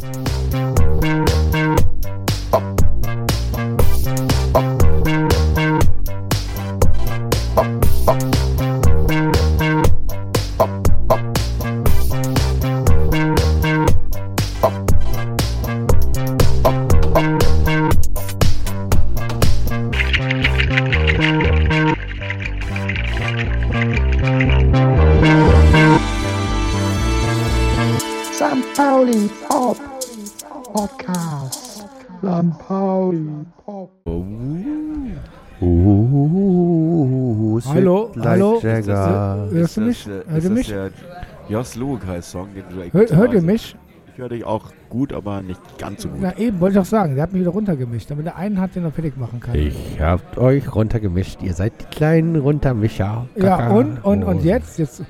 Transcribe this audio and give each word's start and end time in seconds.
St. 0.00 0.69
Hörst 39.50 39.76
du 39.76 39.80
mich? 39.82 40.06
Äh, 40.06 40.22
Hört 40.30 40.44
ihr 40.44 40.50
mich? 40.50 40.68
der 40.68 40.90
Jos 41.48 41.74
Lukai-Song, 41.76 42.48
den 42.54 42.64
du 42.70 42.76
Hör, 42.98 43.16
hört 43.16 43.32
ihr 43.34 43.42
mich? 43.42 43.76
Ich 44.12 44.18
höre 44.18 44.28
dich 44.28 44.44
auch 44.44 44.70
gut, 44.88 45.12
aber 45.12 45.40
nicht 45.42 45.60
ganz 45.78 46.02
so 46.02 46.08
gut. 46.08 46.18
Na 46.20 46.36
eben, 46.36 46.60
wollte 46.60 46.74
ich 46.74 46.80
auch 46.80 46.84
sagen. 46.84 47.14
Der 47.14 47.22
hat 47.22 47.32
mich 47.32 47.40
wieder 47.42 47.52
runtergemischt, 47.52 48.10
damit 48.10 48.26
der 48.26 48.36
einen 48.36 48.60
hat, 48.60 48.74
den 48.74 48.84
er 48.84 48.90
fertig 48.90 49.16
machen 49.16 49.40
kann. 49.40 49.54
Ich 49.54 49.98
habt 50.00 50.36
euch 50.36 50.74
runtergemischt. 50.74 51.40
Ihr 51.42 51.54
seid 51.54 51.72
die 51.80 51.84
kleinen 51.86 52.36
Runtermischer. 52.36 53.26
ja, 53.36 53.56
Kaka. 53.56 53.70
und, 53.74 54.04
und, 54.04 54.24
und 54.24 54.36
Oh. 54.38 54.40
jetzt? 54.42 54.78
Jetzt, 54.78 55.02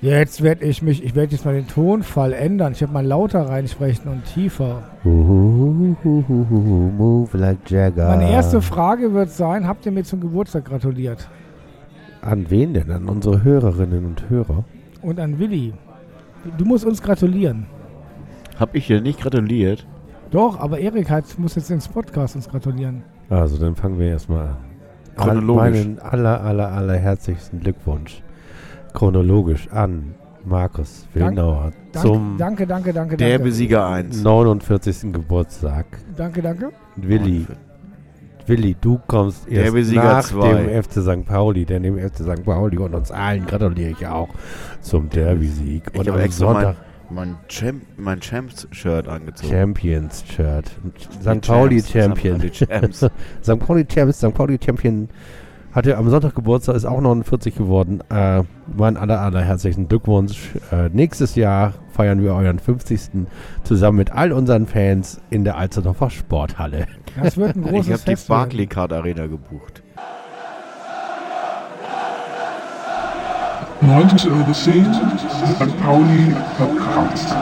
jetzt 0.00 0.42
werde 0.42 0.64
ich 0.64 0.82
mich, 0.82 1.02
ich 1.04 1.14
werde 1.14 1.32
jetzt 1.32 1.44
mal 1.44 1.54
den 1.54 1.68
Tonfall 1.68 2.32
ändern. 2.32 2.72
Ich 2.72 2.80
werde 2.80 2.92
mal 2.92 3.06
lauter 3.06 3.48
reinsprechen 3.48 4.10
und 4.10 4.24
tiefer. 4.24 4.82
Move 6.04 7.28
like 7.38 7.70
Jagger. 7.70 8.08
Meine 8.08 8.30
erste 8.30 8.60
Frage 8.62 9.12
wird 9.14 9.30
sein, 9.30 9.66
habt 9.66 9.86
ihr 9.86 9.92
mir 9.92 10.04
zum 10.04 10.20
Geburtstag 10.20 10.64
gratuliert? 10.66 11.28
An 12.22 12.50
wen 12.50 12.74
denn? 12.74 12.90
An 12.90 13.08
unsere 13.08 13.42
Hörerinnen 13.42 14.04
und 14.04 14.28
Hörer? 14.28 14.64
Und 15.02 15.18
an 15.18 15.38
Willi. 15.38 15.72
Du 16.58 16.64
musst 16.64 16.84
uns 16.84 17.02
gratulieren. 17.02 17.66
Hab 18.58 18.74
ich 18.74 18.86
dir 18.86 19.00
nicht 19.00 19.20
gratuliert? 19.20 19.86
Doch, 20.30 20.60
aber 20.60 20.78
Erik 20.78 21.10
hat, 21.10 21.38
muss 21.38 21.54
jetzt 21.54 21.70
ins 21.70 21.88
Podcast 21.88 22.36
uns 22.36 22.48
gratulieren. 22.48 23.02
Also, 23.30 23.58
dann 23.58 23.74
fangen 23.74 23.98
wir 23.98 24.08
erstmal 24.08 24.48
an. 24.48 24.56
Chronologisch. 25.16 25.84
Meinen 25.84 25.98
aller, 25.98 26.40
aller, 26.42 26.70
aller 26.72 26.96
herzlichsten 26.96 27.60
Glückwunsch. 27.60 28.22
Chronologisch 28.92 29.68
an 29.70 30.14
Markus 30.44 31.06
Willenauer 31.12 31.72
Danke, 31.92 32.08
zum 32.08 32.36
danke, 32.38 32.66
danke, 32.66 32.92
danke, 32.92 33.16
Der 33.16 33.30
danke. 33.30 33.44
Besieger 33.44 33.86
1. 33.86 34.22
49. 34.22 35.12
Geburtstag. 35.12 35.86
Danke, 36.16 36.42
danke. 36.42 36.70
Willi, 36.96 37.46
Willi, 38.50 38.76
du 38.80 39.00
kommst 39.06 39.48
erst 39.48 39.92
nach 39.94 40.24
zwei. 40.24 40.54
dem 40.54 40.82
FC 40.82 41.02
St. 41.02 41.24
Pauli, 41.24 41.64
denn 41.64 41.84
dem 41.84 41.98
FC 41.98 42.18
St. 42.18 42.44
Pauli 42.44 42.76
und 42.78 42.94
uns 42.94 43.10
allen 43.10 43.46
gratuliere 43.46 43.90
ich 43.90 44.06
auch 44.06 44.28
zum 44.80 45.08
Derby-Sieg. 45.08 45.84
Und 45.94 46.08
habe 46.08 46.18
am 46.18 46.24
extra 46.24 46.52
Sonntag 46.52 46.76
mein, 47.10 47.36
Champ, 47.48 47.82
mein 47.96 48.20
Champs-Shirt 48.20 49.08
angezogen. 49.08 49.52
Champions-Shirt. 49.52 50.70
St. 51.20 51.40
Pauli 51.46 51.82
Champs, 51.82 51.92
das 51.92 52.02
haben 52.02 52.16
Champion. 52.16 52.40
die 52.40 52.50
Champs. 52.50 52.98
St. 53.42 53.58
Pauli 53.58 53.86
Champions, 53.88 54.18
St. 54.18 54.34
Pauli 54.34 54.58
Champion 54.64 55.08
hatte 55.72 55.96
am 55.96 56.08
Sonntag 56.10 56.34
Geburtstag, 56.34 56.74
ist 56.74 56.84
auch 56.84 57.00
49 57.00 57.54
geworden. 57.54 58.00
Äh, 58.10 58.42
mein 58.76 58.96
aller, 58.96 59.20
aller 59.20 59.42
herzlichen 59.42 59.88
Glückwunsch. 59.88 60.50
Äh, 60.72 60.88
nächstes 60.92 61.34
Jahr 61.34 61.74
feiern 61.92 62.22
wir 62.22 62.34
euren 62.34 62.58
50. 62.58 63.26
zusammen 63.64 63.98
mit 63.98 64.12
all 64.12 64.32
unseren 64.32 64.66
Fans 64.66 65.20
in 65.30 65.44
der 65.44 65.56
Alsterdorfer 65.56 66.10
Sporthalle. 66.10 66.86
Das 67.22 67.36
wird 67.36 67.56
ein 67.56 67.62
großes 67.62 67.86
Ich 67.86 67.92
habe 67.92 68.16
die. 68.16 68.28
Barclaycard 68.28 68.92
Arena 68.92 69.26
gebucht. 69.26 69.82
90 73.82 74.30
Euro 74.30 74.52
10. 74.52 74.84
St. 74.92 75.82
Pauli 75.82 76.34
Podcast. 76.58 77.34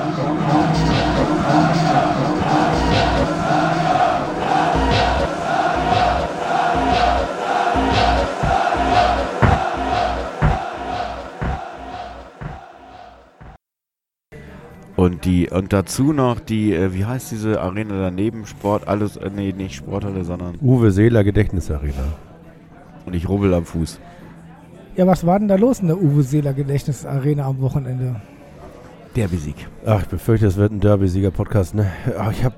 Und 14.99 15.25
die 15.25 15.49
und 15.49 15.73
dazu 15.73 16.13
noch 16.13 16.41
die, 16.41 16.75
äh, 16.75 16.93
wie 16.93 17.05
heißt 17.05 17.31
diese 17.31 17.61
Arena 17.61 18.01
daneben? 18.01 18.47
Sport, 18.47 18.89
alles, 18.89 19.17
äh, 19.17 19.31
nee, 19.33 19.53
nicht 19.57 19.77
Sporthalle, 19.77 20.25
sondern 20.25 20.57
Uwe 20.61 20.91
Seeler 20.91 21.23
Gedächtnisarena. 21.23 22.03
und 23.07 23.15
ich 23.15 23.29
rubbel 23.29 23.55
am 23.55 23.65
Fuß. 23.65 24.01
Ja, 24.97 25.07
was 25.07 25.25
war 25.25 25.39
denn 25.39 25.47
da 25.47 25.55
los 25.55 25.79
in 25.79 25.87
der 25.87 26.03
Uwe 26.03 26.25
Seeler 26.25 26.53
Gedächtnisarena 26.53 27.45
am 27.45 27.61
Wochenende? 27.61 28.17
Der 29.15 29.29
Besieg. 29.29 29.55
Ach, 29.87 30.03
ich 30.03 30.09
befürchte, 30.09 30.49
es 30.49 30.57
wird 30.57 30.73
ein 30.73 30.81
Derby-Sieger-Podcast. 30.81 31.77
Ne? 31.77 31.87
Ach, 32.19 32.33
ich 32.33 32.45
hab, 32.45 32.55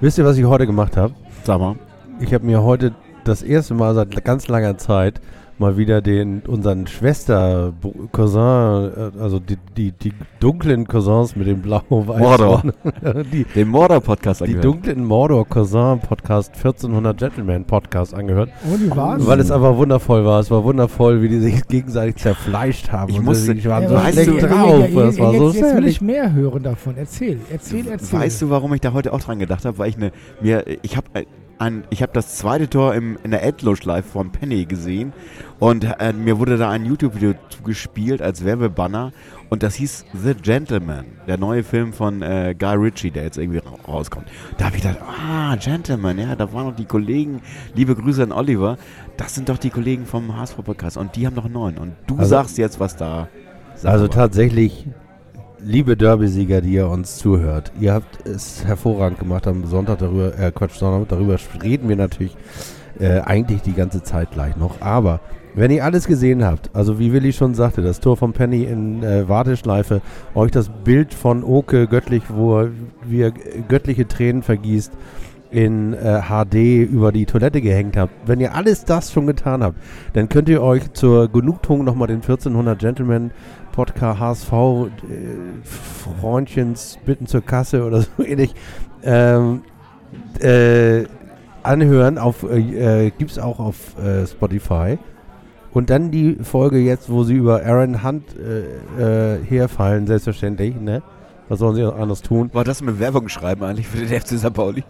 wisst 0.00 0.18
ihr, 0.18 0.26
was 0.26 0.36
ich 0.36 0.44
heute 0.44 0.66
gemacht 0.66 0.98
habe? 0.98 1.14
Sag 1.44 1.60
mal. 1.60 1.76
Ich 2.20 2.34
habe 2.34 2.44
mir 2.44 2.62
heute 2.62 2.94
das 3.24 3.42
erste 3.42 3.72
Mal 3.72 3.94
seit 3.94 4.22
ganz 4.22 4.48
langer 4.48 4.76
Zeit 4.76 5.22
mal 5.60 5.76
wieder 5.76 6.00
den 6.00 6.40
unseren 6.46 6.86
Schwester 6.86 7.72
Cousin, 8.12 8.40
äh, 8.40 9.20
also 9.20 9.38
die, 9.38 9.56
die, 9.76 9.92
die 9.92 10.12
dunklen 10.40 10.86
Cousins 10.88 11.36
mit 11.36 11.46
dem 11.46 11.60
blau-weißen. 11.62 12.18
Mordor. 12.20 12.62
die, 13.32 13.44
Den 13.44 13.68
Mordor-Podcast 13.68 14.40
die 14.40 14.44
angehört. 14.44 14.64
dunklen 14.64 15.04
Mordor 15.04 15.46
Cousin 15.46 16.00
Podcast 16.00 16.54
1400 16.56 17.18
Gentleman 17.18 17.64
Podcast 17.64 18.14
angehört, 18.14 18.50
Und 18.72 18.82
wie 18.86 18.96
war's? 18.96 19.26
weil 19.26 19.38
es 19.40 19.50
einfach 19.50 19.76
wundervoll 19.76 20.24
war. 20.24 20.40
Es 20.40 20.50
war 20.50 20.64
wundervoll, 20.64 21.22
wie 21.22 21.28
die 21.28 21.38
sich 21.40 21.66
gegenseitig 21.68 22.16
zerfleischt 22.16 22.90
haben. 22.90 23.10
Ich 23.12 23.18
und 23.18 23.26
musste- 23.26 23.50
waren 23.64 23.82
Ja, 23.84 23.88
so 23.90 23.94
weißt 23.96 24.26
du- 24.26 24.38
drauf. 24.38 24.88
ja, 24.90 25.02
das 25.06 25.18
war 25.18 25.32
jetzt, 25.32 25.38
so 25.40 25.52
jetzt 25.52 25.76
will 25.76 25.86
ich 25.86 26.00
mehr 26.00 26.32
hören 26.32 26.62
davon. 26.62 26.96
Erzähl, 26.96 27.38
erzähl, 27.52 27.86
erzähl. 27.86 28.18
Weißt 28.18 28.40
du, 28.42 28.50
warum 28.50 28.72
ich 28.74 28.80
da 28.80 28.92
heute 28.94 29.12
auch 29.12 29.20
dran 29.20 29.38
gedacht 29.38 29.64
habe? 29.66 29.76
Weil 29.78 29.90
ich 29.90 29.96
eine, 29.96 30.10
mir, 30.40 30.64
ich 30.82 30.96
habe 30.96 31.06
ein, 31.60 31.84
ich 31.90 32.02
habe 32.02 32.12
das 32.12 32.36
zweite 32.38 32.68
Tor 32.68 32.94
im, 32.94 33.18
in 33.22 33.30
der 33.30 33.42
Endlosschleife 33.42 34.08
von 34.08 34.32
Penny 34.32 34.64
gesehen 34.64 35.12
und 35.58 35.84
äh, 35.84 36.12
mir 36.12 36.38
wurde 36.38 36.56
da 36.56 36.70
ein 36.70 36.86
YouTube-Video 36.86 37.34
zugespielt 37.50 38.22
als 38.22 38.44
Werbebanner 38.44 39.12
und 39.50 39.62
das 39.62 39.74
hieß 39.74 40.06
The 40.14 40.34
Gentleman, 40.34 41.04
der 41.26 41.36
neue 41.36 41.62
Film 41.62 41.92
von 41.92 42.22
äh, 42.22 42.54
Guy 42.58 42.76
Ritchie, 42.76 43.10
der 43.10 43.24
jetzt 43.24 43.36
irgendwie 43.36 43.58
ra 43.58 43.72
rauskommt. 43.86 44.26
Da 44.56 44.66
habe 44.66 44.76
ich 44.76 44.82
gedacht, 44.82 45.00
ah, 45.02 45.54
Gentleman, 45.56 46.18
ja, 46.18 46.34
da 46.34 46.52
waren 46.52 46.66
noch 46.66 46.76
die 46.76 46.86
Kollegen, 46.86 47.42
liebe 47.74 47.94
Grüße 47.94 48.22
an 48.22 48.32
Oliver, 48.32 48.78
das 49.18 49.34
sind 49.34 49.48
doch 49.50 49.58
die 49.58 49.70
Kollegen 49.70 50.06
vom 50.06 50.36
HSV-Podcast 50.36 50.96
und 50.96 51.14
die 51.14 51.26
haben 51.26 51.36
doch 51.36 51.48
neuen 51.48 51.76
und 51.78 51.92
du 52.06 52.16
Also- 52.16 52.30
sagst 52.30 52.58
jetzt, 52.58 52.80
was 52.80 52.96
da... 52.96 53.28
Also 53.84 54.04
mal. 54.04 54.10
tatsächlich, 54.10 54.86
liebe 55.64 55.96
Derby-Sieger, 55.96 56.60
die 56.60 56.74
ihr 56.74 56.88
uns 56.88 57.16
zuhört, 57.16 57.72
ihr 57.80 57.94
habt 57.94 58.26
es 58.26 58.64
hervorragend 58.64 59.18
gemacht 59.18 59.46
am 59.46 59.64
Sonntag 59.66 59.98
darüber, 59.98 60.38
äh 60.38 60.52
Quatsch, 60.52 60.74
Sonntag, 60.74 61.08
darüber 61.08 61.36
reden 61.62 61.88
wir 61.88 61.96
natürlich 61.96 62.36
äh, 62.98 63.20
eigentlich 63.20 63.62
die 63.62 63.72
ganze 63.72 64.02
Zeit 64.02 64.30
gleich 64.30 64.56
noch. 64.56 64.80
Aber 64.80 65.20
wenn 65.54 65.70
ihr 65.70 65.84
alles 65.84 66.06
gesehen 66.06 66.44
habt, 66.44 66.70
also 66.74 66.98
wie 66.98 67.12
Willi 67.12 67.32
schon 67.32 67.54
sagte, 67.54 67.82
das 67.82 68.00
Tor 68.00 68.16
von 68.16 68.32
Penny 68.32 68.64
in 68.64 69.02
äh, 69.02 69.28
Warteschleife, 69.28 70.00
euch 70.34 70.50
das 70.50 70.68
Bild 70.68 71.12
von 71.12 71.42
Oke 71.42 71.86
göttlich, 71.86 72.22
wo 72.28 72.60
er 72.60 72.70
göttliche 73.68 74.06
Tränen 74.06 74.42
vergießt, 74.42 74.92
in 75.50 75.94
äh, 75.94 76.22
HD 76.28 76.88
über 76.88 77.12
die 77.12 77.26
Toilette 77.26 77.60
gehängt 77.60 77.96
habt, 77.96 78.12
wenn 78.26 78.40
ihr 78.40 78.54
alles 78.54 78.84
das 78.84 79.12
schon 79.12 79.26
getan 79.26 79.62
habt, 79.62 79.76
dann 80.12 80.28
könnt 80.28 80.48
ihr 80.48 80.62
euch 80.62 80.92
zur 80.92 81.28
Genugtuung 81.28 81.84
nochmal 81.84 82.08
den 82.08 82.20
1400 82.20 82.78
Gentleman 82.78 83.32
Podcast 83.72 84.20
HSV 84.20 84.52
äh, 84.52 84.88
Freundchens 86.20 86.98
bitten 87.04 87.26
zur 87.26 87.42
Kasse 87.42 87.84
oder 87.84 88.02
so 88.02 88.22
ähnlich 88.24 88.54
ähm, 89.02 89.62
äh, 90.40 91.04
anhören. 91.62 92.18
Auf, 92.18 92.42
äh, 92.42 93.06
äh, 93.06 93.10
Gibt 93.10 93.30
es 93.30 93.38
auch 93.38 93.58
auf 93.58 93.98
äh, 93.98 94.26
Spotify. 94.26 94.98
Und 95.72 95.90
dann 95.90 96.10
die 96.10 96.36
Folge 96.42 96.78
jetzt, 96.78 97.10
wo 97.10 97.22
sie 97.22 97.34
über 97.34 97.64
Aaron 97.64 98.02
Hunt 98.02 98.24
äh, 98.36 99.38
herfallen, 99.44 100.06
selbstverständlich. 100.06 100.74
Ne? 100.74 101.02
Was 101.48 101.60
sollen 101.60 101.76
sie 101.76 101.84
anders 101.84 102.22
tun? 102.22 102.50
War 102.52 102.64
das 102.64 102.82
eine 102.82 102.92
Bewerbung 102.92 103.28
schreiben 103.28 103.62
eigentlich 103.62 103.86
für 103.86 103.98
den 103.98 104.20
FC 104.20 104.38
St. 104.38 104.52
Pauli? 104.52 104.84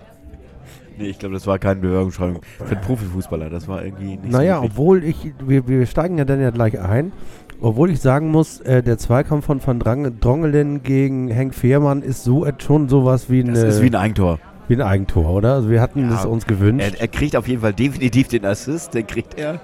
Nee, 1.00 1.08
ich 1.08 1.18
glaube, 1.18 1.34
das 1.34 1.46
war 1.46 1.58
keine 1.58 1.80
Bewerbungsschreiben 1.80 2.40
für 2.42 2.74
den 2.74 2.82
Profifußballer. 2.82 3.48
Das 3.48 3.66
war 3.66 3.82
irgendwie 3.82 4.18
nicht 4.18 4.30
Naja, 4.30 4.58
so 4.58 4.64
obwohl 4.64 5.02
ich, 5.02 5.32
wir, 5.42 5.66
wir 5.66 5.86
steigen 5.86 6.18
ja 6.18 6.26
dann 6.26 6.42
ja 6.42 6.50
gleich 6.50 6.78
ein, 6.78 7.12
obwohl 7.60 7.90
ich 7.90 8.00
sagen 8.00 8.30
muss, 8.30 8.60
äh, 8.60 8.82
der 8.82 8.98
Zweikampf 8.98 9.46
von 9.46 9.64
Van 9.64 9.78
Drang, 9.78 10.18
Drongelen 10.20 10.82
gegen 10.82 11.28
Henk 11.28 11.54
Fehrmann 11.54 12.02
ist 12.02 12.24
so 12.24 12.46
et- 12.46 12.62
schon 12.62 12.88
sowas 12.88 13.28
wie, 13.30 13.40
eine, 13.40 13.52
Das 13.52 13.76
ist 13.76 13.82
wie 13.82 13.86
ein 13.86 13.94
Eigentor. 13.94 14.38
wie 14.68 14.74
ein 14.76 14.82
Eigentor, 14.82 15.30
oder? 15.30 15.54
Also 15.54 15.70
wir 15.70 15.80
hatten 15.80 16.08
Ja, 16.10 16.16
es 16.18 16.24
uns 16.24 16.46
gewünscht. 16.46 16.94
Er, 16.94 17.00
er 17.00 17.08
kriegt 17.08 17.36
auf 17.36 17.48
jeden 17.48 17.60
Fall 17.60 17.72
definitiv 17.72 18.28
den 18.28 18.44
Assist, 18.46 18.94
den 18.94 19.06
kriegt 19.06 19.38
er. 19.38 19.60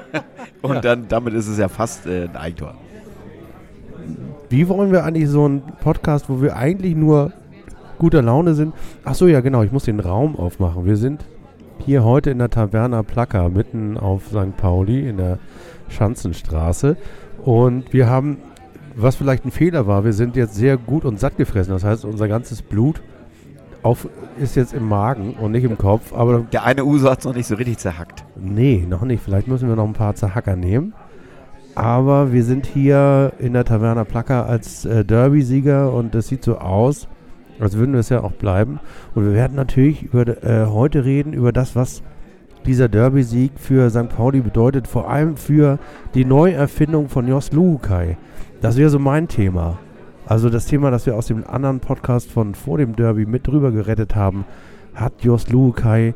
Und 0.62 0.74
Ja. 0.74 0.80
dann 0.80 1.06
damit 1.08 1.34
ist 1.34 1.48
es 1.48 1.58
ja 1.58 1.68
fast 1.68 2.06
äh, 2.06 2.24
ein 2.24 2.36
Eigentor. 2.36 2.74
Wie 4.48 4.68
wollen 4.68 4.90
wir 4.92 5.04
eigentlich 5.04 5.28
so 5.28 5.44
einen 5.44 5.62
Podcast, 5.80 6.28
wo 6.28 6.42
wir 6.42 6.56
eigentlich 6.56 6.96
nur 6.96 7.32
guter 7.98 8.22
Laune 8.22 8.54
sind. 8.54 8.74
Ach 9.04 9.14
so, 9.14 9.26
ja 9.28 9.40
genau, 9.40 9.62
ich 9.62 9.72
muss 9.72 9.84
den 9.84 10.00
Raum 10.00 10.34
aufmachen. 10.34 10.86
Wir 10.86 10.96
sind 10.96 11.22
hier 11.84 12.02
heute 12.02 12.30
in 12.30 12.38
der 12.38 12.48
Taverna 12.48 13.02
Plaka, 13.02 13.48
mitten 13.50 13.98
auf 13.98 14.28
St. 14.28 14.56
Pauli 14.56 15.06
in 15.06 15.18
der 15.18 15.38
Schanzenstraße. 15.90 16.96
Und 17.44 17.92
wir 17.92 18.08
haben, 18.08 18.38
was 18.94 19.16
vielleicht 19.16 19.44
ein 19.44 19.50
Fehler 19.50 19.86
war, 19.86 20.04
wir 20.04 20.12
sind 20.12 20.36
jetzt 20.36 20.54
sehr 20.54 20.76
gut 20.76 21.04
und 21.04 21.18
satt 21.18 21.36
gefressen. 21.36 21.72
Das 21.72 21.84
heißt, 21.84 22.04
unser 22.04 22.28
ganzes 22.28 22.62
Blut 22.62 23.02
auf, 23.82 24.08
ist 24.38 24.56
jetzt 24.56 24.74
im 24.74 24.88
Magen 24.88 25.34
und 25.34 25.52
nicht 25.52 25.64
im 25.64 25.78
Kopf. 25.78 26.12
Aber 26.12 26.40
Der 26.52 26.64
eine 26.64 26.84
Uso 26.84 27.10
hat 27.10 27.20
es 27.20 27.24
noch 27.24 27.34
nicht 27.34 27.46
so 27.46 27.54
richtig 27.54 27.78
zerhackt. 27.78 28.24
Nee, 28.36 28.86
noch 28.88 29.02
nicht. 29.02 29.22
Vielleicht 29.22 29.48
müssen 29.48 29.68
wir 29.68 29.76
noch 29.76 29.86
ein 29.86 29.94
paar 29.94 30.14
Zerhacker 30.14 30.56
nehmen. 30.56 30.92
Aber 31.74 32.32
wir 32.32 32.44
sind 32.44 32.66
hier 32.66 33.32
in 33.38 33.52
der 33.52 33.64
Taverna 33.64 34.04
Plaka 34.04 34.42
als 34.42 34.84
äh, 34.84 35.04
Derby-Sieger 35.04 35.92
und 35.92 36.14
es 36.14 36.28
sieht 36.28 36.44
so 36.44 36.58
aus, 36.58 37.08
als 37.60 37.76
würden 37.76 37.92
wir 37.92 38.00
es 38.00 38.08
ja 38.08 38.22
auch 38.22 38.32
bleiben. 38.32 38.80
Und 39.14 39.24
wir 39.24 39.32
werden 39.32 39.54
natürlich 39.54 40.02
über, 40.02 40.26
äh, 40.44 40.66
heute 40.66 41.04
reden 41.04 41.32
über 41.32 41.52
das, 41.52 41.76
was 41.76 42.02
dieser 42.66 42.88
Derby-Sieg 42.88 43.52
für 43.56 43.90
St. 43.90 44.08
Pauli 44.08 44.40
bedeutet, 44.40 44.86
vor 44.86 45.10
allem 45.10 45.36
für 45.36 45.78
die 46.14 46.24
Neuerfindung 46.24 47.08
von 47.08 47.26
Jos 47.26 47.52
Luhukai. 47.52 48.16
Das 48.60 48.76
wäre 48.76 48.90
so 48.90 48.98
mein 48.98 49.28
Thema. 49.28 49.78
Also 50.26 50.50
das 50.50 50.66
Thema, 50.66 50.90
das 50.90 51.06
wir 51.06 51.16
aus 51.16 51.26
dem 51.26 51.46
anderen 51.46 51.80
Podcast 51.80 52.30
von 52.30 52.54
vor 52.54 52.78
dem 52.78 52.94
Derby 52.94 53.26
mit 53.26 53.46
drüber 53.46 53.72
gerettet 53.72 54.14
haben, 54.14 54.44
hat 54.94 55.22
Jos 55.22 55.48
Luhukai 55.48 56.14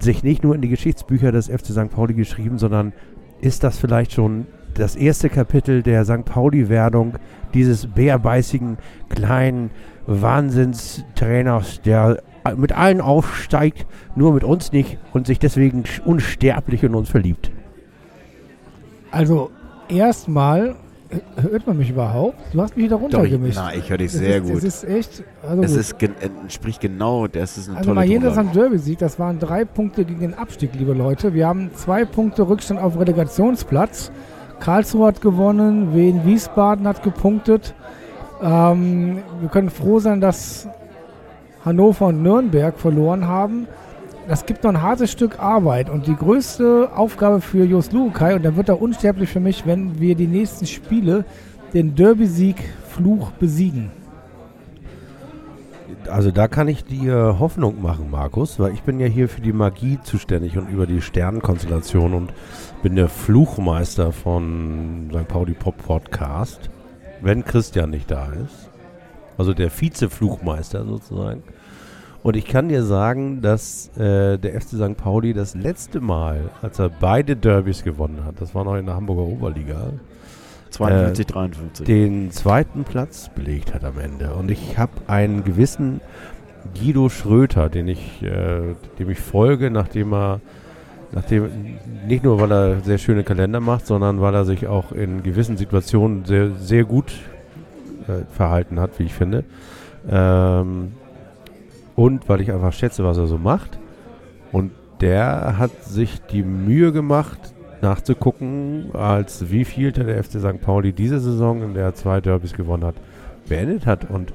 sich 0.00 0.22
nicht 0.22 0.44
nur 0.44 0.54
in 0.54 0.60
die 0.60 0.68
Geschichtsbücher 0.68 1.32
des 1.32 1.48
FC 1.48 1.66
St. 1.66 1.90
Pauli 1.90 2.14
geschrieben, 2.14 2.58
sondern 2.58 2.92
ist 3.40 3.64
das 3.64 3.78
vielleicht 3.78 4.12
schon 4.12 4.46
das 4.74 4.94
erste 4.96 5.30
Kapitel 5.30 5.82
der 5.82 6.04
St. 6.04 6.24
Pauli-Werdung 6.24 7.14
dieses 7.54 7.86
bärbeißigen 7.86 8.78
kleinen 9.08 9.70
Wahnsinnstrainers, 10.06 11.80
der 11.82 12.22
mit 12.54 12.72
allen 12.72 13.00
aufsteigt, 13.00 13.86
nur 14.14 14.32
mit 14.32 14.44
uns 14.44 14.72
nicht 14.72 14.98
und 15.12 15.26
sich 15.26 15.38
deswegen 15.38 15.84
unsterblich 16.04 16.82
in 16.82 16.94
uns 16.94 17.08
verliebt. 17.08 17.50
Also, 19.10 19.50
erstmal, 19.88 20.76
äh, 21.10 21.42
hört 21.42 21.66
man 21.66 21.78
mich 21.78 21.90
überhaupt? 21.90 22.36
Du 22.52 22.60
hast 22.60 22.76
mich 22.76 22.86
wieder 22.86 22.96
runtergemischt. 22.96 23.56
Na, 23.56 23.74
ich 23.74 23.88
höre 23.88 23.98
dich 23.98 24.12
sehr 24.12 24.38
ist, 24.38 24.42
gut. 24.44 24.56
Es 24.58 24.64
ist 24.64 24.84
echt, 24.84 25.24
also 25.48 25.62
Es 25.62 25.76
ist 25.76 25.98
gen 25.98 26.14
entspricht 26.20 26.80
genau, 26.80 27.26
das 27.26 27.56
ist 27.56 27.68
eine 27.68 27.78
Also 27.78 27.90
tolle 27.90 28.00
Mayenda 28.00 28.28
Tonlage. 28.28 28.48
St. 28.48 28.56
Derby 28.56 28.78
Sieg, 28.78 28.98
das 28.98 29.18
waren 29.18 29.38
drei 29.38 29.64
Punkte 29.64 30.04
gegen 30.04 30.20
den 30.20 30.34
Abstieg, 30.34 30.70
liebe 30.74 30.92
Leute. 30.92 31.34
Wir 31.34 31.46
haben 31.46 31.70
zwei 31.74 32.04
Punkte 32.04 32.48
Rückstand 32.48 32.80
auf 32.80 32.98
Relegationsplatz. 32.98 34.10
Karlsruhe 34.60 35.06
hat 35.08 35.20
gewonnen, 35.20 35.94
Wien 35.94 36.24
Wiesbaden 36.24 36.86
hat 36.88 37.02
gepunktet. 37.02 37.74
Ähm, 38.42 39.18
wir 39.40 39.48
können 39.48 39.70
froh 39.70 39.98
sein, 39.98 40.20
dass 40.20 40.68
Hannover 41.66 42.06
und 42.06 42.22
Nürnberg 42.22 42.78
verloren 42.78 43.26
haben. 43.26 43.66
Das 44.28 44.46
gibt 44.46 44.64
noch 44.64 44.70
ein 44.70 44.82
hartes 44.82 45.12
Stück 45.12 45.38
Arbeit 45.38 45.90
und 45.90 46.06
die 46.06 46.16
größte 46.16 46.90
Aufgabe 46.96 47.40
für 47.40 47.64
Jos 47.64 47.92
Lukai, 47.92 48.34
und 48.34 48.44
da 48.44 48.56
wird 48.56 48.68
er 48.68 48.80
unsterblich 48.80 49.28
für 49.28 49.40
mich, 49.40 49.66
wenn 49.66 50.00
wir 50.00 50.14
die 50.14 50.26
nächsten 50.26 50.66
Spiele 50.66 51.24
den 51.74 51.94
Derby-Sieg 51.94 52.56
Fluch 52.88 53.32
besiegen. 53.32 53.90
Also 56.10 56.30
da 56.30 56.48
kann 56.48 56.68
ich 56.68 56.84
dir 56.84 57.36
Hoffnung 57.38 57.82
machen, 57.82 58.10
Markus, 58.10 58.58
weil 58.58 58.72
ich 58.72 58.82
bin 58.82 59.00
ja 59.00 59.06
hier 59.06 59.28
für 59.28 59.40
die 59.40 59.52
Magie 59.52 59.98
zuständig 60.02 60.56
und 60.56 60.68
über 60.68 60.86
die 60.86 61.00
Sternenkonstellation 61.00 62.14
und 62.14 62.32
bin 62.82 62.96
der 62.96 63.08
Fluchmeister 63.08 64.12
von 64.12 65.10
St. 65.12 65.28
Pauli 65.28 65.54
Pop 65.54 65.76
Podcast, 65.78 66.70
wenn 67.20 67.44
Christian 67.44 67.90
nicht 67.90 68.10
da 68.10 68.28
ist. 68.32 68.70
Also 69.38 69.52
der 69.52 69.70
Vize-Fluchmeister 69.70 70.84
sozusagen. 70.84 71.42
Und 72.22 72.36
ich 72.36 72.46
kann 72.46 72.68
dir 72.68 72.82
sagen, 72.82 73.40
dass 73.40 73.88
äh, 73.96 74.38
der 74.38 74.60
FC 74.60 74.70
St. 74.70 74.96
Pauli 74.96 75.32
das 75.32 75.54
letzte 75.54 76.00
Mal, 76.00 76.50
als 76.62 76.78
er 76.78 76.88
beide 76.88 77.36
Derbys 77.36 77.84
gewonnen 77.84 78.24
hat, 78.24 78.40
das 78.40 78.54
war 78.54 78.64
noch 78.64 78.76
in 78.76 78.86
der 78.86 78.96
Hamburger 78.96 79.22
Oberliga, 79.22 79.92
52, 80.70 81.26
53. 81.26 81.86
den 81.86 82.30
zweiten 82.32 82.84
Platz 82.84 83.30
belegt 83.34 83.72
hat 83.72 83.84
am 83.84 83.98
Ende. 83.98 84.34
Und 84.34 84.50
ich 84.50 84.76
habe 84.76 84.92
einen 85.06 85.44
gewissen 85.44 86.00
Guido 86.74 87.08
Schröter, 87.08 87.68
den 87.68 87.88
ich, 87.88 88.22
äh, 88.22 88.74
dem 88.98 89.10
ich 89.10 89.20
folge, 89.20 89.70
nachdem 89.70 90.12
er, 90.12 90.40
nachdem, 91.12 91.48
nicht 92.06 92.24
nur 92.24 92.40
weil 92.40 92.52
er 92.52 92.80
sehr 92.80 92.98
schöne 92.98 93.24
Kalender 93.24 93.60
macht, 93.60 93.86
sondern 93.86 94.20
weil 94.20 94.34
er 94.34 94.44
sich 94.44 94.66
auch 94.66 94.92
in 94.92 95.22
gewissen 95.22 95.56
Situationen 95.56 96.24
sehr, 96.24 96.50
sehr 96.56 96.84
gut 96.84 97.12
äh, 98.08 98.24
verhalten 98.32 98.80
hat, 98.80 98.98
wie 98.98 99.04
ich 99.04 99.14
finde. 99.14 99.44
Ähm, 100.10 100.92
und 101.96 102.28
weil 102.28 102.40
ich 102.40 102.52
einfach 102.52 102.72
schätze, 102.72 103.02
was 103.04 103.18
er 103.18 103.26
so 103.26 103.38
macht. 103.38 103.78
Und 104.52 104.70
der 105.00 105.58
hat 105.58 105.84
sich 105.84 106.20
die 106.30 106.42
Mühe 106.42 106.92
gemacht, 106.92 107.38
nachzugucken, 107.82 108.90
als 108.94 109.50
wie 109.50 109.64
viel 109.64 109.92
der 109.92 110.22
FC 110.22 110.38
St. 110.38 110.60
Pauli 110.60 110.92
diese 110.92 111.20
Saison, 111.20 111.62
in 111.62 111.74
der 111.74 111.84
er 111.84 111.94
zwei 111.94 112.20
Derbys 112.20 112.52
gewonnen 112.52 112.84
hat, 112.84 112.94
beendet 113.48 113.86
hat. 113.86 114.08
Und 114.08 114.32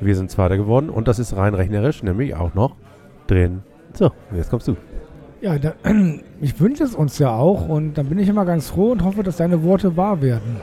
wir 0.00 0.16
sind 0.16 0.30
Zweiter 0.30 0.56
geworden. 0.56 0.88
Und 0.88 1.08
das 1.08 1.18
ist 1.18 1.36
rein 1.36 1.54
rechnerisch, 1.54 2.02
nämlich 2.02 2.34
auch 2.34 2.54
noch 2.54 2.76
drin. 3.26 3.62
So, 3.92 4.10
jetzt 4.34 4.50
kommst 4.50 4.68
du. 4.68 4.76
Ja, 5.40 5.58
da, 5.58 5.74
ich 6.40 6.60
wünsche 6.60 6.84
es 6.84 6.94
uns 6.94 7.18
ja 7.18 7.30
auch 7.30 7.68
und 7.68 7.94
dann 7.94 8.06
bin 8.06 8.18
ich 8.18 8.28
immer 8.28 8.44
ganz 8.44 8.68
froh 8.68 8.92
und 8.92 9.04
hoffe, 9.04 9.22
dass 9.22 9.36
deine 9.36 9.62
Worte 9.62 9.96
wahr 9.96 10.20
werden. 10.20 10.56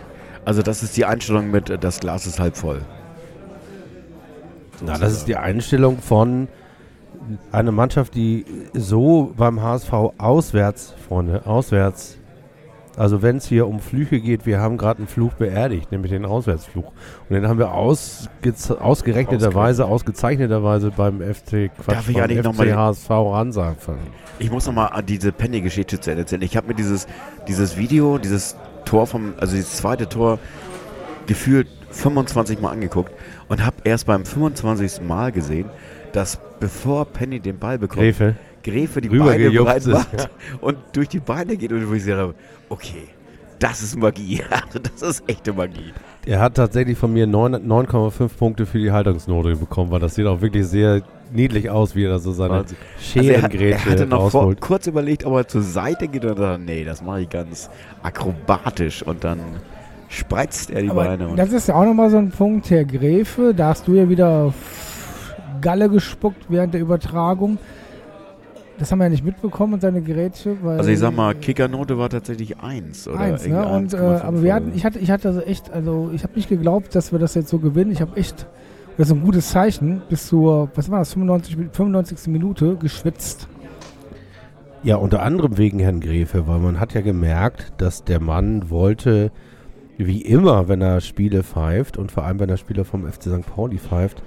Also 0.45 0.61
das 0.61 0.83
ist 0.83 0.95
die 0.95 1.05
Einstellung 1.05 1.51
mit, 1.51 1.69
äh, 1.69 1.77
das 1.77 1.99
Glas 1.99 2.27
ist 2.27 2.39
halb 2.39 2.55
voll. 2.55 2.81
Na, 4.81 4.97
das 4.97 5.13
ist 5.13 5.27
die 5.27 5.35
Einstellung 5.35 5.99
von 5.99 6.47
einer 7.51 7.71
Mannschaft, 7.71 8.15
die 8.15 8.45
so 8.73 9.33
beim 9.35 9.61
HSV 9.61 9.91
auswärts, 10.17 10.93
Freunde, 11.07 11.45
auswärts. 11.45 12.17
Also 12.95 13.21
wenn 13.21 13.37
es 13.37 13.45
hier 13.45 13.67
um 13.67 13.79
Flüche 13.79 14.19
geht, 14.19 14.47
wir 14.47 14.59
haben 14.59 14.77
gerade 14.77 14.99
einen 14.99 15.07
Fluch 15.07 15.33
beerdigt, 15.33 15.91
nämlich 15.91 16.11
den 16.11 16.25
Auswärtsfluch. 16.25 16.85
Und 17.29 17.35
den 17.35 17.47
haben 17.47 17.59
wir 17.59 17.71
ausgez 17.71 18.71
ausgerechneterweise, 18.71 19.85
ausgezeichneterweise 19.85 20.89
beim 20.89 21.21
FC 21.21 21.69
Quatsch, 21.75 21.87
Darf 21.95 22.09
ich 22.09 22.15
beim 22.15 22.23
eigentlich 22.23 22.43
noch 22.43 22.53
FC 22.55 22.59
mal- 22.65 22.75
HSV 22.75 23.09
ransagen. 23.11 23.77
Ich 24.39 24.49
muss 24.51 24.65
nochmal 24.65 24.89
an 24.93 25.05
diese 25.05 25.31
Penny-Geschichte 25.31 25.99
zu 25.99 26.09
Ende 26.09 26.23
erzählen. 26.23 26.41
Ich 26.41 26.57
habe 26.57 26.67
mir 26.69 26.73
dieses, 26.73 27.05
dieses 27.47 27.77
Video, 27.77 28.17
dieses 28.17 28.55
Tor 28.85 29.05
vom, 29.05 29.33
also 29.39 29.55
dieses 29.55 29.77
zweite 29.77 30.09
Tor 30.09 30.39
gefühlt 31.27 31.67
25 31.91 32.61
Mal 32.61 32.71
angeguckt 32.71 33.11
und 33.49 33.65
habe 33.65 33.77
erst 33.83 34.05
beim 34.05 34.25
25. 34.25 35.01
Mal 35.01 35.31
gesehen, 35.31 35.69
dass 36.13 36.39
bevor 36.59 37.05
Penny 37.05 37.39
den 37.39 37.57
Ball 37.57 37.77
bekommt, 37.77 38.01
Gräfe. 38.01 38.35
Gräfe 38.63 39.01
die 39.01 39.09
Beine 39.09 39.49
breit 39.51 39.77
ist, 39.77 39.87
macht 39.87 40.29
und 40.61 40.77
durch 40.93 41.07
die 41.07 41.19
Beine 41.19 41.55
geht 41.55 41.71
und 41.71 41.89
wo 41.89 41.93
ich 41.93 42.03
sage, 42.03 42.33
okay, 42.69 43.07
das 43.59 43.81
ist 43.81 43.95
Magie. 43.95 44.41
Also 44.49 44.79
das 44.79 45.01
ist 45.01 45.23
echte 45.27 45.53
Magie. 45.53 45.93
Er 46.25 46.39
hat 46.41 46.55
tatsächlich 46.55 46.97
von 46.97 47.13
mir 47.13 47.25
9 47.25 47.55
9,5 47.55 48.29
Punkte 48.37 48.65
für 48.65 48.79
die 48.79 48.91
Haltungsnote 48.91 49.55
bekommen, 49.55 49.91
weil 49.91 49.99
das 49.99 50.15
sieht 50.15 50.25
auch 50.25 50.41
wirklich 50.41 50.65
sehr 50.67 51.01
niedlich 51.31 51.69
aus, 51.69 51.95
wie 51.95 52.05
er 52.05 52.09
da 52.09 52.19
so 52.19 52.33
seine 52.33 52.55
Wahnsinn. 52.55 52.77
Also 53.15 53.29
er, 53.29 53.41
hat, 53.41 53.53
er 53.53 53.85
hatte 53.85 54.05
noch 54.05 54.29
vor, 54.31 54.53
kurz 54.55 54.87
überlegt, 54.87 55.25
ob 55.25 55.35
er 55.35 55.47
zur 55.47 55.61
Seite 55.61 56.07
geht 56.07 56.25
und 56.25 56.37
dann, 56.37 56.65
nee, 56.65 56.83
das 56.83 57.01
mache 57.01 57.21
ich 57.21 57.29
ganz 57.29 57.69
akrobatisch 58.03 59.03
und 59.03 59.23
dann 59.23 59.39
spreizt 60.09 60.69
er 60.71 60.81
die 60.81 60.89
Aber 60.89 61.05
Beine. 61.05 61.27
Und 61.27 61.37
das 61.37 61.51
ist 61.51 61.67
ja 61.67 61.75
auch 61.75 61.85
nochmal 61.85 62.09
so 62.09 62.17
ein 62.17 62.29
Punkt, 62.29 62.69
Herr 62.69 62.85
Gräfe, 62.85 63.53
da 63.55 63.69
hast 63.69 63.87
du 63.87 63.93
ja 63.93 64.09
wieder 64.09 64.53
Galle 65.61 65.89
gespuckt 65.89 66.45
während 66.49 66.73
der 66.73 66.81
Übertragung. 66.81 67.57
Das 68.79 68.91
haben 68.91 68.99
wir 68.99 69.05
ja 69.05 69.09
nicht 69.09 69.25
mitbekommen, 69.25 69.79
seine 69.81 70.01
Gerätsche. 70.01 70.55
Weil 70.61 70.77
also 70.77 70.91
ich 70.91 70.99
sag 70.99 71.15
mal, 71.15 71.33
Kickernote 71.33 71.97
war 71.97 72.09
tatsächlich 72.09 72.59
1 72.59 73.07
oder 73.07 73.19
Eins, 73.19 73.47
ne? 73.47 73.55
irgendwie 73.55 73.75
Und, 73.75 73.93
äh, 73.93 73.97
1,5 73.97 74.21
aber 74.21 74.43
wir 74.43 74.53
hatten, 74.53 74.67
oder 74.67 74.75
ich 74.75 74.85
hatte, 74.85 74.99
ich 74.99 75.09
hatte 75.09 75.27
also 75.29 75.41
echt, 75.41 75.71
also 75.73 76.11
ich 76.13 76.21
habe 76.23 76.33
nicht 76.35 76.47
geglaubt, 76.47 76.93
dass 76.93 77.11
wir 77.11 77.17
das 77.17 77.33
jetzt 77.33 77.49
so 77.49 77.57
gewinnen. 77.57 77.91
Ich 77.91 78.01
habe 78.01 78.15
echt, 78.17 78.45
das 78.97 79.07
ist 79.07 79.13
ein 79.15 79.23
gutes 79.23 79.49
Zeichen, 79.49 80.03
bis 80.09 80.27
zur, 80.27 80.69
was 80.75 80.91
war 80.91 80.99
das, 80.99 81.13
95, 81.13 81.57
Mi- 81.57 81.69
95. 81.71 82.27
Minute 82.27 82.75
geschwitzt. 82.75 83.47
Ja, 84.83 84.97
unter 84.97 85.23
anderem 85.23 85.57
wegen 85.57 85.79
Herrn 85.79 85.99
Gräfe, 85.99 86.47
weil 86.47 86.59
man 86.59 86.79
hat 86.79 86.93
ja 86.93 87.01
gemerkt, 87.01 87.73
dass 87.77 88.03
der 88.03 88.19
Mann 88.21 88.69
wollte, 88.69 89.31
wie 89.97 90.21
immer, 90.21 90.67
wenn 90.67 90.81
er 90.81 91.01
Spiele 91.01 91.43
pfeift 91.43 91.97
und 91.97 92.11
vor 92.11 92.23
allem, 92.23 92.39
wenn 92.39 92.49
er 92.49 92.57
Spiele 92.57 92.85
vom 92.85 93.05
FC 93.11 93.23
St. 93.23 93.45
Pauli 93.45 93.77
pfeift, 93.79 94.21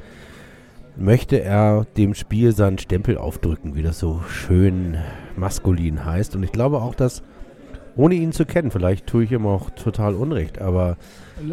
möchte 0.96 1.40
er 1.40 1.86
dem 1.96 2.14
Spiel 2.14 2.52
seinen 2.52 2.78
Stempel 2.78 3.16
aufdrücken, 3.16 3.74
wie 3.74 3.82
das 3.82 3.98
so 3.98 4.20
schön 4.28 4.96
maskulin 5.36 6.04
heißt. 6.04 6.34
Und 6.36 6.42
ich 6.42 6.52
glaube 6.52 6.82
auch, 6.82 6.94
dass, 6.94 7.22
ohne 7.96 8.14
ihn 8.16 8.32
zu 8.32 8.44
kennen, 8.44 8.70
vielleicht 8.70 9.06
tue 9.06 9.24
ich 9.24 9.32
ihm 9.32 9.46
auch 9.46 9.70
total 9.70 10.14
Unrecht, 10.14 10.60
aber 10.60 10.96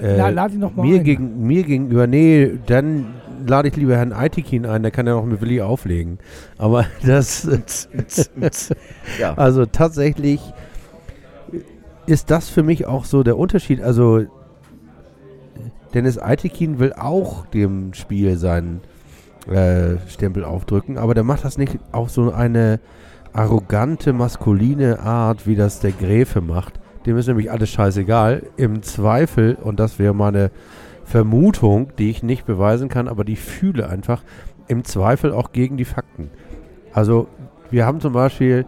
Äh, 0.02 0.18
La, 0.18 0.30
lad 0.30 0.52
ihn 0.52 0.60
noch 0.60 0.76
mal 0.76 0.86
mir, 0.86 0.98
ein. 0.98 1.04
gegen, 1.06 1.44
mir 1.48 1.64
gegenüber, 1.64 2.08
nee, 2.08 2.52
dann 2.66 3.06
lade 3.46 3.70
ich 3.70 3.76
lieber 3.78 3.96
Herrn 3.96 4.12
Aitikin 4.12 4.66
ein, 4.66 4.82
der 4.82 4.92
kann 4.92 5.08
ja 5.08 5.14
noch 5.14 5.26
mit 5.26 5.40
Willi 5.40 5.62
auflegen. 5.62 6.18
Aber 6.58 6.86
das, 7.06 7.48
ja. 9.20 9.34
also 9.36 9.66
tatsächlich 9.66 10.42
ist 12.08 12.32
das 12.32 12.50
für 12.50 12.64
mich 12.64 12.88
auch 12.88 13.06
so 13.06 13.22
der 13.22 13.38
Unterschied. 13.38 13.82
Also 13.82 14.26
Dennis 15.94 16.18
Aitikin 16.18 16.80
will 16.80 16.94
auch 16.94 17.46
dem 17.48 17.94
Spiel 17.94 18.38
seinen 18.38 18.82
äh, 19.48 19.98
Stempel 20.08 20.44
aufdrücken, 20.44 20.98
aber 20.98 21.14
der 21.14 21.24
macht 21.24 21.46
das 21.46 21.58
nicht 21.58 21.80
auf 21.92 22.10
so 22.10 22.32
eine 22.32 22.80
arrogante, 23.34 24.14
maskuline 24.14 25.00
Art, 25.00 25.46
wie 25.46 25.56
das 25.56 25.80
der 25.80 25.92
Gräfe 25.92 26.42
macht. 26.42 26.80
Dem 27.06 27.18
ist 27.18 27.28
nämlich 27.28 27.52
alles 27.52 27.70
scheißegal. 27.70 28.44
Im 28.58 28.82
Zweifel, 28.82 29.56
und 29.56 29.80
das 29.80 30.00
wäre 30.00 30.16
meine 30.16 30.50
Vermutung, 31.04 31.92
die 31.98 32.10
ich 32.10 32.24
nicht 32.24 32.46
beweisen 32.46 32.90
kann, 32.90 33.08
aber 33.08 33.24
die 33.24 33.36
fühle 33.36 33.90
einfach, 33.90 34.24
im 34.68 34.84
Zweifel 34.84 35.32
auch 35.32 35.52
gegen 35.52 35.78
die 35.78 35.86
Fakten. 35.86 36.30
Also 36.94 37.28
wir 37.70 37.86
haben 37.86 38.02
zum 38.02 38.14
Beispiel 38.14 38.66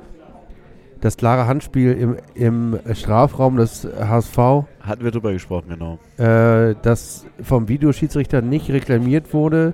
das 1.01 1.17
klare 1.17 1.47
Handspiel 1.47 1.93
im, 1.93 2.17
im 2.35 2.79
Strafraum 2.93 3.57
des 3.57 3.87
HSV, 3.99 4.37
Hatten 4.81 5.03
wir 5.03 5.11
drüber 5.11 5.31
gesprochen, 5.31 5.69
genau. 5.69 5.99
äh, 6.17 6.75
das 6.81 7.25
vom 7.41 7.67
Videoschiedsrichter 7.67 8.41
nicht 8.41 8.69
reklamiert 8.69 9.33
wurde. 9.33 9.73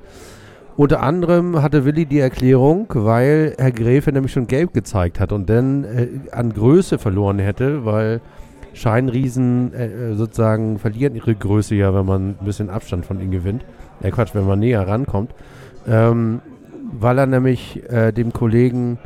Unter 0.77 1.01
anderem 1.01 1.61
hatte 1.61 1.85
Willi 1.85 2.05
die 2.05 2.19
Erklärung, 2.19 2.87
weil 2.93 3.55
Herr 3.57 3.71
Gräfe 3.71 4.11
nämlich 4.11 4.33
schon 4.33 4.47
gelb 4.47 4.73
gezeigt 4.73 5.21
hat 5.21 5.31
und 5.31 5.49
dann 5.49 5.85
äh, 5.85 6.07
an 6.31 6.53
Größe 6.53 6.97
verloren 6.97 7.39
hätte, 7.39 7.85
weil 7.85 8.19
Scheinriesen 8.73 9.73
äh, 9.73 10.15
sozusagen 10.15 10.77
verlieren 10.79 11.15
ihre 11.15 11.33
Größe 11.33 11.75
ja, 11.75 11.93
wenn 11.93 12.05
man 12.05 12.29
ein 12.31 12.45
bisschen 12.45 12.69
Abstand 12.69 13.05
von 13.05 13.21
ihnen 13.21 13.31
gewinnt. 13.31 13.63
Ja, 14.01 14.11
Quatsch, 14.11 14.35
wenn 14.35 14.45
man 14.45 14.59
näher 14.59 14.85
rankommt. 14.85 15.31
Ähm, 15.87 16.41
weil 16.91 17.17
er 17.19 17.25
nämlich 17.25 17.81
äh, 17.89 18.11
dem 18.11 18.33
Kollegen 18.33 18.99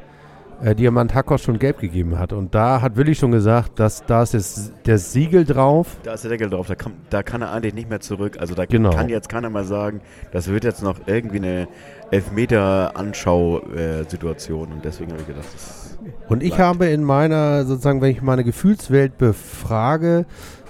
äh, 0.61 0.75
Diamant 0.75 1.13
Hackos 1.15 1.41
schon 1.41 1.57
gelb 1.59 1.79
gegeben 1.79 2.17
hat. 2.19 2.33
Und 2.33 2.53
da 2.55 2.81
hat 2.81 2.95
Willi 2.97 3.15
schon 3.15 3.31
gesagt, 3.31 3.79
dass 3.79 4.05
da 4.05 4.23
ist 4.23 4.33
das, 4.33 4.71
das 4.83 5.13
Siegel 5.13 5.45
drauf. 5.45 5.97
Da 6.03 6.13
ist 6.13 6.23
der 6.23 6.31
Deckel 6.31 6.49
drauf, 6.49 6.67
da 6.67 6.75
kann, 6.75 6.93
da 7.09 7.23
kann 7.23 7.41
er 7.41 7.51
eigentlich 7.51 7.73
nicht 7.73 7.89
mehr 7.89 7.99
zurück. 7.99 8.37
Also 8.39 8.55
da 8.55 8.65
Genau. 8.65 8.89
kann 8.91 9.09
jetzt 9.09 9.29
keiner 9.29 9.49
mal 9.49 9.63
sagen, 9.63 10.01
das 10.31 10.47
wird 10.49 10.63
jetzt 10.63 10.83
noch 10.83 10.99
irgendwie 11.07 11.37
eine 11.37 11.67
Elfmeter-Anschau-Situation. 12.11 14.71
Und 14.71 14.85
deswegen 14.85 15.11
habe 15.11 15.21
ich 15.21 15.27
gedacht, 15.27 15.47
das 15.53 15.97
Und 16.27 16.43
ich 16.43 16.49
Bleibt. 16.55 16.63
habe 16.63 16.85
in 16.87 17.03
meiner, 17.03 17.65
sozusagen, 17.65 18.01
wenn 18.01 18.11
ich 18.11 18.21
meine 18.21 18.43
Gefühlswelt 18.43 19.17
befrage, 19.17 20.25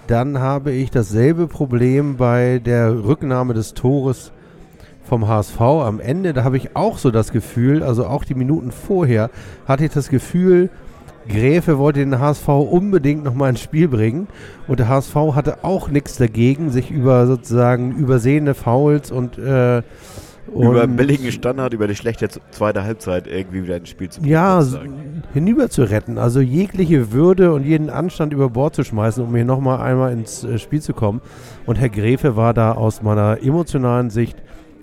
dann 0.08 0.40
habe 0.40 0.72
ich 0.72 0.90
dasselbe 0.92 1.48
Problem 1.48 2.18
bei 2.18 2.60
der 2.64 3.04
Rücknahme 3.04 3.54
des 3.54 3.74
Tores 3.76 4.32
vom 5.10 5.28
HSV 5.28 5.60
am 5.60 6.00
Ende. 6.00 6.34
Da 6.34 6.44
habe 6.44 6.56
ich 6.56 6.76
auch 6.76 6.98
so 6.98 7.12
das 7.12 7.32
Gefühl, 7.32 7.84
also 7.84 8.06
auch 8.06 8.24
die 8.24 8.36
Minuten 8.36 8.72
vorher, 8.72 9.30
hatte 9.68 9.86
ich 9.86 9.92
das 9.92 10.10
Gefühl, 10.10 10.70
Gräfe 11.28 11.78
wollte 11.78 12.00
den 12.00 12.20
HSV 12.20 12.48
unbedingt 12.48 13.24
nochmal 13.24 13.52
ins 13.52 13.62
Spiel 13.62 13.88
bringen. 13.88 14.28
Und 14.68 14.80
der 14.80 14.88
HSV 14.88 15.16
hatte 15.34 15.64
auch 15.64 15.90
nichts 15.90 16.18
dagegen, 16.18 16.72
sich 16.72 16.92
über 16.92 17.28
sozusagen 17.28 17.96
übersehene 17.96 18.54
Fouls 18.54 19.12
und, 19.12 19.38
äh, 19.38 19.82
über 20.48 20.84
und 20.84 20.96
billigen 20.96 21.32
Standard, 21.32 21.74
über 21.74 21.88
die 21.88 21.96
schlechte 21.96 22.28
zweite 22.50 22.84
Halbzeit 22.84 23.28
irgendwie 23.28 23.64
wieder 23.64 23.78
ins 23.78 23.90
Spiel 23.90 24.10
zu 24.10 24.22
bringen. 24.22 24.32
ja, 24.32 24.66
hinüber 25.34 25.70
zu 25.70 25.84
retten. 25.84 26.18
Also 26.18 26.40
jegliche 26.40 27.12
Würde 27.12 27.54
und 27.54 27.64
jeden 27.66 27.92
Anstand 27.92 28.34
über 28.34 28.50
Bord 28.50 28.76
zu 28.76 28.84
schmeißen, 28.84 29.24
um 29.24 29.36
hier 29.36 29.46
nochmal 29.46 29.82
einmal 29.82 30.12
ins 30.12 30.44
äh, 30.44 30.58
Spiel 30.58 30.82
zu 30.82 30.94
kommen. 30.94 31.22
Und 31.68 31.76
Herr 31.76 31.90
Gräfe 31.90 32.36
war 32.36 32.56
da 32.56 32.72
aus 32.72 33.04
meiner 33.04 33.44
emotionalen 33.44 34.10
Sicht 34.10 34.38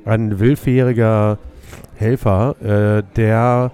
ein 0.06 0.38
willfähriger 0.38 1.38
Helfer, 1.96 2.56
äh, 2.62 3.02
der, 3.16 3.72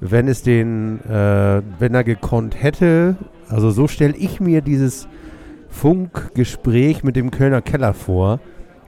wenn 0.00 0.28
es 0.28 0.42
den, 0.42 1.00
äh, 1.08 1.62
wenn 1.78 1.94
er 1.94 2.04
gekonnt 2.04 2.62
hätte, 2.62 3.16
also 3.48 3.70
so 3.70 3.88
stelle 3.88 4.14
ich 4.16 4.40
mir 4.40 4.60
dieses 4.62 5.08
Funkgespräch 5.68 7.02
mit 7.02 7.16
dem 7.16 7.30
Kölner 7.30 7.62
Keller 7.62 7.94
vor. 7.94 8.40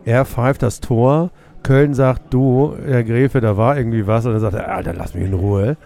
Er 0.05 0.25
pfeift 0.25 0.63
das 0.63 0.81
Tor. 0.81 1.31
Köln 1.63 1.95
sagt, 1.95 2.35
du, 2.35 2.75
Herr 2.87 3.05
Gräfe, 3.05 3.41
da 3.41 3.57
war 3.57 3.77
irgendwie 3.77 4.07
was. 4.07 4.27
Und 4.27 4.33
dann 4.33 4.41
sagt 4.41 4.55
er, 4.55 4.75
Alter, 4.75 4.93
lass 4.93 5.15
mich 5.15 5.25
in 5.25 5.33
Ruhe. 5.33 5.79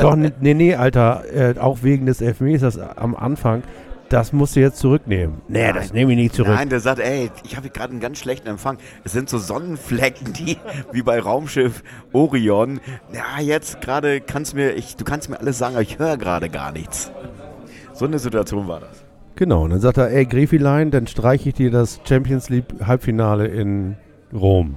Doch, 0.00 0.14
nee, 0.16 0.54
nee, 0.54 0.76
Alter, 0.76 1.24
äh, 1.34 1.58
auch 1.58 1.78
wegen 1.82 2.06
des 2.06 2.20
Elfmeters 2.20 2.78
am 2.78 3.16
Anfang, 3.16 3.62
das 4.08 4.32
musst 4.32 4.56
du 4.56 4.60
jetzt 4.60 4.78
zurücknehmen. 4.78 5.40
Nee, 5.48 5.72
das 5.72 5.92
nehme 5.92 6.12
ich 6.12 6.18
nicht 6.18 6.34
zurück. 6.34 6.54
Nein, 6.54 6.68
der 6.68 6.80
sagt, 6.80 7.00
ey, 7.00 7.30
ich 7.44 7.56
habe 7.56 7.70
gerade 7.70 7.92
einen 7.92 8.00
ganz 8.00 8.18
schlechten 8.18 8.48
Empfang. 8.48 8.78
Es 9.04 9.12
sind 9.12 9.28
so 9.28 9.38
Sonnenflecken, 9.38 10.32
die 10.32 10.56
wie 10.92 11.02
bei 11.02 11.18
Raumschiff 11.20 11.82
Orion. 12.12 12.80
Ja, 13.12 13.40
jetzt 13.40 13.80
gerade 13.80 14.20
kannst 14.20 14.54
mir, 14.54 14.72
ich, 14.72 14.96
du 14.96 15.04
kannst 15.04 15.28
mir 15.30 15.40
alles 15.40 15.58
sagen, 15.58 15.74
aber 15.74 15.82
ich 15.82 15.98
höre 15.98 16.16
gerade 16.16 16.48
gar 16.48 16.72
nichts. 16.72 17.10
So 17.92 18.04
eine 18.04 18.18
Situation 18.18 18.68
war 18.68 18.80
das. 18.80 19.04
Genau, 19.36 19.64
und 19.64 19.70
dann 19.70 19.80
sagt 19.80 19.98
er, 19.98 20.10
ey, 20.10 20.26
Gräfilein, 20.26 20.90
dann 20.90 21.06
streiche 21.06 21.48
ich 21.48 21.54
dir 21.54 21.70
das 21.70 22.00
Champions 22.08 22.50
League 22.50 22.66
Halbfinale 22.86 23.46
in 23.46 23.96
Rom. 24.32 24.76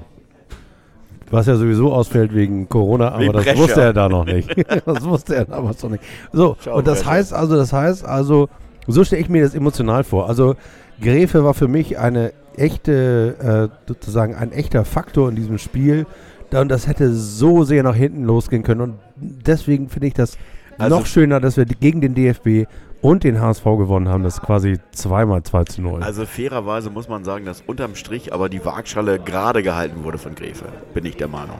Was 1.29 1.45
ja 1.45 1.57
sowieso 1.57 1.91
ausfällt 1.91 2.33
wegen 2.33 2.69
Corona, 2.69 3.11
aber 3.11 3.33
das 3.33 3.57
wusste 3.57 3.81
er 3.81 3.93
da 3.93 4.07
noch 4.07 4.25
nicht. 4.25 4.49
das 4.85 5.03
wusste 5.03 5.35
er 5.35 5.45
damals 5.45 5.83
noch 5.83 5.89
nicht. 5.91 6.03
So, 6.31 6.55
Ciao, 6.55 6.77
und 6.77 6.87
das 6.87 6.99
Brescia. 6.99 7.11
heißt 7.11 7.33
also, 7.33 7.55
das 7.57 7.73
heißt 7.73 8.05
also, 8.05 8.49
so 8.87 9.03
stelle 9.03 9.21
ich 9.21 9.29
mir 9.29 9.43
das 9.43 9.53
emotional 9.55 10.03
vor. 10.03 10.27
Also 10.29 10.55
Gräfe 11.01 11.43
war 11.43 11.53
für 11.53 11.67
mich 11.67 11.97
eine 11.99 12.33
echte, 12.55 13.69
äh, 13.73 13.77
sozusagen 13.87 14.35
ein 14.35 14.51
echter 14.51 14.83
Faktor 14.85 15.29
in 15.29 15.35
diesem 15.35 15.57
Spiel. 15.57 16.05
Und 16.51 16.69
das 16.69 16.87
hätte 16.87 17.13
so 17.13 17.63
sehr 17.63 17.83
nach 17.83 17.95
hinten 17.95 18.23
losgehen 18.23 18.63
können. 18.63 18.81
Und 18.81 18.93
deswegen 19.15 19.89
finde 19.89 20.07
ich 20.07 20.13
das 20.13 20.37
Also- 20.77 20.97
noch 20.99 21.05
schöner, 21.05 21.39
dass 21.39 21.57
wir 21.57 21.65
gegen 21.65 22.01
den 22.01 22.15
DFB 22.15 22.65
und 23.01 23.23
den 23.23 23.39
HSV 23.41 23.63
gewonnen 23.77 24.07
haben. 24.09 24.23
Das 24.23 24.35
ist 24.35 24.41
quasi 24.41 24.79
zweimal 24.91 25.43
2 25.43 25.65
zu 25.65 25.81
0. 25.81 26.01
Also 26.01 26.25
fairerweise 26.25 26.89
muss 26.89 27.07
man 27.09 27.23
sagen, 27.23 27.45
dass 27.45 27.61
unterm 27.67 27.95
Strich 27.95 28.33
aber 28.33 28.49
die 28.49 28.63
Waagschale 28.65 29.19
gerade 29.19 29.61
gehalten 29.61 30.03
wurde 30.03 30.17
von 30.17 30.33
Gräfe, 30.35 30.65
bin 30.93 31.05
ich 31.05 31.15
der 31.17 31.27
Meinung. 31.27 31.57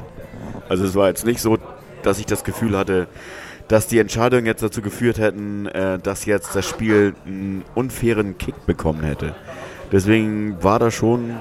Also 0.70 0.84
es 0.86 0.96
war 0.96 1.10
jetzt 1.10 1.26
nicht 1.26 1.42
so, 1.42 1.58
dass 2.02 2.20
ich 2.20 2.26
das 2.26 2.44
Gefühl 2.44 2.78
hatte, 2.78 3.08
dass 3.68 3.88
die 3.88 4.00
Entscheidungen 4.00 4.46
jetzt 4.46 4.64
dazu 4.64 4.82
geführt 4.82 5.20
hätten, 5.20 5.66
äh, 5.68 6.00
dass 6.00 6.26
jetzt 6.26 6.56
das 6.56 6.66
Spiel 6.68 7.16
einen 7.26 7.64
unfairen 7.76 8.38
Kick 8.38 8.66
bekommen 8.66 9.04
hätte. 9.04 9.36
Deswegen 9.92 10.62
war 10.64 10.80
das 10.80 10.94
schon 10.94 11.38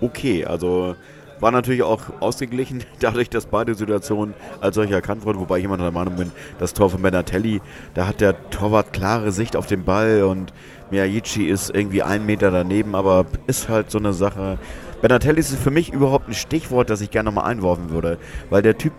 okay. 0.00 0.44
Also 0.44 0.94
war 1.40 1.50
natürlich 1.50 1.82
auch 1.82 2.02
ausgeglichen, 2.20 2.84
dadurch, 3.00 3.28
dass 3.30 3.46
beide 3.46 3.74
Situationen 3.74 4.34
als 4.60 4.74
solche 4.74 4.94
erkannt 4.94 5.24
wurden, 5.24 5.38
wobei 5.38 5.58
ich 5.58 5.64
immer 5.64 5.76
noch 5.76 5.84
der 5.84 5.92
Meinung 5.92 6.16
bin, 6.16 6.32
das 6.58 6.74
Tor 6.74 6.90
von 6.90 7.02
Benatelli, 7.02 7.60
da 7.94 8.06
hat 8.06 8.20
der 8.20 8.50
Torwart 8.50 8.92
klare 8.92 9.32
Sicht 9.32 9.56
auf 9.56 9.66
den 9.66 9.84
Ball 9.84 10.22
und 10.22 10.52
Miyagichi 10.90 11.46
ist 11.46 11.74
irgendwie 11.74 12.02
einen 12.02 12.26
Meter 12.26 12.50
daneben, 12.50 12.94
aber 12.94 13.26
ist 13.46 13.68
halt 13.68 13.90
so 13.90 13.98
eine 13.98 14.12
Sache. 14.12 14.58
Benatelli 15.02 15.40
ist 15.40 15.54
für 15.56 15.70
mich 15.70 15.92
überhaupt 15.92 16.28
ein 16.28 16.34
Stichwort, 16.34 16.90
das 16.90 17.00
ich 17.00 17.10
gerne 17.10 17.30
nochmal 17.30 17.50
einwerfen 17.50 17.90
würde, 17.90 18.18
weil 18.50 18.62
der 18.62 18.78
Typ, 18.78 18.92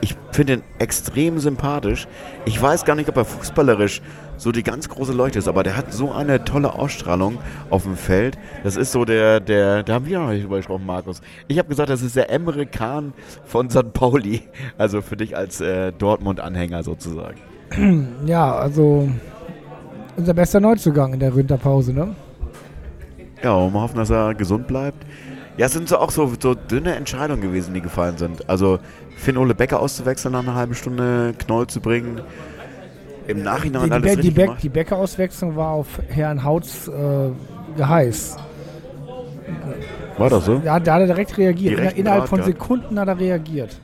ich 0.00 0.16
finde 0.32 0.54
ihn 0.54 0.62
extrem 0.78 1.38
sympathisch. 1.38 2.06
Ich 2.44 2.60
weiß 2.60 2.84
gar 2.84 2.94
nicht, 2.94 3.08
ob 3.08 3.16
er 3.16 3.24
fußballerisch 3.24 4.02
so 4.36 4.52
die 4.52 4.62
ganz 4.62 4.88
große 4.88 5.12
Leuchte 5.12 5.38
ist, 5.38 5.48
aber 5.48 5.62
der 5.62 5.76
hat 5.76 5.92
so 5.92 6.12
eine 6.12 6.44
tolle 6.44 6.74
Ausstrahlung 6.74 7.38
auf 7.70 7.84
dem 7.84 7.96
Feld. 7.96 8.38
Das 8.62 8.76
ist 8.76 8.92
so 8.92 9.04
der, 9.04 9.40
der, 9.40 9.82
da 9.82 9.94
haben 9.94 10.06
wir 10.06 10.18
noch 10.18 10.30
nicht 10.30 10.44
drüber 10.44 10.56
gesprochen, 10.56 10.86
Markus. 10.86 11.20
Ich 11.48 11.58
habe 11.58 11.68
gesagt, 11.68 11.88
das 11.88 12.02
ist 12.02 12.16
der 12.16 12.30
Emre 12.30 12.66
Can 12.66 13.12
von 13.44 13.70
St. 13.70 13.92
Pauli. 13.92 14.42
Also 14.76 15.02
für 15.02 15.16
dich 15.16 15.36
als 15.36 15.60
äh, 15.60 15.92
Dortmund-Anhänger 15.92 16.82
sozusagen. 16.82 17.38
Ja, 18.26 18.54
also 18.54 19.08
unser 20.16 20.34
bester 20.34 20.60
Neuzugang 20.60 21.14
in 21.14 21.20
der 21.20 21.34
Winterpause, 21.34 21.92
ne? 21.92 22.14
Ja, 23.42 23.54
und 23.54 23.72
wir 23.74 23.80
hoffen, 23.80 23.96
dass 23.96 24.10
er 24.10 24.34
gesund 24.34 24.66
bleibt. 24.66 25.04
Ja, 25.56 25.66
es 25.66 25.72
sind 25.72 25.88
so 25.88 25.98
auch 25.98 26.10
so, 26.10 26.32
so 26.40 26.54
dünne 26.54 26.94
Entscheidungen 26.96 27.40
gewesen, 27.40 27.74
die 27.74 27.80
gefallen 27.80 28.16
sind. 28.16 28.48
Also 28.48 28.80
Finn 29.16 29.36
Ole 29.36 29.54
Becker 29.54 29.80
auszuwechseln 29.80 30.32
nach 30.32 30.42
einer 30.42 30.54
halben 30.54 30.74
Stunde, 30.74 31.34
Knoll 31.38 31.66
zu 31.66 31.80
bringen. 31.80 32.20
Im 33.26 33.42
Nachhinein 33.42 33.84
Die, 33.86 33.92
alles 33.92 34.16
die, 34.16 34.30
die, 34.30 34.40
richtig 34.40 34.60
die 34.60 34.68
Becker-Auswechslung 34.68 35.56
war 35.56 35.70
auf 35.70 35.86
Herrn 36.08 36.44
Hautz 36.44 36.88
äh, 36.88 37.30
geheiß. 37.76 38.36
War 40.18 40.30
das 40.30 40.44
so? 40.44 40.60
Ja, 40.64 40.78
da 40.78 40.94
hat 40.94 41.00
er 41.00 41.06
direkt 41.06 41.36
reagiert. 41.38 41.78
Direkt 41.78 41.92
Inner- 41.98 42.10
Innerhalb 42.10 42.28
von. 42.28 42.42
Sekunden 42.42 42.98
hat 43.00 43.08
er 43.08 43.18
reagiert. 43.18 43.76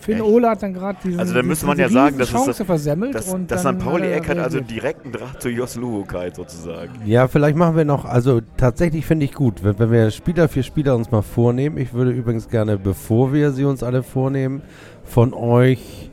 Finn 0.00 0.14
Echt? 0.16 0.24
Ole 0.24 0.48
hat 0.50 0.62
dann 0.62 0.72
gerade 0.74 0.98
diesen 1.04 1.20
Also 1.20 1.34
da 1.34 1.42
müsste 1.42 1.66
man 1.66 1.76
diese 1.76 1.88
ja 1.88 1.92
sagen, 1.92 2.18
das 2.18 2.28
ist 2.28 2.32
Chance 2.34 2.50
das- 2.58 2.66
versemmelt 2.66 3.14
Das, 3.14 3.32
und 3.32 3.50
das 3.50 3.62
dann 3.62 3.78
St. 3.78 3.84
Pauli 3.84 4.06
er 4.08 4.16
Eck 4.16 4.28
hat 4.28 4.38
also 4.38 4.58
reagiert. 4.58 4.70
direkten 4.82 5.12
Draht 5.12 5.42
zu 5.42 5.48
Jos 5.50 5.76
Luhukai 5.76 6.30
sozusagen. 6.34 6.92
Ja, 7.04 7.28
vielleicht 7.28 7.56
machen 7.56 7.76
wir 7.76 7.84
noch, 7.84 8.04
also 8.06 8.40
tatsächlich 8.56 9.04
finde 9.06 9.26
ich 9.26 9.34
gut, 9.34 9.62
wenn, 9.62 9.78
wenn 9.78 9.90
wir 9.90 10.10
Spieler 10.10 10.48
für 10.48 10.62
Spieler 10.62 10.96
uns 10.96 11.10
mal 11.10 11.22
vornehmen. 11.22 11.76
Ich 11.76 11.92
würde 11.92 12.10
übrigens 12.12 12.48
gerne, 12.48 12.78
bevor 12.78 13.32
wir 13.32 13.52
sie 13.52 13.64
uns 13.64 13.82
alle 13.82 14.02
vornehmen, 14.02 14.62
von 15.04 15.34
euch 15.34 16.10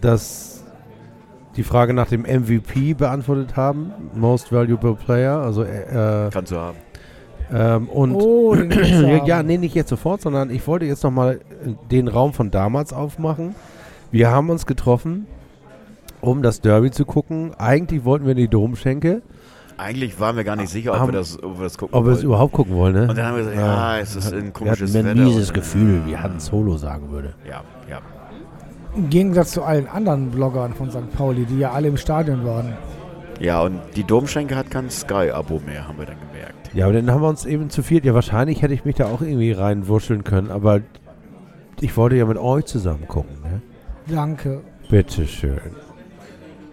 das, 0.00 0.64
die 1.56 1.62
Frage 1.62 1.94
nach 1.94 2.08
dem 2.08 2.22
MVP 2.22 2.94
beantwortet 2.94 3.56
haben. 3.56 3.92
Most 4.14 4.52
Valuable 4.52 4.94
Player. 4.94 5.38
Also, 5.38 5.62
äh, 5.62 6.26
äh, 6.26 6.30
Kannst 6.30 6.52
du 6.52 6.56
haben. 6.56 6.76
Ähm, 7.52 7.88
und 7.88 8.14
Oh, 8.14 8.54
ja, 8.82 9.24
ja, 9.24 9.42
nee, 9.42 9.58
nicht 9.58 9.74
jetzt 9.74 9.88
sofort, 9.90 10.20
sondern 10.20 10.50
ich 10.50 10.66
wollte 10.66 10.84
jetzt 10.86 11.02
nochmal 11.04 11.40
den 11.90 12.08
Raum 12.08 12.32
von 12.32 12.50
damals 12.50 12.92
aufmachen. 12.92 13.54
Wir 14.12 14.30
haben 14.30 14.50
uns 14.50 14.66
getroffen, 14.66 15.26
um 16.20 16.42
das 16.42 16.60
Derby 16.60 16.90
zu 16.90 17.04
gucken. 17.04 17.52
Eigentlich 17.58 18.04
wollten 18.04 18.24
wir 18.26 18.32
in 18.32 18.38
die 18.38 18.48
Domschenke. 18.48 19.22
eigentlich 19.78 20.18
waren 20.20 20.36
wir 20.36 20.44
gar 20.44 20.56
nicht 20.56 20.68
sicher, 20.70 20.92
ob, 20.92 20.98
Haben- 20.98 21.12
wir, 21.12 21.18
das, 21.18 21.42
ob 21.42 21.58
wir 21.58 21.64
das 21.64 21.78
gucken 21.78 21.94
Ob 21.98 22.04
wir 22.04 22.12
es 22.12 22.22
überhaupt 22.22 22.52
gucken 22.52 22.74
wollen, 22.76 22.94
ne? 22.94 23.02
Und 23.08 23.16
dann 23.16 23.24
haben 23.26 23.36
wir 23.36 23.44
gesagt, 23.44 23.56
ja, 23.56 23.98
es 23.98 24.14
ist 24.16 24.32
ein 24.32 24.44
wir 24.46 24.50
komisches 24.52 24.94
hatten 24.94 25.06
ein 25.08 25.16
Wetter. 25.16 25.26
mieses 25.28 25.52
Gefühl, 25.52 26.02
wie 26.06 26.16
Hans 26.16 26.46
Solo 26.46 26.76
sagen 26.76 27.10
würde. 27.10 27.34
Ja, 27.48 27.62
ja. 27.88 27.98
Im 28.96 29.08
Gegensatz 29.08 29.52
zu 29.52 29.62
allen 29.62 29.86
anderen 29.88 30.30
Bloggern 30.30 30.74
von 30.74 30.90
St. 30.90 31.10
Pauli, 31.16 31.44
die 31.46 31.58
ja 31.60 31.70
alle 31.70 31.88
im 31.88 31.96
Stadion 31.96 32.44
waren. 32.44 32.74
Ja, 33.38 33.62
und 33.62 33.78
die 33.96 34.04
Domschenke 34.04 34.54
hat 34.56 34.70
kein 34.70 34.90
Sky-Abo 34.90 35.62
mehr, 35.64 35.86
haben 35.88 35.96
wir 35.98 36.06
dann 36.06 36.16
gemerkt. 36.32 36.59
Ja, 36.72 36.86
aber 36.86 36.94
dann 36.94 37.10
haben 37.10 37.22
wir 37.22 37.28
uns 37.28 37.46
eben 37.46 37.70
zu 37.70 37.82
viert. 37.82 38.04
Ja, 38.04 38.14
wahrscheinlich 38.14 38.62
hätte 38.62 38.74
ich 38.74 38.84
mich 38.84 38.96
da 38.96 39.06
auch 39.06 39.22
irgendwie 39.22 39.52
reinwurscheln 39.52 40.24
können, 40.24 40.50
aber 40.50 40.80
ich 41.80 41.96
wollte 41.96 42.16
ja 42.16 42.26
mit 42.26 42.38
euch 42.38 42.66
zusammen 42.66 43.08
gucken, 43.08 43.36
ne? 43.42 43.62
Danke. 44.06 44.60
Bitteschön. 44.88 45.60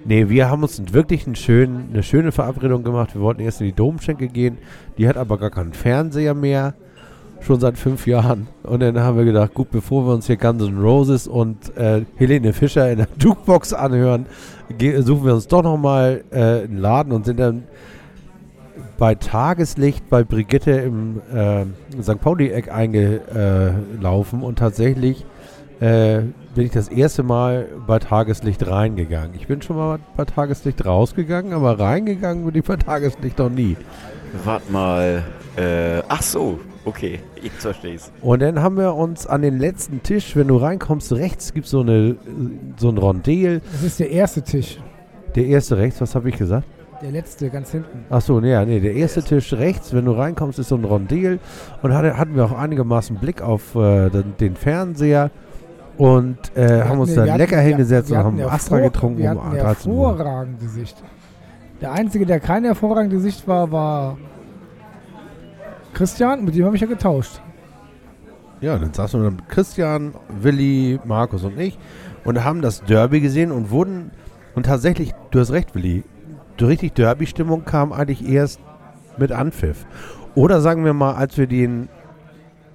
Nee, 0.06 0.30
wir 0.30 0.50
haben 0.50 0.64
uns 0.64 0.82
wirklich 0.94 1.26
einen 1.26 1.36
schönen, 1.36 1.90
eine 1.92 2.02
schöne 2.02 2.32
Verabredung 2.32 2.84
gemacht. 2.84 3.14
Wir 3.14 3.22
wollten 3.22 3.42
erst 3.42 3.60
in 3.62 3.68
die 3.68 3.74
Domschenke 3.74 4.28
gehen. 4.28 4.58
Die 4.98 5.08
hat 5.08 5.18
aber 5.18 5.38
gar 5.38 5.50
keinen 5.50 5.74
Fernseher 5.74 6.34
mehr. 6.34 6.76
Schon 7.42 7.60
seit 7.60 7.78
fünf 7.78 8.08
Jahren. 8.08 8.48
Und 8.64 8.80
dann 8.80 9.00
haben 9.00 9.18
wir 9.18 9.26
gedacht, 9.26 9.54
gut, 9.54 9.70
bevor 9.70 10.08
wir 10.08 10.14
uns 10.14 10.26
hier 10.28 10.38
Guns 10.38 10.64
N' 10.64 10.80
Roses 10.80 11.28
und 11.28 11.76
äh, 11.78 12.04
Helene 12.16 12.54
Fischer 12.54 12.90
in 12.90 13.00
der 13.00 13.08
Jukebox 13.20 13.74
anhören, 13.74 14.26
suchen 15.00 15.26
wir 15.26 15.34
uns 15.34 15.48
doch 15.48 15.62
nochmal 15.62 16.24
äh, 16.32 16.64
einen 16.64 16.78
Laden 16.78 17.12
und 17.12 17.26
sind 17.26 17.40
dann 17.40 17.66
bei 18.98 19.16
Tageslicht 19.16 20.10
bei 20.10 20.24
Brigitte 20.24 20.72
im 20.72 21.22
äh, 21.34 21.66
St. 22.02 22.20
Pauli-Eck 22.20 22.72
eingelaufen 22.72 24.42
und 24.42 24.60
tatsächlich 24.60 25.26
äh, 25.80 26.22
bin 26.56 26.66
ich 26.66 26.72
das 26.72 26.88
erste 26.88 27.24
Mal 27.24 27.68
bei 27.86 28.00
Tageslicht 28.00 28.66
reingegangen. 28.68 29.32
Ich 29.36 29.48
bin 29.48 29.62
schon 29.62 29.76
mal 29.76 30.00
bei 30.16 30.26
Tageslicht 30.26 30.86
rausgegangen, 30.86 31.54
aber 31.54 31.80
reingegangen 31.80 32.46
bin 32.46 32.56
ich 32.56 32.64
bei 32.64 32.78
Tageslicht 32.78 33.38
noch 33.38 33.50
nie. 33.50 33.78
Wart 34.44 34.70
mal. 34.72 35.24
Äh, 35.56 36.02
ach 36.08 36.22
so, 36.22 36.60
okay, 36.86 37.20
jetzt 37.42 37.62
verstehe 37.62 37.96
ich's. 37.96 38.12
Und 38.22 38.42
dann 38.42 38.62
haben 38.62 38.78
wir 38.78 38.96
uns 38.96 39.28
an 39.28 39.42
den 39.42 39.60
letzten 39.60 40.02
Tisch, 40.04 40.36
wenn 40.36 40.48
du 40.48 40.58
reinkommst, 40.58 41.14
rechts 41.14 41.54
gibt 41.54 41.68
so 41.68 41.82
eine 41.82 42.16
so 42.78 42.90
ein 42.90 42.98
Rondel. 42.98 43.62
Das 43.72 43.84
ist 43.84 44.00
der 44.00 44.10
erste 44.12 44.42
Tisch. 44.42 44.80
Der 45.36 45.46
erste 45.46 45.78
rechts, 45.78 46.02
was 46.02 46.16
habe 46.16 46.30
ich 46.30 46.38
gesagt? 46.38 46.68
Der 47.02 47.12
letzte, 47.12 47.50
ganz 47.50 47.72
hinten. 47.72 48.06
Ach 48.10 48.22
so, 48.22 48.40
nee, 48.40 48.66
nee, 48.66 48.80
der 48.80 48.94
erste 48.96 49.22
Tisch 49.24 49.54
rechts, 49.54 49.94
wenn 49.94 50.06
du 50.06 50.12
reinkommst, 50.14 50.58
ist 50.58 50.70
so 50.70 50.76
ein 50.76 50.84
Rondel. 50.84 51.40
Und 51.84 51.94
hatte, 51.94 52.18
hatten 52.18 52.36
wir 52.36 52.46
auch 52.46 52.58
einigermaßen 52.58 53.18
Blick 53.18 53.42
auf 53.42 53.76
äh, 53.76 54.10
den, 54.10 54.36
den 54.40 54.56
Fernseher. 54.56 55.30
Und 55.98 56.38
äh, 56.56 56.84
haben 56.84 57.00
uns 57.00 57.14
dann 57.16 57.26
lecker 57.38 57.58
hatten- 57.58 57.68
hingesetzt 57.68 58.12
und 58.12 58.18
haben 58.18 58.42
Astra 58.42 58.80
getrunken 58.80 59.20
Wir 59.20 59.32
um 59.32 59.44
hatten 59.44 59.58
13 59.58 59.92
Uhr. 59.92 60.10
hervorragende 60.10 60.68
Sicht. 60.68 61.04
Der 61.82 61.92
Einzige, 61.92 62.26
der 62.26 62.40
keine 62.40 62.68
hervorragende 62.68 63.20
Sicht 63.20 63.48
war, 63.48 63.72
war 63.72 64.18
Christian. 65.94 66.46
Mit 66.46 66.56
dem 66.56 66.66
habe 66.66 66.76
ich 66.76 66.82
ja 66.82 66.88
getauscht. 66.88 67.42
Ja, 68.62 68.78
dann 68.78 68.92
saßen 68.94 69.22
wir 69.22 69.30
mit 69.32 69.48
Christian, 69.50 70.14
Willi, 70.42 71.00
Markus 71.06 71.44
und 71.44 71.60
ich 71.60 71.78
und 72.26 72.44
haben 72.44 72.62
das 72.62 72.84
Derby 72.84 73.22
gesehen 73.22 73.52
und 73.52 73.70
wurden, 73.70 74.12
und 74.56 74.66
tatsächlich, 74.66 75.14
du 75.32 75.40
hast 75.40 75.52
recht, 75.52 75.76
Willi, 75.76 76.04
richtig 76.66 76.94
Derby-Stimmung 76.94 77.66
kam 77.66 77.94
eigentlich 77.94 78.28
erst 78.28 78.60
mit 79.18 79.32
Anpfiff. 79.32 79.86
Oder 80.36 80.62
sagen 80.62 80.86
wir 80.86 80.94
mal, 80.94 81.16
als 81.16 81.38
wir 81.38 81.48
den 81.48 81.90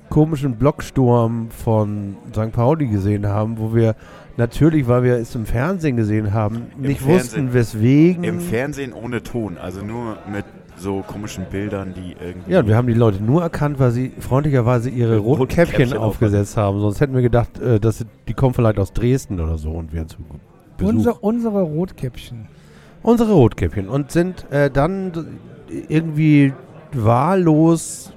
komischen 0.09 0.57
Blocksturm 0.57 1.49
von 1.51 2.17
St. 2.33 2.53
Pauli 2.53 2.87
gesehen 2.87 3.27
haben, 3.27 3.59
wo 3.59 3.75
wir 3.75 3.95
natürlich, 4.37 4.87
weil 4.87 5.05
wir 5.05 5.15
es 5.15 5.35
im 5.35 5.47
Fernsehen 5.47 5.97
gesehen 5.97 6.35
haben, 6.35 6.67
nicht 6.77 7.01
Fernsehen. 7.01 7.47
wussten, 7.47 7.55
weswegen. 7.55 8.25
Im 8.25 8.41
Fernsehen 8.41 8.93
ohne 8.93 9.23
Ton, 9.23 9.57
also 9.57 9.83
nur 9.83 10.19
mit 10.31 10.45
so 10.77 11.03
komischen 11.07 11.45
Bildern, 11.51 11.95
die 11.95 12.15
irgendwie. 12.21 12.53
Ja, 12.53 12.61
und 12.61 12.67
wir 12.67 12.77
haben 12.77 12.89
die 12.89 12.95
Leute 12.95 13.23
nur 13.23 13.43
erkannt, 13.43 13.79
weil 13.79 13.91
sie 13.91 14.13
freundlicherweise 14.19 14.91
ihre 14.91 15.19
roten 15.19 15.43
roten 15.43 15.55
Käppchen 15.55 15.77
Käppchen 15.77 15.99
aufgesetzt 15.99 16.57
haben. 16.57 16.81
Sonst 16.81 17.01
hätten 17.01 17.15
wir 17.15 17.23
gedacht, 17.23 17.59
äh, 17.61 17.79
dass 17.79 17.99
sie, 17.99 18.05
die 18.29 18.35
kommen 18.35 18.55
vielleicht 18.55 18.79
aus 18.79 18.93
Dresden 18.93 19.41
oder 19.41 19.57
so 19.57 19.71
und 19.71 19.93
wären 19.93 20.09
zu 20.09 20.19
Besuch. 20.77 20.89
Unser, 20.89 21.23
unsere 21.25 21.63
Rotkäppchen. 21.63 22.49
Unsere 23.03 23.33
Rotkäppchen. 23.33 23.89
Und 23.89 24.13
sind 24.13 24.51
äh, 24.51 24.71
dann 24.71 25.39
irgendwie 25.89 26.53
wahllos 26.93 28.13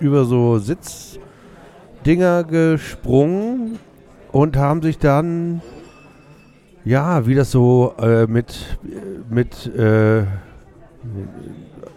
über 0.00 0.24
so 0.24 0.58
Sitzdinger 0.58 2.44
gesprungen 2.44 3.78
und 4.30 4.56
haben 4.56 4.82
sich 4.82 4.98
dann, 4.98 5.60
ja, 6.84 7.26
wie 7.26 7.34
das 7.34 7.50
so 7.50 7.94
äh, 7.98 8.26
mit, 8.26 8.78
mit 9.28 9.66
äh, 9.74 10.24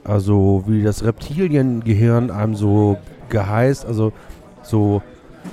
also 0.04 0.63
wie 0.67 0.84
das 0.84 1.04
Reptiliengehirn 1.04 2.32
einem 2.32 2.56
so 2.56 2.97
geheißt, 3.30 3.86
also 3.86 4.13
so 4.63 5.01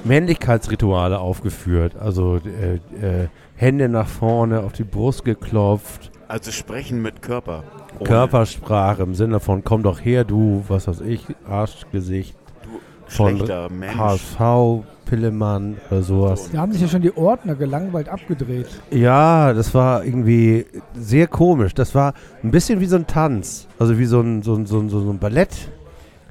Männlichkeitsrituale 0.05 1.19
aufgeführt. 1.19 1.97
Also 1.99 2.37
äh, 2.37 2.77
äh, 2.77 3.29
Hände 3.57 3.89
nach 3.89 4.09
vorne, 4.09 4.61
auf 4.61 4.73
die 4.73 4.85
Brust 4.85 5.25
geklopft, 5.25 6.11
Also 6.29 6.51
sprechen 6.53 7.01
mit 7.03 7.23
Körper. 7.23 7.65
Ohne- 7.99 8.09
Körpersprache 8.09 9.03
im 9.03 9.15
Sinne 9.15 9.41
von 9.41 9.65
komm 9.65 9.83
doch 9.83 10.05
her, 10.05 10.25
du, 10.25 10.63
was 10.69 10.87
weiß 10.87 11.01
ich, 11.01 11.25
Arschgesicht 11.49 12.37
Du 12.63 12.69
von 13.11 13.37
schlechter 13.37 13.71
Mensch. 13.71 13.97
HSV, 13.97 14.85
Pillemann 15.07 15.79
oder 15.91 16.03
sowas. 16.03 16.51
Da 16.53 16.59
haben 16.59 16.73
sich 16.73 16.83
ja 16.83 16.89
schon 16.89 17.01
die 17.01 17.17
Ordner 17.17 17.55
gelangweilt 17.55 18.11
abgedreht. 18.11 18.69
Ja, 18.91 19.55
das 19.55 19.73
war 19.73 20.05
irgendwie 20.05 20.67
sehr 20.95 21.27
komisch. 21.29 21.73
Das 21.73 21.95
war 21.95 22.13
ein 22.43 22.51
bisschen 22.51 22.79
wie 22.81 22.87
so 22.87 22.97
ein 22.97 23.07
Tanz. 23.07 23.67
Also 23.79 23.99
wie 23.99 24.05
so 24.05 24.21
ein, 24.21 24.43
so 24.43 24.55
ein, 24.55 24.67
so 24.67 24.81
ein, 24.81 24.91
so 24.91 24.99
ein 25.11 25.19
Ballett. 25.19 25.71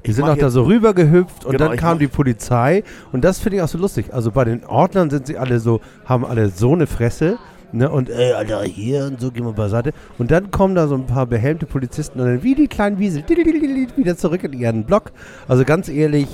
Die 0.06 0.10
Ich 0.10 0.16
sind 0.16 0.28
auch 0.28 0.36
da 0.36 0.48
so 0.48 0.62
rübergehüpft 0.62 1.44
und 1.44 1.52
Genau, 1.56 1.68
dann 1.70 1.76
kam 1.76 1.98
die 1.98 2.06
Polizei 2.06 2.84
und 3.10 3.24
das 3.24 3.40
finde 3.40 3.56
ich 3.56 3.62
auch 3.62 3.68
so 3.68 3.78
lustig. 3.78 4.14
Also 4.14 4.30
bei 4.30 4.44
den 4.44 4.64
Ordnern 4.64 5.10
sind 5.10 5.26
sie 5.26 5.36
alle 5.36 5.58
so, 5.58 5.80
haben 6.04 6.24
alle 6.24 6.50
so 6.50 6.72
eine 6.72 6.86
Fresse. 6.86 7.36
Ne, 7.70 7.90
und 7.90 8.08
ey, 8.08 8.32
Alter, 8.32 8.62
hier 8.62 9.04
und 9.04 9.20
so, 9.20 9.30
gehen 9.30 9.44
wir 9.44 9.52
beiseite. 9.52 9.92
Und 10.16 10.30
dann 10.30 10.50
kommen 10.50 10.74
da 10.74 10.86
so 10.88 10.94
ein 10.94 11.06
paar 11.06 11.26
behelmte 11.26 11.66
Polizisten 11.66 12.18
und 12.20 12.26
dann 12.26 12.42
wie 12.42 12.54
die 12.54 12.66
kleinen 12.66 12.98
Wiesel 12.98 13.22
wieder 13.28 14.16
zurück 14.16 14.42
in 14.44 14.54
ihren 14.54 14.84
Block. 14.84 15.12
Also 15.48 15.64
ganz 15.64 15.88
ehrlich, 15.88 16.28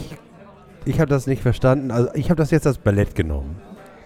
ich 0.85 1.01
habe 1.01 1.09
das 1.11 1.27
nicht 1.27 1.43
verstanden. 1.43 1.91
Also 1.91 2.11
ich 2.15 2.31
habe 2.31 2.37
das 2.39 2.51
jetzt 2.53 2.67
als 2.67 2.79
Ballett 2.79 3.15
genommen. 3.17 3.57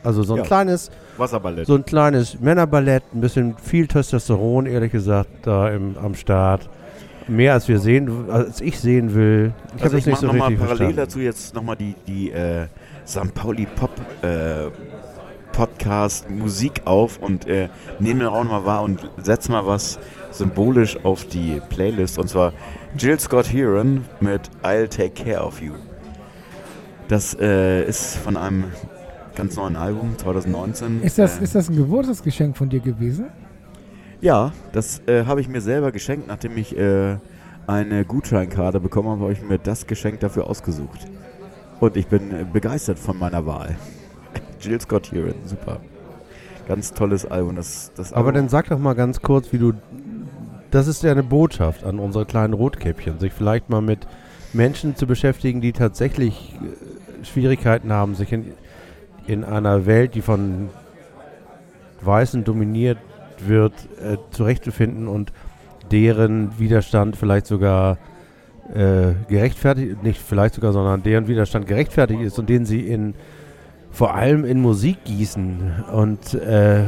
Also 0.03 0.23
so 0.23 0.35
ein 0.35 0.39
Ja. 0.39 0.45
kleines, 0.45 0.91
Wasserballett. 1.19 1.67
so 1.67 1.75
ein 1.75 1.85
kleines 1.85 2.41
Männerballett, 2.41 3.03
ein 3.13 3.21
bisschen 3.21 3.57
viel 3.59 3.87
Testosteron, 3.89 4.65
ehrlich 4.67 4.93
gesagt, 4.93 5.29
da 5.43 5.69
im, 5.71 5.97
am 5.99 6.15
Start. 6.15 6.71
Mehr 7.27 7.53
als 7.53 7.69
wir 7.69 7.79
sehen, 7.79 8.31
als 8.31 8.63
ich 8.63 8.81
sehen 8.81 9.13
will. 9.13 9.53
Ich 9.77 9.83
also 9.83 9.85
habe 9.87 9.99
ich 9.99 10.07
nicht 10.07 10.13
mache 10.15 10.21
so 10.23 10.27
nochmal 10.29 10.49
richtig 10.49 10.59
parallel 10.61 10.77
verstanden. 10.79 10.97
dazu 10.97 11.19
jetzt 11.21 11.55
nochmal 11.55 11.77
die, 11.77 11.95
die 12.07 12.31
äh, 12.31 12.69
St. 13.07 13.35
Pauli 13.35 13.67
Pop 13.67 13.91
äh, 14.23 14.69
Podcast 15.59 16.31
Musik 16.31 16.83
auf 16.85 17.19
und 17.19 17.49
äh, 17.49 17.69
nehme 17.99 18.23
dann 18.23 18.33
auch 18.33 18.45
nochmal 18.45 18.65
wahr 18.65 18.83
und 18.85 19.11
setze 19.21 19.51
mal 19.51 19.67
was 19.67 19.99
symbolisch 20.31 20.97
auf 21.05 21.25
die 21.25 21.61
Playlist 21.69 22.17
und 22.17 22.29
zwar 22.29 22.53
Jill 22.97 23.19
Scott 23.19 23.53
Heron 23.53 24.05
mit 24.21 24.43
I'll 24.63 24.87
Take 24.87 25.25
Care 25.25 25.45
of 25.45 25.61
You. 25.61 25.73
Das 27.09 27.37
äh, 27.41 27.83
ist 27.89 28.19
von 28.19 28.37
einem 28.37 28.67
ganz 29.35 29.57
neuen 29.57 29.75
Album 29.75 30.17
2019. 30.17 31.03
Ist 31.03 31.19
das, 31.19 31.41
äh, 31.41 31.43
ist 31.43 31.57
das 31.57 31.69
ein 31.69 31.75
Geburtstagsgeschenk 31.75 32.57
von 32.57 32.69
dir 32.69 32.79
gewesen? 32.79 33.27
Ja, 34.21 34.53
das 34.71 35.03
äh, 35.09 35.25
habe 35.25 35.41
ich 35.41 35.49
mir 35.49 35.61
selber 35.61 35.91
geschenkt, 35.91 36.29
nachdem 36.29 36.57
ich 36.57 36.79
äh, 36.79 37.17
eine 37.67 38.05
Gutscheinkarte 38.05 38.79
bekommen 38.79 39.09
habe, 39.09 39.23
habe 39.23 39.33
ich 39.33 39.43
mir 39.43 39.59
das 39.59 39.89
Geschenk 39.89 40.21
dafür 40.21 40.47
ausgesucht. 40.47 41.09
Und 41.81 41.97
ich 41.97 42.07
bin 42.07 42.31
äh, 42.31 42.45
begeistert 42.45 43.01
von 43.01 43.19
meiner 43.19 43.45
Wahl. 43.45 43.77
Jill 44.61 44.81
Scott 44.81 45.13
Heron, 45.13 45.35
super. 45.45 45.81
Ganz 46.67 46.93
tolles 46.93 47.25
Album. 47.25 47.57
Das, 47.57 47.93
das 47.97 48.13
Aber 48.13 48.29
Album, 48.29 48.35
dann 48.35 48.49
sag 48.49 48.69
doch 48.69 48.79
mal 48.79 48.95
ganz 48.95 49.23
kurz, 49.23 49.53
wie 49.53 49.59
du. 49.59 49.73
Das 50.71 50.87
ist 50.87 51.03
ja 51.03 51.13
eine 51.13 51.23
Botschaft 51.23 51.85
an 51.85 51.99
unsere 51.99 52.27
kleinen 52.27 52.53
Rotkäppchen, 52.53 53.19
sich 53.19 53.33
vielleicht 53.33 53.71
mal 53.71 53.81
mit 53.81 54.07
Menschen 54.53 54.97
zu 54.97 55.07
beschäftigen, 55.07 55.61
die 55.61 55.73
tatsächlich 55.73 56.55
äh, 56.55 57.25
Schwierigkeiten 57.25 57.91
haben, 57.91 58.15
sich 58.15 58.33
in, 58.33 58.53
in 59.27 59.45
einer 59.45 59.87
Welt, 59.87 60.15
die 60.15 60.21
von 60.21 60.69
Weißen 62.03 62.45
dominiert 62.45 62.99
wird, 63.41 63.73
äh, 64.03 64.19
zurechtzufinden 64.31 65.09
und 65.09 65.33
deren 65.91 66.59
Widerstand 66.59 67.17
vielleicht 67.17 67.47
sogar 67.47 67.99
äh, 68.75 69.13
gerechtfertigt, 69.29 70.03
nicht 70.03 70.21
vielleicht 70.21 70.55
sogar, 70.55 70.73
sondern 70.73 71.03
deren 71.03 71.29
Widerstand 71.29 71.67
gerechtfertigt 71.67 72.21
ist 72.21 72.39
und 72.39 72.49
den 72.49 72.67
sie 72.67 72.87
in 72.87 73.15
vor 73.99 74.15
allem 74.15 74.45
in 74.45 74.61
Musik 74.63 75.05
gießen 75.05 75.85
und 75.93 76.35
äh, 76.35 76.85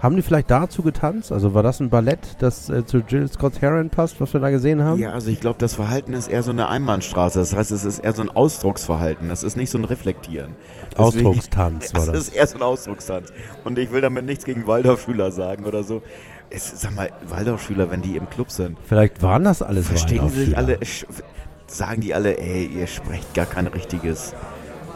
haben 0.00 0.16
die 0.16 0.22
vielleicht 0.22 0.50
dazu 0.50 0.82
getanzt? 0.82 1.30
Also 1.30 1.52
war 1.52 1.62
das 1.62 1.80
ein 1.80 1.90
Ballett, 1.90 2.20
das 2.38 2.70
äh, 2.70 2.86
zu 2.86 2.98
Jill 3.06 3.28
Scott 3.30 3.60
Heron 3.60 3.90
passt, 3.90 4.18
was 4.22 4.32
wir 4.32 4.40
da 4.40 4.48
gesehen 4.48 4.82
haben? 4.82 4.98
ja, 4.98 5.10
also 5.12 5.28
ich 5.30 5.40
glaube, 5.40 5.58
das 5.58 5.74
Verhalten 5.74 6.14
ist 6.14 6.28
eher 6.28 6.42
so 6.42 6.50
eine 6.52 6.70
Einbahnstraße. 6.70 7.38
Das 7.38 7.54
heißt, 7.54 7.70
es 7.70 7.84
ist 7.84 7.98
eher 7.98 8.14
so 8.14 8.22
ein 8.22 8.30
Ausdrucksverhalten. 8.30 9.28
Das 9.28 9.42
ist 9.42 9.58
nicht 9.58 9.68
so 9.68 9.76
ein 9.76 9.84
Reflektieren. 9.84 10.52
Deswegen- 10.98 11.26
Ausdruckstanz 11.26 11.92
war 11.92 12.00
Das 12.06 12.12
das. 12.14 12.28
ist 12.28 12.34
eher 12.34 12.46
so 12.46 12.56
ein 12.56 12.62
Ausdruckstanz. 12.62 13.30
Und 13.64 13.78
ich 13.78 13.92
will 13.92 14.00
damit 14.00 14.24
nichts 14.24 14.46
gegen 14.46 14.66
Waldorfschüler 14.66 15.30
sagen 15.32 15.66
oder 15.66 15.82
so. 15.84 16.00
es, 16.48 16.80
sag 16.80 16.94
mal, 16.96 17.10
Waldorfschüler, 17.28 17.90
wenn 17.90 18.00
die 18.00 18.16
im 18.16 18.30
Club 18.30 18.50
sind, 18.50 18.78
Vielleicht 18.86 19.20
waren 19.22 19.44
das 19.44 19.60
alles 19.60 19.86
verstehen 19.86 20.26
sie 20.30 20.46
sich 20.46 20.56
Waldorfschüler. 20.56 21.08
alle, 21.08 21.26
sagen 21.66 22.00
die 22.00 22.14
alle, 22.14 22.38
ey, 22.38 22.64
ihr 22.64 22.86
sprecht 22.86 23.34
gar 23.34 23.44
kein 23.46 23.66
richtiges, 23.66 24.34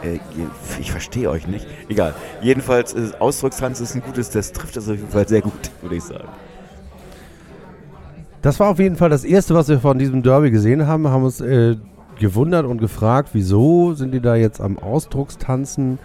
äh, 0.05 0.21
ich 0.81 0.91
verstehe 0.91 1.31
euch 1.31 1.47
nicht. 1.47 1.67
Egal. 1.89 2.15
Jedenfalls, 2.43 2.95
äh, 2.95 3.11
Ausdruckstanz 3.19 3.81
ist 3.81 3.95
ein 3.95 4.03
gutes, 4.03 4.31
das 4.31 4.53
trifft 4.53 4.77
das 4.77 4.89
auf 4.89 4.97
jeden 4.97 5.09
Fall 5.09 5.27
sehr 5.29 5.41
gut, 5.41 5.53
würde 5.83 5.97
ich 5.97 6.05
sagen. 6.05 6.29
Das 8.43 8.61
war 8.61 8.69
auf 8.69 8.79
jeden 8.79 8.97
Fall 8.97 9.09
das 9.09 9.25
Erste, 9.25 9.55
was 9.55 9.69
wir 9.69 9.81
von 9.81 9.99
diesem 9.99 10.23
Derby 10.23 10.51
gesehen 10.51 10.87
haben. 10.87 11.09
Haben 11.09 11.25
uns 11.25 11.41
äh, 11.41 11.77
gewundert 12.19 12.67
und 12.67 12.79
gefragt, 12.79 13.31
wieso 13.33 13.95
sind 13.95 14.13
die 14.13 14.21
da 14.21 14.37
jetzt 14.37 14.61
am 14.61 14.79
Ausdruckstanzen? 14.79 15.99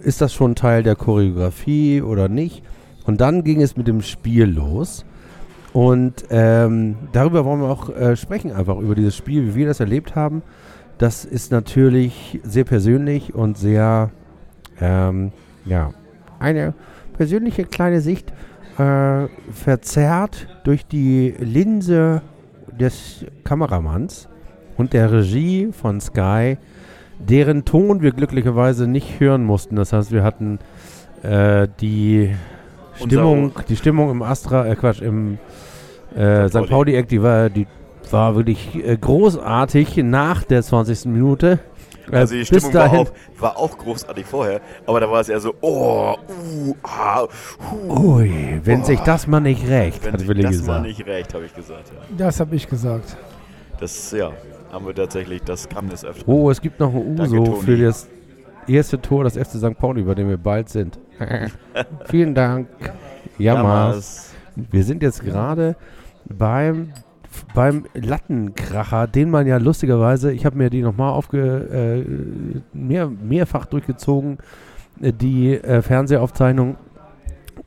Ist 0.00 0.20
das 0.20 0.32
schon 0.32 0.56
Teil 0.56 0.82
der 0.82 0.96
Choreografie 0.96 2.02
oder 2.02 2.28
nicht? 2.28 2.64
Und 3.06 3.20
dann 3.20 3.44
ging 3.44 3.62
es 3.62 3.76
mit 3.76 3.86
dem 3.86 4.02
Spiel 4.02 4.44
los. 4.44 5.04
Und 5.72 6.24
ähm, 6.30 6.96
darüber 7.12 7.44
wollen 7.44 7.60
wir 7.60 7.68
auch 7.68 7.90
äh, 7.90 8.16
sprechen, 8.16 8.52
einfach 8.52 8.78
über 8.78 8.94
dieses 8.94 9.16
Spiel, 9.16 9.46
wie 9.46 9.54
wir 9.56 9.66
das 9.66 9.80
erlebt 9.80 10.14
haben. 10.14 10.42
Das 10.98 11.24
ist 11.24 11.50
natürlich 11.50 12.40
sehr 12.44 12.64
persönlich 12.64 13.34
und 13.34 13.58
sehr, 13.58 14.10
ähm, 14.80 15.32
ja, 15.64 15.92
eine 16.38 16.74
persönliche 17.16 17.64
kleine 17.64 18.00
Sicht, 18.00 18.32
äh, 18.78 19.26
verzerrt 19.52 20.48
durch 20.64 20.86
die 20.86 21.34
Linse 21.38 22.22
des 22.78 23.24
Kameramanns 23.44 24.28
und 24.76 24.92
der 24.92 25.12
Regie 25.12 25.70
von 25.72 26.00
Sky, 26.00 26.58
deren 27.18 27.64
Ton 27.64 28.02
wir 28.02 28.12
glücklicherweise 28.12 28.86
nicht 28.86 29.20
hören 29.20 29.44
mussten. 29.44 29.76
Das 29.76 29.92
heißt, 29.92 30.12
wir 30.12 30.22
hatten 30.22 30.58
äh, 31.22 31.68
die 31.80 32.34
Stimmung, 32.96 33.52
die 33.68 33.76
Stimmung 33.76 34.10
im 34.10 34.22
Astra, 34.22 34.66
äh 34.66 34.76
Quatsch, 34.76 35.02
im 35.02 35.38
äh, 36.16 36.48
St. 36.48 36.58
St. 36.64 36.68
Pauli-Eck, 36.68 37.08
die 37.08 37.22
war, 37.22 37.50
die 37.50 37.66
war 38.12 38.36
wirklich 38.36 38.74
äh, 38.76 38.96
großartig 38.96 39.96
nach 39.98 40.44
der 40.44 40.62
20. 40.62 41.06
Minute. 41.06 41.58
Äh, 42.10 42.16
Also 42.16 42.34
die 42.34 42.40
bis 42.40 42.48
Stimmung 42.48 42.74
war 42.74 42.82
dahin, 42.84 42.98
auch, 43.06 43.12
war 43.40 43.56
auch 43.58 43.78
großartig 43.78 44.26
vorher, 44.26 44.60
aber 44.86 45.00
da 45.00 45.10
war 45.10 45.20
es 45.20 45.28
eher 45.28 45.40
so, 45.40 45.54
oh, 45.60 46.14
uh, 46.28 46.74
ah, 46.82 47.26
hu. 47.70 48.16
ui, 48.18 48.60
wenn 48.62 48.80
Boah. 48.80 48.86
sich 48.86 49.00
das 49.00 49.26
mal 49.26 49.40
nicht 49.40 49.66
recht, 49.68 50.04
Wenn 50.04 50.12
hat 50.12 50.20
sich 50.20 50.28
Willi 50.28 50.42
das 50.42 50.52
mal 50.52 50.58
gesagt. 50.58 50.82
nicht 50.86 51.06
recht, 51.06 51.34
habe 51.34 51.44
ich 51.46 51.54
gesagt. 51.54 51.88
Ja. 51.88 52.16
Das 52.16 52.40
habe 52.40 52.54
ich 52.54 52.68
gesagt. 52.68 53.16
Das, 53.80 54.12
ja, 54.12 54.32
haben 54.70 54.86
wir 54.86 54.94
tatsächlich, 54.94 55.42
das 55.42 55.68
kam 55.68 55.88
des 55.88 56.04
Öfteren. 56.04 56.32
Oh, 56.32 56.50
es 56.50 56.60
gibt 56.60 56.78
noch 56.80 56.92
ein 56.94 57.16
Danke, 57.16 57.34
Uso 57.34 57.44
Toni. 57.44 57.62
für 57.62 57.76
das 57.78 58.08
erste 58.66 59.00
Tor 59.00 59.24
des 59.24 59.36
FC 59.36 59.56
St. 59.58 59.78
Pauli, 59.78 60.02
bei 60.02 60.14
dem 60.14 60.28
wir 60.28 60.36
bald 60.38 60.68
sind. 60.68 60.98
Vielen 62.06 62.34
Dank. 62.34 62.68
Jammers. 63.38 64.30
Wir 64.56 64.84
sind 64.84 65.02
jetzt 65.02 65.22
gerade 65.24 65.76
beim, 66.26 66.92
beim 67.54 67.84
Lattenkracher, 67.94 69.06
den 69.06 69.30
man 69.30 69.46
ja 69.46 69.56
lustigerweise, 69.58 70.32
ich 70.32 70.44
habe 70.46 70.56
mir 70.58 70.70
die 70.70 70.82
nochmal 70.82 71.10
aufge, 71.12 72.04
äh, 72.04 72.76
mehr, 72.76 73.08
mehrfach 73.08 73.66
durchgezogen, 73.66 74.38
äh, 75.00 75.12
die 75.12 75.54
äh, 75.54 75.82
Fernsehaufzeichnung. 75.82 76.76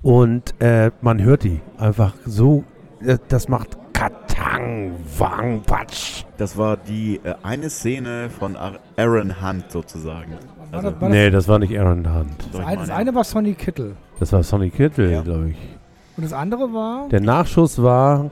Und 0.02 0.54
äh, 0.62 0.92
man 1.02 1.22
hört 1.22 1.44
die 1.44 1.60
einfach 1.78 2.14
so, 2.26 2.64
äh, 3.06 3.18
das 3.28 3.48
macht 3.50 3.78
Katang, 3.94 4.92
Wang, 5.18 5.62
Patsch. 5.66 6.24
Das 6.38 6.56
war 6.58 6.78
die 6.78 7.20
äh, 7.24 7.34
eine 7.44 7.70
Szene 7.70 8.30
von 8.30 8.56
Ar- 8.56 8.80
Aaron 8.96 9.42
Hunt 9.42 9.72
sozusagen. 9.72 10.34
War 10.72 10.78
Also, 10.80 10.92
das, 10.92 11.02
war 11.02 11.10
Nee, 11.10 11.30
das 11.32 11.48
war 11.48 11.60
nicht 11.60 11.78
Aaron 11.80 12.14
Hunt. 12.14 12.48
das, 12.54 12.62
das 12.76 12.90
eine 12.92 13.16
war 13.16 13.24
Sonny 13.24 13.54
Kittel. 13.54 13.96
Das 14.20 14.32
war 14.34 14.44
Sonny 14.44 14.70
Kittel, 14.70 15.12
Ja. 15.12 15.22
glaube 15.22 15.50
ich. 15.50 15.58
Und 16.16 16.24
das 16.24 16.34
andere 16.34 16.74
war. 16.74 17.10
Der 17.10 17.22
Nachschuss 17.22 17.82
war. 17.82 18.30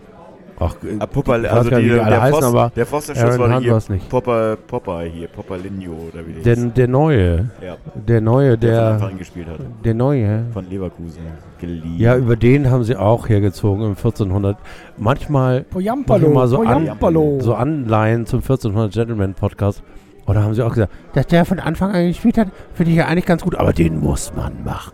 Ach, 0.57 0.73
äh, 0.83 0.95
Ah, 0.99 1.05
Popper, 1.05 1.33
also 1.33 1.69
die, 1.69 1.75
wie 1.77 1.83
die 1.83 1.99
alle 1.99 2.09
der, 2.11 2.21
heißen, 2.21 2.43
aber 2.45 2.71
der 2.75 2.85
Pfostenschuss 2.85 3.23
Aaron 3.25 3.39
war 3.39 3.53
Hunt 3.55 3.61
hier 3.63 3.71
war 3.71 3.77
es 3.77 3.89
nicht. 3.89 4.09
Popper, 4.09 4.55
Popper 4.67 5.01
hier, 5.01 5.27
Popper 5.27 5.57
Linjo 5.57 5.91
oder 5.91 6.25
wie 6.25 6.33
der 6.41 6.55
Der, 6.55 6.65
der 6.67 6.87
Neue. 6.87 7.49
Ja, 7.61 7.75
Der 7.93 8.21
Neue, 8.21 8.57
der, 8.57 8.97
der. 8.97 9.11
Gespielt 9.17 9.47
hat. 9.47 9.57
Der 9.83 9.93
Neue. 9.93 10.45
Von 10.53 10.69
Leverkusen 10.69 11.19
geliehen. 11.59 11.95
Ja, 11.97 12.15
über 12.15 12.35
den 12.37 12.69
haben 12.71 12.83
sie 12.85 12.95
auch 12.95 13.27
hergezogen 13.27 13.83
im 13.83 13.89
1400. 13.97 14.55
Manchmal 14.97 15.63
Poyampalo. 15.63 16.19
Mach 16.21 16.27
ich 16.29 16.33
mal 16.33 16.47
so 16.47 16.61
an- 16.61 16.83
Poyampalo. 16.85 17.37
so 17.41 17.53
Anleihen 17.55 18.25
zum 18.25 18.39
1400 18.39 18.93
Gentleman 18.93 19.33
Podcast. 19.33 19.83
Und 20.25 20.35
da 20.35 20.41
haben 20.41 20.53
sie 20.53 20.63
auch 20.63 20.73
gesagt, 20.73 20.91
dass 21.13 21.27
der 21.27 21.45
von 21.45 21.59
Anfang 21.59 21.91
an 21.91 22.07
gespielt 22.07 22.37
hat, 22.37 22.47
finde 22.73 22.91
ich 22.91 22.97
ja 22.97 23.05
eigentlich 23.07 23.25
ganz 23.27 23.43
gut, 23.43 23.55
aber 23.55 23.73
den 23.73 23.99
muss 23.99 24.33
man 24.35 24.63
machen. 24.63 24.93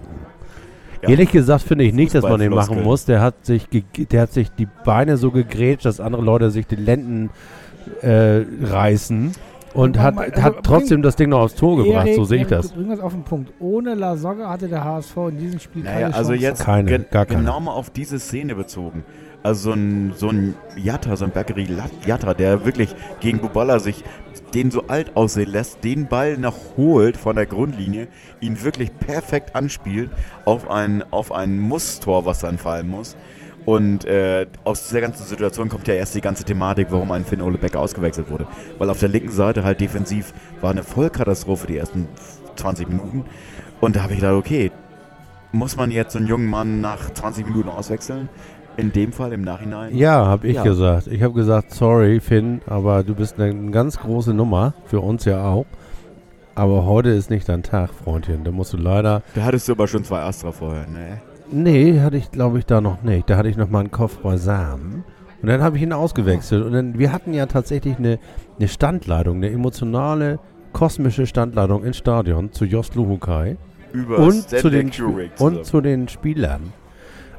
Ja. 1.04 1.10
Ehrlich 1.10 1.32
gesagt 1.32 1.64
finde 1.64 1.84
ich 1.84 1.94
nicht, 1.94 2.14
dass 2.14 2.24
man 2.24 2.40
den 2.40 2.54
machen 2.54 2.84
muss. 2.84 3.06
Der 3.06 3.22
hat 3.22 3.46
sich, 3.46 3.68
der 4.12 4.22
hat 4.22 4.32
sich 4.34 4.52
die 4.52 4.68
Beine 4.86 5.18
so 5.18 5.32
gegrätscht, 5.32 5.86
dass 5.86 6.00
andere 6.00 6.22
Leute 6.22 6.52
sich 6.52 6.68
die 6.68 6.76
Lenden 6.76 7.30
äh, 8.02 8.44
reißen 8.64 9.32
und 9.74 9.98
hat, 10.00 10.18
also 10.18 10.42
hat 10.44 10.54
bring- 10.56 10.64
trotzdem 10.64 11.02
das 11.02 11.16
Ding 11.16 11.30
noch 11.30 11.40
aufs 11.40 11.56
Tor 11.56 11.78
gebracht. 11.84 12.06
Erik, 12.06 12.16
so 12.18 12.26
sehe 12.26 12.42
ich 12.42 12.48
das. 12.48 12.72
Bring 12.74 12.90
das 12.90 13.00
auf 13.00 13.14
den 13.14 13.24
Punkt. 13.24 13.52
Ohne 13.60 13.96
La 13.96 14.16
Soga 14.16 14.50
hatte 14.50 14.68
der 14.68 14.84
HSV 14.84 15.18
in 15.30 15.38
diesem 15.40 15.60
Spiel 15.60 15.84
Naja, 15.84 16.02
keine 16.02 16.16
also 16.16 16.32
Chance. 16.34 16.46
jetzt 16.46 16.64
Keine, 16.64 17.00
gar 17.00 17.26
keine. 17.26 17.40
genau 17.40 17.60
mal 17.60 17.72
auf 17.72 17.90
diese 17.90 18.20
Szene 18.20 18.54
bezogen. 18.56 19.04
Also 19.44 19.72
so 19.72 19.72
ein, 19.74 20.14
so 20.16 20.30
ein 20.30 20.56
Jatta, 20.76 21.16
so 21.16 21.26
ein 21.26 21.32
Bergeri 21.32 21.68
Jatta, 22.06 22.34
der 22.34 22.64
wirklich 22.66 22.96
gegen 23.20 23.40
Buballa 23.40 23.80
sich 23.80 24.04
den 24.54 24.70
so 24.70 24.84
alt 24.88 25.16
aussehen 25.16 25.50
lässt, 25.50 25.84
den 25.84 26.08
Ball 26.08 26.38
noch 26.38 26.58
holt 26.78 27.18
von 27.18 27.36
der 27.36 27.46
Grundlinie, 27.46 28.08
ihn 28.40 28.62
wirklich 28.64 28.96
perfekt 28.98 29.56
anspielt 29.56 30.12
auf 30.46 30.70
ein, 30.70 31.04
auf 31.12 31.32
ein 31.32 31.58
Musstor, 31.58 32.26
was 32.26 32.40
dann 32.40 32.58
fallen 32.58 32.90
muss. 32.90 33.16
Und 33.66 34.06
äh, 34.06 34.48
aus 34.64 34.88
dieser 34.88 35.02
ganzen 35.02 35.26
Situation 35.26 35.70
kommt 35.70 35.88
ja 35.88 35.94
erst 35.94 36.16
die 36.16 36.22
ganze 36.22 36.44
Thematik, 36.44 36.88
warum 36.90 37.12
ein 37.12 37.26
Finn 37.26 37.42
Ole 37.42 37.58
Becker 37.58 37.80
ausgewechselt 37.80 38.30
wurde. 38.30 38.48
Weil 38.80 38.90
auf 38.90 39.00
der 39.00 39.10
linken 39.10 39.32
Seite 39.32 39.64
halt 39.64 39.80
defensiv 39.80 40.34
war 40.62 40.72
eine 40.72 40.84
Vollkatastrophe 40.84 41.68
die 41.68 41.78
ersten 41.78 42.08
20 42.56 42.90
Minuten. 42.90 43.26
Und 43.80 43.96
da 43.96 44.04
habe 44.04 44.14
ich 44.14 44.20
gedacht, 44.20 44.36
okay, 44.36 44.72
muss 45.52 45.76
man 45.76 45.92
jetzt 45.92 46.14
so 46.14 46.20
einen 46.20 46.28
jungen 46.28 46.48
Mann 46.48 46.82
nach 46.82 47.12
20 47.12 47.46
Minuten 47.46 47.70
auswechseln? 47.70 48.30
In 48.78 48.92
dem 48.92 49.12
Fall 49.12 49.34
im 49.34 49.42
Nachhinein? 49.42 49.96
Ja, 49.96 50.26
habe 50.26 50.48
ich 50.48 50.56
Ja. 50.56 50.64
gesagt. 50.64 51.08
Ich 51.08 51.22
habe 51.22 51.34
gesagt, 51.34 51.72
sorry 51.72 52.20
Finn, 52.20 52.62
aber 52.68 53.04
du 53.04 53.14
bist 53.14 53.40
eine 53.40 53.72
ganz 53.72 54.00
große 54.00 54.34
Nummer, 54.34 54.74
für 54.86 55.02
uns 55.02 55.26
ja 55.26 55.44
auch. 55.44 55.66
Aber 56.56 56.86
heute 56.86 57.10
ist 57.10 57.30
nicht 57.30 57.48
dein 57.48 57.64
Tag, 57.64 57.92
Freundchen. 57.94 58.44
Da 58.44 58.52
musst 58.52 58.74
du 58.74 58.78
leider 58.78 59.22
Da 59.36 59.44
hattest 59.44 59.68
du 59.68 59.74
aber 59.74 59.88
schon 59.88 60.04
zwei 60.04 60.20
Astra 60.22 60.52
vorher, 60.52 60.88
ne? 60.88 61.22
Nee, 61.52 62.00
hatte 62.00 62.18
ich 62.18 62.32
glaube 62.32 62.60
ich 62.60 62.66
da 62.66 62.82
noch 62.82 63.04
nicht. 63.04 63.30
Da 63.30 63.38
hatte 63.38 63.50
ich 63.50 63.58
noch 63.58 63.70
mal 63.70 63.80
einen 63.80 63.92
Kopf 63.92 64.18
beisammen. 64.20 65.04
Und 65.42 65.48
dann 65.50 65.62
habe 65.62 65.76
ich 65.78 65.84
ihn 65.84 65.92
ausgewechselt. 65.94 66.64
Und 66.64 66.72
dann, 66.74 67.00
wir 67.00 67.12
hatten 67.12 67.34
ja 67.34 67.46
tatsächlich 67.48 67.98
eine, 67.98 68.20
eine 68.60 68.68
Standleitung, 68.68 69.38
eine 69.38 69.50
emotionale, 69.50 70.40
kosmische 70.72 71.26
Standleitung 71.26 71.84
ins 71.84 71.98
Stadion 71.98 72.52
zu 72.52 72.66
Jost 72.66 72.96
Luhukai 72.96 73.58
Über 73.92 74.20
und, 74.20 74.48
zu 74.50 74.60
Stanley 74.60 74.90
den, 74.92 75.32
und 75.40 75.66
zu 75.66 75.82
den 75.82 76.08
Spielern. 76.08 76.74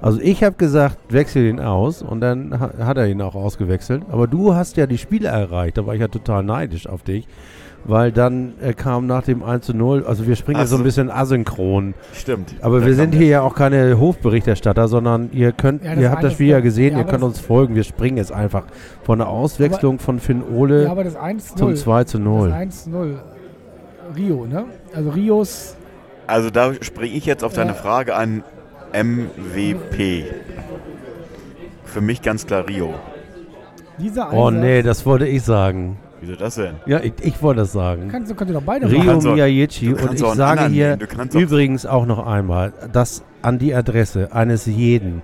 Also 0.03 0.19
ich 0.21 0.43
habe 0.43 0.57
gesagt, 0.57 0.99
wechsel 1.11 1.47
ihn 1.47 1.61
aus 1.61 2.03
und 2.03 2.21
dann 2.21 2.59
ha 2.59 2.71
hat 2.85 2.99
er 2.99 3.07
ihn 3.07 3.23
auch 3.23 3.37
ausgewechselt. 3.37 4.03
Aber 4.11 4.27
du 4.27 4.53
hast 4.53 4.77
ja 4.77 4.87
die 4.87 4.99
Spiele 4.99 5.29
erreicht, 5.29 5.79
da 5.79 5.87
war 5.87 5.95
ich 5.95 6.01
ja 6.01 6.09
total 6.09 6.43
neidisch 6.43 6.88
auf 6.88 7.03
dich. 7.03 7.27
Weil 7.85 8.12
dann 8.12 8.53
äh, 8.61 8.75
kam 8.75 9.09
nach 9.09 9.25
dem 9.25 9.43
1 9.43 9.67
zu 9.67 9.75
0, 9.75 10.05
also 10.07 10.27
wir 10.29 10.37
springen 10.37 10.59
Ach 10.59 10.61
jetzt 10.62 10.71
so 10.71 10.77
ein 10.77 10.85
bisschen 10.85 11.11
asynchron. 11.11 11.95
Stimmt. 12.12 12.55
Aber 12.61 12.87
wir 12.87 12.95
sind 12.95 13.12
hier 13.12 13.27
ja 13.27 13.41
auch 13.43 13.57
keine 13.57 13.99
Hofberichterstatter, 13.99 14.87
sondern 14.87 15.31
ihr 15.33 15.51
könnt, 15.51 15.83
Ja, 15.83 15.95
das 15.95 16.03
ihr 16.03 16.11
habt 16.12 16.23
das 16.23 16.33
Spiel 16.35 16.47
ja 16.49 16.61
gesehen, 16.61 16.93
ja, 16.93 17.01
ihr 17.01 17.05
könnt 17.05 17.25
uns 17.25 17.41
folgen. 17.41 17.75
Wir 17.75 17.83
springen 17.83 18.19
jetzt 18.19 18.31
einfach 18.31 18.67
von 19.03 19.19
der 19.19 19.29
Auswechslung 19.29 19.99
von 19.99 20.21
Finn 20.21 20.45
Ole 20.45 20.85
Ja, 20.85 20.93
aber 20.93 21.03
das 21.03 21.17
1-0. 21.17 21.57
zum 21.57 21.75
2 21.75 22.05
zu 22.05 22.19
0. 22.21 22.51
Das 22.51 22.88
1-0. 22.88 23.15
Rio, 24.17 24.47
ne? 24.47 24.65
Also 24.95 25.11
Rios. 25.11 25.77
Also 26.29 26.51
da 26.51 26.75
springe 26.81 27.15
ich 27.15 27.27
jetzt 27.27 27.43
auf 27.43 27.53
deine. 27.53 27.75
Frage 27.75 28.15
an 28.15 28.45
MVP. 28.92 30.24
Für 31.85 32.00
mich 32.00 32.22
ganz 32.22 32.46
klar 32.46 32.66
Rio. 32.68 32.94
Dieser 33.98 34.33
Oh 34.33 34.50
nee, 34.50 34.83
das 34.83 35.05
wollte 35.05 35.26
ich 35.26 35.42
sagen. 35.42 35.98
Wieso 36.20 36.37
das 36.37 36.55
denn? 36.55 36.76
Ja, 36.87 37.00
ich, 37.00 37.12
ich 37.20 37.42
wollte 37.42 37.61
das 37.62 37.72
sagen. 37.72 38.09
Kannst, 38.09 38.31
du- 38.31 38.35
könnt 38.35 38.50
ihr 38.50 38.55
doch 38.55 38.62
beide 38.62 38.87
Rio 38.87 38.98
machen. 38.98 39.09
kannst 39.09 39.26
du 39.26 39.31
und 39.33 39.96
kannst 39.96 40.22
ich 40.22 40.28
sage 40.35 40.66
hier. 40.68 40.96
Du 40.96 41.07
kannst 41.07 41.35
übrigens 41.35 41.85
auch 41.85 42.07
noch 42.07 42.24
einmal, 42.26 42.72
dass 42.92 43.24
an 43.42 43.59
die 43.59 43.74
Adresse 43.74 44.33
eines 44.33 44.66
jeden 44.66 45.22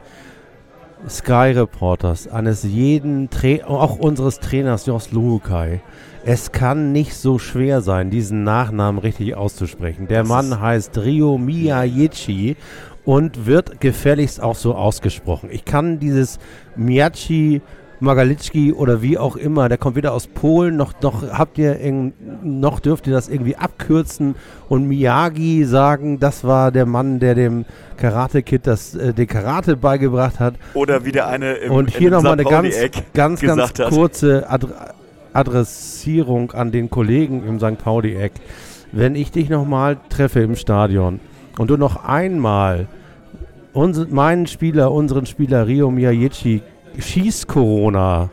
Sky-Reporters, 1.08 2.28
eines 2.28 2.64
jeden, 2.64 3.30
Tra 3.30 3.64
auch 3.66 3.98
unseres 3.98 4.40
Trainers 4.40 4.86
Jos 4.86 5.12
Luhukai, 5.12 5.80
es 6.24 6.50
kann 6.50 6.90
nicht 6.92 7.14
so 7.14 7.38
schwer 7.38 7.80
sein, 7.80 8.10
diesen 8.10 8.42
Nachnamen 8.42 8.98
richtig 8.98 9.36
auszusprechen. 9.36 10.08
Der 10.08 10.20
Das 10.22 10.28
Mann 10.28 10.60
heißt 10.60 10.98
Rio 10.98 11.38
Miyagichi 11.38 12.56
und 13.08 13.46
wird 13.46 13.80
gefälligst 13.80 14.42
auch 14.42 14.54
so 14.54 14.74
ausgesprochen. 14.74 15.48
Ich 15.50 15.64
kann 15.64 15.98
dieses 15.98 16.38
Miyachi 16.76 17.62
Magalitschki 18.00 18.74
oder 18.74 19.00
wie 19.00 19.16
auch 19.16 19.34
immer, 19.34 19.70
der 19.70 19.78
kommt 19.78 19.96
wieder 19.96 20.12
aus 20.12 20.26
Polen, 20.26 20.76
noch, 20.76 20.92
noch 21.00 21.22
habt 21.32 21.56
ihr 21.56 21.80
irgend- 21.80 22.12
noch 22.44 22.80
dürft 22.80 23.06
ihr 23.06 23.14
das 23.14 23.30
irgendwie 23.30 23.56
abkürzen 23.56 24.34
und 24.68 24.86
Miyagi 24.86 25.64
sagen, 25.64 26.20
das 26.20 26.44
war 26.44 26.70
der 26.70 26.84
Mann, 26.84 27.18
der 27.18 27.34
dem 27.34 27.64
Karate 27.96 28.42
Kid 28.42 28.66
das 28.66 28.94
äh, 28.94 29.14
den 29.14 29.26
Karate 29.26 29.74
beigebracht 29.78 30.38
hat. 30.38 30.56
Oder 30.74 31.06
wieder 31.06 31.28
eine 31.28 31.54
im, 31.54 31.72
und 31.72 31.88
hier 31.90 32.08
in 32.08 32.12
nochmal 32.12 32.34
eine 32.34 32.44
ganz, 32.44 32.76
ganz, 33.14 33.40
ganz 33.40 33.72
kurze 33.88 34.50
Ad 34.50 34.66
Adressierung 35.32 36.52
an 36.52 36.70
den 36.72 36.90
Kollegen 36.90 37.42
im 37.48 37.58
St. 37.58 37.78
Pauli-Eck. 37.82 38.32
Wenn 38.92 39.14
ich 39.14 39.30
dich 39.30 39.48
nochmal 39.48 39.96
treffe 40.10 40.40
im 40.40 40.56
Stadion 40.56 41.20
und 41.58 41.68
du 41.68 41.76
noch 41.76 42.04
einmal 42.04 42.86
unser, 43.72 44.06
meinen 44.08 44.46
Spieler, 44.46 44.90
unseren 44.92 45.26
Spieler 45.26 45.66
Rio 45.66 45.90
Miyagichi 45.90 46.62
Schieß-Corona 46.98 48.30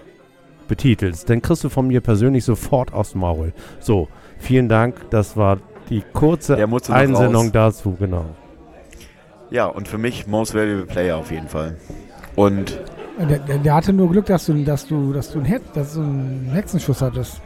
betitelst, 0.68 1.30
dann 1.30 1.42
kriegst 1.42 1.64
du 1.64 1.70
von 1.70 1.88
mir 1.88 2.02
persönlich 2.02 2.46
sofort 2.46 2.94
aufs 2.94 3.14
Maul. 3.14 3.54
So, 3.80 4.08
vielen 4.40 4.70
Dank. 4.70 5.10
Das 5.10 5.38
war 5.38 5.60
die 5.90 6.04
kurze 6.14 6.58
Einsendung 6.90 7.52
dazu, 7.52 7.96
genau. 8.00 8.26
Ja, 9.52 9.68
und 9.68 9.88
für 9.88 10.00
mich 10.00 10.26
Most 10.26 10.56
Valuable 10.56 10.86
Player 10.88 11.18
auf 11.18 11.32
jeden 11.32 11.48
Fall. 11.48 11.78
Und 12.36 12.82
Der, 13.20 13.40
der, 13.40 13.58
der 13.60 13.76
hatte 13.76 13.94
nur 13.94 14.10
Glück, 14.10 14.26
dass 14.26 14.48
du, 14.48 14.64
dass 14.64 14.88
du, 14.88 15.14
dass 15.14 15.32
du 15.32 15.38
einen, 15.38 15.46
Hex, 15.46 15.64
dass 15.74 15.94
du 15.94 16.02
einen 16.02 16.50
Hexenschuss 16.52 17.02
hattest. 17.02 17.42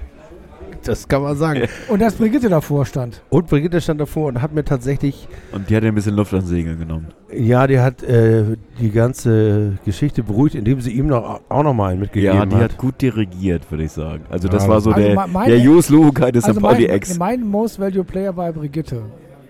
Das 0.85 1.07
kann 1.07 1.21
man 1.21 1.35
sagen. 1.35 1.63
Und 1.89 2.01
dass 2.01 2.15
Brigitte 2.15 2.49
davor 2.49 2.85
stand. 2.85 3.21
Und 3.29 3.47
Brigitte 3.47 3.79
stand 3.81 3.99
davor 4.01 4.27
und 4.29 4.41
hat 4.41 4.53
mir 4.53 4.63
tatsächlich 4.63 5.27
Und 5.51 5.69
die 5.69 5.75
hat 5.75 5.83
ja 5.83 5.89
ein 5.89 5.95
bisschen 5.95 6.15
Luft 6.15 6.33
ans 6.33 6.47
Segeln 6.49 6.79
genommen. 6.79 7.07
Ja, 7.33 7.67
die 7.67 7.79
hat 7.79 8.01
äh, 8.03 8.57
die 8.79 8.89
ganze 8.91 9.73
Geschichte 9.85 10.23
beruhigt, 10.23 10.55
indem 10.55 10.81
sie 10.81 10.91
ihm 10.91 11.07
noch, 11.07 11.41
auch 11.49 11.63
noch 11.63 11.73
mal 11.73 11.91
einen 11.91 11.99
mitgegeben 11.99 12.35
Ja, 12.37 12.45
die 12.45 12.55
hat. 12.55 12.63
hat 12.63 12.77
gut 12.77 13.01
dirigiert, 13.01 13.69
würde 13.69 13.83
ich 13.83 13.91
sagen. 13.91 14.23
Also 14.29 14.47
das 14.47 14.63
Ja, 14.63 14.69
war 14.69 14.81
so 14.81 14.91
also 14.91 15.01
der, 15.05 15.27
meine- 15.27 15.49
der 15.51 15.59
Jus 15.59 15.89
Luhukai 15.89 16.31
des 16.31 16.43
Also 16.45 16.59
St. 16.59 16.63
mein, 16.63 16.71
Pauli-Ex. 16.73 17.17
mein 17.17 17.45
Most 17.47 17.79
Value 17.79 18.03
Player 18.03 18.35
war 18.35 18.51
Brigitte. 18.53 19.03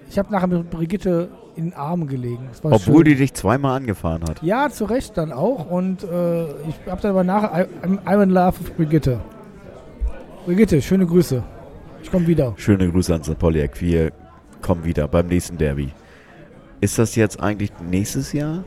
Ich 0.10 0.18
habe 0.18 0.32
nachher 0.32 0.48
mit 0.48 0.70
Brigitte 0.72 1.30
in 1.56 1.66
den 1.66 1.74
Armen 1.74 2.08
gelegen. 2.08 2.48
Das 2.52 2.64
war 2.64 2.72
Obwohl 2.72 3.04
die 3.04 3.12
schön. 3.12 3.20
dich 3.20 3.34
zweimal 3.36 3.78
angefahren 3.78 4.24
hat. 4.28 4.42
Ja, 4.42 4.70
zu 4.70 4.86
Recht 4.86 5.18
dann 5.18 5.32
auch. 5.32 5.70
Und 5.70 6.04
äh, 6.04 6.46
ich 6.68 6.76
habe 6.90 7.02
dann 7.02 7.12
aber 7.12 7.24
nachher 7.24 7.68
I'm, 7.84 8.00
I'm 8.06 8.24
in 8.24 8.30
love 8.32 8.60
with 8.60 8.72
Brigitte. 8.72 9.20
Brigitte, 10.46 10.82
schöne 10.82 11.06
Grüße. 11.06 11.44
Ich 12.02 12.12
komme 12.12 12.28
wieder. 12.28 12.54
Schöne 12.58 12.90
Grüße 12.90 13.14
an 13.14 13.24
St. 13.24 13.38
Pauli-Eck. 13.38 13.80
Wir 13.82 14.12
kommen 14.62 14.84
wieder 14.84 15.08
beim 15.08 15.28
nächsten 15.28 15.58
Derby. 15.58 15.90
Ist 16.82 16.98
das 16.98 17.16
jetzt 17.16 17.40
eigentlich 17.40 17.72
nächstes 17.90 18.32
Jahr? 18.34 18.64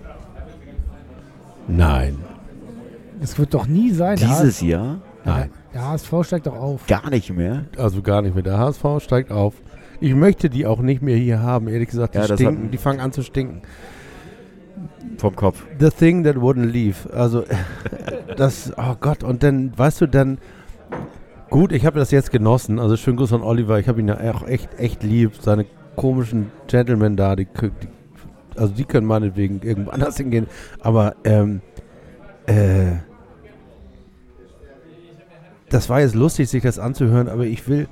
Nein, 1.68 2.18
Das 3.20 3.38
wird 3.38 3.54
doch 3.54 3.66
nie 3.66 3.92
sein. 3.92 4.16
Der 4.18 4.28
Dieses 4.28 4.60
Jahr? 4.60 5.00
nein. 5.24 5.50
Der 5.72 5.88
HSV 5.88 6.12
steigt 6.24 6.46
doch 6.46 6.56
auf. 6.56 6.86
Gar 6.86 7.08
nicht 7.08 7.30
mehr? 7.34 7.64
Also 7.78 8.02
gar 8.02 8.20
nicht 8.20 8.34
mehr. 8.34 8.42
Der 8.42 8.58
HSV 8.58 8.84
steigt 8.98 9.30
auf. 9.32 9.54
Ich 10.00 10.14
möchte 10.14 10.50
die 10.50 10.66
auch 10.66 10.80
nicht 10.80 11.00
mehr 11.00 11.16
hier 11.16 11.40
haben, 11.40 11.68
ehrlich 11.68 11.88
gesagt. 11.88 12.14
Die 12.14 12.18
Ja, 12.18 12.24
stinken, 12.26 12.70
die 12.70 12.76
fangen 12.76 13.00
an 13.00 13.12
zu 13.12 13.22
stinken. 13.22 13.62
Vom 15.16 15.34
Kopf. 15.36 15.64
The 15.78 15.88
thing 15.88 16.24
that 16.24 16.36
wouldn't 16.36 16.66
leave. 16.66 17.08
Also, 17.14 17.44
das, 18.36 18.72
oh 18.76 18.96
Gott, 19.00 19.22
und 19.24 19.42
dann, 19.42 19.72
weißt 19.78 20.00
du, 20.02 20.06
dann, 20.08 20.38
gut, 21.52 21.70
ich 21.70 21.86
habe 21.86 22.00
das 22.00 22.10
jetzt 22.10 22.32
genossen. 22.32 22.80
Also, 22.80 22.96
schönen 22.96 23.18
Gruß 23.18 23.32
an 23.34 23.42
Oliver. 23.42 23.78
Ich 23.78 23.86
habe 23.86 24.00
ihn 24.00 24.08
ja 24.08 24.18
auch 24.34 24.44
echt, 24.48 24.68
echt 24.78 25.04
lieb. 25.04 25.34
Seine 25.40 25.66
komischen 25.94 26.50
Gentlemen 26.66 27.16
da, 27.16 27.36
die, 27.36 27.44
die 27.46 27.70
also, 28.56 28.74
die 28.74 28.84
können 28.84 29.06
meinetwegen 29.06 29.60
irgendwo 29.62 29.90
anders 29.92 30.16
hingehen. 30.16 30.48
Aber, 30.80 31.14
ähm, 31.22 31.60
äh, 32.46 32.96
das 35.68 35.88
war 35.88 36.00
jetzt 36.00 36.14
lustig, 36.14 36.48
sich 36.50 36.62
das 36.62 36.78
anzuhören, 36.78 37.28
aber 37.28 37.44
ich 37.44 37.66
will, 37.66 37.88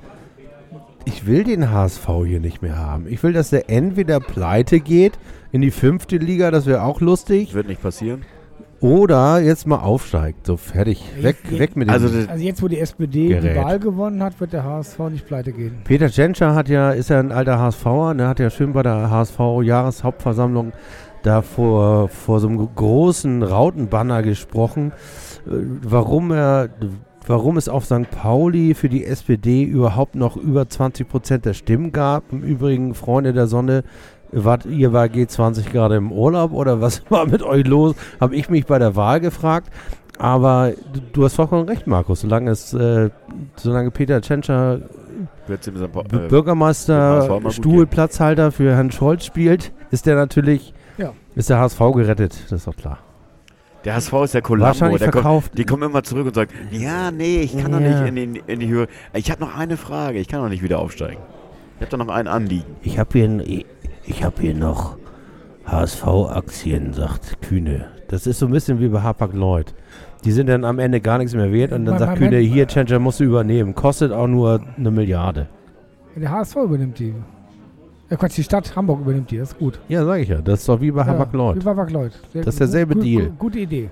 ich 1.05 1.25
will 1.25 1.43
den 1.43 1.71
HSV 1.71 2.07
hier 2.25 2.39
nicht 2.39 2.61
mehr 2.61 2.77
haben. 2.77 3.07
Ich 3.07 3.23
will, 3.23 3.33
dass 3.33 3.49
der 3.49 3.71
entweder 3.71 4.19
pleite 4.19 4.79
geht 4.79 5.17
in 5.51 5.61
die 5.61 5.71
fünfte 5.71 6.17
Liga, 6.17 6.51
das 6.51 6.67
wäre 6.67 6.83
auch 6.83 7.01
lustig. 7.01 7.55
Wird 7.55 7.67
nicht 7.67 7.81
passieren. 7.81 8.23
Oder 8.81 9.39
jetzt 9.39 9.67
mal 9.67 9.77
aufsteigt. 9.77 10.47
So 10.47 10.57
fertig. 10.57 11.03
Weg, 11.21 11.37
Ja, 11.49 11.59
weg 11.59 11.75
mit 11.75 11.87
dem. 11.87 11.93
Also 11.93 12.07
Also 12.27 12.43
jetzt, 12.43 12.61
wo 12.63 12.67
die 12.67 12.79
SPD 12.79 13.27
Gerät. 13.29 13.43
die 13.55 13.55
Wahl 13.55 13.79
gewonnen 13.79 14.23
hat, 14.23 14.39
wird 14.39 14.53
der 14.53 14.63
HSV 14.63 14.99
nicht 15.11 15.27
pleite 15.27 15.51
gehen. 15.51 15.77
Peter 15.83 16.09
Tschentscher 16.09 16.55
hat 16.55 16.67
ja, 16.67 16.91
ist 16.91 17.09
ja 17.11 17.19
ein 17.19 17.31
alter 17.31 17.59
HSVer, 17.59 18.15
ne, 18.15 18.27
hat 18.27 18.39
ja 18.39 18.49
schön 18.49 18.73
bei 18.73 18.81
der 18.83 19.09
HSV-Jahreshauptversammlung 19.11 20.73
da 21.23 21.43
vor, 21.43 22.07
vor 22.09 22.39
so 22.39 22.47
einem 22.47 22.67
großen 22.75 23.43
Rautenbanner 23.43 24.23
gesprochen, 24.23 24.91
äh, 25.45 25.51
warum 25.83 26.31
er, 26.31 26.69
warum 27.27 27.57
es 27.57 27.69
auf 27.69 27.85
St. 27.85 28.09
Pauli 28.09 28.73
für 28.73 28.89
die 28.89 29.05
SPD 29.05 29.63
überhaupt 29.63 30.15
noch 30.15 30.35
über 30.37 30.67
20 30.67 31.07
Prozent 31.07 31.45
der 31.45 31.53
Stimmen 31.53 31.91
gab. 31.91 32.31
Im 32.31 32.41
Übrigen, 32.41 32.95
Freunde 32.95 33.33
der 33.33 33.45
Sonne, 33.45 33.83
wart 34.31 34.65
ihr 34.65 34.91
bei 34.91 35.05
G20 35.07 35.71
gerade 35.71 35.95
im 35.95 36.11
Urlaub 36.11 36.51
oder 36.53 36.81
was 36.81 37.03
war 37.09 37.25
mit 37.27 37.41
euch 37.43 37.65
los? 37.67 37.95
Habe 38.19 38.35
ich 38.35 38.49
mich 38.49 38.65
bei 38.65 38.79
der 38.79 38.95
Wahl 38.95 39.19
gefragt. 39.19 39.69
Aber 40.17 40.73
du, 40.93 40.99
du 41.13 41.23
hast 41.25 41.35
vollkommen 41.35 41.67
recht, 41.67 41.87
Markus. 41.87 42.21
Solange 42.21 42.51
es, 42.51 42.73
äh, 42.73 43.09
solange 43.55 43.89
Peter 43.91 44.21
Tschentscher 44.21 44.79
äh, 45.49 46.27
Bürgermeister, 46.29 47.27
mal 47.27 47.39
gut 47.41 47.53
Stuhl, 47.53 47.85
Platzhalter 47.87 48.51
für 48.51 48.75
Herrn 48.75 48.91
Scholz 48.91 49.25
spielt, 49.25 49.71
ist 49.89 50.05
der 50.05 50.15
natürlich, 50.15 50.73
Ja. 50.97 51.13
ist 51.35 51.49
der 51.49 51.59
HSV 51.59 51.79
gerettet, 51.95 52.33
das 52.45 52.51
ist 52.59 52.67
doch 52.67 52.75
klar. 52.75 52.99
Der 53.83 53.95
HSV 53.95 54.13
ist 54.25 54.33
der 54.35 54.43
Columbo. 54.43 54.67
Wahrscheinlich 54.67 54.99
Der 54.99 55.09
kommt, 55.11 55.23
verkauft. 55.23 55.57
die 55.57 55.63
kommen 55.65 55.83
immer 55.83 56.03
zurück 56.03 56.27
und 56.27 56.35
sagen, 56.35 56.51
ja, 56.71 57.09
nee, 57.09 57.41
ich 57.41 57.57
kann 57.57 57.71
doch 57.71 57.79
Ja. 57.79 58.01
nicht 58.03 58.15
in 58.15 58.33
die, 58.35 58.43
in 58.45 58.59
die 58.59 58.67
Höhe. 58.67 58.87
Ich 59.13 59.31
habe 59.31 59.41
noch 59.41 59.57
eine 59.57 59.75
Frage, 59.75 60.19
ich 60.19 60.27
kann 60.27 60.41
doch 60.43 60.49
nicht 60.49 60.61
wieder 60.61 60.77
aufsteigen. 60.77 61.17
Ich 61.79 61.87
habe 61.87 61.97
doch 61.97 62.05
noch 62.05 62.13
ein 62.13 62.27
Anliegen. 62.27 62.75
Ich 62.83 62.99
habe 62.99 63.09
hier, 63.13 63.25
n- 63.25 63.63
ich, 64.03 64.09
ich 64.09 64.23
hab 64.23 64.39
hier 64.39 64.53
noch 64.53 64.97
HSV-Aktien, 65.65 66.93
sagt 66.93 67.41
Kühne. 67.41 67.87
Das 68.07 68.27
ist 68.27 68.39
so 68.39 68.45
ein 68.45 68.51
bisschen 68.51 68.79
wie 68.79 68.89
bei 68.89 69.01
Hapag-Lloyd. 69.01 69.73
Die 70.23 70.31
sind 70.31 70.47
dann 70.47 70.65
am 70.65 70.79
Ende 70.79 71.01
gar 71.01 71.17
nichts 71.17 71.33
mehr 71.33 71.51
wert 71.51 71.71
und 71.71 71.85
dann 71.85 71.97
sagt 71.97 72.17
Kühne, 72.17 72.37
hier, 72.37 72.67
Challenger 72.67 72.99
musst 72.99 73.19
du 73.19 73.23
übernehmen. 73.23 73.73
Kostet 73.73 74.11
auch 74.11 74.27
nur 74.27 74.61
eine 74.77 74.91
Milliarde. 74.91 75.47
Der 76.15 76.29
HSV 76.29 76.55
übernimmt 76.57 76.99
die. 76.99 77.15
Ja, 78.09 78.17
Quatsch, 78.17 78.37
die 78.37 78.43
Stadt 78.43 78.75
Hamburg 78.75 78.99
übernimmt 79.01 79.31
die, 79.31 79.37
das 79.37 79.53
ist 79.53 79.57
gut. 79.59 79.79
Ja, 79.87 80.03
sag 80.03 80.19
ich 80.19 80.27
ja. 80.27 80.41
Das 80.41 80.59
ist 80.59 80.69
doch 80.69 80.81
wie 80.81 80.91
bei 80.91 81.01
Ja, 81.01 81.07
Hapag-Lloyd. 81.07 81.55
Wie 81.55 81.63
bei 81.63 81.71
Hapag-Lloyd. 81.71 82.11
Sehr 82.33 82.43
Das 82.43 82.55
ist 82.55 82.59
derselbe 82.59 82.95
Deal. 82.95 83.31
Gute 83.39 83.59
Idee. 83.59 83.89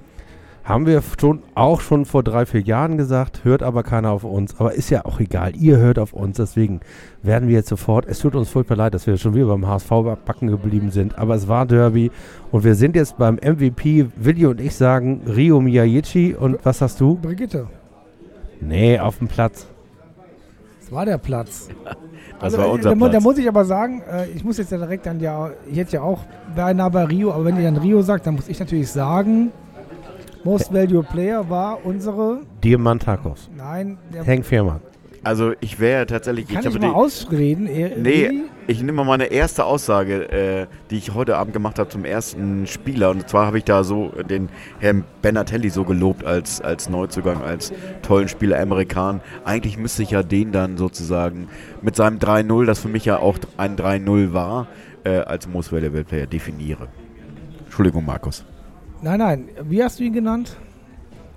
Haben 0.69 0.85
wir 0.85 1.01
schon 1.19 1.41
auch 1.55 1.81
schon 1.81 2.05
vor 2.05 2.21
drei, 2.21 2.45
vier 2.45 2.61
Jahren 2.61 2.95
gesagt, 2.97 3.43
hört 3.43 3.63
aber 3.63 3.81
keiner 3.81 4.11
auf 4.11 4.23
uns. 4.23 4.59
Aber 4.59 4.73
ist 4.75 4.91
ja 4.91 5.03
auch 5.03 5.19
egal, 5.19 5.55
ihr 5.55 5.77
hört 5.77 5.97
auf 5.97 6.13
uns. 6.13 6.37
Deswegen 6.37 6.81
werden 7.23 7.49
wir 7.49 7.55
jetzt 7.55 7.69
sofort, 7.69 8.05
es 8.07 8.19
tut 8.19 8.35
uns 8.35 8.49
furchtbar 8.49 8.75
leid, 8.75 8.93
dass 8.93 9.07
wir 9.07 9.17
schon 9.17 9.33
wieder 9.33 9.47
beim 9.47 9.65
HSV 9.67 9.89
backen 10.25 10.45
geblieben 10.47 10.91
sind. 10.91 11.17
Aber 11.17 11.33
es 11.33 11.47
war 11.47 11.65
Derby 11.65 12.11
und 12.51 12.63
wir 12.63 12.75
sind 12.75 12.95
jetzt 12.95 13.17
beim 13.17 13.35
MVP. 13.43 14.05
Willi 14.15 14.45
und 14.45 14.61
ich 14.61 14.75
sagen 14.75 15.21
Rio 15.25 15.59
Miyagichi. 15.59 16.35
Und 16.35 16.63
was 16.63 16.81
hast 16.81 17.01
du? 17.01 17.15
Brigitte, 17.15 17.65
Nee, 18.61 18.99
auf 18.99 19.17
dem 19.17 19.27
Platz. 19.27 19.65
das 20.81 20.91
war 20.91 21.05
der 21.05 21.17
Platz. 21.17 21.69
Das 22.41 22.53
Also, 22.53 22.57
war 22.59 22.65
äh, 22.67 22.69
unser 22.69 22.89
da, 22.91 22.95
mu- 22.95 23.05
da 23.05 23.11
Platz. 23.11 23.23
muss 23.23 23.37
ich 23.37 23.47
aber 23.49 23.65
sagen, 23.65 24.01
äh, 24.09 24.27
ich 24.29 24.45
muss 24.45 24.57
jetzt 24.57 24.71
ja 24.71 24.77
direkt 24.77 25.05
dann 25.05 25.19
ja, 25.19 25.49
ich 25.69 25.77
hätte 25.77 25.97
ja 25.97 26.01
auch 26.03 26.19
beinahe 26.55 26.89
bei 26.89 27.03
Rio, 27.03 27.33
aber 27.33 27.43
wenn 27.43 27.57
ihr 27.57 27.63
dann 27.63 27.75
Rio 27.75 28.01
sagt, 28.01 28.25
dann 28.27 28.35
muss 28.35 28.47
ich 28.47 28.57
natürlich 28.59 28.89
sagen, 28.89 29.51
Most 30.43 30.73
Value 30.73 31.03
Player 31.03 31.49
war 31.49 31.85
unsere, 31.85 32.41
Diamantakos. 32.63 33.49
nein, 33.55 33.97
der 34.13 34.23
Henk 34.23 34.45
Firma. 34.45 34.79
Also 35.23 35.51
ich 35.59 35.79
wäre 35.79 36.05
tatsächlich, 36.05 36.47
kann 36.47 36.59
ich 36.59 36.73
ich 36.73 36.79
mal 36.79 36.87
die, 36.87 36.93
ausreden. 36.93 37.67
Er, 37.67 37.97
Nee, 37.97 38.31
ich 38.67 38.79
nehme 38.79 38.93
mal 38.93 39.03
meine 39.03 39.25
erste 39.25 39.65
Aussage, 39.65 40.31
äh, 40.31 40.67
die 40.89 40.97
ich 40.97 41.13
heute 41.13 41.35
Abend 41.37 41.53
gemacht 41.53 41.77
habe 41.77 41.89
zum 41.89 42.05
ersten 42.05 42.67
Spieler. 42.67 43.09
Und 43.09 43.27
zwar 43.27 43.47
habe 43.47 43.57
ich 43.57 43.65
da 43.65 43.83
so 43.83 44.09
den 44.29 44.47
Herrn 44.79 45.03
Benatelli 45.21 45.69
so 45.69 45.83
gelobt 45.83 46.23
als, 46.23 46.61
als 46.61 46.89
Neuzugang, 46.89 47.43
als 47.43 47.73
tollen 48.01 48.29
Spieler 48.29 48.59
Amerikan. 48.61 49.19
Eigentlich 49.43 49.77
müsste 49.77 50.03
ich 50.03 50.11
ja 50.11 50.23
den 50.23 50.53
dann 50.53 50.77
sozusagen 50.77 51.49
mit 51.81 51.97
seinem 51.97 52.19
3-0, 52.19 52.65
das 52.65 52.79
für 52.79 52.89
mich 52.89 53.03
ja 53.03 53.19
auch 53.19 53.37
ein 53.57 53.75
3-0 53.75 54.31
war, 54.33 54.67
äh, 55.03 55.17
als 55.17 55.47
Most 55.49 55.73
Valuable 55.73 56.05
Player 56.05 56.27
definiere. 56.27 56.87
Entschuldigung, 57.65 58.05
Markus. 58.05 58.45
Nein, 59.01 59.19
nein, 59.19 59.49
wie 59.63 59.83
hast 59.83 59.99
du 59.99 60.03
ihn 60.03 60.13
genannt? 60.13 60.57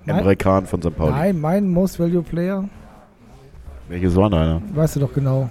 Amerikan 0.07 0.65
von 0.65 0.81
St. 0.81 0.95
Pauli. 0.95 1.11
nein 1.11 1.39
mein 1.39 1.69
Most 1.69 1.97
Value 1.97 2.21
Player, 2.23 2.67
Welches 3.87 4.15
war 4.15 4.25
einer? 4.33 4.61
weißt 4.73 4.97
du 4.97 4.99
doch 5.01 5.13
genau. 5.13 5.49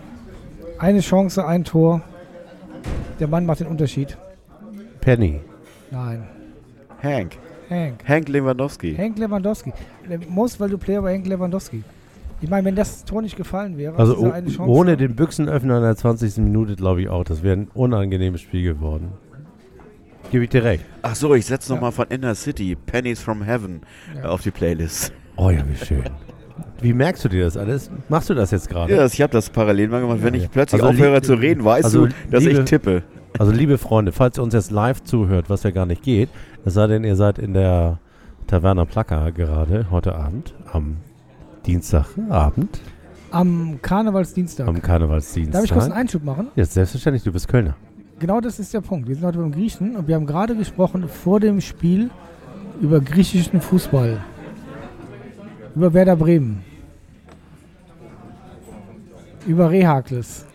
Eine 0.78 1.00
Chance, 1.00 1.46
ein 1.46 1.64
Tor. 1.64 2.02
Der 3.18 3.28
Mann 3.28 3.46
macht 3.46 3.60
den 3.60 3.68
Unterschied. 3.68 4.18
Penny. 5.00 5.40
Nein, 5.90 6.24
Hank. 7.02 7.36
Hank. 7.70 8.06
Hank 8.06 8.28
Lewandowski. 8.28 8.94
Hank 8.94 9.18
Lewandowski. 9.18 9.72
Der 10.08 10.18
Most 10.28 10.60
Value 10.60 10.76
Player 10.76 11.02
war 11.02 11.10
Hank 11.10 11.26
Lewandowski. 11.26 11.82
Ich 12.42 12.50
meine, 12.50 12.66
wenn 12.66 12.74
das 12.74 13.04
Tor 13.04 13.22
nicht 13.22 13.36
gefallen 13.36 13.78
wäre, 13.78 13.96
Also 13.96 14.30
ohne 14.66 14.96
den 14.96 15.14
Büchsenöffner 15.14 15.76
in 15.76 15.82
der 15.82 15.96
20. 15.96 16.38
Minute 16.38 16.76
glaube 16.76 17.00
ich 17.00 17.08
auch. 17.08 17.24
Das 17.24 17.42
wäre 17.42 17.56
ein 17.56 17.68
unangenehmes 17.72 18.40
Spiel 18.40 18.64
geworden. 18.64 19.12
Gebe 20.32 20.44
ich 20.44 20.50
dir 20.50 20.64
recht. 20.64 20.84
Ach 21.02 21.14
so, 21.14 21.34
ich 21.34 21.46
setze 21.46 21.68
Ja. 21.68 21.74
nochmal 21.76 21.92
von 21.92 22.06
Inner 22.08 22.34
City, 22.34 22.74
Pennies 22.74 23.20
from 23.20 23.42
Heaven, 23.42 23.82
Ja. 24.16 24.30
auf 24.30 24.42
die 24.42 24.50
Playlist. 24.50 25.12
Oh 25.36 25.50
ja, 25.50 25.62
wie 25.68 25.76
schön. 25.76 26.02
Wie 26.80 26.92
merkst 26.92 27.24
du 27.24 27.28
dir 27.28 27.44
das 27.44 27.56
alles? 27.56 27.90
Machst 28.08 28.28
du 28.30 28.34
das 28.34 28.50
jetzt 28.50 28.68
gerade? 28.68 28.92
Ja, 28.94 29.06
ich 29.06 29.22
habe 29.22 29.32
das 29.32 29.48
parallel 29.50 29.88
mal 29.88 30.00
gemacht. 30.00 30.18
Wenn 30.22 30.34
Ja, 30.34 30.38
ich 30.38 30.44
ja. 30.44 30.50
plötzlich 30.52 30.82
Also 30.82 30.92
aufhöre 30.94 31.22
zu 31.22 31.34
reden, 31.34 31.64
weißt 31.64 31.84
also 31.84 32.06
du, 32.06 32.14
dass 32.30 32.42
liebe- 32.42 32.58
ich 32.60 32.64
tippe. 32.64 33.02
Also 33.38 33.52
liebe 33.52 33.78
Freunde, 33.78 34.10
falls 34.12 34.36
ihr 34.38 34.42
uns 34.42 34.52
jetzt 34.52 34.70
live 34.70 35.02
zuhört, 35.04 35.48
was 35.48 35.62
ja 35.62 35.70
gar 35.70 35.86
nicht 35.86 36.02
geht, 36.02 36.28
es 36.64 36.74
sei 36.74 36.86
denn, 36.88 37.04
ihr 37.04 37.16
seid 37.16 37.38
in 37.38 37.54
der 37.54 37.98
Taverna 38.46 38.84
Plaka 38.84 39.30
gerade 39.30 39.86
heute 39.90 40.14
Abend, 40.14 40.54
am 40.72 40.96
Dienstagabend, 41.66 42.80
Am 43.30 43.78
Karnevalsdienstag. 43.80 44.66
am 44.68 44.82
Karnevalsdienstag. 44.82 45.52
Darf 45.54 45.64
ich 45.64 45.72
kurz 45.72 45.84
einen 45.84 45.92
Einschub 45.94 46.24
machen? 46.24 46.48
Jetzt 46.56 46.74
selbstverständlich, 46.74 47.22
du 47.22 47.32
bist 47.32 47.48
Kölner. 47.48 47.76
Genau 48.22 48.40
das 48.40 48.60
ist 48.60 48.72
der 48.72 48.82
Punkt. 48.82 49.08
Wir 49.08 49.16
sind 49.16 49.24
heute 49.24 49.38
beim 49.38 49.50
Griechen 49.50 49.96
und 49.96 50.06
wir 50.06 50.14
haben 50.14 50.26
gerade 50.26 50.54
gesprochen 50.54 51.08
vor 51.08 51.40
dem 51.40 51.60
Spiel 51.60 52.08
über 52.80 53.00
griechischen 53.00 53.60
Fußball. 53.60 54.16
Über 55.74 55.92
Werder 55.92 56.14
Bremen. 56.14 56.62
Über 59.44 59.68
Rehakles. 59.68 60.46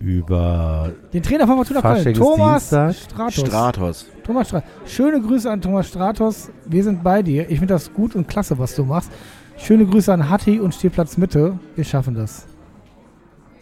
Über 0.00 0.90
Den 1.12 1.22
Trainer 1.22 1.46
von 1.46 1.56
Fortuna 1.56 1.82
Köln. 1.82 2.14
Thomas. 2.14 2.68
Stratos. 2.68 3.34
Stratos. 3.34 4.06
Thomas 4.24 4.48
Stratos. 4.48 4.70
Schöne 4.86 5.20
Grüße 5.20 5.50
an 5.50 5.60
Thomas 5.60 5.88
Stratos. 5.88 6.48
Wir 6.64 6.82
sind 6.82 7.04
bei 7.04 7.20
dir. 7.22 7.42
Ich 7.50 7.58
finde 7.58 7.74
das 7.74 7.92
gut 7.92 8.16
und 8.16 8.26
klasse, 8.26 8.58
was 8.58 8.74
du 8.74 8.84
machst. 8.84 9.12
Schöne 9.58 9.84
Grüße 9.84 10.10
an 10.10 10.30
Hatti 10.30 10.58
und 10.60 10.74
Stehplatz 10.74 11.18
Mitte. 11.18 11.58
Wir 11.74 11.84
schaffen 11.84 12.14
das. 12.14 12.46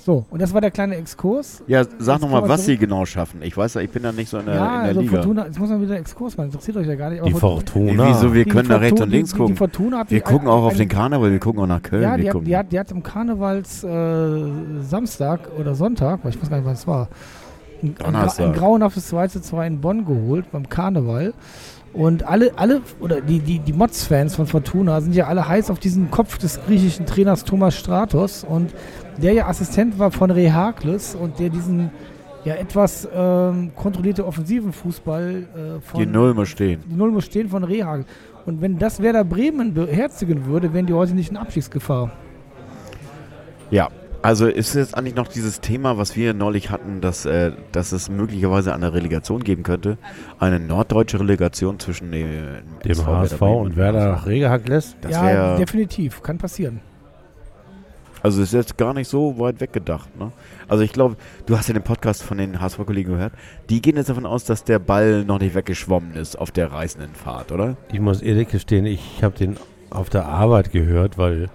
So, 0.05 0.27
und 0.29 0.43
das 0.43 0.53
war 0.53 0.61
der 0.61 0.71
kleine 0.71 0.97
Exkurs. 0.97 1.63
Ja, 1.67 1.83
sag 1.99 2.21
nochmal, 2.21 2.43
was 2.43 2.65
zurück. 2.65 2.65
sie 2.67 2.77
genau 2.77 3.07
schaffen. 3.07 3.41
Ich 3.43 3.57
weiß 3.57 3.73
ja, 3.73 3.81
ich 3.81 3.89
bin 3.89 4.03
da 4.03 4.13
nicht 4.13 4.29
so 4.29 4.37
in 4.37 4.45
der, 4.45 4.55
ja, 4.57 4.67
in 4.67 4.73
der 4.81 4.83
also 4.89 5.01
Liga. 5.01 5.17
Fortuna, 5.17 5.47
jetzt 5.47 5.59
muss 5.59 5.71
man 5.71 5.81
wieder 5.81 5.97
Exkurs 5.97 6.37
machen. 6.37 6.49
Interessiert 6.49 6.77
euch 6.77 6.87
ja 6.87 6.95
gar 6.95 7.09
nicht. 7.09 7.21
aber 7.21 7.31
die 7.31 7.35
Fortuna. 7.35 8.09
Wieso? 8.11 8.35
Wir 8.35 8.45
Die 8.45 8.51
können 8.51 8.69
da 8.69 8.77
rechts 8.77 9.01
und 9.01 9.09
links 9.09 9.31
die, 9.31 9.37
gucken. 9.39 9.55
Die 9.55 9.59
Fortuna 9.59 9.99
hat 10.01 10.11
Wir 10.11 10.19
die- 10.19 10.25
gucken 10.25 10.49
auch 10.49 10.65
auf 10.65 10.77
den 10.77 10.91
Karneval, 10.91 11.31
wir 11.33 11.39
gucken 11.39 11.63
auch 11.63 11.67
nach 11.67 11.83
Köln. 11.83 12.03
Ja, 12.03 12.19
die 12.19 12.29
hat, 12.31 12.37
die, 12.47 12.55
hat, 12.55 12.73
die 12.73 12.79
hat 12.79 12.93
am 12.93 13.03
Karnevals 13.03 13.83
äh, 13.83 14.43
Samstag 14.83 15.49
oder 15.59 15.75
Sonntag, 15.75 16.21
weil 16.23 16.33
ich 16.33 16.43
weiß 16.43 16.51
gar 16.51 16.59
nicht, 16.59 16.67
wann 16.67 16.75
es 16.75 16.87
war, 16.87 17.09
ein, 17.83 17.97
ein 18.15 18.53
grauenhaftes 18.53 19.09
2 19.09 19.29
zu 19.29 19.41
2 19.41 19.67
in 19.67 19.81
Bonn 19.81 20.05
geholt 20.05 20.53
beim 20.53 20.69
Karneval. 20.69 21.33
Und 21.95 22.27
alle, 22.27 22.51
alle 22.57 22.83
oder 23.01 23.21
die, 23.21 23.39
die, 23.39 23.61
die 23.61 23.73
Mods-Fans 23.73 24.35
von 24.35 24.47
Fortuna 24.49 25.01
sind 25.01 25.15
ja 25.15 25.29
alle 25.29 25.47
heiß 25.47 25.71
auf 25.71 25.79
diesen 25.79 26.11
Kopf 26.11 26.39
des 26.39 26.61
griechischen 26.67 27.07
Trainers 27.07 27.45
Thomas 27.45 27.77
Stratos 27.77 28.43
und 28.43 28.75
der 29.17 29.33
ja 29.33 29.47
Assistent 29.47 29.99
war 29.99 30.11
von 30.11 30.31
Rehakles 30.31 31.15
und 31.15 31.39
der 31.39 31.49
diesen 31.49 31.91
ja 32.45 32.55
etwas 32.55 33.09
ähm, 33.15 33.73
kontrollierte 33.75 34.27
offensiven 34.27 34.73
Fußball 34.73 35.47
äh, 35.79 35.81
von 35.81 36.01
die 36.01 36.07
Null 36.07 36.35
muss 36.35 36.49
stehen. 36.49 36.83
die 36.91 36.95
Null 36.95 37.11
muss 37.11 37.25
stehen 37.25 37.49
von 37.49 37.65
Rehagel. 37.65 38.05
Und 38.47 38.61
wenn 38.61 38.79
das 38.79 39.01
Werder 39.01 39.25
Bremen 39.25 39.73
beherzigen 39.73 40.45
würde, 40.47 40.73
wären 40.75 40.87
die 40.87 40.93
heute 40.93 41.15
nicht 41.15 41.31
in 41.31 41.39
Abstiegsgefahr. 41.39 42.13
Ja, 43.71 43.89
also 44.21 44.47
ist 44.47 44.75
jetzt 44.75 44.97
eigentlich 44.97 45.15
noch 45.15 45.29
dieses 45.29 45.61
Thema, 45.61 45.99
was 45.99 46.17
wir 46.17 46.35
neulich 46.35 46.71
hatten, 46.71 47.01
dass, 47.01 47.25
äh, 47.25 47.53
dass 47.73 47.93
es 47.93 48.11
möglicherweise 48.11 48.75
eine 48.75 48.93
Relegation 48.93 49.43
geben 49.43 49.63
könnte. 49.63 49.99
Eine 50.39 50.61
norddeutsche 50.61 51.21
Relegation 51.21 51.79
zwischen 51.79 52.11
dem, 52.11 52.29
dem 52.85 52.91
SV 52.91 53.07
HSV 53.07 53.39
Bremen 53.39 53.57
und 53.57 53.77
Werder 53.77 54.23
lässt. 54.67 54.97
Das 55.01 55.13
ja, 55.13 55.25
wäre, 55.25 55.57
definitiv. 55.57 56.23
Kann 56.23 56.39
passieren. 56.39 56.81
Also 58.25 58.41
ist 58.41 58.55
jetzt 58.55 58.79
gar 58.79 58.95
nicht 58.95 59.07
so 59.07 59.39
weit 59.39 59.61
weggedacht. 59.61 60.19
Ne? 60.19 60.33
Also 60.67 60.83
ich 60.83 60.95
glaube, 60.95 61.17
du 61.45 61.59
hast 61.59 61.69
ja 61.69 61.75
den 61.75 61.83
Podcast 61.83 62.23
von 62.23 62.39
den 62.39 62.59
HSV-Kollegen 62.59 63.13
gehört. 63.13 63.35
Die 63.69 63.83
gehen 63.83 63.97
jetzt 63.97 64.09
davon 64.09 64.25
aus, 64.25 64.45
dass 64.45 64.65
der 64.65 64.79
Ball 64.79 65.27
noch 65.27 65.39
nicht 65.39 65.55
weggeschwommen 65.55 66.15
ist 66.15 66.39
auf 66.39 66.51
der 66.51 66.73
reißenden 66.73 67.15
Fahrt, 67.15 67.53
oder? 67.53 67.77
Ich 67.93 68.01
muss 68.01 68.23
ehrlich 68.23 68.49
gestehen, 68.49 68.87
ich 68.87 69.23
habe 69.23 69.37
den 69.37 69.59
auf 69.91 70.09
der 70.09 70.25
Arbeit 70.25 70.73
gehört, 70.73 71.19
weil 71.19 71.51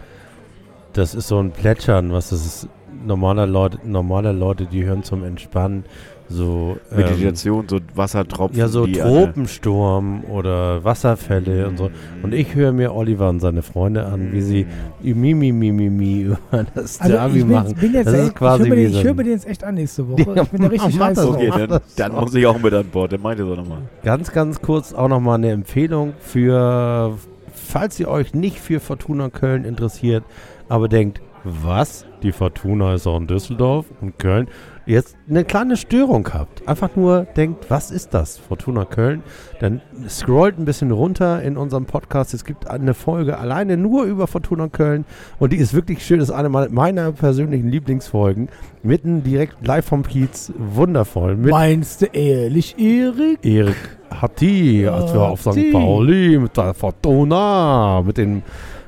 das 0.94 1.16
ist 1.16 1.28
so 1.28 1.40
ein 1.40 1.52
Plätschern, 1.52 2.14
was 2.14 2.30
das 2.30 2.46
ist. 2.46 2.70
Normaler 3.04 3.48
Leute, 3.48 3.80
normale 3.84 4.32
Leute, 4.32 4.66
die 4.66 4.84
hören 4.84 5.04
zum 5.04 5.24
Entspannen 5.24 5.86
so 6.30 6.78
ähm, 6.92 6.98
Meditation, 6.98 7.68
so 7.68 7.80
Wassertropfen. 7.96 8.58
ja 8.60 8.68
so 8.68 8.86
Tropensturm 8.86 10.24
oder 10.26 10.84
Wasserfälle 10.84 11.68
und 11.68 11.78
so. 11.78 11.89
Und 12.22 12.34
ich 12.34 12.54
höre 12.56 12.72
mir 12.72 12.94
Oliver 12.94 13.30
und 13.30 13.39
seine 13.39 13.62
Freunde 13.62 14.06
an, 14.06 14.32
wie 14.32 14.42
sie 14.42 14.65
mi 15.02 15.34
mi 15.34 15.52
mi 15.52 15.72
mi 15.72 15.89
mi 15.89 16.22
über 16.24 16.38
das 16.76 17.02
Also 17.02 17.13
Derby 17.13 17.39
bin, 17.39 17.50
machen. 17.52 17.76
bin 17.76 17.94
jetzt 17.94 18.08
Das 18.08 18.13
ist 18.15 18.36
quasi 18.36 18.63
ich 18.63 18.70
höre 18.70 18.76
mir, 18.76 18.82
den- 18.84 18.94
so 18.94 19.00
ein- 19.10 19.15
mir 19.15 19.24
den 19.24 19.34
jetzt 19.34 19.48
echt 19.48 19.63
an 19.63 19.76
nächste 19.76 20.08
Woche. 20.08 20.20
Ja, 20.36 20.44
ich 20.44 20.50
bin 20.50 20.62
da 20.62 20.68
richtig 20.68 21.00
mach 21.00 21.10
das. 21.13 21.26
Okay, 21.26 21.50
dann, 21.56 21.70
das 21.70 21.96
dann 21.96 22.12
doch. 22.13 22.22
muss 22.22 22.36
ich 22.36 22.46
auch 22.46 22.60
mit 22.60 22.74
an 22.74 22.86
Bord. 22.88 23.12
Der 23.12 23.20
meinte 23.20 23.44
so 23.46 23.56
nochmal. 23.56 23.80
Ganz, 24.04 24.32
ganz 24.32 24.62
kurz 24.62 24.94
auch 24.94 25.08
nochmal 25.08 25.36
eine 25.36 25.50
Empfehlung 25.52 26.13
für, 26.20 27.13
falls 27.54 28.00
ihr 28.00 28.08
euch 28.08 28.34
nicht 28.34 28.60
für 28.60 28.80
Fortuna 28.80 29.30
Köln 29.30 29.65
interessiert, 29.65 30.24
aber 30.68 30.88
denkt, 30.88 31.22
was? 31.44 32.06
Die 32.22 32.32
Fortuna 32.34 32.94
ist 32.94 33.08
auch 33.08 33.18
in 33.18 33.28
Düsseldorf 33.28 33.86
und 34.02 34.20
Köln. 34.20 34.48
Jetzt 34.89 35.15
eine 35.30 35.45
kleine 35.45 35.78
Störung 35.78 36.28
habt. 36.34 36.67
Einfach 36.67 36.95
nur 36.95 37.28
denkt, 37.36 37.69
was 37.69 37.91
ist 37.91 38.15
das? 38.15 38.39
Fortuna 38.39 38.86
Köln. 38.86 39.21
Dann 39.60 39.82
scrollt 40.08 40.58
ein 40.58 40.65
bisschen 40.65 40.89
runter 40.89 41.43
in 41.43 41.58
unserem 41.58 41.86
Podcast. 41.86 42.34
Es 42.34 42.43
gibt 42.43 42.67
eine 42.67 42.95
Folge 42.95 43.38
alleine 43.38 43.78
nur 43.78 44.06
über 44.06 44.25
Fortuna 44.25 44.67
Köln 44.67 45.06
und 45.38 45.54
die 45.54 45.58
ist 45.58 45.75
wirklich 45.75 46.04
schön. 46.04 46.17
Das 46.17 46.30
ist 46.30 46.36
eine 46.36 46.49
meiner 46.49 47.12
persönlichen 47.12 47.69
Lieblingsfolgen. 47.69 48.49
Mitten 48.82 49.21
direkt 49.21 49.63
live 49.63 49.86
vom 49.86 50.02
Kiez. 50.02 50.52
Wundervoll. 50.58 51.36
Mit 51.36 51.52
Meinst 51.52 52.02
du 52.02 52.08
ehrlich, 52.08 52.80
Erik? 52.80 53.45
Erik 53.45 53.99
Hatti, 54.10 54.88
als 54.88 55.13
wir 55.13 55.21
auf 55.21 55.41
St. 55.41 55.71
Pauli 55.71 56.39
mit 56.39 56.58
der 56.58 56.73
Fortuna, 56.73 58.02
mit 58.04 58.17
den, 58.17 58.41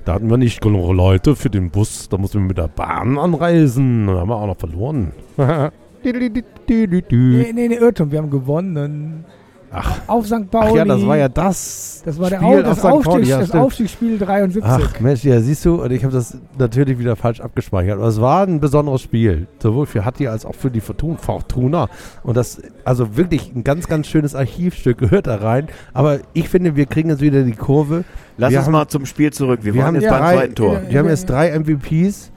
da 0.05 0.13
hatten 0.13 0.31
wir 0.31 0.37
nicht 0.37 0.61
genug 0.61 0.93
Leute 0.93 1.35
für 1.35 1.51
den 1.51 1.69
Bus, 1.69 2.09
da 2.09 2.17
mussten 2.17 2.39
wir 2.39 2.47
mit 2.47 2.57
der 2.57 2.69
Bahn 2.69 3.19
anreisen, 3.19 4.07
da 4.07 4.13
haben 4.15 4.29
wir 4.29 4.35
auch 4.35 4.47
noch 4.47 4.57
verloren. 4.57 5.11
Nee, 6.03 7.51
nee, 7.53 7.67
nee, 7.67 7.75
Irrtum. 7.75 8.11
Wir 8.11 8.19
haben 8.19 8.29
gewonnen. 8.29 9.25
Ach, 9.73 10.01
Auf 10.07 10.25
St. 10.27 10.51
Pauli. 10.51 10.71
ach 10.71 10.75
ja, 10.75 10.83
das 10.83 11.05
war 11.07 11.15
ja 11.17 11.29
das. 11.29 12.01
Das 12.03 12.19
war 12.19 12.29
der 12.29 12.39
Spiel 12.39 12.47
Au 12.59 12.61
das, 12.61 12.69
auf 12.71 12.77
St. 12.77 12.83
Pauli, 12.83 12.97
Aufstiegs 13.07 13.29
ja, 13.29 13.39
das. 13.39 13.51
Aufstiegsspiel 13.51 14.17
73. 14.17 14.63
Ach 14.65 14.99
Mensch, 14.99 15.23
ja, 15.23 15.39
siehst 15.39 15.63
du, 15.63 15.81
und 15.81 15.91
ich 15.91 16.03
habe 16.03 16.13
das 16.13 16.37
natürlich 16.59 16.99
wieder 16.99 17.15
falsch 17.15 17.39
abgespeichert. 17.39 17.97
Aber 17.97 18.07
es 18.07 18.19
war 18.19 18.45
ein 18.45 18.59
besonderes 18.59 18.99
Spiel, 19.01 19.47
sowohl 19.59 19.85
für 19.85 20.03
Hatti 20.03 20.27
als 20.27 20.45
auch 20.45 20.55
für 20.55 20.69
die 20.69 20.81
Fortuna. 20.81 21.87
Und 22.23 22.35
das, 22.35 22.61
also 22.83 23.15
wirklich 23.15 23.55
ein 23.55 23.63
ganz, 23.63 23.87
ganz 23.87 24.07
schönes 24.07 24.35
Archivstück 24.35 24.97
gehört 24.97 25.27
da 25.27 25.35
rein. 25.37 25.67
Aber 25.93 26.19
ich 26.33 26.49
finde, 26.49 26.75
wir 26.75 26.85
kriegen 26.85 27.09
jetzt 27.09 27.21
wieder 27.21 27.43
die 27.43 27.53
Kurve. 27.53 28.03
Lass 28.37 28.51
Wir 28.51 28.57
uns 28.57 28.65
haben- 28.65 28.73
mal 28.73 28.87
zum 28.89 29.05
Spiel 29.05 29.31
zurück. 29.31 29.61
Wir, 29.63 29.73
wir 29.73 29.83
waren 29.83 29.95
haben 29.95 30.01
jetzt 30.01 30.09
beim 30.09 30.19
drei- 30.21 30.35
zweiten 30.35 30.55
Tor. 30.55 30.81
Wir 30.89 30.99
haben 30.99 31.07
jetzt 31.07 31.29
drei 31.29 31.49
MVPs. 31.57 32.29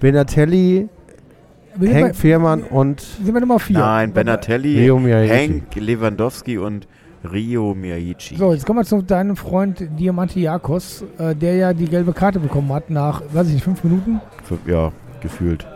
Benatelli, 0.00 0.88
Henk 1.80 2.08
bei, 2.08 2.14
Fehrmann 2.14 2.62
und 2.62 3.00
sind 3.00 3.32
wir 3.32 3.40
Nummer 3.40 3.58
4. 3.58 3.78
Nein, 3.78 4.12
Benatelli. 4.12 4.88
Hank 4.88 5.74
Lewandowski 5.74 6.58
und 6.58 6.86
Rio 7.30 7.74
Miyagichi. 7.74 8.36
So, 8.36 8.52
jetzt 8.52 8.64
kommen 8.64 8.80
wir 8.80 8.84
zu 8.84 9.02
deinem 9.02 9.36
Freund 9.36 9.88
Diamantiakos, 9.98 11.04
äh, 11.18 11.34
der 11.34 11.56
ja 11.56 11.72
die 11.72 11.86
gelbe 11.86 12.12
Karte 12.12 12.38
bekommen 12.40 12.72
hat 12.72 12.90
nach, 12.90 13.22
weiß 13.32 13.48
ich 13.48 13.54
nicht, 13.54 13.64
fünf 13.64 13.82
Minuten. 13.84 14.20
Ja, 14.66 14.92
gefühlt. 15.20 15.66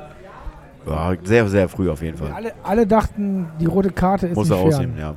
Ja, 0.86 1.14
sehr, 1.22 1.48
sehr 1.48 1.68
früh 1.68 1.90
auf 1.90 2.02
jeden 2.02 2.18
Fall. 2.18 2.32
Alle, 2.32 2.52
alle 2.62 2.86
dachten, 2.86 3.46
die 3.60 3.66
rote 3.66 3.90
Karte 3.90 4.28
ist 4.28 4.36
Muss 4.36 4.50
er 4.50 4.56
nicht 4.56 4.62
fern. 4.64 4.74
ausnehmen, 4.74 4.98
ja. 4.98 5.14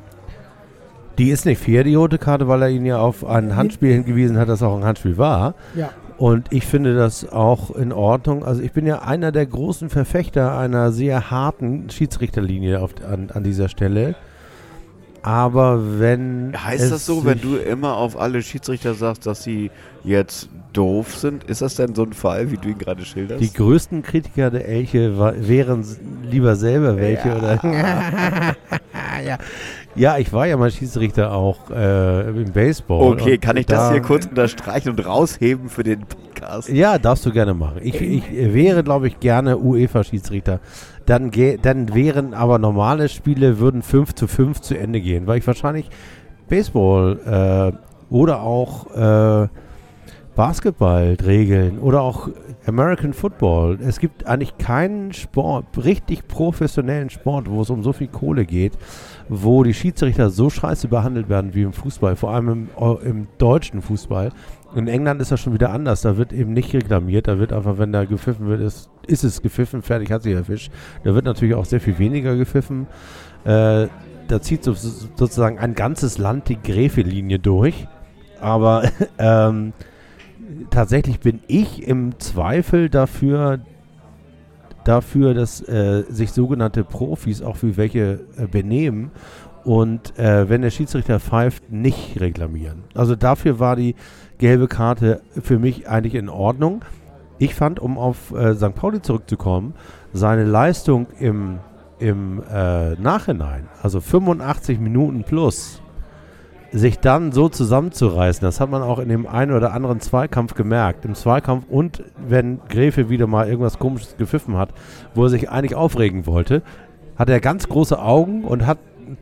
die 1.18 1.30
ist 1.30 1.46
nicht 1.46 1.62
fair, 1.62 1.84
die 1.84 1.96
rote 1.96 2.18
Karte, 2.18 2.48
weil 2.48 2.62
er 2.62 2.70
ihn 2.70 2.86
ja 2.86 3.00
auf 3.00 3.26
ein 3.26 3.56
Handspiel 3.56 3.94
hingewiesen 3.94 4.38
hat, 4.38 4.48
das 4.50 4.62
auch 4.62 4.78
ein 4.78 4.84
Handspiel 4.84 5.18
war. 5.18 5.56
Ja. 5.76 5.90
Und 6.18 6.48
ich 6.52 6.66
finde 6.66 6.96
das 6.96 7.28
auch 7.30 7.76
in 7.76 7.92
Ordnung. 7.92 8.46
Also 8.46 8.62
ich 8.62 8.72
bin 8.72 8.86
ja 8.86 9.02
einer 9.02 9.32
der 9.32 9.46
großen 9.46 9.90
Verfechter 9.90 10.58
einer 10.58 10.92
sehr 10.92 11.30
harten 11.30 11.90
Schiedsrichterlinie 11.90 12.82
auf, 12.82 12.92
an, 13.06 13.32
an 13.34 13.44
dieser 13.44 13.68
Stelle. 13.68 14.16
Aber 15.26 16.00
wenn. 16.00 16.54
Heißt 16.56 16.92
das 16.92 17.06
so, 17.06 17.26
wenn 17.26 17.42
du 17.42 17.56
immer 17.56 17.98
auf 17.98 18.16
alle 18.16 18.44
Schiedsrichter 18.44 18.94
sagst, 18.94 19.26
dass 19.26 19.42
sie 19.44 19.72
jetzt 20.04 20.50
doof 20.72 21.16
sind? 21.16 21.46
Ist 21.46 21.62
das 21.64 21.76
denn 21.76 21.96
so 21.96 22.04
ein 22.04 22.14
Fall, 22.14 22.52
wie 22.52 22.58
du 22.58 22.70
ihn 22.70 22.78
gerade 22.78 23.04
schilderst? 23.04 23.42
Die 23.42 23.52
größten 23.52 24.04
Kritiker 24.04 24.52
der 24.52 24.68
Elche 24.68 25.18
wären 25.18 25.84
lieber 26.30 26.56
selber 26.56 26.98
welche 26.98 27.36
oder. 27.36 27.60
ja. 29.26 29.38
Ja, 29.96 30.18
ich 30.18 30.32
war 30.34 30.46
ja 30.48 30.58
mal 30.58 30.72
Schiedsrichter 30.72 31.32
auch 31.32 31.70
äh, 31.70 32.30
im 32.30 32.52
Baseball. 32.52 33.14
okay, 33.14 33.38
kann 33.38 33.58
ich 33.58 33.66
das 33.66 33.80
da- 33.88 33.92
hier 33.92 34.02
kurz 34.02 34.26
unterstreichen 34.26 34.90
und 34.90 35.06
rausheben 35.06 35.70
für 35.70 35.84
den 35.84 36.02
Podcast? 36.02 36.70
Ja, 36.70 36.98
darfst 36.98 37.26
du 37.26 37.32
gerne 37.32 37.54
machen. 37.54 37.80
Ich, 37.82 38.00
ich 38.02 38.24
wäre, 38.54 38.84
glaube 38.84 39.08
ich, 39.08 39.20
gerne 39.20 39.58
UEFA-Schiedsrichter. 39.58 40.60
Dann, 41.06 41.32
dann 41.62 41.94
wären 41.94 42.34
aber 42.34 42.60
normale 42.60 43.10
Spiele, 43.10 43.60
würden 43.60 43.82
5 43.82 44.16
zu 44.16 44.28
5 44.28 44.62
zu 44.62 44.78
Ende 44.78 45.02
gehen, 45.02 45.28
weil 45.28 45.38
ich 45.38 45.48
wahrscheinlich 45.48 45.90
Baseball 46.50 47.74
äh, 47.74 48.14
oder 48.14 48.42
auch 48.42 48.92
äh, 48.96 49.48
Basketball-Regeln 50.36 51.80
oder 51.80 52.02
auch 52.02 52.28
American 52.68 53.14
Football. 53.14 53.78
Es 53.82 54.00
gibt 54.00 54.28
eigentlich 54.28 54.58
keinen 54.58 55.14
Sport, 55.14 55.66
richtig 55.84 56.28
professionellen 56.28 57.10
Sport, 57.10 57.50
wo 57.50 57.62
es 57.62 57.70
um 57.70 57.84
so 57.84 57.94
viel 57.94 58.08
Kohle 58.08 58.46
geht, 58.46 58.74
wo 59.30 59.64
die 59.64 59.74
Schiedsrichter 59.74 60.30
so 60.30 60.50
scheiße 60.50 60.88
behandelt 60.88 61.30
werden 61.30 61.54
wie 61.54 61.64
im 61.64 61.74
Fußball, 61.74 62.16
vor 62.16 62.32
allem 62.32 62.50
im, 62.50 62.98
im 63.04 63.28
deutschen 63.38 63.82
Fußball. 63.82 64.32
In 64.76 64.88
England 64.88 65.22
ist 65.22 65.32
das 65.32 65.40
schon 65.40 65.54
wieder 65.54 65.72
anders. 65.72 66.02
Da 66.02 66.18
wird 66.18 66.34
eben 66.34 66.54
nicht 66.54 66.74
reklamiert. 66.74 67.28
Da 67.28 67.40
wird 67.40 67.54
einfach, 67.54 67.78
wenn 67.78 67.94
da 67.94 68.04
gepfiffen 68.04 68.48
wird, 68.48 68.62
ist, 68.62 68.90
ist 69.08 69.24
es 69.24 69.42
gepfiffen, 69.42 69.82
fertig 69.82 70.12
hat 70.12 70.24
sich 70.24 70.34
der 70.34 70.44
Fisch. 70.44 70.70
Da 71.04 71.16
wird 71.16 71.26
natürlich 71.26 71.56
auch 71.56 71.66
sehr 71.66 71.80
viel 71.80 71.98
weniger 71.98 72.36
gepfiffen. 72.36 72.88
Äh, 73.46 73.88
da 74.28 74.42
zieht 74.42 74.64
so, 74.64 74.74
sozusagen 74.74 75.60
ein 75.60 75.76
ganzes 75.76 76.18
Land 76.18 76.50
die 76.50 76.62
Gräfe-Linie 76.62 77.40
durch. 77.40 77.88
Aber 78.42 78.90
ähm, 79.18 79.72
tatsächlich 80.72 81.22
bin 81.22 81.40
ich 81.48 81.88
im 81.88 82.20
Zweifel 82.20 82.90
dafür, 82.90 83.60
dafür, 84.88 85.34
dass 85.34 85.62
äh, 85.62 86.04
sich 86.10 86.32
sogenannte 86.32 86.84
Profis 86.84 87.42
auch 87.42 87.58
für 87.58 87.76
welche 87.78 88.22
äh, 88.38 88.48
benehmen 88.48 89.12
und 89.66 90.18
äh, 90.20 90.48
wenn 90.48 90.62
der 90.62 90.70
Schiedsrichter 90.70 91.20
pfeift, 91.20 91.72
nicht 91.72 92.20
reklamieren. 92.22 92.84
Also 92.94 93.16
dafür 93.16 93.60
war 93.60 93.76
die 93.76 93.96
gelbe 94.38 94.68
Karte 94.68 95.22
für 95.42 95.60
mich 95.60 95.90
eigentlich 95.90 96.16
in 96.16 96.30
Ordnung. 96.30 96.86
Ich 97.40 97.56
fand, 97.56 97.80
um 97.80 97.98
auf 97.98 98.32
äh, 98.32 98.54
St. 98.54 98.76
Pauli 98.76 99.02
zurückzukommen, 99.02 99.74
seine 100.14 100.46
Leistung 100.46 101.08
im, 101.20 101.60
im 102.00 102.44
äh, 102.50 102.94
Nachhinein, 102.96 103.68
also 103.82 104.00
85 104.00 104.80
Minuten 104.80 105.24
plus, 105.24 105.82
sich 106.76 107.00
dann 107.00 107.32
so 107.32 107.48
zusammenzureißen, 107.48 108.42
das 108.42 108.60
hat 108.60 108.70
man 108.70 108.82
auch 108.82 109.00
in 109.00 109.08
dem 109.08 109.28
einen 109.28 109.54
oder 109.54 109.72
anderen 109.74 110.02
Zweikampf 110.02 110.56
gemerkt. 110.56 111.06
Im 111.06 111.16
Zweikampf 111.16 111.66
und 111.70 112.04
wenn 112.28 112.60
Gräfe 112.68 113.10
wieder 113.10 113.28
mal 113.28 113.48
irgendwas 113.48 113.80
komisches 113.80 114.18
gepfiffen 114.18 114.58
hat, 114.58 114.70
wo 115.14 115.24
er 115.24 115.30
sich 115.30 115.50
eigentlich 115.50 115.76
aufregen 115.76 116.26
wollte, 116.26 116.64
hat 117.16 117.30
er 117.30 117.40
ganz 117.40 117.70
große 117.70 117.98
Augen 117.98 118.44
und 118.44 118.68
hat, 118.68 118.80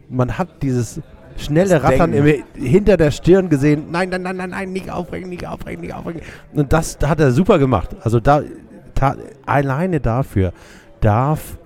man 0.09 0.39
hat 0.39 0.63
dieses 0.63 1.01
schnelle 1.37 1.75
Das 1.75 1.83
Rattern 1.83 2.13
im, 2.13 2.43
hinter 2.55 2.97
der 2.97 3.11
Stirn 3.11 3.49
gesehen. 3.49 3.85
Nein, 3.91 4.09
nein, 4.09 4.23
nein, 4.23 4.37
nein, 4.37 4.49
nein, 4.49 4.73
nicht 4.73 4.89
aufregen, 4.89 5.29
nicht 5.29 5.45
aufregen, 5.45 5.81
nicht 5.81 5.93
aufregen. 5.93 6.21
Und 6.53 6.73
das 6.73 6.97
hat 7.05 7.19
er 7.19 7.31
super 7.31 7.59
gemacht. 7.59 7.95
Also 8.01 8.19
da, 8.19 8.41
ta, 8.95 9.15
alleine 9.45 9.99
dafür 9.99 10.53
darf 11.01 11.57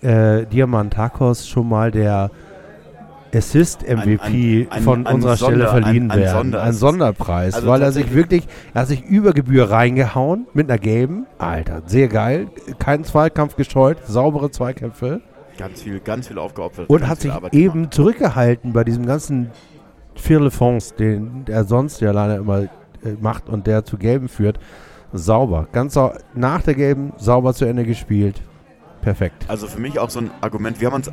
äh, 0.00 0.46
Diamantakos 0.46 1.46
schon 1.46 1.68
mal 1.68 1.90
der 1.90 2.30
Assist-MVP 3.36 4.66
Ein- 4.70 4.72
ein- 4.78 4.82
von 4.82 5.06
ein 5.06 5.14
unserer 5.14 5.36
Sonder- 5.36 5.66
Stelle 5.66 5.68
verliehen 5.82 6.04
ein- 6.04 6.10
ein 6.12 6.18
werden. 6.20 6.36
Sonder- 6.38 6.62
ein 6.62 6.72
Sonderpreis, 6.72 7.54
Also 7.54 7.68
weil 7.68 7.82
er 7.82 7.92
sich 7.92 8.14
wirklich, 8.14 8.46
er 8.74 8.82
hat 8.82 8.88
sich 8.88 9.04
über 9.04 9.32
Gebühr 9.32 9.70
reingehauen 9.70 10.46
mit 10.54 10.70
einer 10.70 10.78
gelben. 10.78 11.26
Alter, 11.38 11.82
sehr 11.86 12.08
geil. 12.08 12.48
Kein 12.78 13.04
Zweikampf 13.04 13.56
gescheut, 13.56 13.98
saubere 14.06 14.50
Zweikämpfe. 14.50 15.20
Ganz 15.58 15.82
viel, 15.82 16.00
ganz 16.00 16.28
viel 16.28 16.38
aufgeopfert. 16.38 16.88
Und 16.90 17.08
hat 17.08 17.20
sich 17.20 17.32
Arbeit 17.32 17.54
eben 17.54 17.72
gemacht. 17.72 17.94
zurückgehalten 17.94 18.72
bei 18.72 18.84
diesem 18.84 19.06
ganzen 19.06 19.50
Firlefanz, 20.14 20.94
den 20.94 21.44
er 21.48 21.64
sonst 21.64 22.00
ja 22.00 22.10
leider 22.12 22.36
immer 22.36 22.62
äh, 22.62 22.68
macht 23.20 23.48
und 23.48 23.66
der 23.66 23.84
zu 23.84 23.96
gelben 23.98 24.28
führt. 24.28 24.58
Sauber. 25.12 25.68
Ganz 25.72 25.94
sau 25.94 26.12
nach 26.34 26.62
der 26.62 26.74
gelben 26.74 27.12
sauber 27.16 27.54
zu 27.54 27.64
Ende 27.64 27.84
gespielt. 27.84 28.40
Perfekt. 29.02 29.44
Also 29.48 29.66
für 29.66 29.80
mich 29.80 29.98
auch 29.98 30.10
so 30.10 30.18
ein 30.20 30.30
Argument. 30.40 30.80
Wir 30.80 30.88
haben 30.88 30.94
uns 30.96 31.10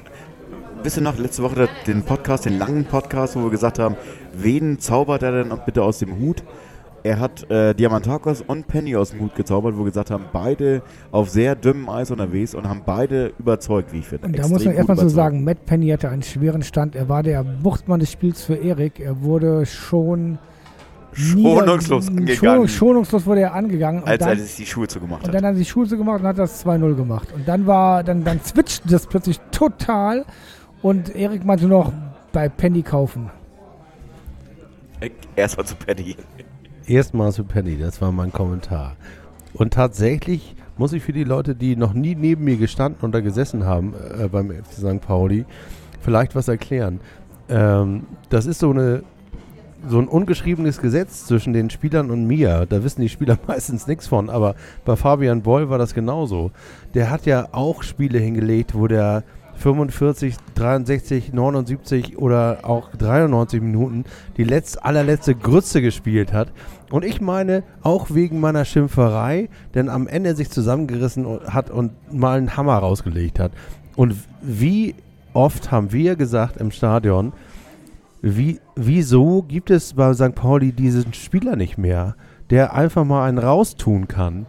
ein 0.83 0.91
bisschen 0.91 1.03
noch 1.05 1.17
letzte 1.17 1.43
Woche 1.43 1.69
den 1.87 2.03
Podcast, 2.03 2.43
den 2.43 2.59
langen 2.59 2.83
Podcast, 2.83 3.37
wo 3.37 3.43
wir 3.43 3.51
gesagt 3.51 3.79
haben, 3.79 3.95
wen 4.33 4.79
zaubert 4.79 5.23
er 5.23 5.31
denn 5.31 5.57
bitte 5.65 5.81
aus 5.81 5.99
dem 5.99 6.19
Hut? 6.19 6.43
Er 7.03 7.21
hat 7.21 7.49
äh, 7.49 7.73
Diamantakos 7.73 8.41
und 8.41 8.67
Penny 8.67 8.93
aus 8.97 9.11
dem 9.11 9.21
Hut 9.21 9.33
gezaubert, 9.33 9.75
wo 9.75 9.79
wir 9.79 9.85
gesagt 9.85 10.11
haben, 10.11 10.25
beide 10.33 10.81
auf 11.13 11.29
sehr 11.29 11.55
dünnem 11.55 11.87
Eis 11.87 12.11
unterwegs 12.11 12.53
und 12.53 12.67
haben 12.67 12.81
beide 12.85 13.31
überzeugt, 13.39 13.93
wie 13.93 13.99
ich 13.99 14.07
finde. 14.07 14.27
Und 14.27 14.37
da 14.37 14.45
muss 14.49 14.65
man 14.65 14.73
erstmal 14.73 14.97
so 14.97 15.07
sagen, 15.07 15.45
Matt 15.45 15.65
Penny 15.65 15.87
hatte 15.87 16.09
einen 16.09 16.21
schweren 16.21 16.63
Stand. 16.63 16.97
Er 16.97 17.07
war 17.07 17.23
der 17.23 17.45
Wuchtmann 17.63 18.01
des 18.01 18.11
Spiels 18.11 18.43
für 18.43 18.55
Erik. 18.55 18.99
Er 18.99 19.21
wurde 19.21 19.65
schon 19.65 20.37
Schonungslos 21.13 22.09
angegangen. 22.09 22.35
Schonung, 22.35 22.67
schonungslos 22.67 23.25
wurde 23.25 23.41
er 23.41 23.53
angegangen. 23.53 24.03
Und 24.03 24.09
als 24.09 24.21
er 24.21 24.35
sich 24.35 24.55
die 24.57 24.65
Schuhe 24.65 24.87
zugemacht 24.89 25.21
und 25.21 25.27
hat. 25.27 25.35
dann 25.35 25.45
hat 25.45 25.55
er 25.55 25.59
die 25.59 25.65
Schuhe 25.65 25.85
so 25.85 25.95
gemacht 25.95 26.19
und 26.19 26.27
hat 26.27 26.37
das 26.37 26.65
2-0 26.65 26.95
gemacht. 26.95 27.29
Und 27.33 27.47
dann 27.47 27.65
war, 27.67 28.03
dann, 28.03 28.25
dann 28.25 28.41
switchte 28.41 28.89
das 28.89 29.07
plötzlich 29.07 29.39
total. 29.51 30.25
Und 30.83 31.15
Erik 31.15 31.45
meinte 31.45 31.65
noch 31.65 31.93
bei 32.33 32.49
Penny 32.49 32.81
kaufen. 32.81 33.31
Erstmal 35.35 35.65
zu 35.65 35.75
Penny. 35.75 36.17
Erstmal 36.85 37.31
zu 37.31 37.45
Penny, 37.45 37.77
das 37.77 38.01
war 38.01 38.11
mein 38.11 38.33
Kommentar. 38.33 38.97
Und 39.53 39.73
tatsächlich 39.73 40.55
muss 40.77 40.91
ich 40.91 41.01
für 41.01 41.13
die 41.13 41.23
Leute, 41.23 41.55
die 41.55 41.77
noch 41.77 41.93
nie 41.93 42.15
neben 42.15 42.43
mir 42.43 42.57
gestanden 42.57 43.07
oder 43.07 43.21
gesessen 43.21 43.65
haben 43.65 43.93
äh, 44.19 44.27
beim 44.27 44.51
FC 44.51 44.73
St. 44.73 45.01
Pauli, 45.01 45.45
vielleicht 46.01 46.35
was 46.35 46.49
erklären. 46.49 46.99
Ähm, 47.47 48.03
das 48.29 48.45
ist 48.45 48.59
so 48.59 48.71
eine 48.71 49.03
so 49.87 49.99
ein 49.99 50.07
ungeschriebenes 50.07 50.79
Gesetz 50.79 51.25
zwischen 51.25 51.51
den 51.51 51.69
Spielern 51.69 52.09
und 52.09 52.25
mir. 52.25 52.65
Da 52.67 52.83
wissen 52.83 53.01
die 53.01 53.09
Spieler 53.09 53.37
meistens 53.47 53.87
nichts 53.87 54.07
von, 54.07 54.29
aber 54.29 54.55
bei 54.85 54.95
Fabian 54.95 55.41
Boll 55.41 55.69
war 55.69 55.77
das 55.77 55.93
genauso. 55.93 56.51
Der 56.93 57.09
hat 57.09 57.25
ja 57.25 57.49
auch 57.51 57.83
Spiele 57.83 58.19
hingelegt, 58.19 58.75
wo 58.75 58.87
der 58.87 59.23
45, 59.55 60.35
63, 60.55 61.33
79 61.33 62.17
oder 62.17 62.59
auch 62.63 62.89
93 62.91 63.61
Minuten 63.61 64.05
die 64.37 64.43
letzt, 64.43 64.83
allerletzte 64.83 65.35
Grütze 65.35 65.81
gespielt 65.81 66.33
hat. 66.33 66.51
Und 66.91 67.05
ich 67.05 67.21
meine, 67.21 67.63
auch 67.81 68.11
wegen 68.11 68.39
meiner 68.39 68.65
Schimpferei, 68.65 69.49
denn 69.73 69.89
am 69.89 70.07
Ende 70.07 70.35
sich 70.35 70.49
zusammengerissen 70.49 71.25
hat 71.47 71.69
und 71.69 71.91
mal 72.13 72.37
einen 72.37 72.55
Hammer 72.55 72.77
rausgelegt 72.77 73.39
hat. 73.39 73.51
Und 73.95 74.15
wie 74.41 74.95
oft 75.33 75.71
haben 75.71 75.91
wir 75.91 76.15
gesagt 76.15 76.57
im 76.57 76.71
Stadion, 76.71 77.33
wie, 78.21 78.59
wieso 78.75 79.43
gibt 79.43 79.69
es 79.69 79.93
bei 79.93 80.13
St. 80.13 80.35
Pauli 80.35 80.71
diesen 80.71 81.13
Spieler 81.13 81.55
nicht 81.55 81.77
mehr, 81.77 82.15
der 82.49 82.73
einfach 82.73 83.03
mal 83.03 83.27
einen 83.27 83.37
raustun 83.37 84.07
kann? 84.07 84.45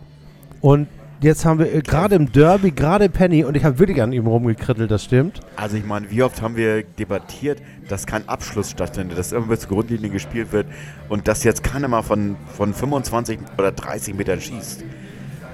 Und 0.61 0.89
jetzt 1.25 1.45
haben 1.45 1.59
wir 1.59 1.75
äh, 1.75 1.81
gerade 1.81 2.15
im 2.15 2.31
Derby, 2.31 2.71
gerade 2.71 3.09
Penny, 3.09 3.45
und 3.45 3.57
ich 3.57 3.65
habe 3.65 3.79
wirklich 3.79 4.01
an 4.01 4.13
ihm 4.13 4.27
rumgekrittelt, 4.27 4.91
das 4.91 5.05
stimmt. 5.05 5.41
Also 5.57 5.77
ich 5.77 5.85
meine, 5.85 6.11
wie 6.11 6.23
oft 6.23 6.41
haben 6.43 6.57
wir 6.57 6.85
debattiert, 6.85 7.61
dass 7.89 8.07
kein 8.07 8.29
Abschluss 8.29 8.71
stattfindet, 8.71 9.19
dass 9.19 9.33
immer 9.33 9.47
bis 9.47 9.61
zur 9.61 9.71
Grundlinie 9.71 10.11
gespielt 10.11 10.53
wird 10.53 10.67
und 11.09 11.27
dass 11.27 11.43
jetzt 11.43 11.65
keiner 11.65 11.89
mal 11.89 12.03
von, 12.03 12.37
von 12.55 12.73
25 12.73 13.39
oder 13.59 13.73
30 13.73 14.15
Metern 14.15 14.41
schießt. 14.41 14.85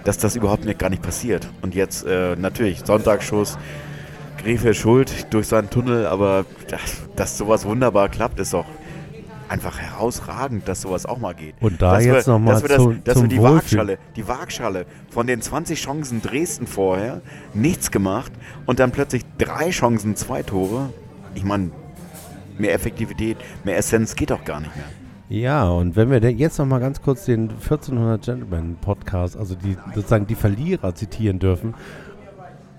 Dass 0.04 0.18
das 0.18 0.34
überhaupt 0.36 0.64
nicht, 0.64 0.78
gar 0.78 0.90
nicht 0.90 1.02
passiert. 1.02 1.48
Und 1.62 1.74
jetzt 1.74 2.06
äh, 2.06 2.34
natürlich, 2.36 2.82
Sonntagsschuss, 2.84 3.58
Gräfe 4.42 4.74
schuld 4.74 5.26
durch 5.30 5.46
seinen 5.46 5.70
Tunnel, 5.70 6.06
aber 6.06 6.46
dass, 6.68 7.02
dass 7.16 7.38
sowas 7.38 7.64
wunderbar 7.64 8.08
klappt, 8.08 8.40
ist 8.40 8.54
doch 8.54 8.64
einfach 9.50 9.78
herausragend, 9.78 10.66
dass 10.68 10.82
sowas 10.82 11.04
auch 11.06 11.18
mal 11.18 11.34
geht. 11.34 11.54
Und 11.60 11.82
da 11.82 11.94
dass 11.94 12.04
jetzt 12.04 12.26
wir, 12.26 12.32
noch 12.34 12.38
mal 12.38 12.52
dass 12.52 12.62
wir, 12.62 12.68
das, 12.68 12.78
zu- 12.78 12.94
dass 13.04 13.14
zum 13.14 13.22
wir 13.24 13.28
die. 13.28 13.42
Waagschale, 13.42 13.98
die 14.16 14.28
Waagschale 14.28 14.86
von 15.10 15.26
den 15.26 15.42
20 15.42 15.80
Chancen 15.80 16.22
Dresden 16.22 16.66
vorher 16.66 17.20
nichts 17.52 17.90
gemacht 17.90 18.32
und 18.66 18.78
dann 18.78 18.92
plötzlich 18.92 19.24
drei 19.38 19.70
Chancen, 19.70 20.16
zwei 20.16 20.42
Tore. 20.42 20.90
Ich 21.34 21.44
meine, 21.44 21.70
mehr 22.58 22.72
Effektivität, 22.74 23.36
mehr 23.64 23.76
Essenz 23.76 24.14
geht 24.14 24.30
doch 24.30 24.44
gar 24.44 24.60
nicht 24.60 24.74
mehr. 24.76 24.84
Ja, 25.28 25.68
und 25.68 25.94
wenn 25.94 26.10
wir 26.10 26.18
jetzt 26.32 26.58
noch 26.58 26.66
mal 26.66 26.80
ganz 26.80 27.00
kurz 27.02 27.24
den 27.24 27.50
1400 27.50 28.24
Gentlemen 28.24 28.76
Podcast, 28.80 29.36
also 29.36 29.54
die 29.54 29.76
sozusagen 29.94 30.26
die 30.26 30.34
Verlierer 30.34 30.94
zitieren 30.94 31.38
dürfen. 31.38 31.74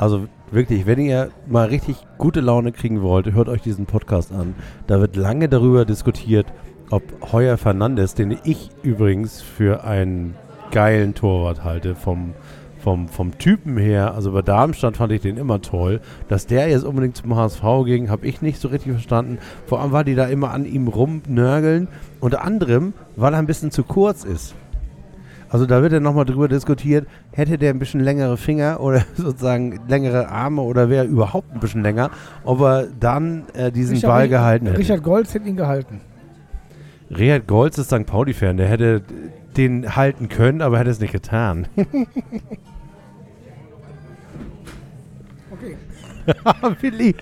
Also 0.01 0.27
wirklich, 0.49 0.87
wenn 0.87 0.97
ihr 0.97 1.29
mal 1.47 1.67
richtig 1.67 1.95
gute 2.17 2.41
Laune 2.41 2.71
kriegen 2.71 3.03
wollt, 3.03 3.31
hört 3.33 3.47
euch 3.47 3.61
diesen 3.61 3.85
Podcast 3.85 4.31
an. 4.31 4.55
Da 4.87 4.99
wird 4.99 5.15
lange 5.15 5.47
darüber 5.47 5.85
diskutiert, 5.85 6.47
ob 6.89 7.03
Heuer 7.31 7.55
Fernandes, 7.55 8.15
den 8.15 8.35
ich 8.43 8.71
übrigens 8.81 9.43
für 9.43 9.83
einen 9.83 10.33
geilen 10.71 11.13
Torwart 11.13 11.63
halte, 11.63 11.93
vom, 11.93 12.33
vom, 12.79 13.09
vom 13.09 13.37
Typen 13.37 13.77
her, 13.77 14.15
also 14.15 14.31
bei 14.31 14.41
Darmstadt 14.41 14.97
fand 14.97 15.11
ich 15.11 15.21
den 15.21 15.37
immer 15.37 15.61
toll. 15.61 16.01
Dass 16.27 16.47
der 16.47 16.67
jetzt 16.67 16.83
unbedingt 16.83 17.17
zum 17.17 17.35
HSV 17.35 17.61
ging, 17.85 18.09
habe 18.09 18.25
ich 18.25 18.41
nicht 18.41 18.59
so 18.59 18.69
richtig 18.69 18.93
verstanden. 18.93 19.37
Vor 19.67 19.81
allem, 19.81 19.91
weil 19.91 20.05
die 20.05 20.15
da 20.15 20.25
immer 20.25 20.49
an 20.49 20.65
ihm 20.65 20.87
rumnörgeln. 20.87 21.87
Unter 22.19 22.43
anderem, 22.43 22.93
weil 23.17 23.33
er 23.33 23.39
ein 23.39 23.45
bisschen 23.45 23.69
zu 23.69 23.83
kurz 23.83 24.23
ist. 24.23 24.55
Also 25.51 25.65
da 25.65 25.81
wird 25.81 25.91
ja 25.91 25.99
nochmal 25.99 26.23
drüber 26.25 26.47
diskutiert, 26.47 27.07
hätte 27.33 27.57
der 27.57 27.71
ein 27.71 27.79
bisschen 27.79 27.99
längere 27.99 28.37
Finger 28.37 28.79
oder 28.79 29.03
sozusagen 29.17 29.79
längere 29.87 30.29
Arme 30.29 30.61
oder 30.61 30.89
wäre 30.89 31.05
überhaupt 31.05 31.51
ein 31.51 31.59
bisschen 31.59 31.83
länger, 31.83 32.09
ob 32.45 32.61
er 32.61 32.87
dann 32.99 33.43
äh, 33.53 33.71
diesen 33.71 33.95
Richard- 33.95 34.09
Ball 34.11 34.29
gehalten 34.29 34.65
hätte. 34.67 34.79
Richard 34.79 35.03
Golz 35.03 35.33
hätte 35.33 35.49
ihn 35.49 35.57
gehalten. 35.57 35.99
Richard 37.09 37.47
Golz 37.47 37.77
ist 37.77 37.87
St. 37.87 38.05
Pauli-Fan, 38.05 38.55
der 38.55 38.67
hätte 38.69 39.01
den 39.57 39.97
halten 39.97 40.29
können, 40.29 40.61
aber 40.61 40.79
hätte 40.79 40.89
es 40.89 41.01
nicht 41.01 41.11
getan. 41.11 41.67
Willi, 46.81 47.15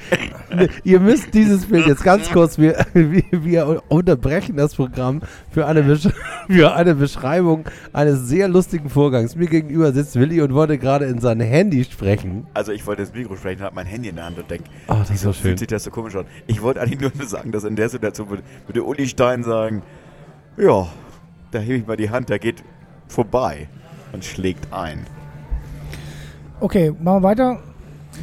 ne, 0.53 0.69
ihr 0.83 0.99
müsst 0.99 1.33
dieses 1.33 1.65
Bild 1.65 1.87
jetzt 1.87 2.03
ganz 2.03 2.29
kurz, 2.29 2.57
wir, 2.57 2.85
wir, 2.93 3.23
wir 3.31 3.83
unterbrechen 3.89 4.57
das 4.57 4.75
Programm 4.75 5.21
für 5.51 5.65
eine, 5.65 5.83
Besch 5.83 6.07
für 6.49 6.73
eine 6.75 6.95
Beschreibung 6.95 7.65
eines 7.93 8.27
sehr 8.27 8.47
lustigen 8.47 8.89
Vorgangs. 8.89 9.35
Mir 9.35 9.47
gegenüber 9.47 9.91
sitzt 9.91 10.15
Willi 10.15 10.41
und 10.41 10.53
wollte 10.53 10.77
gerade 10.77 11.05
in 11.05 11.19
sein 11.19 11.39
Handy 11.39 11.83
sprechen. 11.83 12.47
Also 12.53 12.71
ich 12.71 12.85
wollte 12.87 13.01
das 13.03 13.13
Mikro 13.13 13.35
sprechen, 13.35 13.61
habe 13.61 13.75
mein 13.75 13.85
Handy 13.85 14.09
in 14.09 14.15
der 14.15 14.25
Hand 14.25 14.37
und 14.39 14.49
denke, 14.49 14.65
Ah, 14.87 14.95
das 14.99 15.09
ist 15.09 15.11
wieso 15.11 15.23
so 15.29 15.33
schön. 15.33 15.41
fühlt 15.43 15.59
sich 15.59 15.67
das 15.67 15.83
so 15.83 15.91
komisch 15.91 16.15
an? 16.15 16.25
Ich 16.47 16.61
wollte 16.61 16.81
eigentlich 16.81 16.99
nur 17.17 17.27
sagen, 17.27 17.51
dass 17.51 17.63
in 17.63 17.75
der 17.75 17.89
Situation 17.89 18.29
würde, 18.29 18.43
würde 18.67 18.83
Uli 18.83 19.07
Stein 19.07 19.43
sagen, 19.43 19.81
ja, 20.57 20.87
da 21.51 21.59
hebe 21.59 21.75
ich 21.77 21.87
mal 21.87 21.97
die 21.97 22.09
Hand, 22.09 22.29
der 22.29 22.39
geht 22.39 22.63
vorbei 23.07 23.67
und 24.11 24.23
schlägt 24.25 24.71
ein. 24.73 25.05
Okay, 26.59 26.91
machen 26.91 27.21
wir 27.21 27.23
weiter. 27.23 27.59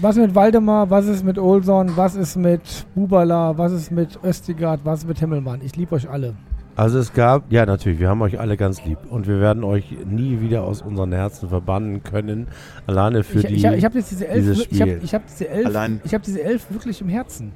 Was 0.01 0.17
mit 0.17 0.35
Waldemar? 0.35 0.91
Was 0.91 1.07
ist 1.07 1.25
mit 1.25 1.39
Olson? 1.39 1.97
Was 1.97 2.17
ist 2.17 2.37
mit 2.37 2.61
Bubala? 2.95 3.57
Was 3.57 3.73
ist 3.73 3.91
mit 3.91 4.19
Östigard? 4.23 4.81
Was 4.85 5.01
ist 5.01 5.09
mit 5.09 5.19
Himmelmann? 5.19 5.61
Ich 5.65 5.75
liebe 5.77 5.95
euch 5.95 6.09
alle. 6.09 6.35
Also 6.77 6.99
es 6.99 7.15
gab, 7.15 7.51
ja 7.51 7.65
natürlich, 7.65 7.99
wir 8.01 8.11
haben 8.11 8.21
euch 8.21 8.39
alle 8.39 8.59
ganz 8.59 8.85
lieb 8.85 8.99
und 9.09 9.27
wir 9.27 9.41
werden 9.41 9.65
euch 9.65 9.97
nie 10.05 10.43
wieder 10.43 10.65
aus 10.65 10.83
unseren 10.83 11.11
Herzen 11.13 11.49
verbannen 11.49 12.03
können, 12.03 12.49
alleine 12.87 13.25
für 13.25 13.39
Ich, 13.39 13.47
die, 13.47 13.55
ich, 13.55 13.65
ich 13.65 13.85
habe 13.87 13.97
jetzt 13.97 14.11
diese 14.11 14.29
elf, 14.29 14.45
dieses 14.45 14.67
ich 14.71 14.81
habe 14.83 14.91
Spiel. 14.91 15.01
ich 15.03 15.15
hab 15.15 15.27
diese 15.27 15.49
elf, 15.49 15.67
Allein- 15.67 16.01
ich 16.05 16.13
habe 16.13 16.23
diese 16.23 16.43
elf 16.43 16.67
wirklich 16.71 17.01
im 17.01 17.09
Herzen. 17.09 17.53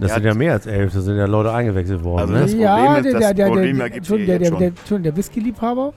das 0.00 0.08
Ja, 0.08 0.14
sind 0.16 0.24
ja 0.24 0.34
mehr 0.34 0.52
als 0.54 0.66
elf, 0.66 0.92
da 0.92 1.00
sind 1.00 1.16
ja 1.16 1.26
Leute 1.26 1.52
eingewechselt 1.52 2.02
worden. 2.02 2.20
Also 2.22 2.32
ne? 2.32 2.40
das 2.40 2.52
ja, 2.54 2.96
ist, 2.96 3.04
der, 3.04 3.12
das 3.12 3.20
der, 3.20 3.34
der, 3.34 3.46
Problem 3.46 3.78
der, 3.78 4.38
der, 4.40 4.98
der, 4.98 5.16
Whisky-Liebhaber. 5.16 5.92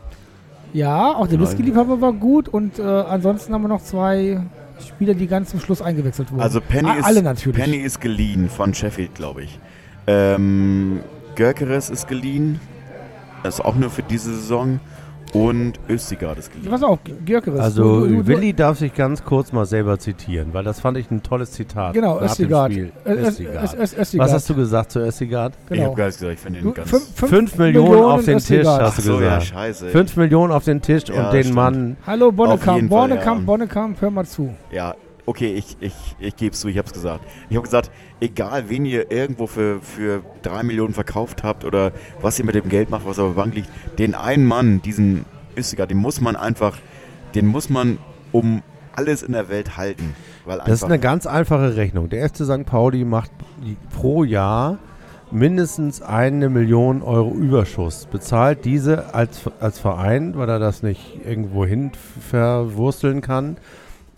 Ja, 0.74 1.16
auch 1.16 1.26
der. 1.26 1.40
Whisky-Liebhaber 1.40 2.00
war 2.00 2.14
gut 2.14 2.48
und 2.48 2.78
äh, 2.78 2.84
ansonsten 2.84 3.56
haben 3.56 3.64
wir 3.64 3.70
noch 3.70 3.82
zwei 3.82 4.40
Spieler, 4.88 5.14
die 5.14 5.28
ganz 5.28 5.50
zum 5.52 5.60
Schluss 5.60 5.82
eingewechselt 5.82 6.32
wurden. 6.32 6.42
Also 6.42 6.62
Penny 6.62 6.90
Ah, 6.90 6.94
ist, 6.96 7.06
alle 7.06 7.22
natürlich. 7.24 7.58
Penny 7.64 7.78
ist 7.78 8.02
geliehen 8.02 8.50
von 8.50 8.74
Sheffield, 8.74 9.16
glaube 9.16 9.44
ich. 9.44 9.60
Ähm, 10.08 11.00
Görkeres 11.36 11.90
ist 11.90 12.08
geliehen. 12.08 12.60
Das 13.44 13.56
ist 13.56 13.62
auch 13.66 13.76
nur 13.76 13.90
für 13.90 14.04
diese 14.04 14.34
Saison. 14.34 14.80
Und 15.34 15.74
Östigard 15.88 16.38
ist 16.40 16.52
geliehen. 16.52 16.70
Pass 16.70 16.84
auf, 16.84 17.00
Görkeres. 17.26 17.60
Also 17.60 18.02
du- 18.02 18.08
du- 18.08 18.16
du- 18.18 18.28
Willi 18.28 18.54
darf 18.54 18.78
sich 18.80 18.94
ganz 18.94 19.24
kurz 19.24 19.54
mal 19.54 19.66
selber 19.66 19.98
zitieren, 19.98 20.50
weil 20.52 20.64
das 20.66 20.82
fand 20.82 20.98
ich 20.98 21.10
ein 21.10 21.24
tolles 21.24 21.52
Zitat. 21.52 21.94
Genau, 21.94 22.20
Östigard. 22.20 22.74
Was 23.06 24.34
hast 24.34 24.50
du 24.50 24.56
gesagt 24.56 24.92
zu 24.92 25.00
Östigard? 25.00 25.54
Ich 25.64 25.70
Genau. 25.78 25.86
habe 25.88 25.96
gar 25.96 26.06
nicht 26.08 26.20
gesagt, 26.20 26.34
ich 26.34 26.40
finde 26.40 26.60
ihn 26.60 26.74
ganz... 26.74 26.90
fünf, 26.90 27.04
fünf, 27.16 27.32
Fünf 27.32 27.58
Millionen 27.58 28.04
auf 28.04 28.26
den 28.26 28.40
Tisch, 28.40 28.68
hast 28.68 28.98
du 29.08 29.18
gesagt. 29.18 29.44
scheiße. 29.46 29.88
Fünf 29.90 30.18
Millionen 30.18 30.52
auf 30.52 30.66
den 30.66 30.82
Tisch 30.82 31.04
Ja, 31.08 31.26
und 31.28 31.34
den 31.34 31.44
stimmt. 31.44 31.56
Mann. 31.56 31.98
Hallo 32.06 32.32
Bonnekamp, 32.32 32.90
Bonnekamp, 32.90 33.40
ja. 33.42 33.46
Bonnekamp, 33.46 34.02
hör 34.02 34.12
mal 34.12 34.26
zu. 34.26 34.54
Ja, 34.72 34.96
okay, 35.26 35.54
ich, 35.54 35.78
ich, 35.80 35.94
ich 36.20 36.36
gebe 36.36 36.54
es 36.54 36.60
zu, 36.60 36.68
ich 36.68 36.78
habe 36.78 36.88
es 36.88 36.94
gesagt. 36.94 37.26
Ich 37.50 37.56
habe 37.56 37.64
gesagt, 37.64 37.92
egal 38.20 38.70
wen 38.70 38.86
ihr 38.86 39.12
irgendwo 39.12 39.48
für, 39.48 39.82
für 39.82 40.24
drei 40.42 40.64
Millionen 40.64 40.94
verkauft 40.94 41.44
habt 41.44 41.66
oder 41.66 41.92
was 42.22 42.40
ihr 42.40 42.46
mit 42.46 42.56
dem 42.56 42.70
Geld 42.70 42.90
macht, 42.90 43.06
was 43.06 43.20
auf 43.20 43.34
der 43.34 43.42
Bank 43.42 43.56
liegt, 43.56 43.70
den 44.00 44.16
einen 44.16 44.46
Mann, 44.46 44.82
diesen 44.82 45.26
Östiger, 45.58 45.88
den 45.88 45.98
muss 45.98 46.22
man 46.22 46.36
einfach, 46.36 46.78
den 47.36 47.48
muss 47.48 47.70
man 47.70 47.98
um 48.32 48.62
alles 48.94 49.24
in 49.24 49.34
der 49.34 49.50
Welt 49.50 49.78
halten. 49.78 50.16
Das 50.46 50.70
ist 50.70 50.84
eine 50.84 51.00
ganz 51.00 51.26
einfache 51.26 51.76
Rechnung. 51.76 52.10
Der 52.10 52.28
FC 52.28 52.44
St. 52.46 52.66
Pauli 52.66 53.06
macht 53.06 53.32
pro 53.92 54.24
Jahr 54.24 54.80
mindestens 55.32 56.02
eine 56.02 56.50
Million 56.50 57.02
Euro 57.02 57.34
Überschuss. 57.34 58.06
Bezahlt 58.06 58.66
diese 58.66 59.14
als, 59.14 59.50
als 59.60 59.80
Verein, 59.80 60.36
weil 60.36 60.50
er 60.50 60.60
das 60.60 60.84
nicht 60.84 61.20
irgendwo 61.26 61.66
hin 61.66 61.92
verwursteln 62.30 63.22
kann, 63.22 63.58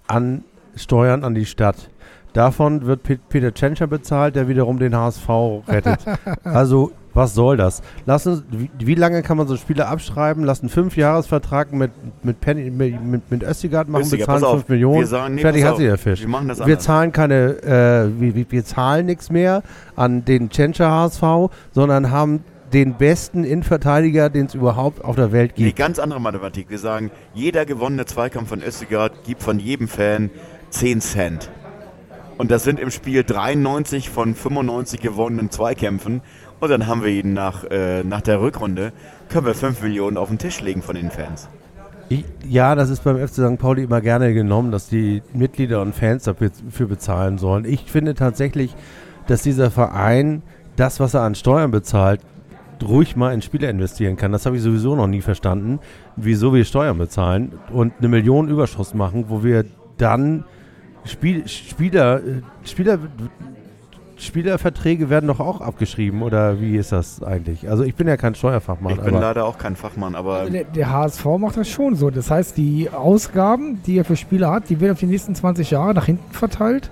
an 0.08 0.43
Steuern 0.76 1.24
an 1.24 1.34
die 1.36 1.46
Stadt. 1.46 1.90
Davon 2.34 2.86
wird 2.88 3.04
Pe- 3.04 3.20
Peter 3.30 3.54
Tschentscher 3.54 3.86
bezahlt, 3.88 4.36
der 4.36 4.48
wiederum 4.48 4.80
den 4.80 4.96
HSV 4.96 5.30
rettet. 5.68 6.00
also, 6.44 6.92
was 7.14 7.36
soll 7.36 7.58
das? 7.58 7.84
Lassen, 8.08 8.44
wie, 8.50 8.72
wie 8.80 8.96
lange 8.96 9.22
kann 9.22 9.38
man 9.38 9.48
so 9.48 9.56
Spieler 9.56 9.88
abschreiben? 9.88 10.44
Lassen 10.44 10.68
fünf 10.68 10.98
Jahresvertrag 10.98 11.72
mit, 11.74 11.92
mit, 12.24 12.42
Penny, 12.42 12.72
mit, 12.72 13.00
mit, 13.04 13.30
mit 13.30 13.44
Östigard 13.44 13.88
machen, 13.88 14.02
Östigard, 14.02 14.22
bezahlen 14.28 14.42
pass 14.42 14.50
auf, 14.50 14.56
fünf 14.62 14.70
Millionen. 14.70 15.00
wir 15.02 15.06
sagen, 15.08 15.36
nee, 15.36 15.42
fertig 15.42 15.64
hat 15.64 15.78
sich 15.78 15.86
der 15.86 15.98
Fisch. 16.00 16.22
wir 16.22 16.28
machen 16.28 16.48
das 16.48 16.66
Wir 16.66 16.80
zahlen 16.80 17.12
keine, 17.12 17.62
äh, 17.62 18.20
wir, 18.20 18.34
wir- 18.34 18.46
wir 18.52 18.66
zahlen 18.66 19.06
nichts 19.06 19.30
mehr 19.30 19.62
an 19.96 20.26
den 20.26 20.50
Tschentscher 20.50 20.90
HSV, 20.90 21.24
sondern 21.72 22.10
haben 22.10 22.44
den 22.74 22.96
besten 22.96 23.44
Innenverteidiger, 23.44 24.32
den 24.32 24.48
es 24.48 24.56
überhaupt 24.56 25.06
auf 25.06 25.16
der 25.16 25.32
Welt 25.32 25.54
Nee, 25.58 25.66
gibt. 25.66 25.78
ganz 25.78 26.00
andere 26.00 26.20
Mathematik. 26.20 26.72
Wir 26.72 26.80
sagen, 26.80 27.12
jeder 27.36 27.68
gewonnene 27.68 28.06
Zweikampf 28.08 28.50
von 28.50 28.64
Östigard 28.64 29.24
gibt 29.26 29.44
von 29.44 29.60
jedem 29.60 29.88
Fan 29.88 30.32
10 30.74 31.02
Cent. 31.02 31.50
Und 32.38 32.52
das 32.52 32.64
sind 32.64 32.80
im 32.80 32.90
Spiel 32.90 33.24
93 33.24 34.10
von 34.10 34.34
95 34.34 35.00
gewonnenen 35.00 35.52
Zweikämpfen. 35.52 36.22
Und 36.60 36.70
dann 36.70 36.88
haben 36.88 37.04
wir 37.04 37.12
ihn 37.12 37.34
nach, 37.34 37.64
äh, 37.66 38.04
nach 38.04 38.22
der 38.22 38.42
Rückrunde, 38.42 38.92
können 39.30 39.46
wir 39.46 39.54
5 39.54 39.82
Millionen 39.82 40.18
auf 40.18 40.30
den 40.30 40.40
Tisch 40.40 40.62
legen 40.62 40.82
von 40.82 40.96
den 40.96 41.12
Fans. 41.12 41.48
Ja, 42.48 42.76
das 42.76 42.90
ist 42.90 43.04
beim 43.04 43.18
FC 43.18 43.36
St. 43.36 43.58
Pauli 43.58 43.84
immer 43.84 44.02
gerne 44.02 44.34
genommen, 44.34 44.72
dass 44.72 44.88
die 44.88 45.24
Mitglieder 45.34 45.82
und 45.82 45.96
Fans 45.96 46.24
dafür 46.24 46.52
für 46.70 46.88
bezahlen 46.88 47.38
sollen. 47.38 47.66
Ich 47.66 47.92
finde 47.92 48.14
tatsächlich, 48.14 48.76
dass 49.28 49.42
dieser 49.42 49.72
Verein 49.72 50.44
das, 50.76 51.00
was 51.00 51.14
er 51.14 51.22
an 51.22 51.36
Steuern 51.36 51.72
bezahlt, 51.72 52.22
ruhig 52.84 53.16
mal 53.16 53.34
in 53.34 53.42
Spieler 53.42 53.70
investieren 53.70 54.18
kann. 54.18 54.32
Das 54.32 54.46
habe 54.46 54.58
ich 54.58 54.62
sowieso 54.62 54.96
noch 54.96 55.08
nie 55.08 55.22
verstanden, 55.22 55.80
wieso 56.16 56.54
wir 56.54 56.66
Steuern 56.66 56.98
bezahlen 56.98 57.54
und 57.72 57.94
eine 58.00 58.10
Million 58.10 58.50
Überschuss 58.50 58.94
machen, 58.94 59.26
wo 59.30 59.44
wir 59.44 59.66
dann 59.98 60.44
Spiel, 61.06 61.47
Spieler, 61.47 62.18
äh, 62.18 62.41
Spieler, 62.64 62.99
Spielerverträge 64.18 65.10
werden 65.10 65.28
doch 65.28 65.39
auch 65.39 65.60
abgeschrieben 65.62 66.22
oder 66.22 66.62
wie 66.62 66.78
ist 66.78 66.91
das 66.91 67.22
eigentlich? 67.24 67.70
Also 67.70 67.84
ich 67.84 67.95
bin 67.95 68.08
ja 68.08 68.16
kein 68.16 68.36
Steuerfachmann, 68.36 68.93
Ich 68.93 68.99
bin 69.01 69.16
aber 69.16 69.22
leider 69.22 69.45
auch 69.45 69.58
kein 69.58 69.76
Fachmann, 69.76 70.16
aber 70.16 70.49
Der, 70.49 70.64
der 70.64 70.91
HSV 70.91 71.26
macht 71.39 71.58
das 71.58 71.68
schon 71.68 71.95
so. 71.95 72.10
Das 72.10 72.32
heißt, 72.32 72.56
die 72.58 72.89
Ausgaben, 72.89 73.82
die 73.86 73.97
er 73.97 74.06
für 74.06 74.16
Spieler 74.16 74.51
hat, 74.51 74.70
die 74.70 74.80
werden 74.80 74.93
auf 74.93 74.99
die 74.99 75.08
nächsten 75.08 75.36
20 75.36 75.72
Jahre 75.72 75.93
nach 75.93 76.06
hinten 76.06 76.32
verteilt. 76.32 76.89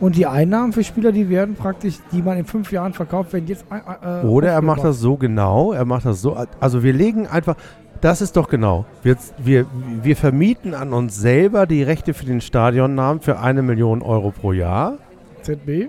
Und 0.00 0.16
die 0.16 0.26
Einnahmen 0.26 0.72
für 0.72 0.82
Spieler, 0.82 1.12
die 1.12 1.28
werden 1.28 1.56
praktisch, 1.56 1.96
die 2.10 2.22
man 2.22 2.38
in 2.38 2.46
fünf 2.46 2.72
Jahren 2.72 2.94
verkauft, 2.94 3.34
werden 3.34 3.46
jetzt. 3.46 3.66
Äh, 3.70 4.24
Oder 4.26 4.50
er 4.50 4.62
macht 4.62 4.82
das 4.82 4.98
so 4.98 5.16
genau, 5.16 5.72
er 5.72 5.84
macht 5.84 6.06
das 6.06 6.22
so, 6.22 6.38
also 6.58 6.82
wir 6.82 6.94
legen 6.94 7.26
einfach, 7.26 7.56
das 8.00 8.20
ist 8.20 8.36
doch 8.36 8.48
genau, 8.48 8.86
wir, 9.02 9.16
wir, 9.38 9.66
wir 10.02 10.16
vermieten 10.16 10.74
an 10.74 10.92
uns 10.92 11.16
selber 11.16 11.66
die 11.66 11.82
Rechte 11.82 12.14
für 12.14 12.24
den 12.24 12.40
Stadionnamen 12.40 13.20
für 13.20 13.38
eine 13.38 13.62
Million 13.62 14.02
Euro 14.02 14.30
pro 14.30 14.52
Jahr 14.52 14.98
ZB. 15.42 15.88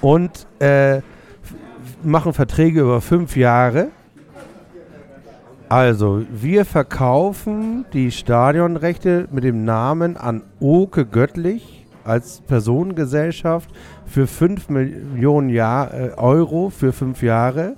und 0.00 0.46
äh, 0.60 1.00
machen 2.02 2.32
Verträge 2.32 2.80
über 2.82 3.00
fünf 3.00 3.36
Jahre. 3.36 3.88
Also, 5.68 6.22
wir 6.30 6.64
verkaufen 6.64 7.84
die 7.92 8.10
Stadionrechte 8.10 9.28
mit 9.30 9.44
dem 9.44 9.64
Namen 9.64 10.16
an 10.16 10.42
Oke 10.60 11.04
Göttlich 11.04 11.84
als 12.04 12.40
Personengesellschaft 12.40 13.68
für 14.06 14.26
5 14.26 14.70
Millionen 14.70 15.50
Jahr, 15.50 15.92
äh, 15.92 16.10
Euro 16.16 16.70
für 16.70 16.92
fünf 16.94 17.22
Jahre, 17.22 17.76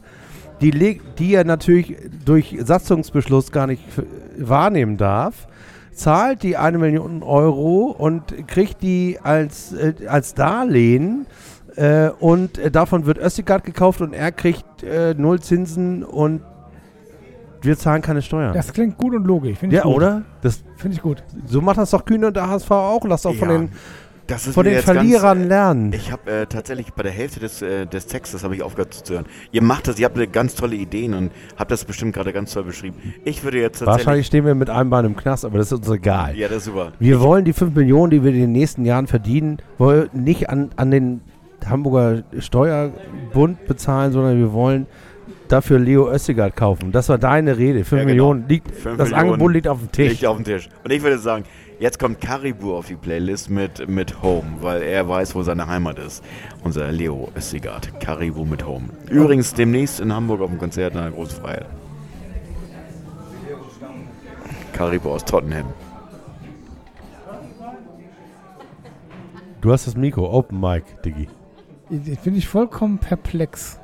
die, 0.61 1.01
die 1.19 1.35
er 1.35 1.45
natürlich 1.45 1.97
durch 2.25 2.57
Satzungsbeschluss 2.61 3.53
gar 3.53 3.67
nicht 3.67 3.83
wahrnehmen 4.39 4.97
darf, 4.97 5.49
zahlt 5.93 6.43
die 6.43 6.57
eine 6.57 6.79
Million 6.79 7.23
Euro 7.23 7.95
und 7.97 8.49
kriegt 8.49 8.83
die 8.83 9.19
als, 9.23 9.73
äh, 9.73 9.95
als 10.07 10.35
Darlehen 10.35 11.27
äh, 11.77 12.11
und 12.19 12.59
äh, 12.59 12.71
davon 12.71 13.07
wird 13.07 13.19
Östigard 13.19 13.65
gekauft 13.65 14.01
und 14.01 14.13
er 14.13 14.33
kriegt 14.33 14.83
äh, 14.83 15.15
null 15.17 15.41
Zinsen 15.41 16.05
und 16.05 16.43
wir 17.63 17.77
zahlen 17.77 18.01
keine 18.01 18.23
Steuern. 18.23 18.55
Das 18.55 18.73
klingt 18.73 18.97
gut 18.97 19.15
und 19.15 19.27
logisch. 19.27 19.59
Finde 19.59 19.77
ich 19.77 19.83
ja, 19.83 19.85
gut. 19.85 19.97
oder? 19.97 20.23
Das, 20.41 20.63
Finde 20.77 20.97
ich 20.97 21.03
gut. 21.03 21.23
so 21.47 21.61
macht 21.61 21.77
das 21.79 21.91
doch 21.91 22.05
Kühne 22.05 22.29
und 22.29 22.37
der 22.37 22.49
HSV 22.49 22.71
auch. 22.71 23.05
Lass 23.05 23.23
doch 23.23 23.35
von 23.35 23.51
Ja, 23.51 23.59
den, 23.59 23.69
das 23.69 23.73
ist 23.75 23.81
von 24.39 24.65
den 24.65 24.75
jetzt 24.75 24.87
ganz, 24.87 24.99
Verlierern 24.99 25.43
äh, 25.43 25.47
lernen. 25.47 25.93
Ich 25.93 26.13
habe 26.13 26.31
äh, 26.31 26.47
tatsächlich 26.47 26.93
bei 26.93 27.03
der 27.03 27.13
Hälfte 27.13 27.41
des, 27.41 27.63
äh, 27.63 27.87
des 27.87 28.07
Textes 28.07 28.45
habe 28.45 28.55
ich 28.55 28.63
aufgehört 28.63 28.95
zuzuhören. 28.95 29.27
Ihr 29.53 29.63
macht 29.63 29.89
das, 29.89 29.99
ihr 29.99 30.07
habt 30.07 30.33
ganz 30.33 30.55
tolle 30.55 30.77
Ideen 30.77 31.15
und 31.15 31.33
habt 31.57 31.71
das 31.71 31.85
bestimmt 31.85 32.15
gerade 32.15 32.33
ganz 32.33 32.53
toll 32.53 32.65
beschrieben. 32.65 32.97
Ich 33.25 33.45
würde 33.45 33.61
jetzt. 33.61 33.85
Wahrscheinlich 33.85 34.27
stehen 34.27 34.45
wir 34.45 34.55
mit 34.55 34.71
einem 34.71 34.91
Bein 34.91 35.05
im 35.05 35.17
Knast, 35.17 35.45
aber 35.45 35.59
das 35.59 35.73
ist 35.73 35.79
uns 35.79 35.91
egal. 35.91 36.37
Ja, 36.37 36.49
das 36.49 36.59
ist 36.59 36.65
super. 36.67 36.93
Wir 36.99 37.21
wollen 37.21 37.45
die 37.45 37.53
5 37.53 37.75
Millionen, 37.75 38.11
die 38.11 38.23
wir 38.23 38.31
in 38.31 38.41
den 38.41 38.53
nächsten 38.53 38.85
Jahren 38.85 39.07
verdienen, 39.07 39.59
wollen 39.79 40.09
nicht 40.13 40.51
an, 40.51 40.71
an 40.77 40.91
den 40.91 41.21
Hamburger 41.69 42.23
Steuerbund 42.39 43.67
bezahlen, 43.67 44.13
sondern 44.13 44.39
wir 44.39 44.53
wollen 44.53 44.87
dafür 45.49 45.79
Leo 45.79 46.11
Östigard 46.11 46.57
kaufen. 46.57 46.93
Das 46.93 47.09
war 47.09 47.19
deine 47.19 47.59
Rede. 47.59 47.85
5 47.85 47.91
Ja, 47.91 47.99
genau. 47.99 48.07
Millionen 48.07 48.49
liegt, 48.49 48.71
Fünf 48.71 48.97
das 48.97 49.11
Millionen 49.11 49.33
Angebot 49.33 49.53
liegt 49.53 49.69
auf 49.69 49.79
dem 49.81 49.93
Tisch. 49.93 50.11
Liegt 50.11 50.27
auf 50.27 50.37
dem 50.37 50.45
Tisch. 50.45 50.69
Und 50.85 50.91
ich 50.91 51.03
würde 51.03 51.19
sagen, 51.19 51.45
jetzt 51.81 51.99
kommt 51.99 52.21
Caribou 52.21 52.77
auf 52.77 52.87
die 52.87 52.95
Playlist 52.95 53.51
mit, 53.51 53.89
mit 53.89 54.23
Home, 54.23 54.59
weil 54.61 54.83
er 54.83 55.09
weiß, 55.09 55.35
wo 55.35 55.43
seine 55.43 55.67
Heimat 55.67 55.99
ist. 55.99 56.23
Unser 56.63 56.93
Leo 56.93 57.29
Östigard. 57.37 57.99
Caribou 57.99 58.45
mit 58.45 58.65
Home. 58.65 58.91
Übrigens 59.09 59.53
demnächst 59.55 59.99
in 59.99 60.13
Hamburg 60.13 60.41
auf 60.43 60.51
dem 60.51 60.59
Konzert 60.59 60.95
in 60.95 61.01
der 61.01 61.11
Großfreiheit. 61.11 61.67
Caribou 64.73 65.11
aus 65.11 65.25
Tottenham. 65.25 65.67
Du 69.61 69.73
hast 69.73 69.87
das 69.87 69.97
Mikro, 69.97 70.33
Open 70.33 70.59
Mic, 70.61 70.85
Diggi. 71.05 71.29
Ich 71.91 72.21
bin 72.21 72.37
ich 72.37 72.49
vollkommen 72.49 72.99
perplex. 72.99 73.79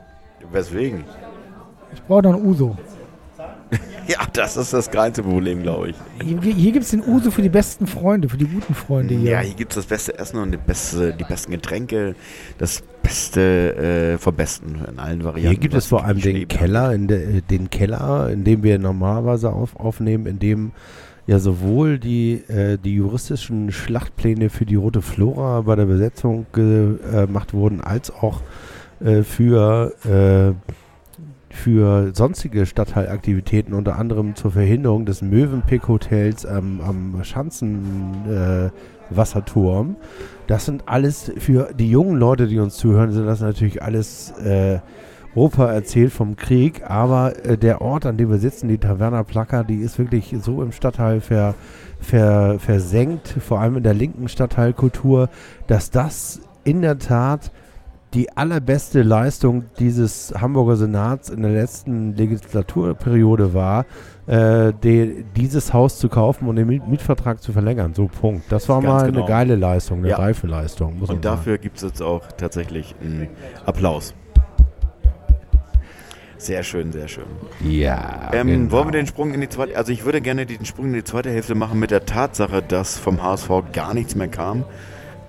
Weswegen? 0.53 1.05
Ich 1.93 2.03
brauche 2.03 2.23
noch 2.23 2.35
ein 2.35 2.47
Uso. 2.47 2.77
Ja, 4.09 4.19
das 4.33 4.57
ist 4.57 4.73
das 4.73 4.89
kleinste 4.89 5.25
Problem, 5.25 5.63
glaube 5.63 5.91
ich. 5.91 5.97
Hier, 6.23 6.41
hier 6.41 6.73
gibt 6.73 6.85
es 6.85 6.93
den 6.93 7.03
Uso 7.03 7.33
für 7.33 7.43
die 7.43 7.49
besten 7.49 7.89
Freunde, 7.89 8.29
für 8.29 8.37
die 8.37 8.47
guten 8.47 8.73
Freunde 8.73 9.15
hier. 9.15 9.33
Ja, 9.33 9.41
hier 9.41 9.55
gibt 9.55 9.73
es 9.73 9.77
das 9.77 9.87
beste 9.87 10.17
Essen 10.17 10.39
und 10.39 10.53
die, 10.53 10.59
beste, 10.59 11.13
die 11.13 11.25
besten 11.25 11.51
Getränke, 11.51 12.15
das 12.59 12.85
Beste 13.03 14.15
äh, 14.15 14.19
vom 14.19 14.37
Besten 14.37 14.81
in 14.89 14.99
allen 15.01 15.25
Varianten. 15.25 15.51
Hier 15.51 15.59
gibt 15.59 15.75
es 15.75 15.87
vor 15.87 16.05
allem 16.05 16.21
den. 16.21 16.47
Keller, 16.47 16.93
in 16.93 17.09
de, 17.09 17.41
den 17.41 17.69
Keller, 17.71 18.31
in 18.31 18.45
dem 18.45 18.63
wir 18.63 18.79
normalerweise 18.79 19.51
auf, 19.51 19.75
aufnehmen, 19.75 20.27
in 20.27 20.39
dem 20.39 20.73
ja 21.27 21.39
sowohl 21.41 21.99
die, 21.99 22.35
äh, 22.49 22.79
die 22.79 22.95
juristischen 22.95 23.73
Schlachtpläne 23.73 24.51
für 24.51 24.67
die 24.67 24.77
Rote 24.77 25.03
Flora 25.03 25.63
bei 25.63 25.75
der 25.75 25.87
Besetzung 25.87 26.47
äh, 26.57 27.27
gemacht 27.27 27.55
wurden, 27.55 27.81
als 27.81 28.11
auch 28.13 28.41
äh, 29.05 29.23
für, 29.23 29.93
äh, 30.05 30.73
für 31.57 32.15
sonstige 32.15 32.67
Stadtteilaktivitäten, 32.67 33.75
unter 33.75 33.99
anderem 33.99 34.37
zur 34.37 34.53
Verhinderung 34.53 35.07
des 35.07 35.23
Mövenpick-Hotels 35.23 36.47
am, 36.47 36.81
am 36.81 37.25
Schanzenwasserturm. 37.25 39.91
Äh. 39.91 39.95
Das 40.47 40.67
sind 40.67 40.85
alles 40.87 41.33
für 41.39 41.71
die 41.75 41.91
jungen 41.91 42.19
Leute, 42.19 42.47
die 42.47 42.59
uns 42.59 42.77
zuhören, 42.77 43.13
sind 43.13 43.27
das 43.27 43.41
natürlich 43.41 43.83
alles 43.83 44.33
äh, 44.39 44.81
Opa 45.35 45.71
erzählt 45.71 46.13
vom 46.13 46.37
Krieg, 46.37 46.89
aber 46.89 47.45
äh, 47.45 47.59
der 47.59 47.83
Ort, 47.83 48.07
an 48.07 48.17
dem 48.17 48.31
wir 48.31 48.39
sitzen, 48.39 48.69
die 48.69 48.79
Taverna 48.79 49.23
Plaka, 49.23 49.65
die 49.65 49.77
ist 49.77 49.99
wirklich 49.99 50.35
so 50.41 50.63
im 50.63 50.73
Stadtteil 50.73 51.21
ver, 51.21 51.55
ver, 52.01 52.59
versenkt, 52.59 53.29
vor 53.29 53.61
allem 53.61 53.77
in 53.77 53.83
der 53.83 53.93
linken 53.93 54.29
Stadtteilkultur, 54.29 55.29
dass 55.67 55.91
das 55.91 56.41
in 56.65 56.81
der 56.81 56.99
Tat 56.99 57.53
die 58.15 58.35
allerbeste 58.37 59.03
Leistung 59.03 59.65
dieses 59.79 60.33
Hamburger 60.41 60.77
Senats 60.77 61.29
in 61.29 61.43
der 61.43 61.51
letzten 61.53 62.15
Legislaturperiode 62.15 63.53
war, 63.53 63.85
äh, 64.27 64.73
de, 64.73 65.25
dieses 65.37 65.73
Haus 65.73 65.99
zu 65.99 66.09
kaufen 66.09 66.49
und 66.49 66.57
den 66.57 66.67
Miet 66.67 66.87
Mietvertrag 66.89 67.43
zu 67.43 67.53
verlängern. 67.53 67.95
So, 67.95 68.07
Punkt. 68.07 68.51
Das 68.51 68.69
war 68.69 68.81
Ganz 68.81 68.93
mal 69.03 69.07
genau. 69.07 69.21
eine 69.21 69.29
geile 69.29 69.57
Leistung, 69.57 69.99
eine 69.99 70.11
Ja. 70.11 70.17
reife 70.17 70.47
Leistung. 70.47 71.01
Und 71.07 71.25
dafür 71.25 71.59
gibt 71.59 71.77
es 71.77 71.83
jetzt 71.83 72.01
auch 72.03 72.23
tatsächlich 72.37 72.95
einen 73.03 73.29
Applaus. 73.67 74.15
Sehr 76.39 76.63
schön, 76.63 76.93
sehr 76.93 77.09
schön. 77.09 77.25
Ja. 77.65 78.31
Ähm, 78.33 78.47
genau. 78.47 78.71
Wollen 78.73 78.89
wir 78.89 78.93
den 78.93 79.07
Sprung 79.07 79.33
in 79.33 79.41
die 79.41 79.49
zweite, 79.49 79.77
also 79.77 79.91
ich 79.91 80.05
würde 80.05 80.21
gerne 80.21 80.47
den 80.47 80.65
Sprung 80.65 80.87
in 80.87 80.93
die 80.93 81.05
zweite 81.05 81.31
Hälfte 81.31 81.55
machen 81.55 81.79
mit 81.81 81.91
der 81.91 82.05
Tatsache, 82.05 82.63
dass 82.63 82.99
vom 82.99 83.23
HSV 83.23 83.51
gar 83.73 83.95
nichts 83.95 84.15
mehr 84.15 84.29
kam 84.29 84.65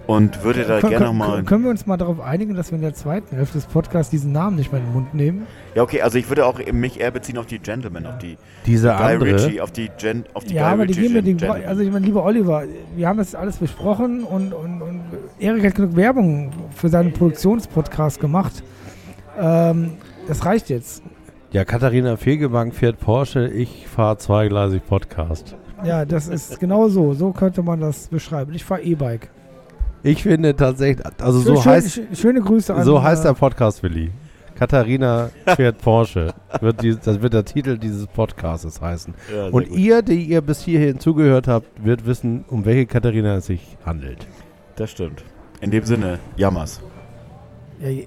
und 0.07 0.43
würde 0.43 0.63
da 0.63 0.79
Können- 0.79 0.89
gerne 0.91 1.05
nochmal, 1.05 1.43
Können 1.43 1.63
wir 1.63 1.69
uns 1.69 1.85
mal 1.85 1.97
darauf 1.97 2.19
einigen, 2.19 2.55
dass 2.55 2.71
wir 2.71 2.77
in 2.77 2.81
der 2.81 2.93
zweiten 2.93 3.35
Hälfte 3.35 3.57
des 3.57 3.67
Podcasts 3.67 4.09
diesen 4.09 4.31
Namen 4.31 4.55
nicht 4.55 4.71
mehr 4.71 4.81
in 4.81 4.87
den 4.87 4.93
Mund 4.93 5.13
nehmen? 5.13 5.45
ja 5.75 5.83
okay, 5.83 6.01
also 6.01 6.17
ich 6.17 6.27
würde 6.29 6.45
auch 6.45 6.59
mich 6.71 6.99
eher 6.99 7.11
beziehen 7.11 7.37
auf 7.37 7.45
die 7.45 7.59
Gentlemen, 7.59 8.05
auf 8.07 8.17
die 8.17 8.37
Diese 8.65 8.87
Guy 8.87 9.13
andere. 9.13 9.33
Ritchie, 9.35 9.61
auf 9.61 9.71
die 9.71 9.89
Gen, 9.97 10.23
auf 10.33 10.43
die 10.45 10.55
ja, 10.55 10.63
Guy 10.63 10.73
aber 10.73 10.85
die 10.87 10.93
Ritchie 10.93 11.01
geben 11.03 11.13
mir 11.13 11.21
die. 11.21 11.33
Gentlemen. 11.35 11.67
Also, 11.67 11.81
ich 11.83 11.91
meine, 11.91 12.05
lieber 12.05 12.23
Oliver, 12.23 12.63
wir 12.95 13.07
haben 13.07 13.17
das 13.17 13.35
alles 13.35 13.57
besprochen 13.57 14.23
und, 14.23 14.53
und, 14.53 14.81
und 14.81 15.01
Erik 15.39 15.65
hat 15.65 15.75
genug 15.75 15.95
Werbung 15.95 16.51
für 16.75 16.89
seinen 16.89 17.13
Produktionspodcast 17.13 18.19
gemacht. 18.19 18.63
Ähm, 19.39 19.91
das 20.27 20.45
reicht 20.45 20.69
jetzt. 20.69 21.03
Ja, 21.51 21.63
Katharina 21.63 22.17
Fegebank 22.17 22.73
fährt 22.75 22.99
Porsche, 22.99 23.47
ich 23.47 23.87
fahre 23.87 24.17
zweigleisig 24.17 24.85
Podcast. 24.85 25.55
Ja, 25.85 26.05
das 26.05 26.27
ist 26.27 26.59
genau 26.59 26.89
so. 26.89 27.13
So 27.13 27.31
könnte 27.31 27.61
man 27.61 27.79
das 27.79 28.07
beschreiben. 28.07 28.53
Ich 28.53 28.65
fahre 28.65 28.81
E-Bike. 28.81 29.29
Ich 30.03 30.23
finde 30.23 30.55
tatsächlich, 30.55 31.05
also 31.21 31.39
so 31.39 31.55
Schön- 31.61 31.71
heißt, 31.71 31.91
schön- 31.93 32.15
schöne 32.15 32.41
Grüße 32.41 32.73
an. 32.73 32.83
so 32.83 33.01
heißt 33.01 33.23
äh, 33.25 33.29
der 33.29 33.33
Podcast, 33.33 33.81
Willi. 33.83 34.11
Katharina 34.55 35.29
fährt 35.55 35.79
Porsche. 35.81 36.33
Wird 36.61 36.81
die, 36.81 36.95
das 36.97 37.21
wird 37.21 37.33
der 37.33 37.45
Titel 37.45 37.77
dieses 37.77 38.07
Podcasts 38.07 38.81
heißen. 38.81 39.13
Ja, 39.33 39.45
Und 39.49 39.69
gut. 39.69 39.77
ihr, 39.77 40.01
die 40.01 40.23
ihr 40.23 40.41
bis 40.41 40.61
hierhin 40.63 40.99
zugehört 40.99 41.47
habt, 41.47 41.67
wird 41.85 42.05
wissen, 42.07 42.43
um 42.47 42.65
welche 42.65 42.87
Katharina 42.87 43.35
es 43.35 43.45
sich 43.47 43.77
handelt. 43.85 44.27
Das 44.75 44.89
stimmt. 44.91 45.23
In 45.61 45.69
dem 45.71 45.83
Sinne, 45.83 46.17
Jammers. 46.37 46.81
Ja, 47.79 47.89
ja, 47.89 48.03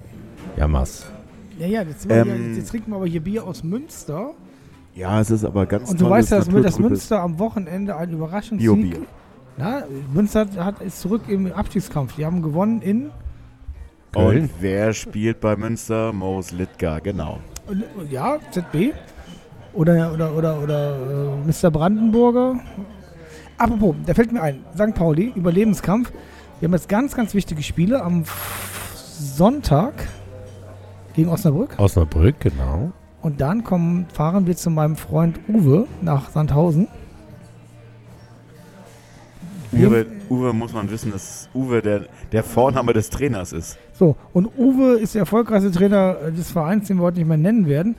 Jammers. 0.57 1.07
ja, 1.59 1.67
ja 1.67 1.83
jetzt, 1.83 2.07
Ähm, 2.11 2.25
hier, 2.25 2.57
jetzt 2.57 2.71
trinken 2.71 2.91
wir 2.91 2.97
aber 2.97 3.07
hier 3.07 3.21
Bier 3.23 3.45
aus 3.45 3.63
Münster. 3.63 4.31
Ja, 4.97 5.21
es 5.21 5.31
ist 5.31 5.45
aber 5.45 5.67
ganz 5.67 5.91
Und 5.93 6.01
du 6.01 6.11
weißt 6.11 6.33
ja, 6.33 6.39
dass, 6.39 6.79
Münster 6.81 7.21
am 7.21 7.39
Wochenende 7.39 7.97
ein 7.97 8.11
Überraschungssieg. 8.11 8.99
Na, 9.61 9.83
Münster 10.15 10.47
hat, 10.57 10.81
ist 10.81 11.01
zurück 11.03 11.23
im 11.29 11.53
Abstiegskampf. 11.53 12.17
Die 12.17 12.25
haben 12.25 12.41
gewonnen 12.41 12.81
in. 12.81 13.11
Köln. 14.13 14.45
Und 14.45 14.51
wer 14.59 14.95
spielt 14.95 15.41
bei 15.41 15.55
Münster? 15.55 16.15
Moos 16.15 16.51
Littgar, 16.51 17.03
genau. 17.03 17.41
Ja, 18.11 18.39
ZB. 18.51 18.95
Oder, 19.75 20.13
oder, 20.15 20.35
oder, 20.35 20.63
oder 20.63 20.97
äh, 21.47 21.47
Mr. 21.47 21.71
Brandenburger. 21.71 22.59
Apropos, 23.59 23.95
da 24.07 24.15
fällt 24.15 24.33
mir 24.33 24.41
ein, 24.41 24.65
St. 24.75 24.95
Pauli, 24.95 25.33
Überlebenskampf. 25.37 26.11
Wir 26.59 26.67
haben 26.67 26.73
jetzt 26.73 26.89
ganz, 26.89 27.15
ganz 27.15 27.35
wichtige 27.35 27.63
Spiele 27.63 28.03
am 28.03 28.25
Sonntag 28.95 29.93
gegen 31.15 31.29
Osnabrück. 31.29 31.79
Osnabrück, 31.79 32.41
genau. 32.41 32.93
Und 33.21 33.43
dann 33.43 33.63
kommen, 33.63 34.07
fahren 34.13 34.47
wir 34.47 34.57
zu 34.57 34.71
meinem 34.71 34.97
Freund 34.97 35.39
Uwe 35.49 35.87
nach 36.01 36.31
Sandhausen. 36.31 36.89
Uwe, 39.73 40.07
Uwe 40.29 40.53
muss 40.53 40.73
man 40.73 40.91
wissen, 40.91 41.13
dass 41.13 41.49
Uwe 41.55 41.81
der, 41.81 42.03
der 42.33 42.43
Vorname 42.43 42.93
des 42.93 43.09
Trainers 43.11 43.53
ist. 43.53 43.79
So, 43.93 44.17
und 44.33 44.49
Uwe 44.59 44.99
ist 44.99 45.15
der 45.15 45.21
erfolgreichste 45.21 45.71
Trainer 45.71 46.15
des 46.37 46.51
Vereins, 46.51 46.89
den 46.89 46.97
wir 46.99 47.05
heute 47.05 47.19
nicht 47.19 47.29
mehr 47.29 47.37
nennen 47.37 47.67
werden. 47.67 47.95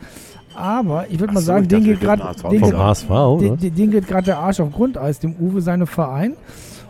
Aber 0.56 1.06
ich 1.10 1.20
würde 1.20 1.34
mal 1.34 1.40
so, 1.40 1.46
sagen, 1.48 1.68
den 1.68 1.84
geht 1.84 2.02
gerade 2.02 2.22
der 4.26 4.38
Arsch 4.40 4.60
auf 4.60 4.72
Grundeis, 4.72 5.20
dem 5.20 5.36
Uwe, 5.40 5.62
seinem 5.62 5.88
Verein. 5.88 6.34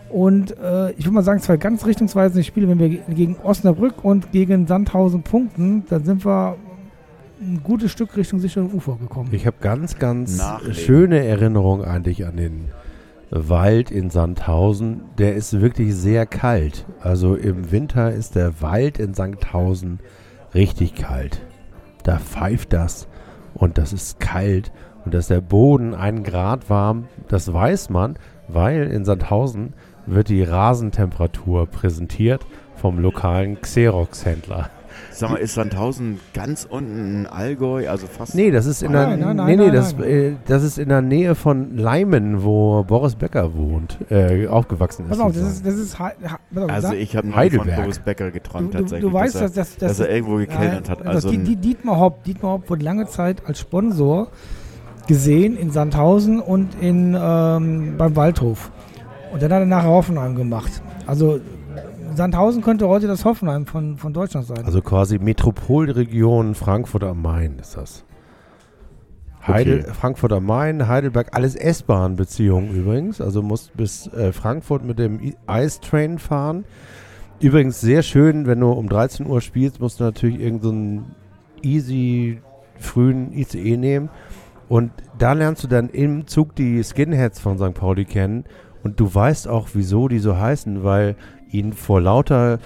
Und 0.09 0.57
äh, 0.57 0.91
ich 0.93 1.05
würde 1.05 1.11
mal 1.11 1.23
sagen, 1.23 1.39
zwei 1.41 1.57
ganz 1.57 1.85
richtungsweisende 1.85 2.43
Spiele, 2.43 2.67
wenn 2.67 2.79
wir 2.79 2.89
ge- 2.89 2.99
gegen 3.09 3.37
Osnabrück 3.43 4.03
und 4.03 4.31
gegen 4.31 4.67
Sandhausen 4.67 5.21
punkten, 5.23 5.83
dann 5.89 6.03
sind 6.03 6.25
wir 6.25 6.55
ein 7.39 7.61
gutes 7.63 7.91
Stück 7.91 8.17
Richtung 8.17 8.39
sicheren 8.39 8.73
Ufer 8.73 8.97
gekommen. 8.99 9.29
Ich 9.31 9.45
habe 9.47 9.57
ganz, 9.61 9.97
ganz 9.99 10.37
Nachlegen. 10.37 10.73
schöne 10.75 11.23
Erinnerungen 11.25 11.85
eigentlich 11.85 12.25
an 12.25 12.35
den 12.35 12.65
Wald 13.31 13.91
in 13.91 14.09
Sandhausen. 14.09 15.05
Der 15.17 15.35
ist 15.35 15.59
wirklich 15.61 15.95
sehr 15.95 16.25
kalt. 16.25 16.85
Also 16.99 17.35
im 17.35 17.71
Winter 17.71 18.11
ist 18.11 18.35
der 18.35 18.61
Wald 18.61 18.99
in 18.99 19.13
Sandhausen 19.13 19.99
richtig 20.53 20.95
kalt. 20.95 21.41
Da 22.03 22.17
pfeift 22.17 22.73
das 22.73 23.07
und 23.53 23.77
das 23.77 23.93
ist 23.93 24.19
kalt 24.19 24.71
und 25.05 25.13
dass 25.13 25.27
der 25.27 25.41
Boden 25.41 25.95
einen 25.95 26.23
Grad 26.23 26.69
warm, 26.69 27.07
das 27.27 27.51
weiß 27.51 27.89
man, 27.89 28.17
weil 28.47 28.91
in 28.91 29.05
Sandhausen 29.05 29.73
wird 30.05 30.29
die 30.29 30.43
Rasentemperatur 30.43 31.67
präsentiert 31.67 32.45
vom 32.75 32.99
lokalen 32.99 33.61
Xerox-Händler. 33.61 34.69
Sag 35.11 35.29
mal, 35.31 35.37
ist 35.37 35.53
Sandhausen 35.53 36.19
ganz 36.33 36.67
unten 36.69 37.21
in 37.21 37.27
Allgäu, 37.27 37.89
also 37.89 38.07
fast. 38.07 38.35
Nee, 38.35 38.51
das 38.51 38.65
ist 38.65 38.81
in 38.83 38.91
Nein, 38.91 39.17
der 39.19 39.27
nein, 39.33 39.35
nein, 39.37 39.57
nee, 39.59 39.71
das, 39.71 39.93
äh, 39.93 40.33
das 40.47 40.63
ist 40.63 40.77
in 40.77 40.89
der 40.89 41.01
Nähe 41.01 41.35
von 41.35 41.77
Leimen, 41.77 42.43
wo 42.43 42.83
Boris 42.83 43.15
Becker 43.15 43.53
wohnt, 43.55 43.97
äh, 44.09 44.47
aufgewachsen 44.47 45.03
ist. 45.03 45.09
Pass 45.09 45.19
auf, 45.19 45.33
das 45.33 45.43
ist, 45.43 45.65
das 45.65 45.75
ist, 45.75 45.99
Ha- 45.99 46.13
pass 46.53 46.63
auf, 46.63 46.69
Also 46.71 46.93
ich 46.93 47.15
habe 47.15 47.27
nur 47.27 47.33
von 47.33 47.41
Heidelberg. 47.43 47.75
Boris 47.81 47.99
Becker 47.99 48.25
du, 48.25 48.31
geträumt 48.31 48.73
du, 48.73 48.77
tatsächlich. 48.79 49.09
du 49.09 49.13
weißt, 49.13 49.35
dass, 49.35 49.41
er, 49.41 49.47
dass, 49.49 49.77
dass, 49.77 49.97
dass 49.97 49.99
er 50.07 50.09
irgendwo 50.15 50.35
gekellnert 50.37 50.89
hat. 50.89 51.05
Also 51.05 51.29
die, 51.29 51.37
die, 51.39 51.55
Dietmar 51.55 51.99
Hopp, 51.99 52.23
Dietmar 52.23 52.51
Hopp 52.53 52.69
wurde 52.69 52.83
lange 52.83 53.07
Zeit 53.07 53.43
als 53.45 53.59
Sponsor 53.59 54.27
gesehen 55.07 55.57
in 55.57 55.71
Sandhausen 55.71 56.39
und 56.39 56.69
in, 56.79 57.17
ähm, 57.19 57.95
beim 57.97 58.15
Waldhof. 58.15 58.71
Und 59.33 59.41
dann 59.41 59.51
hat 59.51 59.59
er 59.61 59.65
nachher 59.65 59.89
Hoffenheim 59.89 60.35
gemacht. 60.35 60.81
Also 61.07 61.39
Sandhausen 62.15 62.61
könnte 62.61 62.87
heute 62.87 63.07
das 63.07 63.25
Hoffenheim 63.25 63.65
von, 63.65 63.97
von 63.97 64.13
Deutschland 64.13 64.47
sein. 64.47 64.65
also 64.65 64.81
quasi 64.81 65.19
Metropolregion 65.19 66.55
Frankfurt 66.55 67.03
am 67.03 67.21
Main 67.21 67.57
ist 67.59 67.77
das. 67.77 68.05
Heidel, 69.45 69.81
Okay. 69.81 69.93
Frankfurt 69.93 70.33
am 70.33 70.45
Main, 70.45 70.87
Heidelberg, 70.87 71.29
alles 71.31 71.55
S-Bahn-Beziehungen 71.55 72.75
übrigens. 72.75 73.21
Also 73.21 73.41
musst 73.41 73.75
bis 73.75 74.07
äh, 74.07 74.31
Frankfurt 74.33 74.83
mit 74.83 74.99
dem 74.99 75.19
Ice-Train 75.49 76.19
fahren. 76.19 76.65
Übrigens 77.39 77.81
sehr 77.81 78.03
schön, 78.03 78.45
wenn 78.45 78.59
du 78.59 78.69
um 78.69 78.87
13 78.87 79.25
Uhr 79.25 79.41
spielst, 79.41 79.79
musst 79.79 79.99
du 79.99 80.03
natürlich 80.03 80.39
irgendeinen 80.39 81.15
easy 81.63 82.39
frühen 82.77 83.33
ICE 83.33 83.77
nehmen. 83.77 84.09
Und 84.69 84.91
da 85.17 85.33
lernst 85.33 85.63
du 85.63 85.67
dann 85.67 85.89
im 85.89 86.27
Zug 86.27 86.55
die 86.55 86.83
Skinheads 86.83 87.39
von 87.39 87.57
St. 87.57 87.73
Pauli 87.73 88.05
kennen. 88.05 88.45
Und 88.83 88.99
du 88.99 89.13
weißt 89.13 89.47
auch, 89.47 89.69
wieso 89.73 90.07
die 90.07 90.19
so 90.19 90.37
heißen, 90.37 90.83
weil 90.83 91.15
ihnen 91.51 91.73
vor 91.73 92.01
lauter 92.01 92.59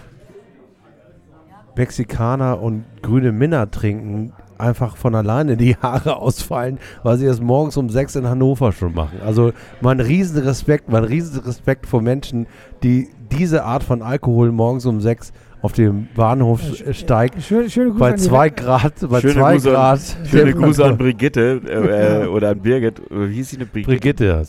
Mexikaner 1.76 2.62
und 2.62 2.86
grüne 3.02 3.32
Minna 3.32 3.66
trinken 3.66 4.32
einfach 4.58 4.96
von 4.96 5.14
alleine 5.16 5.58
die 5.58 5.76
Haare 5.76 6.16
ausfallen, 6.18 6.80
weil 7.04 7.18
sie 7.18 7.26
das 7.26 7.42
morgens 7.42 7.76
um 7.76 7.90
sechs 7.90 8.16
in 8.16 8.26
Hannover 8.28 8.72
schon 8.72 8.94
machen. 8.94 9.20
Also 9.26 9.52
mein 9.82 10.00
riesen 10.00 10.42
Respekt, 10.44 10.90
mein 10.90 11.04
riesen 11.04 11.42
Respekt 11.42 11.86
vor 11.88 12.02
Menschen, 12.02 12.48
die 12.82 13.10
diese 13.32 13.66
Art 13.66 13.84
von 13.84 14.02
Alkohol 14.02 14.52
morgens 14.54 14.86
um 14.86 15.02
sechs 15.02 15.34
auf 15.62 15.74
dem 15.74 16.08
Bahnhof 16.16 16.62
Ja, 16.86 16.94
steigt. 16.94 17.42
Schöne, 17.42 17.70
schöne 17.70 17.90
Grüße 17.90 18.00
Bei 18.00 18.12
an 18.12 18.18
zwei 18.20 18.50
Grad, 18.50 18.94
bei 19.10 19.20
Schöne 19.20 19.34
zwei 19.34 19.54
Grüße 19.54 19.70
an- 19.70 19.74
Grad. 19.76 20.00
Schöne 20.30 20.44
Der- 20.46 20.54
Grüße 20.54 20.86
an 20.86 20.98
Brigitte 20.98 21.62
äh, 21.68 22.24
äh, 22.24 22.28
oder 22.34 22.50
an 22.52 22.60
Birgit. 22.62 23.02
Wie 23.10 23.34
hieß 23.34 23.50
sie 23.50 23.56
eine 23.58 23.66
Brigitte? 23.66 23.90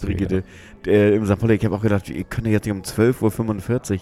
Brigitte. 0.01 0.07
Brigitte. 0.07 0.43
Äh, 0.87 1.14
Im 1.16 1.26
St. 1.26 1.39
Pauli, 1.39 1.55
ich 1.55 1.64
habe 1.64 1.74
auch 1.74 1.82
gedacht, 1.82 2.09
ihr 2.09 2.24
könnt 2.24 2.47
ja 2.47 2.55
jetzt 2.55 2.66
nicht 2.66 2.74
um 2.74 2.82
12.45 2.82 3.93
Uhr 3.95 4.01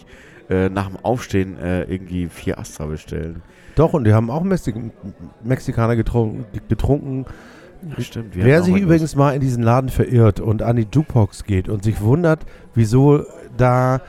äh, 0.50 0.68
nach 0.68 0.88
dem 0.88 0.96
Aufstehen 1.02 1.58
äh, 1.58 1.84
irgendwie 1.84 2.28
vier 2.28 2.58
Astra 2.58 2.86
bestellen. 2.86 3.42
Doch, 3.74 3.92
und 3.94 4.04
die 4.04 4.12
haben 4.12 4.30
auch 4.30 4.42
Mexik 4.42 4.76
Mexikaner 5.42 5.96
getrunken. 5.96 6.44
getrunken. 6.68 7.26
Stimmt. 7.98 8.34
wir 8.34 8.44
Wer 8.44 8.62
sich 8.62 8.76
übrigens 8.76 9.14
mal 9.14 9.34
in 9.34 9.40
diesen 9.40 9.62
Laden 9.62 9.90
verirrt 9.90 10.40
und 10.40 10.62
an 10.62 10.76
die 10.76 10.86
Jukebox 10.90 11.44
geht 11.44 11.68
und 11.68 11.84
sich 11.84 12.00
wundert, 12.00 12.46
wieso 12.74 13.24
da 13.56 14.00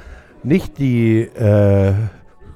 nicht 0.44 0.78
die 0.78 1.22
äh, 1.22 1.94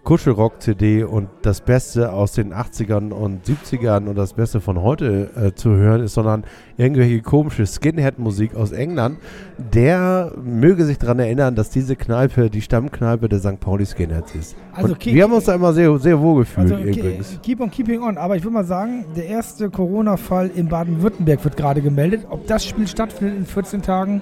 Kuschelrock-CD 0.03 1.03
und 1.03 1.29
das 1.41 1.61
Beste 1.61 2.11
aus 2.13 2.33
den 2.33 2.53
80ern 2.53 3.11
und 3.11 3.45
70ern 3.45 4.07
und 4.07 4.15
das 4.17 4.33
Beste 4.33 4.59
von 4.61 4.81
heute 4.81 5.29
äh, 5.35 5.53
zu 5.53 5.71
hören 5.71 6.01
ist, 6.03 6.13
sondern 6.13 6.43
irgendwelche 6.77 7.21
komische 7.21 7.65
Skinhead-Musik 7.65 8.55
aus 8.55 8.71
England, 8.71 9.17
der 9.57 10.31
möge 10.43 10.85
sich 10.85 10.97
daran 10.97 11.19
erinnern, 11.19 11.55
dass 11.55 11.69
diese 11.69 11.95
Kneipe 11.95 12.49
die 12.49 12.61
Stammkneipe 12.61 13.29
der 13.29 13.39
St. 13.39 13.59
Pauli 13.59 13.85
Skinheads 13.85 14.35
ist. 14.35 14.55
Also 14.73 14.95
keep- 14.95 15.13
wir 15.13 15.23
haben 15.23 15.33
uns 15.33 15.45
da 15.45 15.55
immer 15.55 15.73
sehr, 15.73 15.97
sehr 15.99 16.19
wohl 16.19 16.41
gefühlt 16.41 16.71
Also, 16.71 16.83
übrigens. 16.83 17.39
keep 17.43 17.59
on 17.59 17.69
keeping 17.69 18.01
on. 18.01 18.17
Aber 18.17 18.35
ich 18.35 18.43
würde 18.43 18.53
mal 18.53 18.65
sagen, 18.65 19.05
der 19.15 19.25
erste 19.27 19.69
Corona-Fall 19.69 20.51
in 20.55 20.67
Baden-Württemberg 20.69 21.43
wird 21.43 21.57
gerade 21.57 21.81
gemeldet. 21.81 22.25
Ob 22.29 22.47
das 22.47 22.65
Spiel 22.65 22.87
stattfindet 22.87 23.37
in 23.37 23.45
14 23.45 23.81
Tagen, 23.81 24.21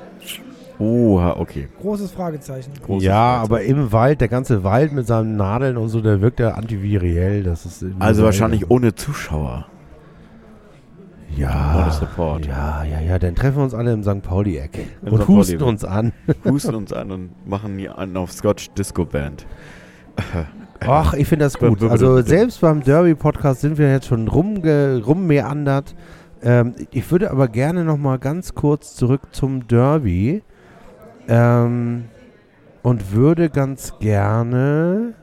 Oha, 0.80 1.38
okay. 1.38 1.68
großes 1.82 2.12
Fragezeichen. 2.12 2.72
Großes 2.86 3.04
ja, 3.06 3.14
Fragezeichen. 3.40 3.46
aber 3.54 3.62
im 3.64 3.92
Wald, 3.92 4.22
der 4.22 4.28
ganze 4.28 4.64
Wald 4.64 4.94
mit 4.94 5.08
seinen 5.08 5.36
Nadeln 5.36 5.78
und 5.78 5.90
so, 5.90 6.02
der 6.02 6.22
wirkt 6.22 6.40
ja 6.40 6.52
antiviriell. 6.52 7.44
Das 7.44 7.66
ist 7.66 7.84
Also 8.00 8.24
wahrscheinlich 8.24 8.70
ohne 8.70 8.94
Zuschauer. 8.94 9.66
ja, 11.36 11.82
ohne 11.84 11.92
Support. 11.92 12.46
Ja, 12.46 12.84
ja, 12.84 13.00
ja, 13.00 13.18
dann 13.20 13.36
treffen 13.36 13.58
wir 13.58 13.64
uns 13.64 13.74
alle 13.74 13.92
im 13.92 14.04
St. 14.04 14.22
Pauli-Eck 14.22 14.80
und 15.02 15.10
St. 15.10 15.26
Pauli. 15.26 15.40
husten 15.40 15.64
uns 15.64 15.84
an. 15.84 16.14
Husten 16.46 16.76
uns 16.76 16.94
an 16.94 17.12
und 17.12 17.48
machen 17.48 17.78
hier 17.78 17.98
einen 17.98 18.16
auf 18.18 18.32
Scotch 18.32 18.70
Disco 18.72 19.06
Band. 19.06 19.46
Ach, 20.80 21.14
ich 21.14 21.28
finde 21.28 21.46
das 21.46 21.58
gut. 21.58 21.82
Also 21.84 22.22
selbst 22.22 22.62
beim 22.62 22.84
Derby-Podcast 22.84 23.62
sind 23.62 23.78
wir 23.80 23.90
jetzt 23.92 24.08
schon 24.08 24.28
rumge 24.28 25.02
rummeandert. 25.04 25.96
Ähm, 26.44 26.76
ich 26.92 27.10
würde 27.10 27.32
aber 27.32 27.48
gerne 27.48 27.84
noch 27.84 27.98
mal 27.98 28.20
ganz 28.20 28.54
kurz 28.54 28.96
zurück 28.96 29.22
zum 29.32 29.68
Derby 29.68 30.44
ähm, 31.28 32.06
und 32.84 33.12
würde 33.12 33.50
ganz 33.50 33.98
gerne 34.00 35.14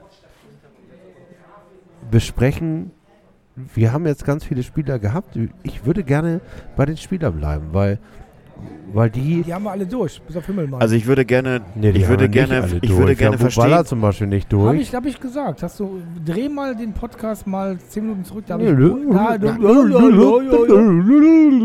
besprechen, 2.10 2.90
wir 3.56 3.92
haben 3.92 4.06
jetzt 4.06 4.24
ganz 4.24 4.44
viele 4.44 4.62
Spieler 4.62 4.98
gehabt. 4.98 5.38
Ich 5.62 5.86
würde 5.86 6.02
gerne 6.02 6.40
bei 6.76 6.86
den 6.86 6.96
Spielern 6.96 7.36
bleiben, 7.36 7.68
weil, 7.72 7.98
weil 8.92 9.10
die 9.10 9.42
Die 9.42 9.52
haben 9.52 9.64
wir 9.64 9.72
alle 9.72 9.86
durch, 9.86 10.22
bis 10.22 10.36
auf 10.36 10.46
Himmelmann. 10.46 10.80
Also 10.80 10.94
ich 10.94 11.06
würde 11.06 11.24
gerne, 11.24 11.62
Nee, 11.74 11.90
ich 11.90 12.08
würde 12.08 12.28
gerne, 12.28 12.64
ich 12.80 12.88
durch. 12.88 12.96
würde 12.96 13.16
gerne 13.16 13.36
Bubala 13.36 13.50
verstehen. 13.50 13.86
zum 13.86 14.00
Beispiel 14.00 14.26
nicht 14.28 14.52
habe 14.52 14.64
durch. 14.64 14.80
ich, 14.80 14.94
hab 14.94 15.04
ich 15.04 15.18
gesagt. 15.20 15.62
Hast 15.64 15.80
du, 15.80 16.00
dreh 16.24 16.48
mal 16.48 16.76
den 16.76 16.92
Podcast 16.92 17.46
mal 17.46 17.76
10 17.76 18.02
Minuten 18.04 18.24
zurück. 18.24 18.44
Da 18.46 18.54
habe 18.54 18.62
ich, 18.64 18.70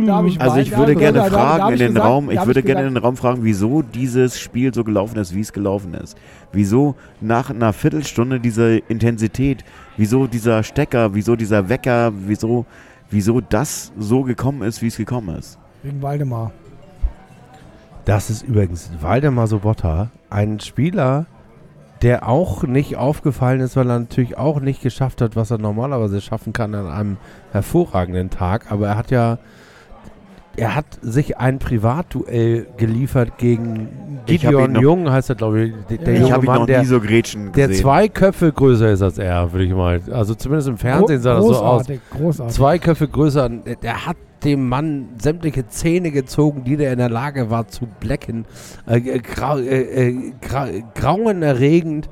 habe 0.09 0.41
Also 0.41 0.57
ich 0.57 0.75
würde 0.75 0.95
gerne 0.95 1.23
fragen 1.25 1.67
in 1.67 1.73
ich 1.75 1.79
den 1.87 1.97
Raum, 1.97 2.31
ich 2.31 2.45
würde 2.45 2.63
gerne 2.63 2.87
in 2.87 2.95
den 2.95 3.03
Raum 3.03 3.15
fragen, 3.15 3.43
wieso 3.43 3.83
dieses 3.83 4.39
Spiel 4.39 4.73
so 4.73 4.83
gelaufen 4.83 5.17
ist, 5.19 5.35
wie 5.35 5.41
es 5.41 5.53
gelaufen 5.53 5.93
ist. 5.93 6.17
Wieso 6.51 6.95
nach 7.21 7.51
einer 7.51 7.73
Viertelstunde 7.73 8.39
diese 8.39 8.77
Intensität, 8.87 9.63
wieso 9.97 10.25
dieser 10.25 10.63
Stecker, 10.63 11.13
wieso 11.13 11.35
dieser 11.35 11.69
Wecker, 11.69 12.11
wieso, 12.25 12.65
wieso 13.11 13.39
das 13.39 13.91
so 13.99 14.23
gekommen 14.23 14.63
ist, 14.63 14.81
wie 14.81 14.87
es 14.87 14.97
gekommen 14.97 15.35
ist. 15.37 15.59
Wegen 15.83 16.01
Waldemar. 16.01 16.51
Das 18.09 18.31
ist 18.31 18.41
übrigens 18.41 18.89
Waldemar 19.01 19.45
Sobotta, 19.45 20.09
ein 20.31 20.59
Spieler, 20.59 21.27
der 22.01 22.27
auch 22.27 22.63
nicht 22.63 22.95
aufgefallen 22.97 23.59
ist, 23.59 23.75
weil 23.75 23.87
er 23.87 23.99
natürlich 23.99 24.35
auch 24.35 24.59
nicht 24.61 24.81
geschafft 24.81 25.21
hat, 25.21 25.35
was 25.35 25.51
er 25.51 25.59
normalerweise 25.59 26.19
schaffen 26.19 26.51
kann 26.51 26.73
an 26.73 26.87
einem 26.87 27.17
hervorragenden 27.51 28.31
Tag. 28.31 28.71
Aber 28.71 28.87
er 28.87 28.97
hat 28.97 29.11
ja, 29.11 29.37
er 30.57 30.73
hat 30.73 30.85
sich 31.03 31.37
ein 31.37 31.59
Privatduell 31.59 32.65
geliefert 32.77 33.37
gegen 33.37 34.21
Ich 34.25 34.43
hab 34.43 34.53
ihn 34.53 34.57
Gideon 34.57 34.71
noch- 34.71 34.81
Jung, 34.81 35.11
heißt 35.11 35.29
er 35.29 35.35
glaube 35.35 35.61
ich, 35.65 35.73
der, 35.91 35.97
der 35.99 36.13
Ich 36.15 36.19
junge 36.21 36.45
Mann, 36.45 36.59
noch 36.61 36.65
der, 36.65 36.79
nie 36.79 36.85
so 36.87 36.99
Gretchen 36.99 37.51
der 37.51 37.71
zwei 37.73 38.07
Köpfe 38.07 38.51
größer 38.51 38.89
ist 38.89 39.03
als 39.03 39.19
er, 39.19 39.51
würde 39.53 39.65
ich 39.65 39.73
mal. 39.75 40.01
Also 40.11 40.33
zumindest 40.33 40.67
im 40.67 40.79
Fernsehen 40.79 41.21
sah 41.21 41.35
das 41.35 41.45
so 41.45 41.51
aus. 41.51 41.85
großartig, 41.85 42.01
großartig. 42.09 42.55
Zwei 42.55 42.79
Köpfe 42.79 43.07
größer. 43.07 43.49
Der 43.83 44.07
hat 44.07 44.17
dem 44.43 44.67
Mann 44.67 45.09
sämtliche 45.19 45.67
Zähne 45.67 46.11
gezogen, 46.11 46.63
die 46.63 46.77
der 46.77 46.91
in 46.91 46.99
der 46.99 47.09
Lage 47.09 47.49
war 47.49 47.67
zu 47.67 47.87
blecken. 47.99 48.45
Äh, 48.87 48.97
äh, 48.97 49.19
grau, 49.19 49.57
äh, 49.57 50.09
äh, 50.09 50.33
gra, 50.41 50.67
grauenerregend. 50.95 52.09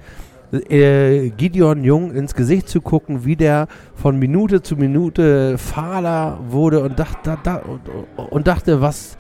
Äh, 0.69 1.31
Gideon 1.31 1.83
Jung 1.83 2.15
ins 2.15 2.33
Gesicht 2.33 2.69
zu 2.69 2.79
gucken, 2.79 3.25
wie 3.25 3.35
der 3.35 3.67
von 3.95 4.17
Minute 4.17 4.61
zu 4.61 4.77
Minute 4.77 5.57
fahler 5.57 6.39
wurde 6.47 6.81
und 6.81 6.97
dachte, 6.97 7.17
da, 7.23 7.37
da, 7.43 7.55
und, 7.57 7.81
und 8.29 8.47
dachte, 8.47 8.79
was 8.79 9.16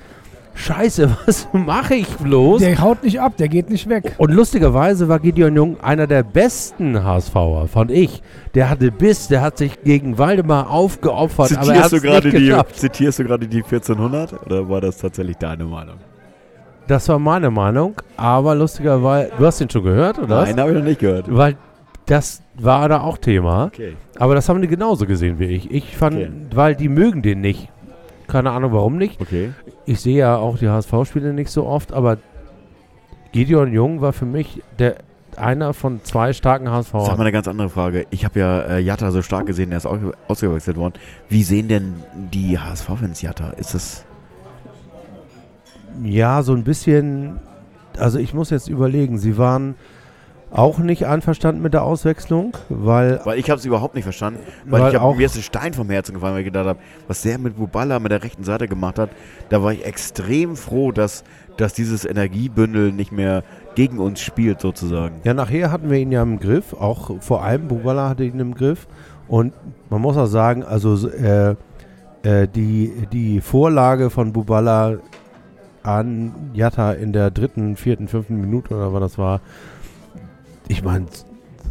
Scheiße, 0.57 1.15
was 1.25 1.47
mache 1.53 1.95
ich 1.95 2.07
bloß? 2.17 2.61
Der 2.61 2.79
haut 2.81 3.03
nicht 3.03 3.21
ab, 3.21 3.37
der 3.37 3.47
geht 3.47 3.69
nicht 3.69 3.87
weg. 3.87 4.15
Und 4.17 4.31
lustigerweise 4.33 5.07
war 5.07 5.19
Gideon 5.19 5.55
Jung 5.55 5.79
einer 5.81 6.07
der 6.07 6.23
besten 6.23 7.03
HSVer, 7.03 7.67
fand 7.67 7.91
ich. 7.91 8.23
Der 8.55 8.69
hatte 8.69 8.91
Biss, 8.91 9.27
der 9.27 9.41
hat 9.41 9.59
sich 9.59 9.83
gegen 9.83 10.17
Waldemar 10.17 10.69
aufgeopfert, 10.71 11.55
aber 11.57 11.73
er 11.75 11.83
Zitierst 11.83 11.83
hat 11.85 11.91
du, 11.91 12.01
gerade 12.01 12.27
nicht 12.29 12.71
die, 12.71 12.73
zitierst 12.79 13.19
du 13.19 13.23
gerade 13.25 13.47
die 13.47 13.63
1400 13.63 14.45
oder 14.45 14.67
war 14.67 14.81
das 14.81 14.97
tatsächlich 14.97 15.37
deine 15.37 15.63
Meinung? 15.65 15.95
Das 16.87 17.07
war 17.09 17.19
meine 17.19 17.51
Meinung, 17.51 17.93
aber 18.15 18.55
lustigerweise, 18.55 19.31
du 19.37 19.45
hast 19.45 19.59
den 19.59 19.69
schon 19.69 19.83
gehört, 19.83 20.17
oder? 20.19 20.43
Nein, 20.43 20.59
habe 20.59 20.71
ich 20.71 20.77
noch 20.77 20.83
nicht 20.85 20.99
gehört. 20.99 21.25
Weil 21.29 21.55
das 22.07 22.41
war 22.55 22.87
da 22.89 23.01
auch 23.01 23.17
Thema, 23.17 23.65
Okay. 23.65 23.95
aber 24.17 24.33
das 24.35 24.47
haben 24.49 24.61
die 24.61 24.67
genauso 24.69 25.05
gesehen 25.05 25.37
wie 25.37 25.45
ich. 25.45 25.69
Ich 25.69 25.95
fand, 25.97 26.15
Okay. 26.15 26.31
weil 26.55 26.75
die 26.75 26.89
mögen 26.89 27.21
den 27.21 27.41
nicht. 27.41 27.69
Keine 28.27 28.51
Ahnung 28.51 28.73
warum 28.73 28.97
nicht. 28.97 29.21
Okay. 29.21 29.53
Ich 29.85 30.01
sehe 30.01 30.17
ja 30.17 30.37
auch 30.37 30.57
die 30.57 30.67
HSV-Spiele 30.69 31.33
nicht 31.33 31.49
so 31.49 31.65
oft, 31.65 31.93
aber 31.93 32.17
Gideon 33.31 33.71
Jung 33.71 34.01
war 34.01 34.13
für 34.13 34.25
mich 34.25 34.61
der 34.79 34.97
einer 35.37 35.73
von 35.73 36.03
zwei 36.03 36.33
starken 36.33 36.69
HSV. 36.69 36.91
Sag 36.91 37.17
mal 37.17 37.21
eine 37.21 37.31
ganz 37.31 37.47
andere 37.47 37.69
Frage. 37.69 38.07
Ich 38.09 38.25
habe 38.25 38.39
ja 38.39 38.61
äh, 38.61 38.79
Jatta 38.79 39.11
so 39.11 39.21
stark 39.21 39.45
gesehen, 39.45 39.69
der 39.69 39.77
ist 39.77 39.85
auch 39.85 39.97
ausgewechselt 40.27 40.77
worden. 40.77 40.95
Wie 41.29 41.43
sehen 41.43 41.67
denn 41.67 41.95
die 42.15 42.57
HSV-Fans 42.57 43.21
Jatta? 43.21 43.51
Ist 43.51 43.73
das. 43.73 44.05
Ja, 46.03 46.41
so 46.41 46.53
ein 46.53 46.63
bisschen. 46.63 47.39
Also 47.99 48.19
ich 48.19 48.33
muss 48.33 48.49
jetzt 48.49 48.67
überlegen, 48.67 49.17
sie 49.17 49.37
waren 49.37 49.75
auch 50.51 50.79
nicht 50.79 51.05
einverstanden 51.05 51.61
mit 51.61 51.73
der 51.73 51.83
Auswechslung, 51.83 52.53
weil, 52.69 53.19
Weil 53.25 53.37
ich 53.37 53.49
habe 53.49 53.59
es 53.59 53.65
überhaupt 53.65 53.95
nicht 53.95 54.05
verstanden. 54.05 54.39
Weil, 54.65 54.81
weil 54.81 54.93
ich 54.93 54.99
hab, 54.99 55.15
mir 55.17 55.25
ist 55.25 55.35
ein 55.35 55.41
Stein 55.41 55.73
vom 55.73 55.89
Herzen 55.89 56.13
gefallen, 56.13 56.33
weil 56.33 56.41
ich 56.41 56.45
gedacht 56.45 56.67
habe, 56.67 56.79
was 57.07 57.21
der 57.21 57.37
mit 57.37 57.57
Bubala 57.57 57.99
mit 57.99 58.11
der 58.11 58.23
rechten 58.23 58.43
Seite 58.43 58.67
gemacht 58.67 58.97
hat, 58.97 59.09
da 59.49 59.61
war 59.61 59.73
ich 59.73 59.85
extrem 59.85 60.55
froh, 60.55 60.91
dass, 60.91 61.23
dass 61.57 61.73
dieses 61.73 62.05
Energiebündel 62.05 62.91
nicht 62.91 63.11
mehr 63.11 63.43
gegen 63.75 63.99
uns 63.99 64.21
spielt, 64.21 64.61
sozusagen. 64.61 65.21
ja 65.23 65.33
nachher 65.33 65.71
hatten 65.71 65.89
wir 65.89 65.97
ihn 65.97 66.11
ja 66.11 66.23
im 66.23 66.39
Griff, 66.39 66.73
auch 66.73 67.21
vor 67.21 67.43
allem 67.43 67.67
Bubala 67.67 68.09
hatte 68.09 68.23
ihn 68.23 68.39
im 68.39 68.55
Griff 68.55 68.87
und 69.27 69.53
man 69.89 70.01
muss 70.01 70.17
auch 70.17 70.25
sagen, 70.25 70.63
also 70.63 70.95
so, 70.95 71.09
äh, 71.09 71.55
äh, 72.23 72.47
die, 72.47 73.07
die 73.11 73.41
Vorlage 73.41 74.09
von 74.09 74.33
Bubala 74.33 74.97
an 75.83 76.33
Jatta 76.53 76.91
in 76.93 77.13
der 77.13 77.31
dritten, 77.31 77.75
vierten, 77.75 78.07
fünften 78.07 78.41
Minute 78.41 78.75
oder 78.75 78.93
was 78.93 79.01
das 79.01 79.17
war, 79.17 79.41
ich 80.67 80.83
meine, 80.83 81.05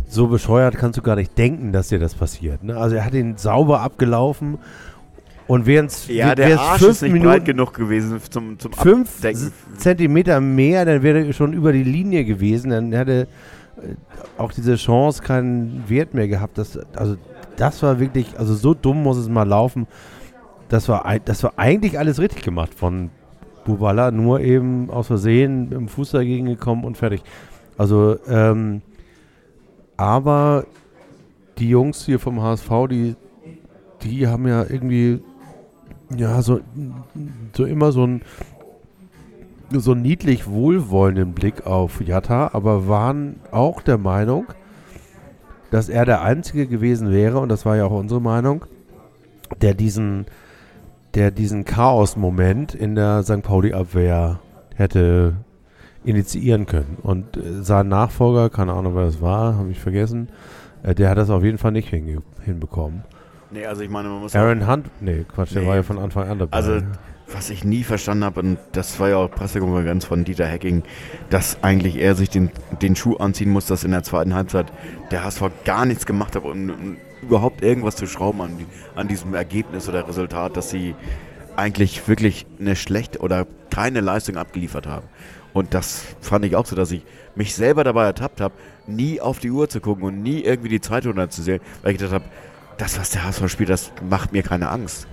so 0.09 0.29
bescheuert 0.29 0.77
kannst 0.77 0.99
du 0.99 1.03
gar 1.03 1.17
nicht 1.17 1.37
denken, 1.37 1.73
dass 1.73 1.89
dir 1.89 1.99
das 1.99 2.15
passiert. 2.15 2.63
Ne? 2.65 2.77
Also 2.77 2.97
er 2.97 3.05
hat 3.05 3.15
ihn 3.15 3.37
sauber 3.37 3.81
abgelaufen 3.81 4.59
und 5.47 5.67
während 5.67 5.91
es 5.91 6.09
Ja, 6.09 6.35
der 6.35 6.59
Arsch 6.61 6.83
ist 6.83 7.03
nicht 7.03 7.23
breit 7.23 7.45
genug 7.45 7.75
gewesen 7.75 8.21
zum, 8.31 8.59
zum 8.59 8.73
fünf 8.73 9.17
Abdecken. 9.17 9.41
S- 9.47 9.53
Zentimeter 9.79 10.41
mehr, 10.41 10.85
dann 10.85 11.03
wäre 11.03 11.25
er 11.25 11.33
schon 11.33 11.53
über 11.53 11.73
die 11.73 11.85
Linie 11.85 12.25
gewesen. 12.25 12.71
Dann 12.71 12.93
hätte 12.93 13.29
äh, 13.77 13.95
auch 14.39 14.53
diese 14.53 14.77
Chance 14.77 15.23
keinen 15.23 15.85
Wert 15.89 16.15
mehr 16.15 16.29
gehabt. 16.29 16.59
Das, 16.59 16.79
also 16.95 17.17
das 17.57 17.83
war 17.83 18.01
wirklich, 18.01 18.39
also 18.39 18.55
so 18.55 18.75
dumm 18.75 19.03
muss 19.03 19.17
es 19.19 19.29
mal 19.29 19.47
laufen. 19.47 19.87
Das 20.69 20.89
war, 20.89 21.05
das 21.25 21.43
war 21.45 21.53
eigentlich 21.57 21.99
alles 21.99 22.19
richtig 22.19 22.43
gemacht 22.43 22.75
von 22.75 23.11
Bubala, 23.65 24.11
nur 24.11 24.41
eben 24.41 24.91
aus 24.91 25.07
Versehen 25.09 25.71
dem 25.71 25.89
Fuß 25.89 26.11
dagegen 26.13 26.47
gekommen 26.47 26.85
und 26.85 26.97
fertig. 26.97 27.23
Also, 27.79 28.19
ähm, 28.29 28.83
aber 29.97 30.65
die 31.59 31.69
Jungs 31.71 32.05
hier 32.05 32.19
vom 32.19 32.43
HSV, 32.43 32.71
die 32.91 33.17
die 34.03 34.27
haben 34.27 34.47
ja 34.47 34.65
irgendwie, 34.69 35.21
ja, 36.17 36.41
so, 36.43 36.61
so 37.55 37.65
immer 37.65 37.93
so 37.93 38.07
ein 38.07 38.23
so 39.73 39.93
einen 39.93 40.03
niedlich 40.03 40.47
wohlwollenden 40.47 41.33
Blick 41.33 41.67
auf 41.67 42.01
Jatta, 42.01 42.51
aber 42.53 42.87
waren 42.87 43.41
auch 43.51 43.83
der 43.83 43.99
Meinung, 43.99 44.47
dass 45.73 45.89
er 45.89 46.05
der 46.05 46.23
Einzige 46.23 46.69
gewesen 46.69 47.11
wäre, 47.11 47.41
und 47.41 47.49
das 47.49 47.67
war 47.67 47.77
ja 47.77 47.87
auch 47.87 47.99
unsere 47.99 48.21
Meinung, 48.21 48.65
der 49.61 49.75
diesen, 49.75 50.27
der 51.15 51.33
diesen 51.33 51.65
Chaos-Moment 51.65 52.77
in 52.77 52.95
der 52.95 53.25
St. 53.25 53.43
Pauli-Abwehr 53.43 54.39
hätte 54.77 55.35
initiieren 56.07 56.67
können. 56.67 56.97
Und 57.03 57.37
äh, 57.37 57.63
sein 57.63 57.89
Nachfolger, 57.89 58.49
keine 58.51 58.73
Ahnung, 58.73 58.95
wer 58.95 59.05
das 59.07 59.21
war, 59.21 59.57
habe 59.57 59.71
ich 59.71 59.81
vergessen, 59.81 60.29
äh, 60.83 60.95
der 60.95 61.11
hat 61.11 61.19
das 61.19 61.29
auf 61.31 61.43
jeden 61.45 61.59
Fall 61.59 61.73
nicht 61.73 61.93
hinge- 61.93 62.23
hinbekommen. 62.45 63.03
Nee, 63.51 63.67
also 63.67 63.83
ich 63.83 63.91
meine, 63.91 64.09
man 64.09 64.21
muss 64.21 64.35
Aaron 64.35 64.67
Hunt, 64.67 64.87
nee, 65.01 65.25
Quatsch, 65.33 65.55
der 65.55 65.63
Nee. 65.63 65.69
war 65.69 65.77
ja 65.77 65.83
von 65.83 65.99
Anfang 65.99 66.29
an 66.29 66.39
dabei. 66.39 66.57
Also, 66.57 66.81
was 67.33 67.51
ich 67.51 67.65
nie 67.65 67.83
verstanden 67.85 68.25
habe, 68.25 68.41
und 68.41 68.59
das 68.73 68.99
war 69.01 69.09
ja 69.09 69.17
auch 69.17 69.31
Pressekonferenz 69.31 70.05
von 70.05 70.25
Dieter 70.25 70.47
Hecking, 70.47 70.83
dass 71.31 71.63
eigentlich 71.63 71.97
er 71.97 72.15
sich 72.15 72.31
den, 72.31 72.51
den 72.83 72.95
Schuh 72.97 73.17
anziehen 73.17 73.51
muss, 73.51 73.67
dass 73.67 73.83
in 73.85 73.91
der 73.91 74.03
zweiten 74.05 74.35
Halbzeit 74.35 74.67
der 75.11 75.25
HSV 75.25 75.43
gar 75.65 75.87
nichts 75.87 76.07
gemacht 76.07 76.37
hat, 76.37 76.45
um, 76.45 76.51
um 76.71 76.97
überhaupt 77.23 77.63
irgendwas 77.63 77.97
zu 77.97 78.07
schrauben 78.07 78.41
an, 78.43 78.51
an 78.95 79.09
diesem 79.09 79.35
Ergebnis 79.35 79.89
oder 79.89 80.07
Resultat, 80.07 80.57
dass 80.57 80.71
sie 80.71 80.95
eigentlich 81.57 82.07
wirklich 82.07 82.47
eine 82.61 82.77
schlechte 82.77 83.19
oder 83.21 83.47
keine 83.71 84.01
Leistung 84.01 84.37
abgeliefert 84.37 84.87
haben. 84.87 85.07
Und 85.57 85.73
das 85.73 86.05
fand 86.21 86.45
ich 86.45 86.55
auch 86.55 86.67
so, 86.67 86.77
dass 86.77 86.91
ich 86.91 87.03
mich 87.35 87.55
selber 87.55 87.83
dabei 87.83 88.05
ertappt 88.05 88.43
habe, 88.43 88.53
nie 88.87 89.23
auf 89.23 89.39
die 89.39 89.51
Uhr 89.51 89.71
zu 89.71 89.81
gucken 89.81 90.05
und 90.05 90.23
nie 90.23 90.41
irgendwie 90.41 90.69
die 90.69 90.83
Zeit 90.83 91.07
runterzusehen, 91.07 91.63
weil 91.81 91.93
ich 91.93 91.99
gedacht 91.99 92.13
habe, 92.13 92.27
das, 92.77 93.01
was 93.01 93.09
der 93.09 93.25
HSV 93.25 93.49
spielt, 93.49 93.71
das 93.71 93.91
macht 94.07 94.35
mir 94.35 94.43
keine 94.43 94.69
Angst. 94.69 95.09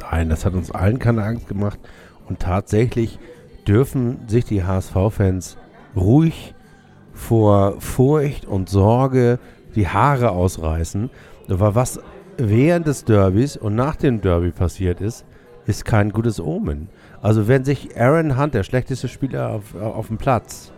Nein, 0.00 0.28
das 0.28 0.44
hat 0.44 0.52
uns 0.52 0.70
allen 0.70 0.98
keine 0.98 1.24
Angst 1.24 1.48
gemacht. 1.48 1.78
Und 2.28 2.40
tatsächlich 2.40 3.18
dürfen 3.66 4.28
sich 4.28 4.44
die 4.44 4.64
HSV-Fans 4.64 5.56
ruhig 5.96 6.54
vor 7.14 7.80
Furcht 7.80 8.44
und 8.44 8.68
Sorge 8.68 9.38
die 9.76 9.88
Haare 9.88 10.32
ausreißen. 10.32 11.08
Aber 11.48 11.74
was 11.74 12.00
während 12.36 12.86
des 12.86 13.06
Derbys 13.06 13.56
und 13.56 13.76
nach 13.76 13.96
dem 13.96 14.20
Derby 14.20 14.50
passiert 14.50 15.00
ist, 15.00 15.24
ist 15.64 15.86
kein 15.86 16.10
gutes 16.10 16.38
Omen. 16.38 16.90
Also 17.22 17.48
wenn 17.48 17.64
sich 17.64 17.98
Aaron 17.98 18.38
Hunt, 18.38 18.54
der 18.54 18.62
schlechteste 18.62 19.08
Spieler 19.08 19.50
auf, 19.50 19.74
auf 19.74 20.06
dem 20.08 20.16
Platz, 20.18 20.72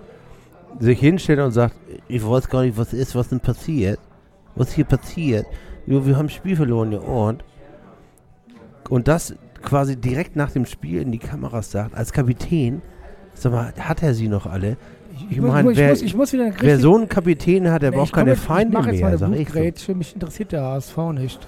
sich 0.81 0.99
hinstellt 0.99 1.39
und 1.41 1.53
sagt, 1.53 1.75
ich 2.09 2.27
weiß 2.27 2.49
gar 2.49 2.63
nicht, 2.63 2.77
was 2.77 2.93
ist, 2.93 3.15
was 3.15 3.29
denn 3.29 3.41
passiert, 3.41 3.99
was 4.57 4.73
hier 4.73 4.85
passiert. 4.85 5.47
Jo, 5.87 6.05
wir 6.07 6.17
haben 6.17 6.27
das 6.27 6.35
Spiel 6.35 6.57
verloren, 6.57 6.93
ja 6.93 6.99
und? 6.99 7.45
Und 8.89 9.09
das 9.09 9.35
quasi 9.63 9.97
direkt 9.97 10.35
nach 10.37 10.51
dem 10.51 10.67
Spiel 10.67 11.03
in 11.03 11.13
die 11.13 11.19
Kameras 11.19 11.71
sagt, 11.71 11.95
als 11.95 12.13
Kapitän, 12.13 12.83
sag 13.35 13.53
mal, 13.53 13.73
hat 13.79 14.03
er 14.03 14.15
sie 14.15 14.29
noch 14.29 14.47
alle? 14.47 14.77
Ich 15.31 15.41
muss- 15.41 15.51
meine, 15.53 15.71
ich, 15.73 15.77
wer, 15.79 15.91
muss, 15.91 16.03
ich 16.03 16.15
muss 16.17 16.33
wer 16.33 16.79
so 16.79 16.97
einen 16.97 17.09
Kapitän 17.09 17.71
hat, 17.71 17.83
der 17.83 17.91
Nee, 17.91 17.97
braucht 17.97 18.07
ich 18.09 18.13
keine 18.13 18.31
jetzt, 18.31 18.45
Feinde 18.45 18.73
ich 18.73 18.79
mach 18.79 18.87
jetzt 18.87 18.95
mehr, 19.01 19.11
mal 19.11 19.19
sag 19.19 19.33
ich 19.33 19.79
so. 19.79 19.95
Mich 19.95 20.15
interessiert 20.15 20.53
der 20.53 20.63
HSV 20.63 20.97
nicht. 21.13 21.47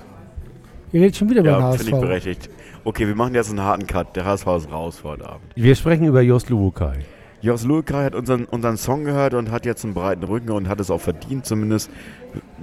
Ihr 0.93 1.01
redet 1.01 1.17
schon 1.17 1.29
wieder 1.31 1.41
über 1.41 1.51
den 1.51 1.59
Ja, 1.61 1.67
HSV. 1.69 1.83
finde 1.83 1.97
ich 1.97 2.01
berechtigt. 2.03 2.51
Okay, 2.87 3.07
wir 3.07 3.15
machen 3.15 3.35
jetzt 3.35 3.49
einen 3.49 3.63
harten 3.63 3.87
Cut. 3.87 4.15
Der 4.15 4.27
HSV 4.27 4.47
ist 4.59 4.71
raus 4.71 4.99
vor 4.99 5.13
heute 5.13 5.27
Abend. 5.27 5.45
Wir 5.55 5.75
sprechen 5.75 6.07
über 6.07 6.21
Jos 6.21 6.51
Lubukai. 6.51 6.99
Jos 7.41 7.65
Lukai 7.65 8.05
hat 8.05 8.15
unseren, 8.15 8.45
unseren 8.45 8.77
Song 8.77 9.05
gehört 9.05 9.33
und 9.33 9.51
hat 9.51 9.65
jetzt 9.65 9.85
einen 9.85 9.95
breiten 9.95 10.25
Rücken 10.25 10.51
und 10.51 10.69
hat 10.69 10.81
es 10.81 10.91
auch 10.91 11.01
verdient, 11.01 11.47
zumindest 11.47 11.91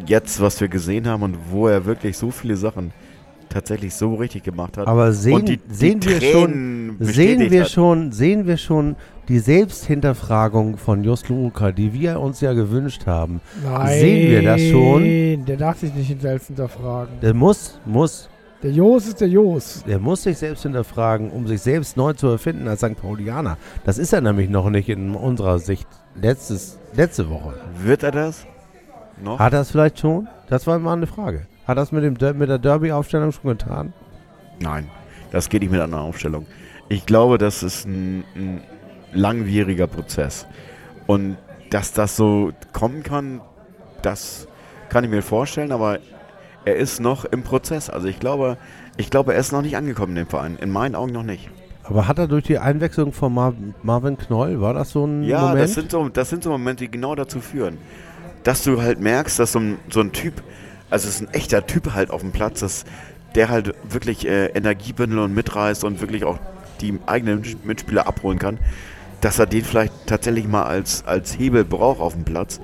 jetzt, 0.06 0.40
was 0.40 0.62
wir 0.62 0.68
gesehen 0.68 1.08
haben 1.08 1.24
und 1.24 1.38
wo 1.50 1.68
er 1.68 1.86
wirklich 1.86 2.18
so 2.18 2.30
viele 2.30 2.56
Sachen 2.56 2.92
tatsächlich 3.50 3.96
so 3.96 4.16
richtig 4.16 4.44
gemacht 4.44 4.78
hat. 4.78 4.88
Aber 4.88 5.12
sehen, 5.12 5.36
und 5.36 5.50
die, 5.50 5.60
sehen 5.70 6.00
die 6.00 6.10
wir 6.10 6.22
schon, 6.22 6.98
sehen 7.00 7.52
wir 7.52 7.62
hat. 7.62 7.70
schon, 7.72 8.12
sehen 8.12 8.48
wir 8.48 8.58
schon 8.58 8.96
die 9.28 9.40
Selbsthinterfragung 9.40 10.78
von 10.78 11.04
Jos 11.04 11.30
Lubukai, 11.30 11.72
die 11.72 11.94
wir 11.94 12.20
uns 12.20 12.42
ja 12.42 12.54
gewünscht 12.54 13.06
haben. 13.06 13.42
Nein, 13.64 14.00
Sehen 14.00 14.32
wir 14.32 14.42
das 14.44 14.62
schon? 14.62 15.46
Der 15.46 15.58
darf 15.58 15.80
sich 15.80 15.94
nicht 15.94 16.22
selbst 16.22 16.48
hinterfragen. 16.48 17.20
Der 17.22 17.34
muss, 17.34 17.80
muss, 17.86 18.31
Der 18.64 18.72
Jos 18.72 19.08
ist 19.08 19.22
der 19.22 19.28
Jos. 19.28 19.84
der 19.88 19.98
muss 20.00 20.24
sich 20.24 20.38
selbst 20.38 20.62
hinterfragen, 20.64 21.32
um 21.32 21.48
sich 21.48 21.62
selbst 21.62 21.98
neu 21.98 22.14
zu 22.14 22.28
erfinden 22.28 22.68
als 22.68 22.82
St. 22.82 22.96
Paulianer. 22.96 23.58
Das 23.86 23.98
ist 23.98 24.14
er 24.14 24.22
nämlich 24.22 24.50
noch 24.50 24.70
nicht 24.70 24.88
in 24.88 25.16
unserer 25.16 25.58
Sicht 25.58 25.88
letztes, 26.16 26.78
letzte 26.94 27.30
Woche. 27.30 27.54
Wird 27.82 28.04
er 28.04 28.12
das? 28.12 28.46
Noch? 29.24 29.40
Hat 29.40 29.54
er 29.54 29.62
es 29.62 29.72
vielleicht 29.72 30.00
schon? 30.00 30.28
Das 30.48 30.68
war 30.68 30.78
mal 30.78 30.94
eine 30.94 31.08
Frage. 31.08 31.48
Hat 31.68 31.78
er 31.78 31.84
es 31.84 31.92
mit, 31.92 32.04
dem 32.04 32.18
Der- 32.18 32.34
mit 32.36 32.50
der 32.50 32.60
Derby-Aufstellung 32.60 33.32
schon 33.32 33.50
getan? 33.58 33.94
Nein, 34.60 34.90
das 35.32 35.50
geht 35.50 35.62
nicht 35.64 35.72
mit 35.72 35.82
einer 35.82 36.02
Aufstellung. 36.02 36.46
Ich 36.88 37.06
glaube, 37.08 37.38
das 37.40 37.64
ist 37.64 37.86
ein, 37.88 38.24
ein 38.36 38.62
langwieriger 39.14 39.88
Prozess. 39.88 40.46
Und 41.08 41.38
dass 41.72 41.94
das 41.94 42.16
so 42.16 42.52
kommen 42.74 43.02
kann, 43.02 43.42
das 44.04 44.48
kann 44.90 45.04
ich 45.04 45.10
mir 45.10 45.22
vorstellen, 45.24 45.72
aber 45.72 45.98
er 46.66 46.76
ist 46.76 47.00
noch 47.00 47.26
im 47.26 47.44
Prozess. 47.44 47.90
Also 47.90 48.08
ich 48.08 48.20
glaube, 48.20 48.58
ich 48.98 49.10
glaube, 49.10 49.34
er 49.34 49.40
ist 49.40 49.52
noch 49.52 49.62
nicht 49.62 49.76
angekommen 49.78 50.12
in 50.16 50.24
dem 50.26 50.28
Verein. 50.28 50.58
In 50.62 50.70
meinen 50.70 50.96
Augen 50.96 51.12
noch 51.12 51.24
nicht. 51.24 51.50
Aber 51.84 52.08
hat 52.08 52.20
er 52.20 52.28
durch 52.28 52.44
die 52.44 52.60
Einwechslung 52.60 53.12
von 53.12 53.34
Mar 53.34 53.54
Marvin 53.84 54.18
Knoll, 54.18 54.62
war 54.62 54.74
das 54.74 54.92
so 54.92 55.06
ein 55.06 55.24
Ja, 55.24 55.42
Moment? 55.42 55.62
das 55.62 55.74
sind, 55.74 55.92
so, 55.92 56.10
das 56.10 56.30
sind 56.30 56.44
so 56.44 56.52
Momente, 56.52 56.84
die 56.86 56.92
genau 56.92 57.16
dazu 57.16 57.42
führen. 57.42 57.78
Dass 58.44 58.64
du 58.64 58.82
halt 58.82 59.00
merkst, 59.00 59.40
dass 59.40 59.54
so 59.54 59.60
ein, 59.60 59.78
so 59.90 60.00
ein 60.02 60.12
Typ, 60.12 60.44
also 60.90 61.08
es 61.08 61.16
ist 61.16 61.22
ein 61.22 61.34
echter 61.34 61.66
Typ 61.66 61.94
halt 61.94 62.12
auf 62.12 62.22
dem 62.22 62.32
Platz, 62.32 62.60
dass 62.60 62.86
der 63.36 63.50
halt 63.50 63.74
wirklich 63.84 64.28
äh, 64.28 64.48
Energie 64.48 64.94
bündelt 64.94 65.22
und 65.22 65.34
mitreißt 65.34 65.84
und 65.84 66.02
wirklich 66.02 66.24
auch 66.24 66.38
die 66.82 67.00
eigenen 67.06 67.44
Mitspieler 67.64 68.08
abholen 68.08 68.40
kann, 68.40 68.60
dass 69.22 69.40
er 69.40 69.46
den 69.46 69.64
vielleicht 69.64 69.94
tatsächlich 70.06 70.48
mal 70.48 70.64
als, 70.64 71.06
als 71.06 71.38
Hebel 71.38 71.64
braucht 71.64 72.00
auf 72.00 72.14
dem 72.14 72.26
Platz, 72.26 72.60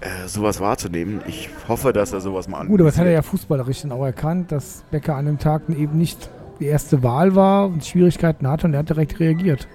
äh, 0.00 0.28
sowas 0.28 0.60
wahrzunehmen. 0.60 1.22
Ich 1.26 1.48
hoffe, 1.68 1.92
dass 1.92 2.12
er 2.12 2.20
sowas 2.20 2.48
mal 2.48 2.66
Gut, 2.66 2.80
aber 2.80 2.90
das 2.90 2.98
hat 2.98 3.06
er 3.06 3.12
ja 3.12 3.22
fußballerisch 3.22 3.82
dann 3.82 3.92
auch 3.92 4.04
erkannt, 4.04 4.52
dass 4.52 4.84
Becker 4.90 5.16
an 5.16 5.26
dem 5.26 5.38
Tag 5.38 5.62
eben 5.68 5.96
nicht 5.96 6.30
die 6.60 6.66
erste 6.66 7.02
Wahl 7.02 7.34
war 7.34 7.66
und 7.66 7.84
Schwierigkeiten 7.84 8.46
hatte 8.48 8.66
und 8.66 8.74
er 8.74 8.80
hat 8.80 8.88
direkt 8.88 9.20
reagiert. 9.20 9.68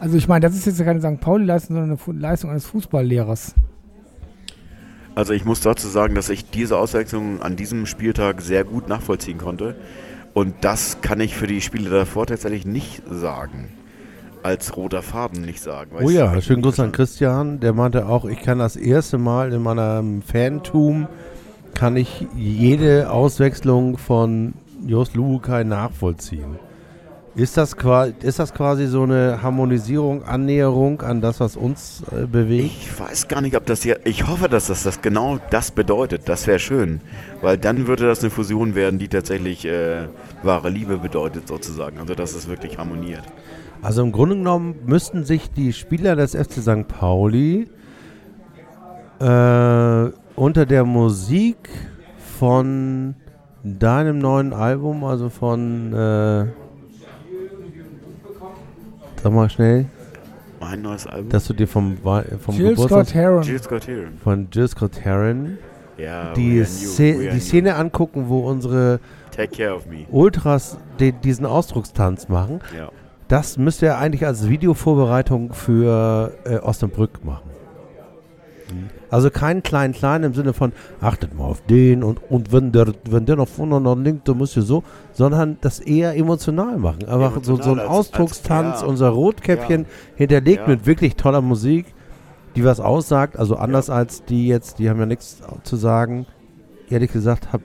Also 0.00 0.16
ich 0.16 0.28
meine, 0.28 0.46
das 0.46 0.54
ist 0.54 0.66
jetzt 0.66 0.78
ja 0.78 0.84
keine 0.84 1.00
St. 1.00 1.20
Pauli-Leistung, 1.20 1.76
sondern 1.76 1.98
eine 1.98 2.18
Leistung 2.18 2.50
eines 2.50 2.66
Fußballlehrers. 2.66 3.54
Also 5.14 5.32
ich 5.32 5.44
muss 5.44 5.60
dazu 5.60 5.88
sagen, 5.88 6.14
dass 6.14 6.28
ich 6.28 6.48
diese 6.48 6.78
Auswechslung 6.78 7.42
an 7.42 7.56
diesem 7.56 7.86
Spieltag 7.86 8.40
sehr 8.40 8.62
gut 8.64 8.88
nachvollziehen 8.88 9.38
konnte. 9.38 9.74
Und 10.34 10.54
das 10.60 11.00
kann 11.00 11.18
ich 11.18 11.34
für 11.34 11.48
die 11.48 11.60
Spiele 11.60 11.90
davor 11.90 12.26
tatsächlich 12.26 12.64
nicht 12.64 13.02
sagen. 13.10 13.72
Als 14.42 14.76
roter 14.76 15.02
Faden 15.02 15.42
nicht 15.42 15.60
sagen. 15.60 15.90
Oh 16.00 16.10
ja, 16.10 16.40
schönen 16.40 16.62
Gruß 16.62 16.80
an 16.80 16.92
Christian. 16.92 17.60
Der 17.60 17.72
meinte 17.72 18.06
auch, 18.06 18.24
ich 18.24 18.40
kann 18.40 18.58
das 18.58 18.76
erste 18.76 19.18
Mal 19.18 19.52
in 19.52 19.62
meinem 19.62 20.22
Fantum, 20.22 21.08
kann 21.74 21.96
ich 21.96 22.26
jede 22.36 23.10
Auswechslung 23.10 23.98
von 23.98 24.54
Jos 24.86 25.14
Lubukai 25.14 25.64
nachvollziehen. 25.64 26.58
Ist 27.38 27.56
das, 27.56 27.76
quasi, 27.76 28.14
ist 28.22 28.40
das 28.40 28.52
quasi 28.52 28.88
so 28.88 29.04
eine 29.04 29.40
Harmonisierung, 29.40 30.24
Annäherung 30.24 31.02
an 31.02 31.20
das, 31.20 31.38
was 31.38 31.56
uns 31.56 32.02
äh, 32.10 32.26
bewegt? 32.26 32.72
Ich 32.80 32.98
weiß 32.98 33.28
gar 33.28 33.40
nicht, 33.40 33.56
ob 33.56 33.64
das 33.64 33.82
hier. 33.82 34.00
Ich 34.04 34.26
hoffe, 34.26 34.48
dass 34.48 34.66
das, 34.66 34.82
das 34.82 35.02
genau 35.02 35.38
das 35.50 35.70
bedeutet. 35.70 36.22
Das 36.28 36.48
wäre 36.48 36.58
schön. 36.58 37.00
Weil 37.40 37.56
dann 37.56 37.86
würde 37.86 38.06
das 38.06 38.20
eine 38.20 38.30
Fusion 38.30 38.74
werden, 38.74 38.98
die 38.98 39.06
tatsächlich 39.06 39.64
äh, 39.66 40.08
wahre 40.42 40.68
Liebe 40.68 40.98
bedeutet, 40.98 41.46
sozusagen. 41.46 41.98
Also, 42.00 42.16
dass 42.16 42.34
es 42.34 42.48
wirklich 42.48 42.76
harmoniert. 42.76 43.22
Also 43.82 44.02
im 44.02 44.12
Grunde 44.12 44.36
genommen 44.36 44.74
müssten 44.86 45.24
sich 45.24 45.50
die 45.50 45.72
Spieler 45.72 46.16
des 46.16 46.34
FC 46.34 46.60
St. 46.60 46.88
Pauli 46.88 47.68
äh, 49.20 50.04
unter 50.36 50.66
der 50.66 50.84
Musik 50.84 51.68
von 52.38 53.14
deinem 53.62 54.18
neuen 54.18 54.52
Album, 54.52 55.04
also 55.04 55.28
von, 55.28 55.92
äh, 55.92 56.46
sag 59.22 59.32
mal 59.32 59.48
schnell, 59.50 59.86
Mein 60.60 60.82
neues 60.82 61.06
Album. 61.06 61.28
dass 61.30 61.46
du 61.46 61.52
dir 61.54 61.66
vom, 61.68 61.96
vom 61.98 62.54
Jill 62.56 62.70
Geburtstag 62.70 63.06
Scott 63.06 63.14
Heron. 63.14 63.42
Jill 63.42 63.62
Scott 63.62 63.86
Heron. 63.86 64.18
von 64.22 64.48
Jill 64.52 64.68
Scott 64.68 65.00
Heron 65.04 65.58
Ja, 65.96 66.32
die, 66.34 66.60
we 66.60 66.60
are 66.60 66.60
new, 66.60 66.64
Sze 66.64 67.18
we 67.18 67.26
are 67.28 67.34
die. 67.34 67.40
Szene 67.40 67.74
angucken, 67.76 68.28
wo 68.28 68.48
unsere 68.48 69.00
Take 69.30 69.56
care 69.56 69.74
of 69.74 69.86
me. 69.86 70.06
Ultras 70.10 70.78
de 71.00 71.12
diesen 71.12 71.46
Ausdruckstanz 71.46 72.28
machen. 72.28 72.60
Ja. 72.76 72.90
Das 73.28 73.58
müsste 73.58 73.86
er 73.86 73.98
eigentlich 73.98 74.24
als 74.26 74.48
Videovorbereitung 74.48 75.52
für 75.52 76.32
äh, 76.44 76.56
Osnabrück 76.58 77.24
machen. 77.24 77.48
Also 79.10 79.30
kein 79.30 79.62
Klein-Klein 79.62 80.22
im 80.24 80.34
Sinne 80.34 80.52
von, 80.52 80.72
achtet 81.00 81.34
mal 81.34 81.44
auf 81.44 81.62
den 81.62 82.02
und, 82.02 82.20
und 82.30 82.52
wenn, 82.52 82.72
der, 82.72 82.92
wenn 83.08 83.24
der 83.24 83.36
nach 83.36 83.48
vorne 83.48 83.80
noch 83.80 83.96
linkt, 83.96 84.28
dann 84.28 84.36
müsst 84.36 84.56
ihr 84.56 84.62
so, 84.62 84.82
sondern 85.12 85.56
das 85.62 85.80
eher 85.80 86.14
emotional 86.14 86.76
machen. 86.76 87.08
Einfach 87.08 87.36
so, 87.42 87.56
so 87.56 87.72
ein 87.72 87.78
Emotional 87.78 87.80
als- 87.80 87.88
Ausdruckstanz, 87.90 88.72
als- 88.74 88.80
ja. 88.82 88.86
unser 88.86 89.08
Rotkäppchen 89.08 89.86
hinterlegt 90.16 90.62
Ja. 90.62 90.68
mit 90.68 90.84
wirklich 90.84 91.16
toller 91.16 91.40
Musik, 91.40 91.86
die 92.56 92.64
was 92.64 92.80
aussagt, 92.80 93.38
also 93.38 93.56
anders 93.56 93.88
als 93.88 94.24
die 94.24 94.48
jetzt, 94.48 94.78
die 94.78 94.90
haben 94.90 95.00
ja 95.00 95.06
nichts 95.06 95.38
zu 95.62 95.76
sagen. 95.76 96.26
Ehrlich 96.90 97.10
gesagt, 97.12 97.52
hab, 97.54 97.62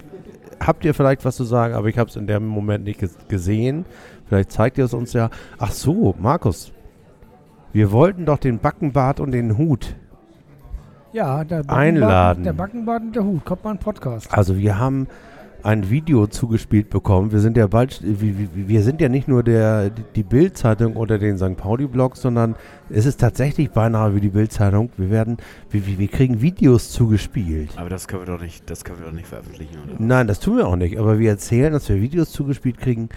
habt 0.61 0.85
ihr 0.85 0.93
vielleicht 0.93 1.25
was 1.25 1.35
zu 1.35 1.43
sagen, 1.43 1.73
aber 1.73 1.87
ich 1.89 1.97
habe 1.97 2.09
es 2.09 2.15
in 2.15 2.27
dem 2.27 2.47
Moment 2.47 2.85
nicht 2.85 2.99
ges 3.01 3.17
gesehen. 3.27 3.85
Vielleicht 4.33 4.51
zeigt 4.51 4.79
ihr 4.79 4.85
es 4.85 4.95
uns 4.95 5.13
ja. 5.13 5.29
Ach 5.59 5.71
so, 5.71 6.15
Markus. 6.17 6.71
Wir 7.71 7.91
wollten 7.91 8.25
doch 8.25 8.39
den 8.39 8.57
Backenbart 8.57 9.19
und 9.19 9.31
den 9.31 9.59
Hut. 9.59 9.95
Ja, 11.11 11.43
der 11.43 11.57
Backenbart, 11.57 11.77
Einladen. 11.77 12.43
Der 12.43 12.53
Backenbart 12.53 13.03
und 13.03 13.15
der 13.15 13.23
Hut. 13.25 13.45
Kommt 13.45 13.63
mal 13.63 13.69
ein 13.69 13.77
Podcast. 13.77 14.33
Also 14.33 14.57
wir 14.57 14.79
haben 14.79 15.05
ein 15.61 15.91
Video 15.91 16.25
zugespielt 16.25 16.89
bekommen. 16.89 17.31
Wir 17.31 17.41
sind 17.41 17.57
ja 17.57 17.67
bald, 17.67 18.01
wir, 18.03 18.81
sind 18.81 19.01
ja 19.01 19.07
nicht 19.07 19.27
nur 19.27 19.43
der 19.43 19.91
die 19.91 20.23
Bild-Zeitung 20.23 20.95
oder 20.95 21.19
den 21.19 21.37
St. 21.37 21.55
Pauli-Blog, 21.55 22.17
sondern 22.17 22.55
es 22.89 23.05
ist 23.05 23.19
tatsächlich 23.19 23.69
beinahe 23.69 24.15
wie 24.15 24.19
die 24.19 24.29
Bild-Zeitung. 24.29 24.89
Wir 24.97 25.11
werden, 25.11 25.37
wir 25.69 25.85
wir 25.85 26.07
kriegen 26.07 26.41
Videos 26.41 26.89
zugespielt. 26.91 27.69
Aber 27.77 27.89
das 27.89 28.07
können 28.07 28.23
wir 28.23 28.33
doch 28.33 28.41
nicht, 28.41 28.67
das 28.67 28.83
können 28.83 28.97
wir 28.97 29.05
doch 29.05 29.13
nicht 29.13 29.27
veröffentlichen, 29.27 29.77
oder? 29.85 29.93
Nein, 29.99 30.25
das 30.25 30.39
tun 30.39 30.57
wir 30.57 30.67
auch 30.67 30.75
nicht. 30.75 30.97
Aber 30.97 31.19
wir 31.19 31.29
erzählen, 31.29 31.71
dass 31.71 31.87
wir 31.87 32.01
Videos 32.01 32.31
zugespielt 32.31 32.79
kriegen 32.79 33.09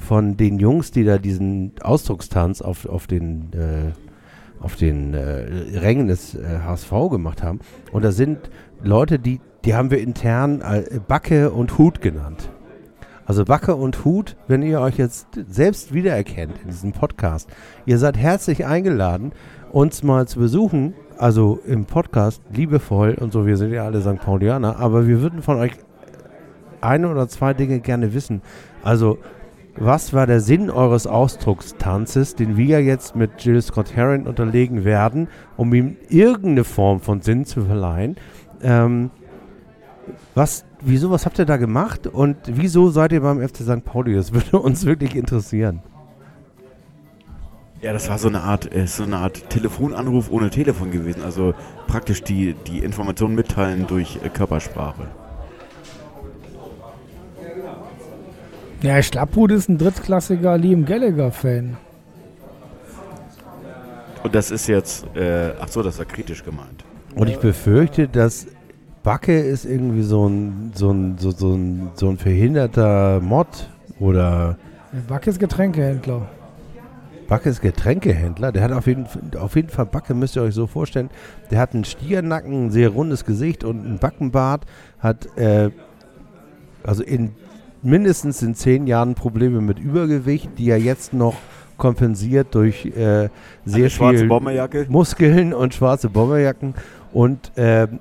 von 0.00 0.36
den 0.36 0.58
Jungs, 0.58 0.90
die 0.90 1.04
da 1.04 1.18
diesen 1.18 1.72
Ausdruckstanz 1.82 2.62
auf, 2.62 2.86
auf 2.86 3.06
den, 3.06 3.52
äh, 3.52 4.62
auf 4.62 4.76
den 4.76 5.14
äh, 5.14 5.78
Rängen 5.78 6.08
des 6.08 6.34
äh, 6.34 6.60
HSV 6.64 6.90
gemacht 7.10 7.42
haben. 7.42 7.60
Und 7.92 8.04
da 8.04 8.12
sind 8.12 8.50
Leute, 8.82 9.18
die, 9.18 9.40
die 9.64 9.74
haben 9.74 9.90
wir 9.90 10.00
intern 10.00 10.62
äh, 10.62 11.00
Backe 11.06 11.50
und 11.50 11.78
Hut 11.78 12.00
genannt. 12.00 12.50
Also 13.26 13.44
Backe 13.44 13.76
und 13.76 14.04
Hut, 14.04 14.36
wenn 14.48 14.62
ihr 14.62 14.80
euch 14.80 14.96
jetzt 14.96 15.28
selbst 15.48 15.94
wiedererkennt 15.94 16.54
in 16.64 16.70
diesem 16.70 16.92
Podcast, 16.92 17.48
ihr 17.86 17.98
seid 17.98 18.16
herzlich 18.16 18.66
eingeladen, 18.66 19.30
uns 19.70 20.02
mal 20.02 20.26
zu 20.26 20.40
besuchen. 20.40 20.94
Also 21.16 21.60
im 21.64 21.84
Podcast, 21.84 22.42
liebevoll 22.52 23.14
und 23.20 23.32
so, 23.32 23.46
wir 23.46 23.56
sind 23.56 23.72
ja 23.72 23.84
alle 23.84 24.00
St. 24.00 24.16
Paulianer, 24.16 24.80
aber 24.80 25.06
wir 25.06 25.20
würden 25.20 25.42
von 25.42 25.58
euch 25.58 25.72
eine 26.80 27.08
oder 27.08 27.28
zwei 27.28 27.54
Dinge 27.54 27.80
gerne 27.80 28.14
wissen. 28.14 28.42
Also, 28.82 29.18
was 29.76 30.12
war 30.12 30.26
der 30.26 30.40
Sinn 30.40 30.70
eures 30.70 31.06
Ausdruckstanzes, 31.06 32.34
den 32.34 32.56
wir 32.56 32.82
jetzt 32.82 33.16
mit 33.16 33.30
Jill 33.44 33.62
Scott 33.62 33.94
Heron 33.94 34.26
unterlegen 34.26 34.84
werden, 34.84 35.28
um 35.56 35.72
ihm 35.74 35.96
irgendeine 36.08 36.64
Form 36.64 37.00
von 37.00 37.20
Sinn 37.20 37.44
zu 37.44 37.64
verleihen? 37.64 38.16
Ähm, 38.62 39.10
was, 40.34 40.64
wieso, 40.80 41.10
was 41.10 41.26
habt 41.26 41.38
ihr 41.38 41.44
da 41.44 41.56
gemacht 41.56 42.06
und 42.06 42.36
wieso 42.46 42.90
seid 42.90 43.12
ihr 43.12 43.20
beim 43.20 43.46
FC 43.46 43.58
St. 43.58 43.84
Pauli? 43.84 44.14
Das 44.14 44.32
würde 44.32 44.58
uns 44.60 44.84
wirklich 44.84 45.14
interessieren. 45.14 45.82
Ja, 47.82 47.94
das 47.94 48.10
war 48.10 48.18
so 48.18 48.28
eine 48.28 48.42
Art, 48.42 48.74
äh, 48.74 48.86
so 48.86 49.04
eine 49.04 49.16
Art 49.16 49.48
Telefonanruf 49.48 50.30
ohne 50.30 50.50
Telefon 50.50 50.90
gewesen. 50.90 51.22
Also 51.22 51.54
praktisch 51.86 52.22
die, 52.22 52.54
die 52.66 52.80
Informationen 52.80 53.34
mitteilen 53.34 53.86
durch 53.86 54.18
äh, 54.22 54.28
Körpersprache. 54.28 55.08
Ja, 58.82 59.02
Schlapphut 59.02 59.52
ist 59.52 59.68
ein 59.68 59.76
drittklassiger 59.76 60.56
Liam 60.56 60.86
Gallagher-Fan. 60.86 61.76
Und 64.22 64.34
das 64.34 64.50
ist 64.50 64.68
jetzt, 64.68 65.04
äh, 65.14 65.52
ach 65.60 65.68
so, 65.68 65.82
das 65.82 65.98
war 65.98 66.06
kritisch 66.06 66.42
gemeint. 66.42 66.84
Und 67.14 67.28
ich 67.28 67.38
befürchte, 67.38 68.08
dass 68.08 68.46
Backe 69.02 69.38
ist 69.38 69.64
irgendwie 69.66 70.02
so 70.02 70.26
ein, 70.26 70.72
so 70.74 70.90
ein, 70.92 71.18
so, 71.18 71.30
so 71.30 71.54
ein, 71.54 71.90
so 71.94 72.08
ein 72.08 72.16
verhinderter 72.16 73.20
Mod 73.20 73.68
oder 73.98 74.56
Backes 75.08 75.38
Getränkehändler. 75.38 76.26
Backe 77.28 77.48
ist 77.50 77.60
Getränkehändler. 77.60 78.50
Der 78.50 78.62
hat 78.62 78.72
auf 78.72 78.86
jeden, 78.86 79.06
auf 79.38 79.56
jeden 79.56 79.68
Fall 79.68 79.86
Backe, 79.86 80.14
müsst 80.14 80.36
ihr 80.36 80.42
euch 80.42 80.54
so 80.54 80.66
vorstellen. 80.66 81.10
Der 81.50 81.60
hat 81.60 81.74
einen 81.74 81.84
Stiernacken, 81.84 82.66
ein 82.66 82.70
sehr 82.70 82.88
rundes 82.88 83.24
Gesicht 83.24 83.62
und 83.62 83.84
einen 83.84 83.98
Backenbart. 83.98 84.64
Hat 84.98 85.26
äh, 85.36 85.70
also 86.82 87.02
in 87.02 87.32
mindestens 87.82 88.42
in 88.42 88.54
zehn 88.54 88.86
Jahren 88.86 89.14
Probleme 89.14 89.60
mit 89.60 89.78
Übergewicht, 89.78 90.50
die 90.58 90.70
er 90.70 90.78
jetzt 90.78 91.12
noch 91.12 91.36
kompensiert 91.76 92.54
durch 92.54 92.86
äh, 92.86 93.28
sehr 93.64 93.90
viel. 93.90 94.26
Muskeln 94.90 95.54
und 95.54 95.74
schwarze 95.74 96.10
Bomberjacken 96.10 96.74
und 97.12 97.52
ähm, 97.56 98.00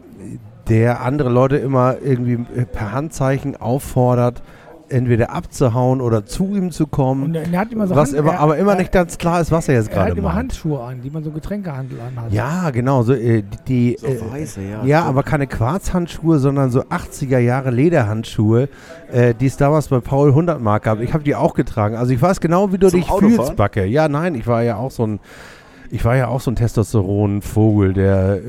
der 0.68 1.02
andere 1.02 1.30
Leute 1.30 1.58
immer 1.58 1.96
irgendwie 2.04 2.38
per 2.66 2.92
Handzeichen 2.92 3.56
auffordert, 3.56 4.44
entweder 4.92 5.32
abzuhauen 5.32 6.02
oder 6.02 6.26
zu 6.26 6.56
ihm 6.56 6.72
zu 6.72 6.88
kommen. 6.88 7.24
Und 7.24 7.36
er, 7.36 7.60
hat 7.60 7.72
immer 7.72 7.88
so 7.88 7.96
was 7.96 8.10
Hand- 8.10 8.20
immer, 8.20 8.34
er, 8.34 8.40
aber 8.40 8.58
immer 8.58 8.74
er, 8.74 8.78
nicht 8.80 8.92
ganz 8.92 9.18
klar 9.18 9.42
ist, 9.42 9.52
was 9.52 9.68
er 9.68 9.76
jetzt 9.76 9.90
Er 9.92 9.96
hat 9.96 10.06
gerade 10.08 10.20
immer 10.20 10.30
macht. 10.30 10.38
Handschuhe 10.38 10.82
an, 10.82 11.02
die 11.02 11.10
man 11.10 11.24
so 11.24 11.32
Getränkehandel 11.32 12.00
anhat. 12.00 12.32
Ja, 12.32 12.70
genau. 12.72 13.04
So, 13.04 13.14
äh, 13.14 13.44
die, 13.68 13.98
So 14.00 14.08
äh, 14.08 14.20
weiße, 14.32 14.62
ja. 14.62 14.84
ja, 14.84 15.04
aber 15.04 15.24
keine 15.24 15.48
Quarzhandschuhe, 15.48 16.40
sondern 16.40 16.72
so 16.72 16.82
80er 16.84 17.40
Jahre 17.40 17.72
Lederhandschuhe, 17.72 18.70
äh, 19.12 19.34
die 19.34 19.46
es 19.48 19.58
damals 19.58 19.88
bei 19.88 20.00
Paul 20.00 20.30
100 20.30 20.62
Mark 20.62 20.84
gab. 20.84 21.00
Ich 21.02 21.14
habe 21.14 21.24
die 21.24 21.36
auch 21.36 21.54
getragen. 21.54 21.96
Also 21.96 22.12
ich 22.14 22.22
weiß 22.22 22.40
genau, 22.42 22.72
wie 22.74 22.78
du 22.78 22.90
Zum 22.90 23.00
dich 23.00 23.10
Autofahren? 23.10 23.36
fühlst, 23.36 23.56
Backe. 23.56 23.86
Ja, 23.86 24.08
nein, 24.10 24.36
ich 24.36 24.48
war 24.48 24.64
ja 24.64 24.78
auch 24.78 24.92
so 24.92 25.06
ein 25.06 25.20
ich 25.92 26.06
war 26.06 26.16
ja 26.16 26.28
auch 26.28 26.40
so 26.42 26.52
ein 26.52 26.56
Testosteron-Vogel, 26.56 27.94
der, 27.94 28.40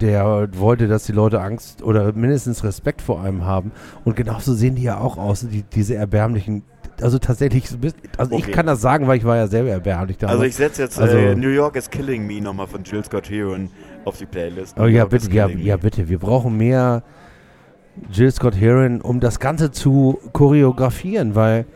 der 0.00 0.48
wollte, 0.58 0.88
dass 0.88 1.04
die 1.04 1.12
Leute 1.12 1.40
Angst 1.40 1.82
oder 1.82 2.12
mindestens 2.12 2.64
Respekt 2.64 3.02
vor 3.02 3.22
einem 3.22 3.44
haben. 3.44 3.72
Und 4.04 4.16
genauso 4.16 4.54
sehen 4.54 4.74
die 4.74 4.82
ja 4.84 4.98
auch 4.98 5.18
aus, 5.18 5.46
die, 5.48 5.62
diese 5.62 5.94
erbärmlichen. 5.96 6.62
Also 7.00 7.18
tatsächlich, 7.18 7.64
also 8.16 8.36
ich 8.36 8.42
Okay. 8.44 8.50
kann 8.52 8.66
das 8.66 8.80
sagen, 8.80 9.06
weil 9.06 9.18
ich 9.18 9.24
war 9.24 9.36
ja 9.36 9.46
selber 9.46 9.70
erbärmlich 9.70 10.18
damals. 10.18 10.34
Also 10.38 10.46
ich 10.48 10.56
setze 10.56 10.82
jetzt 10.82 10.98
Also- 10.98 11.16
äh, 11.16 11.34
New 11.36 11.48
York 11.50 11.76
is 11.76 11.88
Killing 11.90 12.26
Me 12.26 12.40
nochmal 12.40 12.66
von 12.66 12.82
Jill 12.82 13.04
Scott 13.04 13.30
Heron 13.30 13.70
auf 14.04 14.18
die 14.18 14.26
Playlist. 14.26 14.74
Oh 14.76 14.82
New 14.82 14.88
ja, 14.88 14.98
York 15.00 15.10
bitte, 15.10 15.30
ja, 15.30 15.46
ja, 15.48 15.76
bitte. 15.76 16.08
Wir 16.08 16.18
brauchen 16.18 16.56
mehr 16.56 17.02
Jill 18.10 18.30
Scott 18.32 18.56
Heron, 18.60 19.00
um 19.00 19.20
das 19.20 19.38
Ganze 19.38 19.70
zu 19.70 20.18
choreografieren, 20.32 21.34
weil 21.34 21.66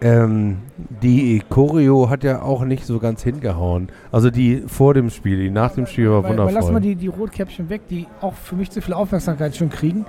ähm, 0.00 0.58
die 1.02 1.42
Choreo 1.48 2.10
hat 2.10 2.24
ja 2.24 2.42
auch 2.42 2.64
nicht 2.64 2.86
so 2.86 2.98
ganz 2.98 3.22
hingehauen. 3.22 3.88
Also 4.12 4.30
die 4.30 4.62
vor 4.66 4.94
dem 4.94 5.10
Spiel, 5.10 5.38
die 5.38 5.50
nach 5.50 5.72
dem 5.72 5.86
Spiel 5.86 6.10
war 6.10 6.22
Weil, 6.22 6.30
weil 6.30 6.36
lass 6.36 6.46
wundervoll. 6.46 6.72
mal 6.72 6.80
die, 6.80 6.96
die 6.96 7.06
Rotkäppchen 7.06 7.68
weg, 7.68 7.82
die 7.88 8.06
auch 8.20 8.34
für 8.34 8.56
mich 8.56 8.70
zu 8.70 8.82
viel 8.82 8.94
Aufmerksamkeit 8.94 9.56
schon 9.56 9.70
kriegen. 9.70 10.04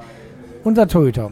Unser 0.64 0.88
Torhüter. 0.88 1.32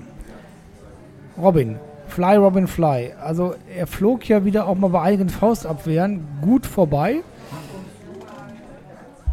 Robin. 1.41 1.77
Fly, 2.07 2.35
Robin, 2.35 2.67
Fly. 2.67 3.13
Also 3.19 3.55
er 3.75 3.87
flog 3.87 4.27
ja 4.29 4.45
wieder 4.45 4.67
auch 4.67 4.75
mal 4.75 4.89
bei 4.89 5.01
einigen 5.01 5.29
Faustabwehren 5.29 6.21
gut 6.41 6.65
vorbei. 6.67 7.23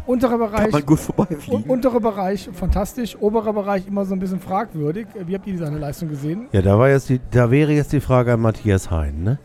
Unterer 0.05 0.37
Kann 0.37 0.39
Bereich, 0.39 0.71
man 0.71 0.85
gut 0.85 0.99
vorbeifliegen. 0.99 1.63
unterer 1.69 1.99
Bereich 1.99 2.49
fantastisch, 2.53 3.15
oberer 3.19 3.53
Bereich 3.53 3.87
immer 3.87 4.03
so 4.05 4.13
ein 4.13 4.19
bisschen 4.19 4.39
fragwürdig. 4.39 5.07
Äh, 5.15 5.27
Wie 5.27 5.35
habt 5.35 5.47
ihr 5.47 5.57
seine 5.57 5.77
Leistung 5.77 6.09
gesehen? 6.09 6.47
ja, 6.51 6.61
da 6.61 6.77
war 6.79 6.89
jetzt 6.89 7.09
die, 7.09 7.19
da 7.31 7.51
wäre 7.51 7.71
jetzt 7.71 7.93
die 7.93 7.99
Frage 8.01 8.33
an 8.33 8.41
Matthias 8.41 8.89
Hein, 8.91 9.23
ne? 9.23 9.39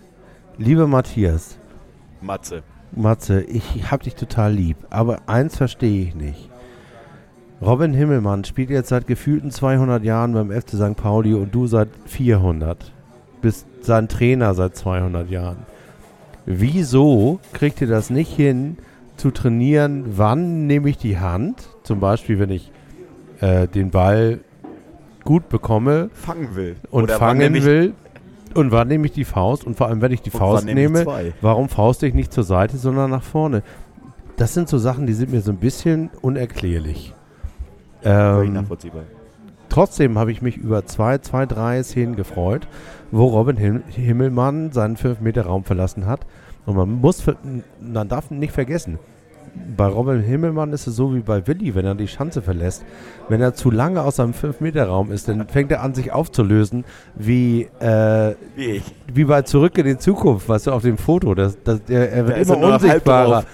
Lieber 0.58 0.86
Matthias, 0.86 1.58
Matze. 2.22 2.62
Matze, 2.92 3.42
ich 3.42 3.90
hab 3.90 4.02
dich 4.02 4.14
total 4.14 4.52
lieb, 4.54 4.76
aber 4.90 5.18
eins 5.26 5.56
verstehe 5.56 6.04
ich 6.04 6.14
nicht. 6.14 6.50
Robin 7.60 7.92
Himmelmann 7.92 8.44
spielt 8.44 8.70
jetzt 8.70 8.88
seit 8.90 9.06
gefühlten 9.06 9.50
200 9.50 10.02
Jahren 10.04 10.32
beim 10.32 10.50
FC 10.50 10.70
St. 10.76 10.96
Pauli 10.96 11.34
und 11.34 11.54
du 11.54 11.66
seit 11.66 11.88
400. 12.06 12.92
Bist 13.42 13.66
sein 13.82 14.08
Trainer 14.08 14.54
seit 14.54 14.76
200 14.76 15.30
Jahren. 15.30 15.58
Wieso 16.46 17.40
kriegt 17.52 17.80
ihr 17.80 17.86
das 17.86 18.08
nicht 18.10 18.32
hin, 18.34 18.78
zu 19.16 19.30
trainieren, 19.30 20.04
wann 20.16 20.66
nehme 20.66 20.88
ich 20.88 20.98
die 20.98 21.18
Hand, 21.18 21.68
zum 21.82 22.00
Beispiel 22.00 22.38
wenn 22.38 22.50
ich 22.50 22.70
äh, 23.40 23.66
den 23.68 23.90
Ball 23.90 24.40
gut 25.24 25.48
bekomme 25.48 26.10
Fangen 26.12 26.54
will. 26.54 26.76
und 26.90 27.04
Oder 27.04 27.18
fangen 27.18 27.54
will 27.64 27.94
und 28.54 28.72
wann 28.72 28.88
nehme 28.88 29.06
ich 29.06 29.12
die 29.12 29.24
Faust 29.24 29.64
und 29.64 29.76
vor 29.76 29.88
allem 29.88 30.00
wenn 30.00 30.12
ich 30.12 30.22
die 30.22 30.30
und 30.30 30.38
Faust 30.38 30.64
nehme 30.64 31.04
nehme? 31.04 31.32
Warum 31.40 31.68
fauste 31.68 32.06
ich 32.06 32.14
nicht 32.14 32.32
zur 32.32 32.44
Seite, 32.44 32.76
sondern 32.78 33.10
nach 33.10 33.22
vorne? 33.22 33.62
Das 34.36 34.54
sind 34.54 34.68
so 34.68 34.78
Sachen, 34.78 35.06
die 35.06 35.14
sind 35.14 35.32
mir 35.32 35.40
so 35.40 35.50
ein 35.50 35.58
bisschen 35.58 36.10
unerklärlich. 36.22 37.14
Ähm, 38.04 38.52
nachvollziehbar. 38.52 39.04
trotzdem 39.68 40.18
habe 40.18 40.30
ich 40.30 40.42
mich 40.42 40.56
über 40.56 40.84
zwei, 40.86 41.18
zwei, 41.18 41.46
drei 41.46 41.82
Szenen 41.82 42.14
gefreut, 42.14 42.68
wo 43.10 43.26
Robin 43.26 43.56
Him 43.56 43.82
Himmelmann 43.88 44.72
seinen 44.72 44.96
5-Meter-Raum 44.96 45.64
verlassen 45.64 46.06
hat. 46.06 46.26
Und 46.66 46.76
man 46.76 47.00
muss, 47.00 47.22
man 47.80 48.08
darf 48.08 48.30
nicht 48.30 48.52
vergessen, 48.52 48.98
bei 49.76 49.86
Robin 49.86 50.20
Himmelmann 50.20 50.72
ist 50.72 50.86
es 50.86 50.96
so 50.96 51.14
wie 51.14 51.20
bei 51.20 51.46
Willi, 51.46 51.74
wenn 51.74 51.84
er 51.84 51.94
die 51.94 52.08
Schanze 52.08 52.42
verlässt. 52.42 52.84
Wenn 53.28 53.40
er 53.40 53.54
zu 53.54 53.70
lange 53.70 54.02
aus 54.02 54.16
seinem 54.16 54.32
5-Meter-Raum 54.32 55.10
ist, 55.10 55.28
dann 55.28 55.46
fängt 55.48 55.70
er 55.72 55.82
an, 55.82 55.94
sich 55.94 56.12
aufzulösen, 56.12 56.84
wie, 57.14 57.68
äh, 57.80 58.34
Wie 58.54 58.82
wie 59.12 59.24
bei 59.24 59.42
Zurück 59.42 59.78
in 59.78 59.86
die 59.86 59.98
Zukunft, 59.98 60.48
weißt 60.48 60.66
du, 60.66 60.72
auf 60.72 60.82
dem 60.82 60.98
Foto. 60.98 61.34
Das, 61.34 61.56
das, 61.62 61.80
er, 61.88 62.12
er 62.12 62.26
wird 62.26 62.36
er 62.36 62.42
immer 62.42 62.74
unsichtbarer. 62.74 63.44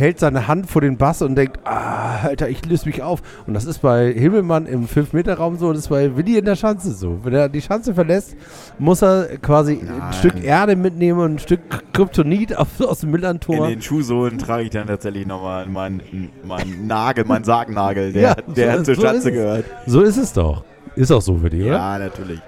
Hält 0.00 0.18
seine 0.18 0.48
Hand 0.48 0.66
vor 0.70 0.80
den 0.80 0.96
Bass 0.96 1.20
und 1.20 1.34
denkt, 1.36 1.58
ah, 1.64 2.20
Alter, 2.22 2.48
ich 2.48 2.64
löse 2.64 2.86
mich 2.86 3.02
auf. 3.02 3.20
Und 3.46 3.52
das 3.52 3.66
ist 3.66 3.82
bei 3.82 4.10
Himmelmann 4.12 4.64
im 4.66 4.86
5-Meter-Raum 4.88 5.58
so 5.58 5.66
und 5.68 5.74
das 5.74 5.84
ist 5.84 5.88
bei 5.90 6.16
Willi 6.16 6.38
in 6.38 6.46
der 6.46 6.56
Schanze 6.56 6.92
so. 6.92 7.18
Wenn 7.22 7.34
er 7.34 7.50
die 7.50 7.60
Schanze 7.60 7.92
verlässt, 7.92 8.34
muss 8.78 9.02
er 9.02 9.36
quasi 9.42 9.74
ein 9.74 9.98
Nein. 9.98 10.12
Stück 10.14 10.42
Erde 10.42 10.74
mitnehmen 10.74 11.20
und 11.20 11.34
ein 11.34 11.38
Stück 11.38 11.60
Kryptonit 11.92 12.56
auf, 12.56 12.68
aus 12.80 13.00
dem 13.00 13.10
In 13.10 13.12
Millantor. 13.16 13.68
den 13.68 13.82
Schuhsohlen 13.82 14.38
trage 14.38 14.62
ich 14.64 14.70
dann 14.70 14.86
tatsächlich 14.86 15.26
nochmal 15.26 15.66
meinen 15.66 16.00
mein 16.46 16.86
Nagel, 16.86 17.26
meinen 17.26 17.44
Sargnagel, 17.44 18.12
der, 18.14 18.22
Ja, 18.22 18.34
der 18.34 18.78
so- 18.78 18.84
zur 18.84 18.94
so 18.94 19.02
Schanze 19.02 19.28
es. 19.28 19.34
gehört. 19.34 19.64
So 19.86 20.00
ist 20.00 20.16
es 20.16 20.32
doch. 20.32 20.64
Ist 20.96 21.12
auch 21.12 21.20
so 21.22 21.36
für 21.36 21.50
dich, 21.50 21.62
oder? 21.64 21.72
Ja, 21.76 21.98
natürlich. 21.98 22.40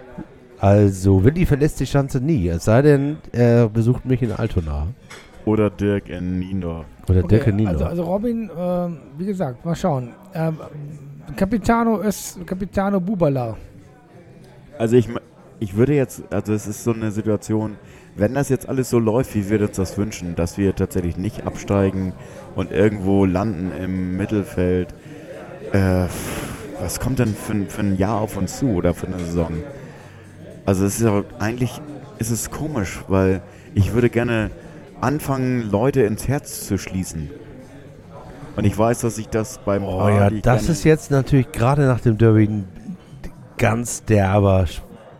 Also, 0.58 1.22
Willi 1.24 1.44
verlässt 1.44 1.80
die 1.80 1.86
Schanze 1.86 2.20
nie, 2.20 2.48
es 2.48 2.64
sei 2.64 2.82
denn, 2.82 3.18
er 3.32 3.68
besucht 3.68 4.06
mich 4.06 4.22
in 4.22 4.32
Altona. 4.32 4.86
Oder 5.44 5.70
Dirk 5.70 6.08
in 6.08 6.38
Niendorf. 6.38 6.86
Oder 7.08 7.24
Okay, 7.24 7.52
Nino. 7.52 7.70
also, 7.70 7.84
also 7.84 8.02
Robin, 8.04 8.50
ähm, 8.56 8.98
wie 9.18 9.26
gesagt, 9.26 9.64
mal 9.64 9.74
schauen. 9.74 10.10
Ähm, 10.34 10.56
Capitano 11.36 11.98
ist 12.00 12.44
Capitano 12.46 13.00
Bubala. 13.00 13.56
Also 14.78 14.96
ich, 14.96 15.08
ich 15.60 15.76
würde 15.76 15.94
jetzt, 15.94 16.22
also 16.30 16.52
es 16.52 16.66
ist 16.66 16.84
so 16.84 16.92
eine 16.92 17.10
Situation, 17.10 17.76
wenn 18.16 18.34
das 18.34 18.48
jetzt 18.50 18.68
alles 18.68 18.90
so 18.90 18.98
läuft, 18.98 19.34
wie 19.34 19.48
wir 19.48 19.60
uns 19.62 19.76
das 19.76 19.96
wünschen, 19.96 20.34
dass 20.36 20.58
wir 20.58 20.74
tatsächlich 20.76 21.16
nicht 21.16 21.46
absteigen 21.46 22.12
und 22.54 22.70
irgendwo 22.70 23.24
landen 23.24 23.72
im 23.82 24.16
Mittelfeld, 24.16 24.88
äh, 25.72 26.04
was 26.80 27.00
kommt 27.00 27.18
denn 27.20 27.34
für, 27.34 27.52
ein- 27.52 27.68
für 27.68 27.80
ein 27.80 27.96
Jahr 27.96 28.20
auf 28.20 28.36
uns 28.36 28.58
zu 28.58 28.68
oder 28.70 28.92
für 28.94 29.06
eine 29.06 29.18
Saison? 29.18 29.52
Also 30.66 30.84
es 30.84 31.00
ist 31.00 31.06
aber 31.06 31.24
eigentlich 31.38 31.80
ist 32.18 32.30
es 32.30 32.50
komisch, 32.50 33.00
weil 33.08 33.40
ich 33.74 33.94
würde 33.94 34.10
gerne 34.10 34.50
anfangen, 35.02 35.70
Leute 35.70 36.02
ins 36.02 36.28
Herz 36.28 36.66
zu 36.66 36.78
schließen. 36.78 37.30
Und 38.56 38.64
ich 38.64 38.76
weiß, 38.76 39.00
dass 39.00 39.18
ich 39.18 39.28
das 39.28 39.58
beim 39.58 39.84
Oh 39.84 40.08
ja, 40.08 40.30
das 40.30 40.68
ist 40.68 40.84
jetzt 40.84 41.10
natürlich 41.10 41.52
gerade 41.52 41.86
nach 41.86 42.00
dem 42.00 42.18
Derby 42.18 42.44
ein 42.44 42.68
ganz 43.56 44.04
derber 44.04 44.66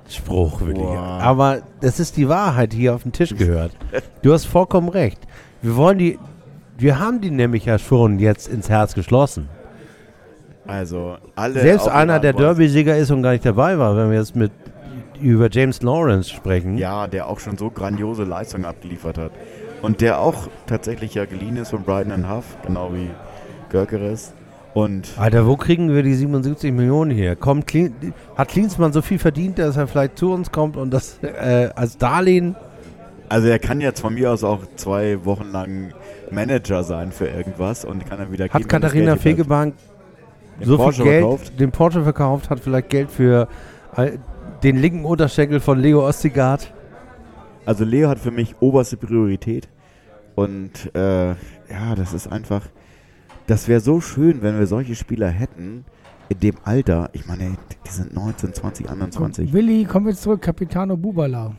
Spruch, 0.09 0.61
Willi. 0.61 0.81
Boah. 0.81 1.19
Aber 1.23 1.63
das 1.81 1.99
ist 1.99 2.17
die 2.17 2.29
Wahrheit, 2.29 2.73
die 2.73 2.79
hier 2.79 2.95
auf 2.95 3.05
den 3.05 3.13
Tisch 3.13 3.35
gehört. 3.35 3.73
Du 4.21 4.33
hast 4.33 4.45
vollkommen 4.45 4.89
recht. 4.91 5.19
Wir 5.63 5.77
wollen 5.77 5.97
die, 5.99 6.19
wir 6.77 6.99
haben 6.99 7.21
die 7.21 7.31
nämlich 7.31 7.65
ja 7.65 7.79
schon 7.79 8.19
jetzt 8.19 8.49
ins 8.49 8.69
Herz 8.69 8.95
geschlossen. 8.95 9.49
also 10.67 11.17
alle 11.35 11.61
Selbst 11.61 11.89
einer, 11.89 12.21
der. 12.21 12.35
Derby-Sieger 12.35 12.97
ist 12.97 13.11
und 13.11 13.23
gar 13.23 13.33
nicht 13.33 13.47
dabei 13.47 13.79
war, 13.79 13.97
wenn 13.97 14.11
wir 14.11 14.19
jetzt 14.19 14.37
mit 14.37 14.53
über 15.21 15.49
James 15.51 15.81
Lawrence 15.83 16.29
sprechen. 16.29 16.77
Ja, 16.77 17.07
der 17.07 17.29
auch 17.29 17.39
schon 17.39 17.57
so 17.57 17.71
grandiose 17.71 18.25
Leistungen 18.25 18.65
abgeliefert 18.65 19.17
hat. 19.19 19.33
Und 19.83 20.01
der 20.01 20.21
auch 20.21 20.49
tatsächlich 20.67 21.15
ja 21.15 21.25
geliehen 21.25 21.57
ist 21.57 21.71
von 21.71 21.83
Brighton 21.83 22.13
and 22.13 22.31
Huff, 22.31 22.57
genau 22.65 22.93
wie 22.95 23.11
Görkeres. 23.71 24.33
Und 24.75 25.11
Alter, 25.19 25.47
wo 25.47 25.57
kriegen 25.57 25.93
wir 25.93 26.03
die 26.03 26.15
77 26.15 26.73
Millionen 26.73 27.11
her? 27.11 27.37
Kommt 27.37 27.67
Klin 27.67 28.15
hat 28.37 28.49
Klinsmann 28.49 28.93
so 28.93 29.03
viel 29.03 29.19
verdient, 29.19 29.59
dass 29.59 29.77
er 29.77 29.87
vielleicht 29.87 30.17
zu 30.17 30.33
uns 30.33 30.51
kommt 30.51 30.79
und 30.79 30.91
das 30.91 31.19
äh, 31.23 31.69
als 31.75 31.99
Darlehen 31.99 32.57
also 33.33 33.49
er 33.49 33.59
kann 33.59 33.81
jetzt 33.81 34.01
von 34.01 34.13
mir 34.13 34.31
aus 34.31 34.45
auch 34.45 34.61
zwei 34.77 35.25
Wochen 35.25 35.51
lang 35.53 35.95
Manager 36.31 36.85
sein 36.85 37.13
für 37.13 37.29
irgendwas 37.29 37.83
und 37.83 38.05
kann 38.07 38.19
dann 38.19 38.31
wieder 38.31 38.45
Hat 38.45 38.61
das 38.61 38.69
Katharina. 38.69 39.17
Fegebank 39.17 39.75
so 40.63 40.77
Porsche 40.77 41.03
viel 41.03 41.11
Geld, 41.11 41.23
verkauft. 41.23 41.61
den 41.61 41.73
Porsche 41.73 42.03
verkauft, 42.03 42.51
hat 42.51 42.61
vielleicht 42.61 42.91
Geld 42.91 43.11
für 43.11 43.49
äh, 43.97 44.19
den 44.63 44.77
linken 44.77 45.07
Unterschenkel 45.07 45.61
von 45.61 45.81
Leo 45.81 46.07
Ostigard. 46.07 46.75
Also 47.65 47.85
Leo 47.85 48.11
hat 48.11 48.19
für 48.19 48.31
mich 48.31 48.55
oberste 48.61 48.99
Priorität. 48.99 49.67
Und 50.35 50.95
äh, 50.95 51.29
ja, 51.31 51.95
das 51.97 52.13
ist 52.13 52.27
einfach. 52.29 52.67
Das 53.47 53.69
wäre 53.69 53.81
so 53.81 54.01
schön, 54.01 54.43
wenn 54.43 54.59
wir 54.59 54.67
solche 54.67 54.95
Spieler 54.95 55.29
hätten 55.29 55.85
in 56.29 56.41
dem 56.41 56.57
Alter. 56.65 57.11
Ich 57.13 57.27
meine, 57.27 57.57
die 57.85 57.91
sind 57.91 58.15
19, 58.15 58.55
20, 58.55 58.89
21. 58.89 59.53
Willi, 59.53 59.85
kommen 59.85 60.07
wir 60.07 60.15
zurück. 60.15 60.43
Capitano 60.43 60.97
Bubala. 60.97 61.55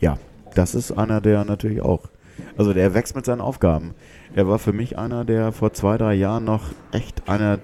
Ja, 0.00 0.18
das 0.54 0.74
ist 0.74 0.92
einer, 0.92 1.20
der 1.20 1.44
natürlich 1.44 1.82
auch. 1.82 2.08
Also 2.56 2.72
der 2.72 2.94
wächst 2.94 3.16
mit 3.16 3.24
seinen 3.24 3.40
Aufgaben. 3.40 3.94
Er 4.34 4.46
war 4.46 4.58
für 4.58 4.72
mich 4.72 4.98
einer, 4.98 5.24
der 5.24 5.52
vor 5.52 5.72
zwei, 5.72 5.98
drei 5.98 6.14
Jahren 6.14 6.44
noch 6.44 6.70
echt 6.92 7.28
einer, 7.28 7.58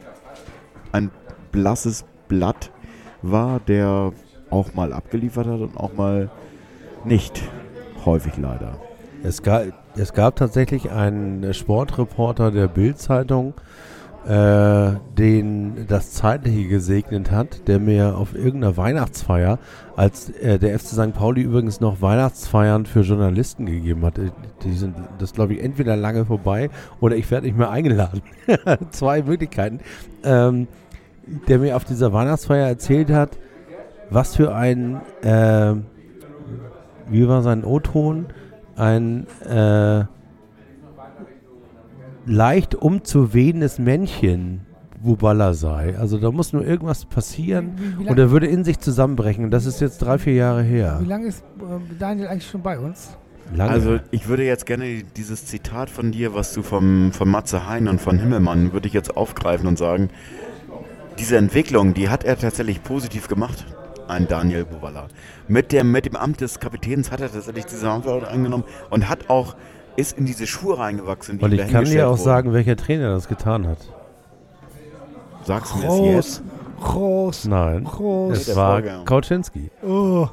ein 0.93 1.11
blasses 1.53 2.05
Blatt 2.29 2.71
war, 3.23 3.61
der 3.61 4.13
auch 4.51 4.75
mal 4.75 4.93
abgeliefert 4.93 5.47
hat 5.47 5.61
und 5.61 5.77
auch 5.77 5.95
mal 5.95 6.31
nicht. 7.05 7.43
Häufig 8.05 8.37
leider. 8.37 8.79
Es 9.27 9.43
gab, 9.43 9.65
es 9.97 10.13
gab 10.13 10.37
tatsächlich 10.37 10.93
einen 10.93 11.53
Sportreporter 11.53 12.53
der 12.53 12.69
Bild-Zeitung, 12.69 13.55
äh, 14.25 14.93
den 15.19 15.87
das 15.89 16.13
Zeitliche 16.13 16.69
gesegnet 16.69 17.33
hat, 17.33 17.67
der 17.67 17.81
mir 17.81 18.17
auf 18.17 18.37
irgendeiner 18.37 18.77
Weihnachtsfeier, 18.77 19.59
als 19.97 20.31
äh, 20.31 20.61
der 20.61 20.79
FC 20.79 20.87
St. 20.87 21.13
Pauli 21.13 21.43
übrigens 21.43 21.81
noch 21.81 22.03
Weihnachtsfeiern 22.03 22.87
für 22.87 23.01
Journalisten 23.01 23.67
gegeben 23.67 24.05
hat, 24.05 24.19
äh, 24.19 24.31
die 24.63 24.75
sind, 24.75 24.95
das 25.19 25.33
glaube 25.33 25.55
ich, 25.55 25.63
entweder 25.63 25.97
lange 25.97 26.25
vorbei 26.25 26.71
oder 27.01 27.17
ich 27.17 27.29
werde 27.29 27.47
nicht 27.47 27.59
mehr 27.59 27.71
eingeladen. 27.71 28.23
Zwei 28.91 29.23
Möglichkeiten. 29.23 29.81
Ähm, 30.23 30.69
der 31.49 31.59
mir 31.59 31.75
auf 31.75 31.85
dieser 31.85 32.13
Weihnachtsfeier 32.13 32.69
erzählt 32.69 33.11
hat, 33.11 33.37
was 34.09 34.37
für 34.37 34.55
ein, 34.55 35.01
äh, 35.23 35.75
wie 37.09 37.27
war 37.27 37.43
sein 37.43 37.65
O-Ton? 37.65 38.27
Ein 38.77 39.27
äh, 39.45 40.05
leicht 42.27 42.75
umzuwehendes 42.75 43.79
Männchen 43.79 44.67
Bubala 45.03 45.55
sei. 45.55 45.97
Also 45.99 46.19
da 46.19 46.31
muss 46.31 46.53
nur 46.53 46.65
irgendwas 46.65 47.05
passieren 47.05 47.73
Wie, 47.77 48.05
wie 48.05 48.09
und 48.09 48.19
er 48.19 48.31
würde 48.31 48.47
in 48.47 48.65
sich 48.65 48.79
zusammenbrechen. 48.79 49.45
Und 49.45 49.51
das 49.51 49.67
ist 49.67 49.81
jetzt 49.81 49.99
drei, 49.99 50.19
vier 50.19 50.35
Jahre 50.35 50.63
her. 50.63 50.99
Wie 51.01 51.07
lange 51.07 51.27
ist 51.29 51.45
äh, 51.61 51.99
Daniel 51.99 52.29
eigentlich 52.29 52.51
schon 52.51 52.63
bei 52.63 52.79
uns? 52.79 53.17
Lange. 53.55 53.71
Also 53.71 53.99
ich 54.11 54.27
würde 54.27 54.45
jetzt 54.45 54.67
gerne 54.67 55.05
dieses 55.17 55.47
Zitat 55.47 55.89
von 55.89 56.11
dir, 56.11 56.35
was 56.35 56.53
du 56.53 56.63
vom, 56.63 57.13
von 57.13 57.29
Matze 57.29 57.69
Hein 57.69 57.87
und 57.87 58.01
von 58.01 58.19
Himmelmann, 58.19 58.73
würde 58.73 58.89
ich 58.89 58.95
jetzt 58.95 59.17
aufgreifen 59.17 59.69
und 59.69 59.79
sagen, 59.79 60.11
diese 61.19 61.37
Entwicklung, 61.37 61.95
die 61.95 62.09
hat 62.09 62.25
er 62.25 62.37
tatsächlich 62.37 62.83
positiv 62.83 63.29
gemacht, 63.29 63.65
ein 64.09 64.27
Daniel 64.29 64.65
Bubala. 64.65 65.07
Mit 65.49 65.73
dem, 65.73 65.93
mit 65.93 66.07
dem 66.07 66.17
Amt 66.17 66.41
des 66.41 66.61
Kapitäns 66.61 67.11
hat 67.11 67.21
er 67.21 67.31
tatsächlich 67.33 67.67
diese 67.67 67.83
Verantwortung 67.87 68.29
angenommen 68.29 68.65
und 68.91 69.09
hat 69.09 69.29
auch, 69.31 69.57
ist 69.97 70.17
in 70.19 70.27
diese 70.27 70.47
Schuhe 70.47 70.79
reingewachsen, 70.79 71.39
die 71.39 71.45
und 71.45 71.53
ich 71.53 71.69
kann 71.69 71.85
dir 71.85 72.07
auch 72.07 72.13
wurden. 72.13 72.23
sagen, 72.23 72.53
welcher 72.53 72.77
Trainer 72.77 73.11
das 73.11 73.29
getan 73.29 73.67
hat. 73.67 73.79
Sagst 75.45 75.75
du 75.75 75.79
mir 75.79 76.15
jetzt? 76.17 76.43
groß, 76.83 77.47
Nein, 77.47 77.85
groß. 77.85 78.37
es 78.49 78.57
war. 78.57 78.83
Kauczynski. 79.05 79.71
Oh. 79.87 80.29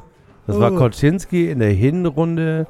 Das 0.47 0.59
war 0.59 0.71
Oh. 0.73 0.75
Kauczynski 0.77 1.49
in 1.49 1.59
der 1.59 1.69
Hinrunde 1.71 2.67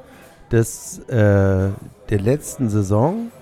des, 0.52 1.00
äh, 1.08 1.70
der 2.10 2.20
letzten 2.20 2.68
Saison, 2.68 3.32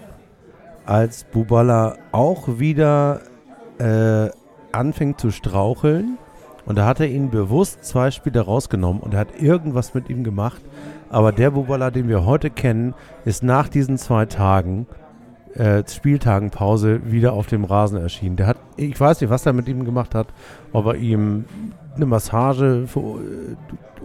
als 0.86 1.24
Bubala 1.24 1.96
auch 2.12 2.58
wieder 2.58 3.20
äh, 3.78 4.30
anfing 4.72 5.18
zu 5.18 5.30
straucheln. 5.30 6.16
Und 6.64 6.78
da 6.78 6.86
hat 6.86 7.00
er 7.00 7.08
ihn 7.08 7.30
bewusst 7.30 7.84
zwei 7.84 8.10
Spiele 8.10 8.40
rausgenommen 8.40 9.02
und 9.02 9.14
er 9.14 9.20
hat 9.20 9.40
irgendwas 9.40 9.94
mit 9.94 10.08
ihm 10.08 10.22
gemacht. 10.24 10.62
Aber 11.10 11.32
der 11.32 11.50
Bubala, 11.50 11.90
den 11.90 12.08
wir 12.08 12.24
heute 12.24 12.50
kennen, 12.50 12.94
ist 13.24 13.42
nach 13.42 13.68
diesen 13.68 13.98
zwei 13.98 14.26
Tagen, 14.26 14.86
äh, 15.54 15.82
Spieltagen 15.86 16.50
Pause, 16.50 17.00
wieder 17.12 17.32
auf 17.32 17.46
dem 17.46 17.64
Rasen 17.64 17.98
erschienen. 18.00 18.36
Der 18.36 18.46
hat, 18.46 18.56
ich 18.76 18.98
weiß 18.98 19.20
nicht, 19.20 19.30
was 19.30 19.44
er 19.44 19.52
mit 19.52 19.68
ihm 19.68 19.84
gemacht 19.84 20.14
hat, 20.14 20.28
ob 20.72 20.86
er 20.86 20.94
ihm 20.94 21.44
eine 21.96 22.06
Massage 22.06 22.84
für, 22.86 23.18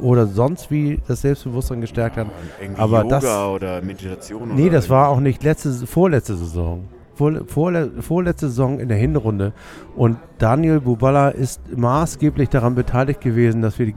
oder 0.02 0.28
sonst 0.28 0.70
wie 0.70 1.00
das 1.08 1.22
Selbstbewusstsein 1.22 1.80
gestärkt 1.82 2.18
hat. 2.18 2.28
Irgendwie 2.60 2.82
Aber 2.82 3.04
Yoga 3.04 3.20
das- 3.20 3.48
oder 3.48 3.82
Meditation 3.82 4.56
Nee, 4.56 4.64
oder 4.64 4.72
das 4.74 4.90
war 4.90 5.10
auch 5.10 5.20
nicht 5.20 5.44
letzte, 5.44 5.72
vorletzte 5.88 6.36
Saison. 6.36 6.86
Vor, 7.18 7.46
vorle, 7.48 7.92
vorletzte 8.00 8.48
Saison 8.48 8.80
in 8.80 8.90
der 8.90 8.98
Hinrunde. 8.98 9.54
Und 9.96 10.18
Daniel 10.38 10.82
Bubala 10.82 11.30
ist 11.30 11.76
maßgeblich 11.76 12.50
daran 12.50 12.76
beteiligt 12.76 13.22
gewesen, 13.22 13.62
dass 13.64 13.80
wir 13.80 13.88
die, 13.88 13.96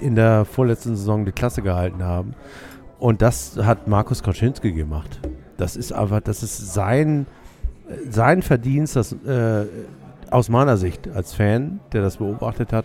in 0.00 0.14
der 0.14 0.44
vorletzten 0.44 0.96
Saison 0.96 1.24
die 1.24 1.32
Klasse 1.32 1.62
gehalten 1.62 2.04
haben. 2.04 2.34
Und 2.98 3.20
das 3.20 3.58
hat 3.60 3.88
Markus 3.88 4.22
Koczynski 4.22 4.72
gemacht. 4.72 5.20
Das 5.56 5.76
ist 5.76 5.92
aber, 5.92 6.20
das 6.20 6.42
ist 6.42 6.72
sein, 6.72 7.26
sein 8.08 8.42
Verdienst, 8.42 8.94
das, 8.94 9.12
äh, 9.12 9.66
aus 10.30 10.48
meiner 10.48 10.76
Sicht 10.76 11.08
als 11.14 11.34
Fan, 11.34 11.80
der 11.92 12.02
das 12.02 12.18
beobachtet 12.18 12.72
hat, 12.72 12.84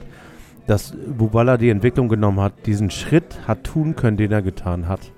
dass 0.68 0.94
Bubala 1.18 1.58
die 1.58 1.70
Entwicklung 1.70 2.10
genommen 2.10 2.40
hat, 2.40 2.54
diesen 2.66 2.90
Schritt 2.90 3.48
hat 3.48 3.64
tun 3.64 3.96
können, 3.96 4.18
den 4.18 4.32
er 4.32 4.42
getan 4.42 4.88
hat. 4.88 5.12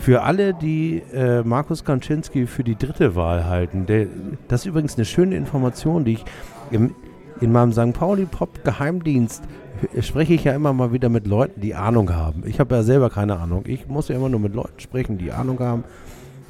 Für 0.00 0.22
alle, 0.22 0.54
die 0.54 1.02
äh, 1.12 1.42
Markus 1.42 1.84
Kaczynski 1.84 2.46
für 2.46 2.64
die 2.64 2.74
dritte 2.74 3.14
Wahl 3.16 3.44
halten, 3.44 3.84
der, 3.86 4.06
das 4.48 4.60
ist 4.62 4.66
übrigens 4.66 4.96
eine 4.96 5.04
schöne 5.04 5.36
Information, 5.36 6.04
die 6.06 6.14
ich 6.14 6.24
im, 6.70 6.94
in 7.40 7.52
meinem 7.52 7.72
St. 7.72 7.92
Pauli-Pop-Geheimdienst 7.92 9.42
h- 9.94 10.02
spreche 10.02 10.32
ich 10.32 10.44
ja 10.44 10.54
immer 10.54 10.72
mal 10.72 10.92
wieder 10.94 11.10
mit 11.10 11.26
Leuten, 11.26 11.60
die 11.60 11.74
Ahnung 11.74 12.14
haben. 12.14 12.44
Ich 12.46 12.60
habe 12.60 12.74
ja 12.76 12.82
selber 12.82 13.10
keine 13.10 13.38
Ahnung. 13.38 13.64
Ich 13.66 13.88
muss 13.88 14.08
ja 14.08 14.16
immer 14.16 14.30
nur 14.30 14.40
mit 14.40 14.54
Leuten 14.54 14.80
sprechen, 14.80 15.18
die 15.18 15.32
Ahnung 15.32 15.58
haben. 15.60 15.84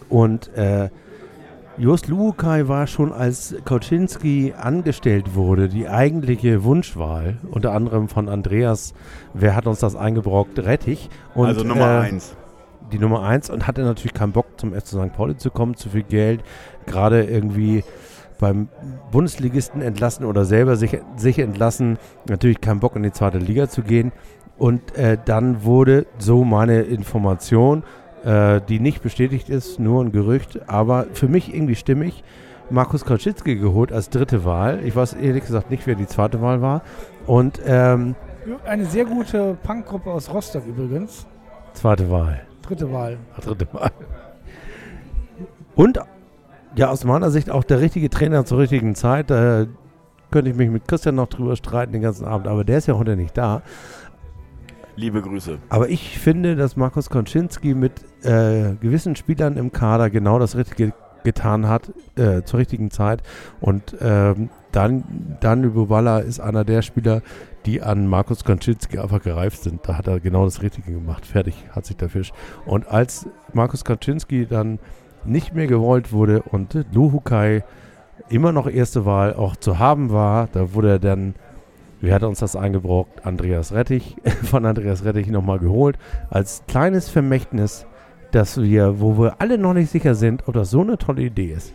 Und 0.08 0.56
äh, 0.56 0.88
Just 1.76 2.08
Lukai 2.08 2.68
war 2.68 2.86
schon, 2.86 3.12
als 3.12 3.54
Kaczynski 3.64 4.54
angestellt 4.60 5.34
wurde, 5.34 5.68
die 5.68 5.88
eigentliche 5.88 6.62
Wunschwahl, 6.62 7.38
unter 7.50 7.72
anderem 7.72 8.08
von 8.08 8.28
Andreas, 8.28 8.92
wer 9.34 9.56
hat 9.56 9.66
uns 9.66 9.80
das 9.80 9.96
eingebrockt, 9.96 10.58
Rettich. 10.58 11.08
Und, 11.34 11.46
Also 11.46 11.64
Nummer 11.64 12.02
äh, 12.04 12.06
eins. 12.08 12.36
Die 12.90 12.98
Nummer 12.98 13.22
eins 13.22 13.50
und 13.50 13.66
hatte 13.66 13.82
natürlich 13.82 14.14
keinen 14.14 14.32
Bock 14.32 14.46
zum 14.58 14.72
FC 14.72 14.88
St. 14.88 15.12
Pauli 15.12 15.36
zu 15.36 15.50
kommen, 15.50 15.76
zu 15.76 15.88
viel 15.88 16.02
Geld. 16.02 16.42
Gerade 16.86 17.24
irgendwie 17.24 17.84
beim 18.38 18.68
Bundesligisten 19.10 19.82
entlassen 19.82 20.24
oder 20.24 20.44
selber 20.44 20.76
sich, 20.76 20.98
sich 21.16 21.38
entlassen. 21.38 21.98
Natürlich 22.28 22.60
keinen 22.60 22.80
Bock 22.80 22.96
in 22.96 23.02
die 23.02 23.12
zweite 23.12 23.38
Liga 23.38 23.68
zu 23.68 23.82
gehen. 23.82 24.12
Und 24.58 24.96
äh, 24.96 25.16
dann 25.24 25.64
wurde 25.64 26.06
so 26.18 26.44
meine 26.44 26.82
Information, 26.82 27.82
äh, 28.24 28.60
die 28.68 28.80
nicht 28.80 29.02
bestätigt 29.02 29.48
ist, 29.48 29.78
nur 29.78 30.04
ein 30.04 30.12
Gerücht, 30.12 30.68
aber 30.68 31.06
für 31.12 31.28
mich 31.28 31.54
irgendwie 31.54 31.76
stimmig, 31.76 32.22
Markus 32.68 33.04
Kautschitzki 33.04 33.56
geholt 33.56 33.92
als 33.92 34.10
dritte 34.10 34.44
Wahl. 34.44 34.80
Ich 34.84 34.94
weiß 34.94 35.14
ehrlich 35.14 35.44
gesagt 35.44 35.70
nicht, 35.70 35.86
wer 35.86 35.94
die 35.94 36.06
zweite 36.06 36.40
Wahl 36.40 36.62
war. 36.62 36.82
Und 37.26 37.60
ähm, 37.66 38.14
Eine 38.64 38.86
sehr 38.86 39.04
gute 39.06 39.56
Punkgruppe 39.62 40.10
aus 40.10 40.32
Rostock 40.32 40.66
übrigens. 40.66 41.26
zweite 41.72 42.10
Wahl. 42.10 42.42
Dritte 42.70 42.92
Wahl. 42.92 43.18
Dritte 43.42 43.66
Wahl. 43.72 43.90
Und 45.74 45.98
ja, 46.76 46.88
aus 46.88 47.02
meiner 47.04 47.32
Sicht 47.32 47.50
auch 47.50 47.64
der 47.64 47.80
richtige 47.80 48.08
Trainer 48.10 48.44
zur 48.44 48.58
richtigen 48.58 48.94
Zeit. 48.94 49.28
Da 49.28 49.66
könnte 50.30 50.52
ich 50.52 50.56
mich 50.56 50.70
mit 50.70 50.86
Christian 50.86 51.16
noch 51.16 51.26
drüber 51.26 51.56
streiten 51.56 51.92
den 51.92 52.02
ganzen 52.02 52.26
Abend, 52.26 52.46
aber 52.46 52.62
der 52.62 52.78
ist 52.78 52.86
ja 52.86 52.96
heute 52.96 53.16
nicht 53.16 53.36
da. 53.36 53.62
Liebe 54.94 55.20
Grüße. 55.20 55.58
Aber 55.68 55.88
ich 55.88 56.16
finde, 56.20 56.54
dass 56.54 56.76
Markus 56.76 57.10
Konczynski 57.10 57.74
mit 57.74 58.04
äh, 58.22 58.76
gewissen 58.80 59.16
Spielern 59.16 59.56
im 59.56 59.72
Kader 59.72 60.08
genau 60.08 60.38
das 60.38 60.54
Richtige 60.54 60.92
getan 61.24 61.66
hat 61.66 61.90
äh, 62.16 62.42
zur 62.44 62.60
richtigen 62.60 62.92
Zeit. 62.92 63.24
Und 63.60 63.96
ähm, 64.00 64.48
Dan, 64.70 65.02
Daniel 65.40 65.70
Bubala 65.70 66.20
ist 66.20 66.38
einer 66.38 66.64
der 66.64 66.82
Spieler, 66.82 67.22
die 67.66 67.82
an 67.82 68.06
Markus 68.06 68.44
Konczynski 68.44 68.98
einfach 68.98 69.22
gereift 69.22 69.62
sind. 69.62 69.80
Da 69.86 69.98
hat 69.98 70.06
er 70.06 70.20
genau 70.20 70.44
das 70.44 70.62
Richtige 70.62 70.92
gemacht. 70.92 71.26
Fertig 71.26 71.54
hat 71.72 71.86
sich 71.86 71.96
der 71.96 72.08
Fisch. 72.08 72.32
Und 72.66 72.88
als 72.88 73.26
Markus 73.52 73.84
Konczynski 73.84 74.46
dann 74.46 74.78
nicht 75.24 75.54
mehr 75.54 75.66
gewollt 75.66 76.12
wurde 76.12 76.42
und 76.42 76.86
Luhukai 76.92 77.62
immer 78.28 78.52
noch 78.52 78.68
erste 78.68 79.04
Wahl 79.04 79.34
auch 79.34 79.56
zu 79.56 79.78
haben 79.78 80.10
war, 80.10 80.48
da 80.52 80.72
wurde 80.72 80.90
er 80.90 80.98
dann 80.98 81.34
Wer 82.02 82.14
hat 82.14 82.22
uns 82.22 82.38
das 82.38 82.56
eingebrockt? 82.56 83.26
Andreas 83.26 83.72
Rettich, 83.72 84.16
von 84.42 84.64
Andreas 84.64 85.04
Rettich 85.04 85.28
nochmal 85.28 85.58
geholt, 85.58 85.98
als 86.30 86.62
kleines 86.66 87.10
Vermächtnis, 87.10 87.86
dass 88.30 88.60
wir, 88.60 89.00
wo 89.00 89.18
wir 89.18 89.40
alle 89.40 89.58
noch 89.58 89.74
nicht 89.74 89.90
sicher 89.90 90.14
sind, 90.14 90.48
ob 90.48 90.54
das 90.54 90.70
so 90.70 90.80
eine 90.80 90.96
tolle 90.96 91.22
Idee 91.22 91.52
ist. 91.52 91.74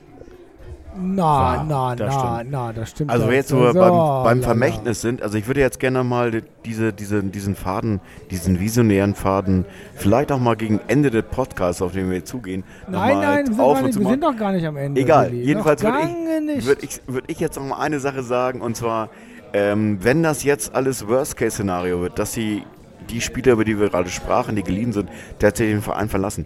Na, 0.97 1.65
na, 1.67 1.95
das 1.95 2.13
na, 2.15 2.35
stimmt. 2.37 2.51
na, 2.51 2.73
das 2.73 2.89
stimmt. 2.89 3.11
Also 3.11 3.27
wir 3.27 3.35
jetzt 3.35 3.49
so 3.49 3.59
beim, 3.73 4.23
beim. 4.23 4.41
Vermächtnis 4.43 5.01
sind, 5.01 5.21
also 5.21 5.37
ich 5.37 5.47
würde 5.47 5.59
jetzt 5.59 5.79
gerne 5.79 6.03
mal 6.03 6.31
die- 6.31 6.43
diese, 6.65 6.93
diese, 6.93 7.21
diesen 7.23 7.55
Faden, 7.55 7.99
diesen 8.31 8.59
visionären 8.59 9.13
Faden, 9.15 9.65
vielleicht 9.95 10.31
auch 10.31 10.39
mal 10.39 10.55
gegen 10.55 10.79
Ende 10.87 11.11
des 11.11 11.23
Podcasts, 11.23 11.81
auf 11.81 11.91
den 11.93 12.09
wir 12.09 12.17
jetzt 12.17 12.29
zugehen, 12.29 12.63
Nein, 12.87 12.91
noch 12.91 12.99
mal 12.99 13.15
nein, 13.25 13.47
wir 13.47 13.53
sind, 13.53 13.63
auf 13.63 13.77
und 13.79 13.85
nicht, 13.85 13.99
wir 13.99 14.07
sind 14.07 14.23
doch 14.23 14.35
gar 14.37 14.51
nicht 14.51 14.65
am 14.65 14.77
Ende. 14.77 15.01
Egal, 15.01 15.33
jedenfalls 15.33 15.83
würde 15.83 15.97
nicht. 16.45 16.65
Würde 16.65 16.83
ich, 16.85 17.01
würd 17.07 17.25
ich 17.27 17.39
jetzt 17.39 17.57
noch 17.57 17.65
mal 17.65 17.79
eine 17.79 17.99
Sache 17.99 18.23
sagen, 18.23 18.61
und 18.61 18.75
zwar, 18.77 19.09
ähm, 19.53 19.99
wenn 20.01 20.23
das 20.23 20.43
jetzt 20.43 20.75
alles 20.75 21.07
Worst-Case-Szenario 21.07 22.01
wird, 22.01 22.19
dass 22.19 22.33
sie 22.33 22.63
die 23.09 23.21
Spieler, 23.21 23.53
über 23.53 23.63
die 23.65 23.79
wir 23.79 23.89
gerade 23.89 24.09
sprachen, 24.09 24.55
die 24.55 24.63
geliehen 24.63 24.91
sind, 24.91 25.09
tatsächlich 25.39 25.75
den 25.75 25.83
Verein 25.83 26.09
verlassen. 26.09 26.45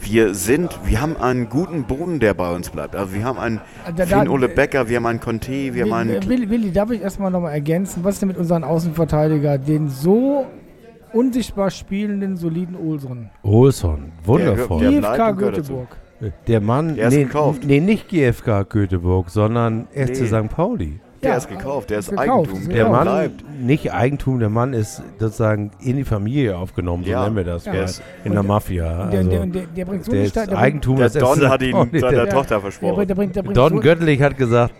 Wir 0.00 0.34
sind, 0.34 0.78
wir 0.84 1.00
haben 1.00 1.16
einen 1.16 1.48
guten 1.48 1.84
Boden, 1.84 2.18
der 2.20 2.32
bei 2.34 2.54
uns 2.54 2.70
bleibt. 2.70 2.94
Also 2.96 3.14
wir 3.14 3.24
haben 3.24 3.38
einen 3.38 3.60
Da- 3.96 4.04
da- 4.04 4.20
Finn 4.20 4.28
Ole 4.28 4.48
Becker, 4.48 4.88
wir 4.88 4.96
haben 4.96 5.06
einen 5.06 5.20
Conte, 5.20 5.74
wir 5.74 5.84
haben 5.84 5.92
einen 5.92 6.28
Willi, 6.28 6.48
Willi, 6.48 6.70
darf 6.72 6.90
ich 6.90 7.02
erstmal 7.02 7.30
nochmal 7.30 7.52
ergänzen, 7.52 8.04
was 8.04 8.14
ist 8.14 8.22
denn 8.22 8.28
mit 8.28 8.38
unseren 8.38 8.64
Außenverteidiger, 8.64 9.58
den 9.58 9.88
so 9.88 10.46
unsichtbar 11.12 11.70
spielenden, 11.70 12.36
soliden 12.36 12.76
Olson? 12.76 13.28
Olson, 13.42 14.12
Der- 14.20 14.26
wundervoll. 14.28 14.80
der- 14.80 15.00
Der, 15.16 15.32
Göteborg. 15.34 15.96
Mann, 16.62 16.96
Der 16.96 17.08
ist 17.08 17.14
nee, 17.14 17.24
gekauft. 17.24 17.62
nee, 17.64 17.80
nicht 17.80 18.08
GFK 18.08 18.64
Göteborg, 18.64 19.30
sondern 19.30 19.86
FC 19.94 20.20
Nee. 20.22 20.26
St. 20.26 20.48
Pauli. 20.48 21.00
Der 21.22 21.30
Ja, 21.30 21.36
ist 21.36 21.48
gekauft, 21.48 21.90
der 21.90 21.98
ist 21.98 22.10
gekauft, 22.10 22.50
Eigentum. 22.50 22.68
Der 22.72 22.88
Mann, 22.88 23.02
bleibt. 23.02 23.44
nicht 23.60 23.92
Eigentum, 23.92 24.38
der 24.38 24.50
Mann 24.50 24.72
ist 24.72 25.02
sozusagen 25.18 25.72
in 25.80 25.96
die 25.96 26.04
Familie 26.04 26.56
aufgenommen, 26.56 27.02
so 27.04 27.10
Ja. 27.10 27.24
nennen 27.24 27.34
wir 27.36 27.42
das, 27.44 27.64
Ja. 27.64 27.72
ist- 27.72 28.02
in 28.24 28.32
der 28.32 28.42
Mafia. 28.44 29.06
Der, 29.06 29.18
Also, 29.20 29.30
der, 29.30 29.46
der, 29.46 29.62
der 29.66 29.84
bringt 29.84 30.04
so 30.04 30.12
der 30.12 30.18
eine 30.20 30.26
ist 30.26 30.30
Sta- 30.30 30.46
der 30.46 30.58
Eigentum 30.58 30.96
Don 30.96 31.48
hat 31.48 31.62
ihn 31.62 31.74
seiner. 32.00 32.28
Tochter 32.28 32.48
Der 32.54 32.60
versprochen. 32.60 32.94
bringt, 32.94 33.10
der 33.10 33.14
bringt, 33.16 33.36
der 33.36 33.42
bringt 33.42 33.56
Don 33.56 33.70
so, 33.70 33.80
Göttlich 33.80 34.22
hat 34.22 34.36
gesagt, 34.36 34.74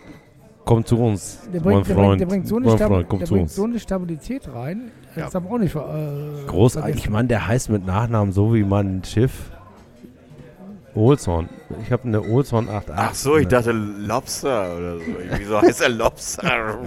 komm 0.64 0.84
zu 0.84 0.98
uns, 1.00 1.40
der 1.52 1.60
mein 1.60 1.62
bringt, 1.62 1.88
der 1.88 1.94
bringt, 1.94 2.06
Freund, 2.06 2.20
der 2.20 2.26
bringt 2.26 2.46
so 2.46 2.56
eine, 2.56 2.66
mein 2.66 2.78
Freund, 2.78 3.08
komm 3.08 3.18
der 3.18 3.26
zu 3.26 3.34
bringt 3.34 3.50
so 3.50 3.64
eine 3.64 3.78
Stabilität 3.80 4.42
rein. 4.54 4.92
Das 5.16 5.32
Ja. 5.32 5.40
man 5.40 5.52
auch 5.52 5.58
nicht 5.58 5.74
äh, 5.74 6.46
Großartig. 6.46 6.94
Ich 6.96 7.10
meine, 7.10 7.26
der 7.26 7.48
heißt 7.48 7.70
mit 7.70 7.84
Nachnamen 7.84 8.32
so 8.32 8.54
wie 8.54 8.62
mein 8.62 9.02
Schiff. 9.04 9.50
Olson. 10.98 11.48
Ich 11.84 11.92
habe 11.92 12.04
eine 12.08 12.20
Olson 12.20 12.68
88. 12.68 12.94
Ach 12.96 13.14
so, 13.14 13.36
ich 13.36 13.46
dachte 13.48 13.70
Lobster 13.72 14.76
oder 14.76 14.96
so. 14.96 15.02
Wieso 15.38 15.62
heißt 15.62 15.80
er 15.82 15.88
Lobster? 15.90 16.78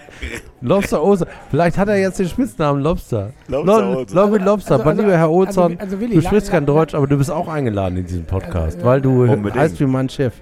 Lobster 0.60 1.02
Olson. 1.02 1.28
Vielleicht 1.50 1.76
hat 1.78 1.88
er 1.88 1.96
jetzt 1.98 2.18
den 2.18 2.28
Spitznamen 2.28 2.82
Lobster. 2.82 3.32
Lobster 3.48 3.80
Lo- 3.82 3.98
Olson. 3.98 4.44
Lobster. 4.44 4.74
Also- 4.76 4.88
also- 4.88 5.02
lieber 5.02 5.12
Herr 5.16 5.22
also- 5.26 5.34
Olson, 5.34 5.76
also 5.78 6.00
Willi, 6.00 6.14
du 6.14 6.22
sprichst 6.22 6.50
kein 6.50 6.66
Deutsch, 6.66 6.94
aber 6.94 7.06
du 7.06 7.16
bist 7.18 7.30
auch 7.30 7.48
eingeladen 7.48 7.98
in 7.98 8.06
diesen 8.06 8.24
Podcast, 8.24 8.76
Also, 8.76 8.84
weil 8.86 9.00
du 9.00 9.22
Unbedingt. 9.24 9.54
heißt 9.56 9.78
wie 9.80 9.86
mein 9.86 10.08
Chef. 10.08 10.34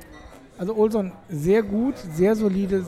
Also 0.59 0.75
Olson, 0.77 1.13
sehr 1.29 1.63
gut, 1.63 1.95
sehr 2.15 2.35
solide, 2.35 2.85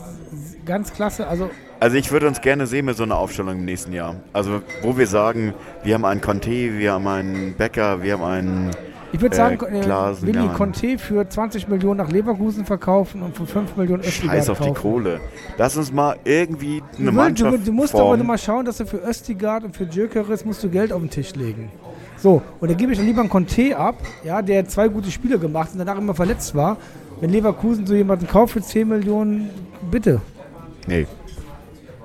ganz 0.65 0.91
klasse. 0.91 1.27
Also 1.27 1.49
Also 1.79 1.97
ich 1.97 2.11
würde 2.11 2.27
uns 2.27 2.41
gerne 2.41 2.65
sehen 2.65 2.85
mit 2.85 2.97
so 2.97 3.03
einer 3.03 3.15
Aufstellung 3.17 3.57
im 3.59 3.65
nächsten 3.65 3.93
Jahr. 3.93 4.15
Also 4.33 4.61
wo 4.81 4.97
wir 4.97 5.05
sagen, 5.05 5.53
wir 5.83 5.93
haben 5.93 6.03
einen 6.05 6.19
Conte, 6.21 6.49
wir 6.77 6.93
haben 6.93 7.07
einen 7.07 7.53
Becker, 7.55 8.01
wir 8.01 8.13
haben 8.13 8.23
einen... 8.23 8.71
ich 9.11 9.21
würde 9.21 9.33
Äh, 9.35 9.37
sagen, 9.37 9.59
äh, 9.73 9.81
Klaasen, 9.81 10.27
Willi 10.27 10.45
ja. 10.45 10.53
Conte 10.53 10.97
für 10.97 11.27
20 11.27 11.67
Millionen 11.67 11.97
nach 11.97 12.11
Leverkusen 12.11 12.65
verkaufen 12.65 13.21
und 13.21 13.35
für 13.35 13.45
5 13.45 13.75
Millionen 13.75 14.03
Östigard 14.03 14.37
Scheiß 14.37 14.49
auf 14.49 14.59
die 14.59 14.67
kaufen. 14.69 14.81
Kohle. 14.81 15.19
Lass 15.57 15.77
uns 15.77 15.91
mal 15.91 16.15
irgendwie 16.23 16.81
eine 16.97 17.07
Du, 17.07 17.11
Mannschaft 17.15 17.53
du, 17.53 17.57
du 17.65 17.71
musst 17.71 17.93
aber 17.95 18.03
formen. 18.03 18.27
mal 18.27 18.37
schauen, 18.37 18.65
dass 18.65 18.77
du 18.77 18.85
für 18.85 18.97
Östigard 18.97 19.63
und 19.63 19.75
für 19.75 19.85
Jökeres 19.85 20.45
musst 20.45 20.63
du 20.63 20.69
Geld 20.69 20.91
auf 20.93 20.99
den 21.01 21.09
Tisch 21.09 21.35
legen. 21.35 21.71
So, 22.17 22.41
und 22.59 22.69
dann 22.69 22.77
gebe 22.77 22.91
ich 22.91 22.97
dann 22.97 23.07
lieber 23.07 23.21
einen 23.21 23.29
Conte 23.29 23.77
ab, 23.77 23.95
ja, 24.25 24.41
der 24.41 24.67
zwei 24.67 24.89
gute 24.89 25.09
Spiele 25.09 25.39
gemacht 25.39 25.69
und 25.71 25.79
danach 25.79 25.97
immer 25.97 26.13
verletzt 26.13 26.53
war. 26.53 26.77
Wenn 27.21 27.29
Leverkusen 27.31 27.85
so 27.87 27.93
jemanden 27.95 28.27
kauft 28.27 28.53
für 28.53 28.61
10 28.61 28.87
Millionen, 28.87 29.49
bitte. 29.89 30.19
Nee. 30.87 31.05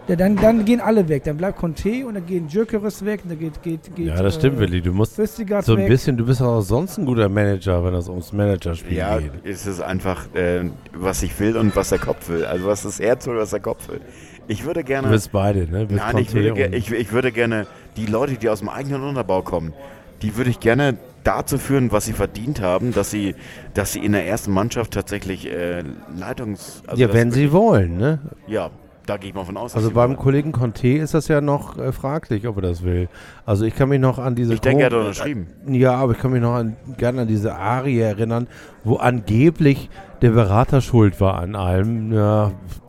Ja, 0.06 0.16
dann, 0.16 0.36
dann 0.36 0.66
gehen 0.66 0.80
alle 0.80 1.08
weg. 1.08 1.24
Dann 1.24 1.38
bleibt 1.38 1.58
Conte 1.58 2.06
und 2.06 2.14
dann 2.14 2.26
gehen 2.26 2.46
Jökeres 2.48 3.04
weg 3.04 3.20
und 3.24 3.30
dann 3.30 3.38
geht, 3.38 3.62
geht, 3.62 3.94
geht 3.96 4.06
Ja, 4.06 4.22
das 4.22 4.34
stimmt, 4.34 4.56
äh, 4.56 4.60
Willi. 4.60 4.82
Du 4.82 4.92
musst 4.92 5.18
Östigard 5.18 5.64
so 5.64 5.72
ein 5.72 5.78
weg. 5.78 5.88
bisschen, 5.88 6.16
du 6.16 6.26
bist 6.26 6.42
auch 6.42 6.60
sonst 6.60 6.98
ein 6.98 7.06
guter 7.06 7.28
Manager, 7.30 7.82
wenn 7.84 7.94
es 7.94 8.08
ums 8.08 8.32
Managerspiel 8.32 8.98
Ja, 8.98 9.18
geht. 9.18 9.32
es 9.44 9.66
ist 9.66 9.80
einfach, 9.80 10.26
äh, 10.34 10.64
was 10.92 11.22
ich 11.22 11.38
will 11.40 11.56
und 11.56 11.74
was 11.74 11.88
der 11.88 11.98
Kopf 12.00 12.28
will. 12.28 12.44
Also 12.44 12.66
was 12.66 12.82
das 12.82 13.00
Herz 13.00 13.26
will, 13.26 13.36
was 13.36 13.50
der 13.50 13.60
Kopf 13.60 13.88
will. 13.88 14.00
Ich 14.46 14.66
würde 14.66 14.84
gerne... 14.84 15.08
Du 15.08 15.14
bist 15.14 15.32
beide, 15.32 15.70
ne? 15.70 15.86
Bist 15.86 15.98
Nein, 15.98 16.18
ich 16.18 16.34
würde, 16.34 16.76
ich, 16.76 16.92
ich 16.92 17.12
würde 17.12 17.32
gerne 17.32 17.66
die 17.96 18.04
Leute, 18.04 18.34
die 18.34 18.50
aus 18.50 18.58
dem 18.58 18.68
eigenen 18.68 19.02
Unterbau 19.02 19.40
kommen, 19.40 19.72
die 20.20 20.36
würde 20.36 20.50
ich 20.50 20.60
gerne 20.60 20.98
dazu 21.22 21.56
führen, 21.56 21.92
was 21.92 22.04
sie 22.04 22.12
verdient 22.12 22.60
haben, 22.60 22.92
dass 22.92 23.10
sie, 23.10 23.34
dass 23.72 23.92
sie 23.92 24.04
in 24.04 24.12
der 24.12 24.26
ersten 24.26 24.52
Mannschaft 24.52 24.92
tatsächlich 24.92 25.50
äh, 25.50 25.82
Leitungs... 26.14 26.82
also 26.86 27.00
ja, 27.00 27.10
wenn 27.14 27.30
sie 27.30 27.52
wollen, 27.52 27.96
ne? 27.96 28.18
Ja, 28.46 28.70
da 29.06 29.16
gehe 29.16 29.30
ich 29.30 29.34
mal 29.34 29.44
von 29.44 29.56
aus. 29.56 29.74
Also 29.74 29.90
beim. 29.90 30.16
Kollegen 30.16 30.52
Conte 30.52 30.88
ist 30.88 31.14
das 31.14 31.28
ja 31.28 31.40
noch 31.40 31.78
äh, 31.78 31.92
fraglich, 31.92 32.46
ob 32.46 32.56
er 32.56 32.62
das 32.62 32.82
will. 32.82 33.08
Also 33.44 33.64
ich 33.64 33.74
kann 33.74 33.88
mich 33.88 34.00
noch 34.00 34.18
an 34.18 34.34
diese... 34.34 34.54
Ich 34.54 34.60
denke, 34.60 34.84
er 34.84 34.86
hat 34.86 34.94
unterschrieben. 34.94 35.48
Ja, 35.66 35.94
aber 35.94 36.12
ich 36.12 36.18
kann 36.18 36.32
mich 36.32 36.40
noch 36.40 36.54
an, 36.54 36.76
gerne 36.96 37.22
an 37.22 37.28
diese 37.28 37.54
Arie 37.54 37.98
erinnern, 37.98 38.46
wo 38.84 38.96
angeblich 38.96 39.90
der 40.22 40.30
Berater 40.30 40.80
schuld 40.80 41.20
war 41.20 41.38
an 41.38 41.56
allem. 41.56 42.12
Ja, 42.12 42.52
pff, 42.68 42.80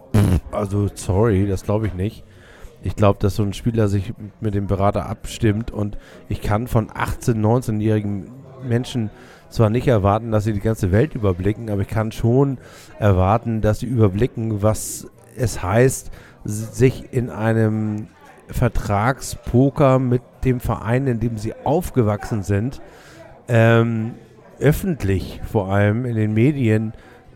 also 0.51 0.87
sorry, 0.93 1.47
das 1.47 1.63
glaube 1.63 1.87
ich 1.87 1.93
nicht. 1.93 2.23
Ich 2.83 2.95
glaube, 2.95 3.19
dass 3.19 3.35
so 3.35 3.43
ein 3.43 3.53
Spieler 3.53 3.87
sich 3.87 4.13
mit 4.39 4.53
dem 4.53 4.67
Berater 4.67 5.07
abstimmt 5.07 5.71
und 5.71 5.97
ich 6.29 6.41
kann 6.41 6.67
von 6.67 6.89
18-, 6.89 7.33
19-jährigen 7.33 8.31
Menschen 8.63 9.09
zwar 9.49 9.69
nicht 9.69 9.87
erwarten, 9.87 10.31
dass 10.31 10.43
sie 10.43 10.53
die 10.53 10.59
ganze 10.59 10.91
Welt 10.91 11.15
überblicken, 11.15 11.69
aber 11.69 11.81
ich 11.81 11.87
kann 11.87 12.11
schon 12.11 12.57
erwarten, 12.99 13.61
dass 13.61 13.79
sie 13.79 13.87
überblicken, 13.87 14.61
was 14.61 15.07
es 15.37 15.61
heißt, 15.61 16.11
sich 16.43 17.13
in 17.13 17.29
einem 17.29 18.07
Vertragspoker 18.47 19.99
mit 19.99 20.21
dem 20.43 20.59
Verein, 20.59 21.07
in 21.07 21.19
dem 21.19 21.37
sie 21.37 21.53
aufgewachsen 21.63 22.43
sind, 22.43 22.81
ähm, 23.47 24.13
öffentlich 24.59 25.41
vor 25.51 25.71
allem 25.71 26.05
in 26.05 26.15
den 26.15 26.33
Medien 26.33 26.93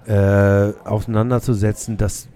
äh, 0.07 0.71
auseinanderzusetzen, 0.85 1.97
das 1.97 2.29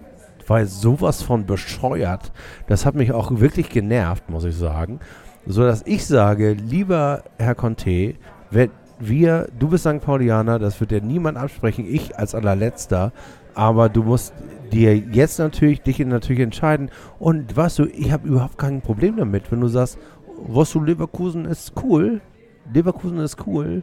war 0.46 0.66
sowas 0.66 1.22
von 1.22 1.46
bescheuert. 1.46 2.32
Das 2.66 2.84
hat 2.84 2.94
mich 2.94 3.12
auch 3.12 3.40
wirklich 3.40 3.70
genervt, 3.70 4.28
muss 4.28 4.44
ich 4.44 4.56
sagen. 4.56 5.00
So 5.46 5.62
dass 5.62 5.82
ich 5.86 6.06
sage, 6.06 6.52
lieber 6.52 7.22
Herr 7.38 7.54
Conte, 7.54 8.14
wenn 8.50 8.70
wir, 8.98 9.48
du 9.58 9.68
bist 9.68 9.84
St. 9.84 10.00
Paulianer, 10.00 10.58
das 10.58 10.80
wird 10.80 10.90
dir 10.90 11.00
niemand 11.00 11.36
absprechen, 11.36 11.86
ich 11.86 12.16
als 12.18 12.34
allerletzter, 12.34 13.12
aber 13.54 13.88
du 13.88 14.02
musst 14.02 14.34
dir 14.72 14.96
jetzt 14.96 15.38
natürlich, 15.38 15.82
dich 15.82 15.98
natürlich 16.00 16.42
entscheiden. 16.42 16.90
Und 17.18 17.56
weißt 17.56 17.78
du, 17.78 17.86
ich 17.86 18.12
habe 18.12 18.28
überhaupt 18.28 18.58
kein 18.58 18.80
Problem 18.80 19.16
damit, 19.16 19.50
wenn 19.50 19.60
du 19.60 19.68
sagst, 19.68 19.98
was 20.46 20.72
du 20.72 20.80
Leverkusen 20.80 21.44
ist 21.44 21.72
cool, 21.82 22.20
Leverkusen 22.72 23.18
ist 23.18 23.46
cool, 23.46 23.82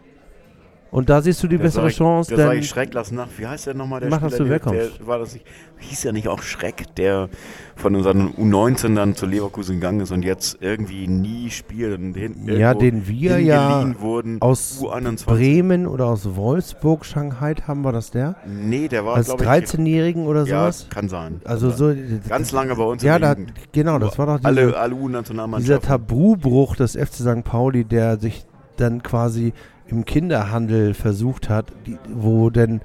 Und 0.92 1.10
da 1.10 1.22
siehst 1.22 1.42
du 1.42 1.48
die 1.48 1.56
Da 1.58 1.64
bessere 1.64 1.88
ich- 1.88 1.96
Chance, 1.96 2.36
Da 2.36 2.44
sage 2.48 2.60
ich 2.60 2.68
Schreck, 2.68 2.94
lass 2.94 3.12
nach. 3.12 3.30
Wie 3.38 3.48
heißt 3.48 3.66
der 3.68 3.76
nochmal, 3.76 4.02
der 4.02 4.10
Mach, 4.10 4.20
dass 4.22 4.36
du 4.36 4.50
wegkommst. 4.50 5.00
der 5.00 5.08
war 5.08 5.20
das 5.20 5.34
nicht, 5.34 5.46
hieß 5.80 6.04
ja 6.04 6.12
nicht 6.12 6.28
auch 6.28 6.42
Schreck, 6.42 6.94
der 6.98 7.30
von 7.78 7.96
unseren 7.96 8.28
U19 8.34 8.96
dann 8.96 9.16
zu 9.16 9.26
Leverkusen 9.26 9.76
gegangen 9.76 10.02
ist 10.02 10.12
und 10.12 10.24
jetzt 10.24 10.58
irgendwie 10.60 11.08
nie 11.08 11.50
spielt 11.50 11.98
und 11.98 12.14
hin, 12.16 12.36
ja, 12.46 12.74
den 12.74 13.08
wir 13.08 13.40
ja 13.40 13.90
wurden. 14.02 14.42
aus 14.42 14.80
U21. 14.82 15.26
Bremen 15.28 15.88
oder 15.88 16.08
aus 16.08 16.36
Wolfsburg, 16.36 17.06
Shanghai 17.06 17.56
haben 17.66 17.84
wir 17.84 17.94
das 17.94 18.12
der? 18.12 18.36
Nee, 18.46 18.90
der 18.90 19.06
war, 19.06 19.16
Als 19.16 19.28
glaube 19.28 19.44
ich, 19.44 19.50
13-Jährigen 19.50 20.26
oder 20.28 20.44
ja, 20.44 20.64
sowas? 20.64 20.88
kann 20.90 21.08
sein. 21.08 21.40
Also 21.46 21.70
kann 21.70 21.78
so 21.78 21.88
sein. 21.88 22.22
Ganz 22.28 22.52
lange 22.52 22.76
bei 22.76 22.84
uns 22.84 23.02
Ja, 23.02 23.18
da, 23.18 23.36
genau, 23.72 23.98
das 23.98 24.20
war 24.20 24.26
doch 24.26 24.38
diese, 24.40 24.48
alle, 24.48 24.78
alle 24.78 25.58
dieser. 25.60 25.80
Tabubruch 25.80 26.76
des 26.76 26.98
FC 26.98 27.14
St. 27.22 27.44
Pauli, 27.46 27.86
der 27.86 28.20
sich 28.20 28.44
dann 28.76 29.02
quasi 29.04 29.54
im 29.92 30.06
Kinderhandel 30.06 30.94
versucht 30.94 31.50
hat, 31.50 31.72
die, 31.86 31.98
wo 32.14 32.50
denn 32.50 32.82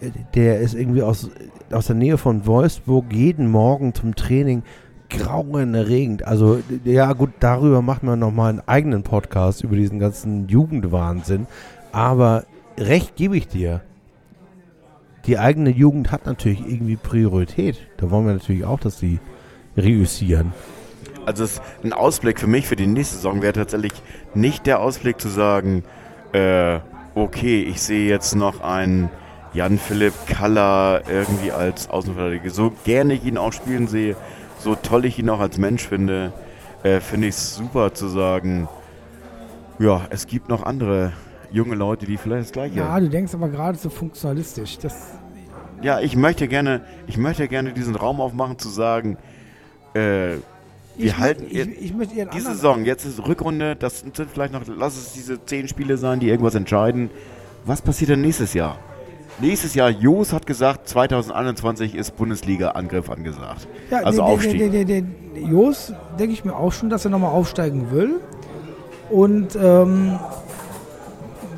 äh, 0.00 0.10
der 0.34 0.60
ist 0.60 0.74
irgendwie 0.74 1.02
aus, 1.02 1.30
aus 1.70 1.86
der 1.86 1.96
Nähe 1.96 2.18
von 2.18 2.46
Wolfsburg 2.46 3.12
jeden 3.12 3.50
Morgen 3.50 3.94
zum 3.94 4.14
Training 4.14 4.62
grauenerregend. 5.10 6.24
Also 6.26 6.60
ja 6.84 7.12
gut, 7.12 7.30
darüber 7.40 7.82
machen 7.82 8.08
wir 8.08 8.16
nochmal 8.16 8.50
einen 8.50 8.62
eigenen 8.66 9.02
Podcast 9.02 9.62
über 9.62 9.76
diesen 9.76 9.98
ganzen 9.98 10.48
Jugendwahnsinn. 10.48 11.46
Aber 11.92 12.44
recht 12.78 13.16
gebe 13.16 13.36
ich 13.36 13.48
dir. 13.48 13.82
Die 15.26 15.38
eigene 15.38 15.70
Jugend 15.70 16.12
hat 16.12 16.24
natürlich 16.24 16.60
irgendwie 16.60 16.96
Priorität. 16.96 17.86
Da 17.98 18.10
wollen 18.10 18.26
wir 18.26 18.32
natürlich 18.32 18.64
auch, 18.64 18.80
dass 18.80 18.98
die 18.98 19.18
reüssieren. 19.76 20.52
Also 21.26 21.44
ein 21.84 21.92
Ausblick 21.92 22.40
für 22.40 22.46
mich 22.46 22.66
für 22.66 22.76
die 22.76 22.86
nächste 22.86 23.16
Saison 23.16 23.42
wäre 23.42 23.52
tatsächlich 23.52 23.92
nicht 24.34 24.66
der 24.66 24.80
Ausblick 24.80 25.20
zu 25.20 25.28
sagen, 25.28 25.84
äh, 26.32 26.80
okay, 27.14 27.62
ich 27.62 27.82
sehe 27.82 28.08
jetzt 28.08 28.34
noch 28.34 28.60
einen 28.60 29.10
Jan-Philipp 29.52 30.14
Kaller 30.26 31.02
irgendwie 31.08 31.50
als 31.50 31.90
Außenverteidiger. 31.90 32.50
So 32.50 32.72
gerne 32.84 33.14
ich 33.14 33.24
ihn 33.24 33.36
auch 33.36 33.52
spielen 33.52 33.88
sehe, 33.88 34.16
so 34.58 34.74
toll 34.74 35.04
ich 35.04 35.18
ihn 35.18 35.28
auch 35.28 35.40
als 35.40 35.58
Mensch 35.58 35.86
finde, 35.86 36.32
äh, 36.82 37.00
finde 37.00 37.28
ich 37.28 37.34
es 37.34 37.56
super 37.56 37.92
zu 37.94 38.08
sagen, 38.08 38.68
ja, 39.78 40.02
es 40.10 40.26
gibt 40.26 40.48
noch 40.48 40.62
andere 40.62 41.12
junge 41.50 41.74
Leute, 41.74 42.06
die 42.06 42.16
vielleicht 42.16 42.44
das 42.44 42.52
Gleiche 42.52 42.76
Ja, 42.76 43.00
du 43.00 43.08
denkst 43.08 43.34
aber 43.34 43.48
gerade 43.48 43.76
so 43.76 43.90
funktionalistisch. 43.90 44.78
Das, 44.78 45.18
Ja, 45.82 46.00
ich 46.00 46.16
möchte 46.16 46.46
gerne, 46.46 46.82
ich 47.06 47.16
möchte 47.16 47.48
gerne 47.48 47.72
diesen 47.72 47.96
Raum 47.96 48.20
aufmachen 48.20 48.58
zu 48.58 48.68
sagen, 48.68 49.16
äh, 49.94 50.36
wir 50.96 51.06
ich, 51.06 51.18
halten 51.18 51.46
ich, 51.48 51.58
ich, 51.58 52.16
ihren 52.16 52.30
diese 52.30 52.48
Saison, 52.48 52.84
jetzt 52.84 53.04
ist 53.04 53.26
Rückrunde, 53.26 53.76
das 53.76 54.00
sind 54.00 54.16
vielleicht 54.16 54.52
noch, 54.52 54.62
lass 54.66 54.96
es 54.96 55.12
diese 55.12 55.44
zehn 55.44 55.68
Spiele 55.68 55.96
sein, 55.96 56.20
die 56.20 56.28
irgendwas 56.28 56.54
entscheiden. 56.54 57.10
Was 57.64 57.82
passiert 57.82 58.10
denn 58.10 58.20
nächstes 58.20 58.54
Jahr? 58.54 58.78
Nächstes 59.40 59.74
Jahr, 59.74 59.88
Jos 59.88 60.32
hat 60.32 60.46
gesagt, 60.46 60.88
2021 60.88 61.94
ist 61.94 62.16
Bundesliga-Angriff 62.16 63.08
angesagt. 63.08 63.68
Ja, 63.90 63.98
also 63.98 64.22
nee, 64.22 64.28
Aufstieg. 64.28 64.72
Nee, 64.72 64.84
nee. 64.84 65.40
Jos, 65.48 65.94
denke 66.18 66.34
ich 66.34 66.44
mir 66.44 66.54
auch 66.54 66.72
schon, 66.72 66.90
dass 66.90 67.06
er 67.06 67.10
nochmal 67.10 67.30
aufsteigen 67.30 67.90
will. 67.90 68.20
Und 69.08 69.56
ähm, 69.56 70.18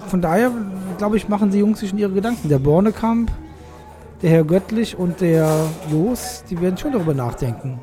von 0.06 0.20
daher, 0.20 0.52
glaube 0.98 1.16
ich, 1.16 1.28
machen 1.28 1.50
die 1.50 1.58
Jungs 1.58 1.80
sich 1.80 1.90
schon 1.90 1.98
ihre 1.98 2.12
Gedanken. 2.12 2.48
Der 2.48 2.60
Bornekamp, 2.60 3.32
der 4.22 4.30
Herr 4.30 4.44
Göttlich 4.44 4.96
und 4.96 5.20
der 5.20 5.48
Jos, 5.90 6.44
die 6.48 6.60
werden 6.60 6.76
schon 6.78 6.92
darüber 6.92 7.14
nachdenken. 7.14 7.80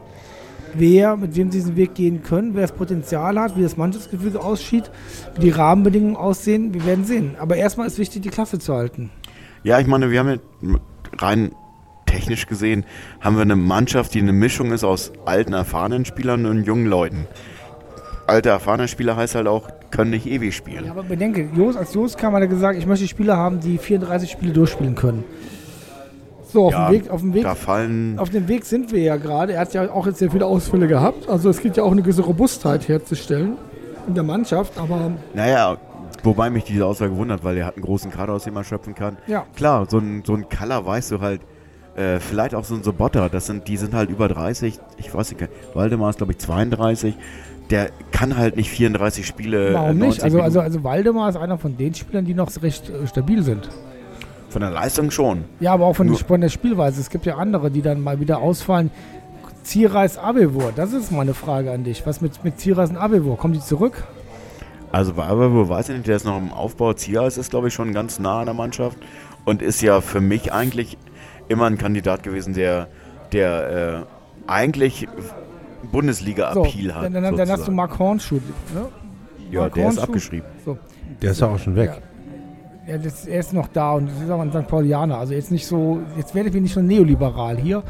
Wer, 0.74 1.18
mit 1.18 1.36
wem 1.36 1.52
sie 1.52 1.60
diesen 1.60 1.76
Weg 1.76 1.96
gehen 1.96 2.24
können, 2.24 2.54
wer 2.54 2.62
das 2.62 2.72
Potenzial 2.72 3.40
hat, 3.40 3.58
wie 3.58 3.62
das 3.62 3.78
Mannschaftsgefüge 3.78 4.42
aussieht, 4.42 4.90
wie 5.36 5.42
die 5.42 5.50
Rahmenbedingungen 5.50 6.16
aussehen, 6.16 6.74
wir 6.74 6.86
werden 6.86 7.06
sehen. 7.06 7.36
Aber 7.40 7.56
erstmal 7.56 7.88
ist 7.88 7.98
wichtig, 7.98 8.22
die 8.22 8.30
Klasse 8.30 8.60
zu 8.60 8.74
halten. 8.74 9.10
Ja, 9.64 9.80
ich 9.80 9.88
meine, 9.88 10.12
wir 10.12 10.20
haben 10.20 10.30
ja 10.30 10.78
rein 11.18 11.52
technisch 12.06 12.48
gesehen, 12.48 12.86
haben 13.20 13.36
wir 13.36 13.42
eine 13.42 13.56
Mannschaft, 13.56 14.14
die 14.14 14.20
eine 14.20 14.34
Mischung 14.34 14.72
ist 14.72 14.84
aus 14.84 15.12
alten, 15.26 15.54
erfahrenen 15.54 16.06
Spielern 16.06 16.46
und 16.46 16.64
jungen 16.64 16.88
Leuten. 16.88 17.28
Alte, 18.26 18.50
erfahrene 18.50 18.88
Spieler 18.88 19.16
heißt 19.16 19.36
halt 19.36 19.48
auch, 19.48 19.70
können 19.92 20.12
nicht 20.12 20.28
ewig 20.28 20.56
spielen. 20.56 20.86
Ja, 20.86 20.92
aber 20.92 21.04
bedenke, 21.04 21.50
Jos, 21.56 21.76
als 21.76 21.94
Jos 21.94 22.16
kam, 22.16 22.34
hat 22.34 22.42
er 22.42 22.48
gesagt, 22.48 22.78
ich 22.78 22.86
möchte 22.86 23.08
Spieler 23.08 23.38
haben, 23.38 23.60
die 23.60 23.78
34 23.78 24.30
Spiele 24.30 24.54
durchspielen 24.54 24.96
können. 24.96 25.24
So, 26.52 26.66
auf, 26.66 26.72
Ja, 26.72 26.90
dem 26.90 26.94
Weg, 26.94 27.10
auf, 27.10 27.22
dem 27.22 27.34
Weg, 27.34 27.44
Da 27.44 27.56
fallen 27.56 28.18
auf 28.18 28.30
dem 28.30 28.48
Weg 28.48 28.66
sind 28.66 28.92
wir 28.92 29.02
ja 29.02 29.18
gerade. 29.18 29.54
Er 29.54 29.62
hat 29.62 29.74
ja 29.74 29.92
auch 29.92 30.08
jetzt 30.08 30.20
sehr 30.20 30.32
viele 30.32 30.46
Ausfälle 30.46 30.88
gehabt. 30.88 31.30
Also 31.30 31.50
es 31.50 31.62
geht 31.62 31.78
ja 31.78 31.84
auch 31.84 31.92
eine 31.92 32.02
gewisse 32.02 32.24
Robustheit 32.24 32.88
herzustellen 32.88 33.58
in 34.08 34.16
der 34.16 34.24
Mannschaft. 34.24 34.78
Aber 34.78 35.12
Naja, 35.34 35.78
wobei 36.24 36.50
mich 36.50 36.64
diese 36.64 36.86
Aussage 36.86 37.16
wundert, 37.16 37.44
weil 37.44 37.58
er 37.58 37.68
hat 37.68 37.76
einen 37.76 37.86
großen 37.86 38.10
Kader, 38.12 38.34
aus 38.34 38.44
dem 38.46 38.56
er 38.56 38.64
schöpfen 38.64 38.96
kann. 38.96 39.18
ja, 39.28 39.46
Klar, 39.56 39.86
so 39.90 40.00
ein, 40.00 40.24
so 40.26 40.34
ein 40.34 40.48
Color 40.50 40.86
weißt 40.86 41.12
du 41.12 41.22
halt, 41.22 41.42
äh, 41.96 42.20
vielleicht 42.20 42.56
auch 42.56 42.64
so 42.64 42.76
ein 42.76 42.84
Sobotta, 42.84 43.30
das 43.30 43.46
sind, 43.46 43.68
die 43.68 43.78
sind 43.78 43.94
halt 43.94 44.10
über 44.10 44.28
30, 44.28 44.80
ich 44.98 45.14
weiß 45.14 45.32
nicht, 45.32 45.50
Waldemar 45.74 46.10
ist 46.12 46.18
glaube 46.18 46.32
ich 46.32 46.40
32, 46.40 47.16
der 47.70 47.90
kann 48.12 48.38
halt 48.38 48.56
nicht 48.56 48.70
34 48.70 49.26
Spiele. 49.28 49.70
äh, 49.70 49.74
warum 49.74 49.98
90 49.98 50.08
nicht? 50.08 50.24
Also, 50.24 50.42
also, 50.42 50.60
also 50.62 50.84
Waldemar 50.84 51.30
ist 51.30 51.36
einer 51.36 51.58
von 51.58 51.78
den 51.78 51.94
Spielern, 51.94 52.26
die 52.26 52.34
noch 52.34 52.50
recht 52.62 52.90
äh, 52.90 53.06
stabil 53.06 53.44
sind. 53.44 53.70
Von 54.50 54.62
der 54.62 54.72
Leistung 54.72 55.12
schon. 55.12 55.46
Ja, 55.60 55.74
aber 55.74 55.86
auch 55.86 55.96
von, 55.96 56.08
Nur- 56.08 56.18
von 56.18 56.42
der 56.42 56.50
Spielweise. 56.50 57.00
Es 57.00 57.10
gibt 57.10 57.26
ja 57.26 57.38
andere, 57.38 57.70
die 57.72 57.82
dann 57.82 58.02
mal 58.02 58.20
wieder 58.20 58.40
ausfallen. 58.40 58.90
Zierreis 59.64 60.18
Abelwur, 60.18 60.72
das 60.76 60.94
ist 60.94 61.12
meine 61.12 61.34
Frage 61.36 61.72
an 61.72 61.84
dich. 61.84 62.06
Was 62.08 62.22
mit, 62.22 62.44
mit 62.44 62.60
Zierreis 62.60 62.90
und 62.90 62.98
Abelwur? 62.98 63.38
Kommen 63.38 63.54
die 63.54 63.60
zurück? 63.60 64.04
Also 64.92 65.14
bei 65.14 65.26
Aberwo 65.26 65.70
weiß 65.70 65.90
ich 65.90 65.96
nicht, 65.98 66.08
der 66.08 66.16
ist 66.16 66.26
noch 66.26 66.38
im 66.40 66.52
Aufbau. 66.52 66.94
Zias 66.94 67.38
ist, 67.38 67.52
glaube 67.52 67.68
ich, 67.68 67.74
schon 67.76 67.94
ganz 67.94 68.18
nah 68.18 68.40
an 68.40 68.46
der 68.46 68.56
Mannschaft 68.56 68.98
und 69.46 69.62
ist 69.62 69.82
ja 69.84 70.02
für 70.02 70.20
mich 70.22 70.52
eigentlich 70.52 70.98
immer 71.48 71.66
ein 71.68 71.78
Kandidat 71.78 72.24
gewesen, 72.24 72.54
der, 72.56 72.88
der 73.32 74.06
äh, 74.48 74.50
eigentlich 74.52 75.08
Bundesliga-Appeal 75.92 76.96
hat. 76.96 77.04
dann, 77.04 77.14
dann, 77.14 77.36
dann 77.38 77.50
hast 77.50 77.68
du. 77.68 77.72
Mark 77.72 78.00
Hornschuh. 78.00 78.36
Ne? 78.74 78.86
ja, 79.52 79.62
Mark 79.62 79.74
der 79.74 79.84
ist 79.84 79.98
Hornschuh. 79.98 80.04
abgeschrieben. 80.04 80.48
Der 81.22 81.32
ist 81.32 81.42
ja 81.42 81.48
auch 81.48 81.60
schon 81.60 81.76
weg. 81.76 81.92
Ja, 81.96 82.02
das, 82.98 83.26
er 83.28 83.40
ist 83.40 83.54
noch 83.54 83.68
da 83.68 83.94
und 83.94 84.08
das 84.10 84.22
ist 84.22 84.30
aber 84.30 84.42
ein 84.42 84.52
St. 84.52 84.68
Paulianer. 84.68 85.18
Also 85.18 85.34
jetzt 85.34 85.52
nicht 85.52 85.68
so, 85.68 86.00
jetzt 86.18 86.34
werde 86.36 86.50
ich 86.50 86.56
nicht 86.56 86.74
so 86.74 86.82
neoliberal 86.82 87.58
hier. 87.58 87.84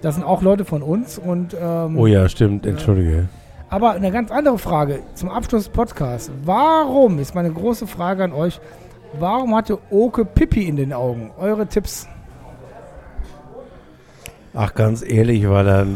Das 0.00 0.14
sind 0.14 0.24
auch 0.24 0.42
Leute 0.42 0.64
von 0.64 0.82
uns 0.82 1.18
und 1.18 1.56
ähm, 1.60 1.98
Oh 1.98 2.06
ja, 2.06 2.28
stimmt, 2.28 2.66
entschuldige. 2.66 3.28
aber 3.70 3.92
eine 3.92 4.10
ganz 4.12 4.30
andere 4.30 4.58
Frage 4.58 5.00
zum 5.14 5.30
Abschluss 5.30 5.64
des 5.64 5.72
Podcasts. 5.72 6.30
Warum, 6.44 7.18
ist 7.18 7.34
meine 7.34 7.50
große 7.50 7.86
Frage 7.86 8.22
an 8.24 8.32
euch, 8.32 8.60
warum 9.18 9.54
hatte 9.56 9.78
Oke 9.90 10.24
Pippi 10.24 10.68
in 10.68 10.76
den 10.76 10.92
Augen? 10.92 11.30
Eure 11.38 11.66
Tipps. 11.66 12.06
Ach, 14.54 14.74
ganz 14.74 15.02
ehrlich, 15.02 15.48
weil 15.48 15.66
er, 15.68 15.86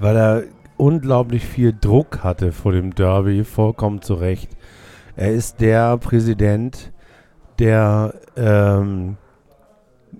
weil 0.00 0.16
er 0.16 0.42
unglaublich 0.76 1.44
viel 1.44 1.72
Druck 1.78 2.24
hatte 2.24 2.52
vor 2.52 2.72
dem 2.72 2.94
Derby, 2.94 3.44
vollkommen 3.44 4.02
zu 4.02 4.14
Recht. 4.14 4.50
Er 5.14 5.32
ist 5.32 5.60
der 5.60 5.96
Präsident, 5.98 6.91
der 7.58 8.14
ähm, 8.36 9.16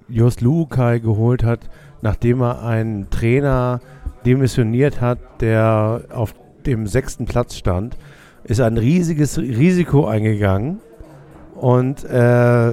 Jos 0.08 0.40
Lukai 0.40 0.98
geholt 0.98 1.44
hat, 1.44 1.60
nachdem 2.02 2.42
er 2.42 2.62
einen 2.62 3.10
Trainer 3.10 3.80
demissioniert 4.24 5.00
hat, 5.00 5.18
der 5.40 6.02
auf 6.12 6.34
dem 6.66 6.86
sechsten 6.86 7.26
Platz 7.26 7.56
stand, 7.56 7.96
ist 8.44 8.60
ein 8.60 8.76
riesiges 8.76 9.38
Risiko 9.38 10.06
eingegangen 10.06 10.80
und 11.54 12.04
äh, 12.04 12.72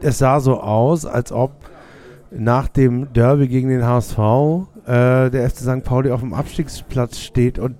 es 0.00 0.18
sah 0.18 0.40
so 0.40 0.60
aus, 0.60 1.06
als 1.06 1.32
ob 1.32 1.52
nach 2.30 2.68
dem 2.68 3.12
Derby 3.12 3.48
gegen 3.48 3.68
den 3.68 3.84
HSV 3.84 4.18
äh, 4.86 5.30
der 5.30 5.50
FC 5.50 5.58
St. 5.58 5.84
Pauli 5.84 6.10
auf 6.10 6.20
dem 6.20 6.32
Abstiegsplatz 6.32 7.18
steht 7.18 7.58
und 7.58 7.76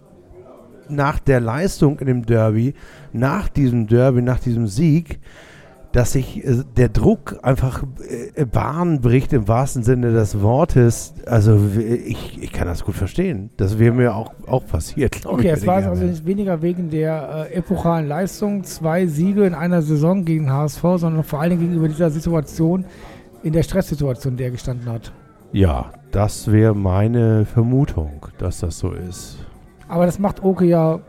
nach 0.89 1.19
der 1.19 1.41
Leistung 1.41 1.99
in 2.01 2.07
dem 2.07 2.27
Derby, 2.27 2.75
nach 3.13 3.49
diesem 3.49 3.87
Derby, 3.87 4.23
nach 4.23 4.41
diesem 4.41 4.67
Sieg, 4.67 5.21
dass 5.93 6.13
sich 6.13 6.45
äh, 6.45 6.65
der 6.77 6.89
Druck 6.89 7.39
einfach 7.43 7.85
äh, 8.35 8.45
Bahn 8.45 9.01
bricht 9.01 9.33
im 9.33 9.47
wahrsten 9.47 9.83
Sinne 9.83 10.13
des 10.13 10.41
Wortes. 10.41 11.15
Also 11.27 11.59
ich, 11.77 12.43
ich 12.43 12.53
kann 12.53 12.67
das 12.67 12.85
gut 12.85 12.95
verstehen. 12.95 13.51
Das 13.57 13.79
wäre 13.79 13.95
mir 13.95 14.15
auch, 14.15 14.33
auch 14.47 14.67
passiert. 14.67 15.25
Okay, 15.25 15.49
es 15.49 15.67
war 15.67 15.77
also 15.77 16.05
nicht 16.05 16.27
weniger 16.27 16.63
wegen 16.63 16.91
der 16.91 17.49
äh, 17.51 17.55
epochalen 17.55 18.09
Leistung, 18.09 18.65
zwei 18.65 19.07
Siege 19.07 19.45
in 19.45 19.55
einer 19.55 19.83
Saison 19.83 20.25
gegen 20.25 20.51
HSV, 20.51 20.83
sondern 20.97 21.25
vor 21.25 21.41
allen 21.41 21.51
Dingen 21.51 21.63
gegenüber 21.63 21.89
dieser 21.89 22.11
Situation, 22.11 22.85
in 23.43 23.53
der 23.53 23.63
Stresssituation, 23.63 24.35
in 24.35 24.37
der 24.39 24.47
er 24.47 24.53
gestanden 24.53 24.89
hat. 24.89 25.13
Ja, 25.53 25.91
das 26.13 26.51
wäre 26.51 26.75
meine 26.75 27.45
Vermutung, 27.45 28.27
dass 28.39 28.61
das 28.61 28.79
so 28.79 28.93
ist. 28.93 29.39
Aber 29.89 30.07
das 30.07 30.19
macht 30.19 30.43
Oke 30.43 30.65
ja 30.65 31.01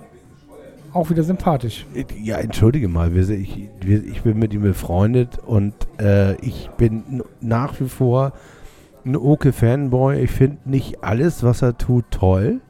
auch 0.94 1.10
wieder 1.10 1.24
sympathisch. 1.24 1.86
Ja, 2.22 2.38
entschuldige 2.38 2.88
mal, 2.88 3.16
ich, 3.18 3.70
ich 3.86 4.22
bin 4.22 4.40
mit 4.40 4.54
ihm 4.54 4.62
befreundet 4.62 5.40
und 5.46 5.74
äh, 6.00 6.36
ich 6.42 6.70
bin 6.78 7.24
nach 7.42 7.80
wie 7.80 7.90
vor 7.90 8.34
ein 9.06 9.16
Oke-Fanboy. 9.16 10.20
Ich 10.20 10.32
finde 10.32 10.58
nicht 10.66 11.04
alles, 11.04 11.44
was 11.44 11.62
er 11.62 11.78
tut, 11.78 12.06
toll. 12.12 12.62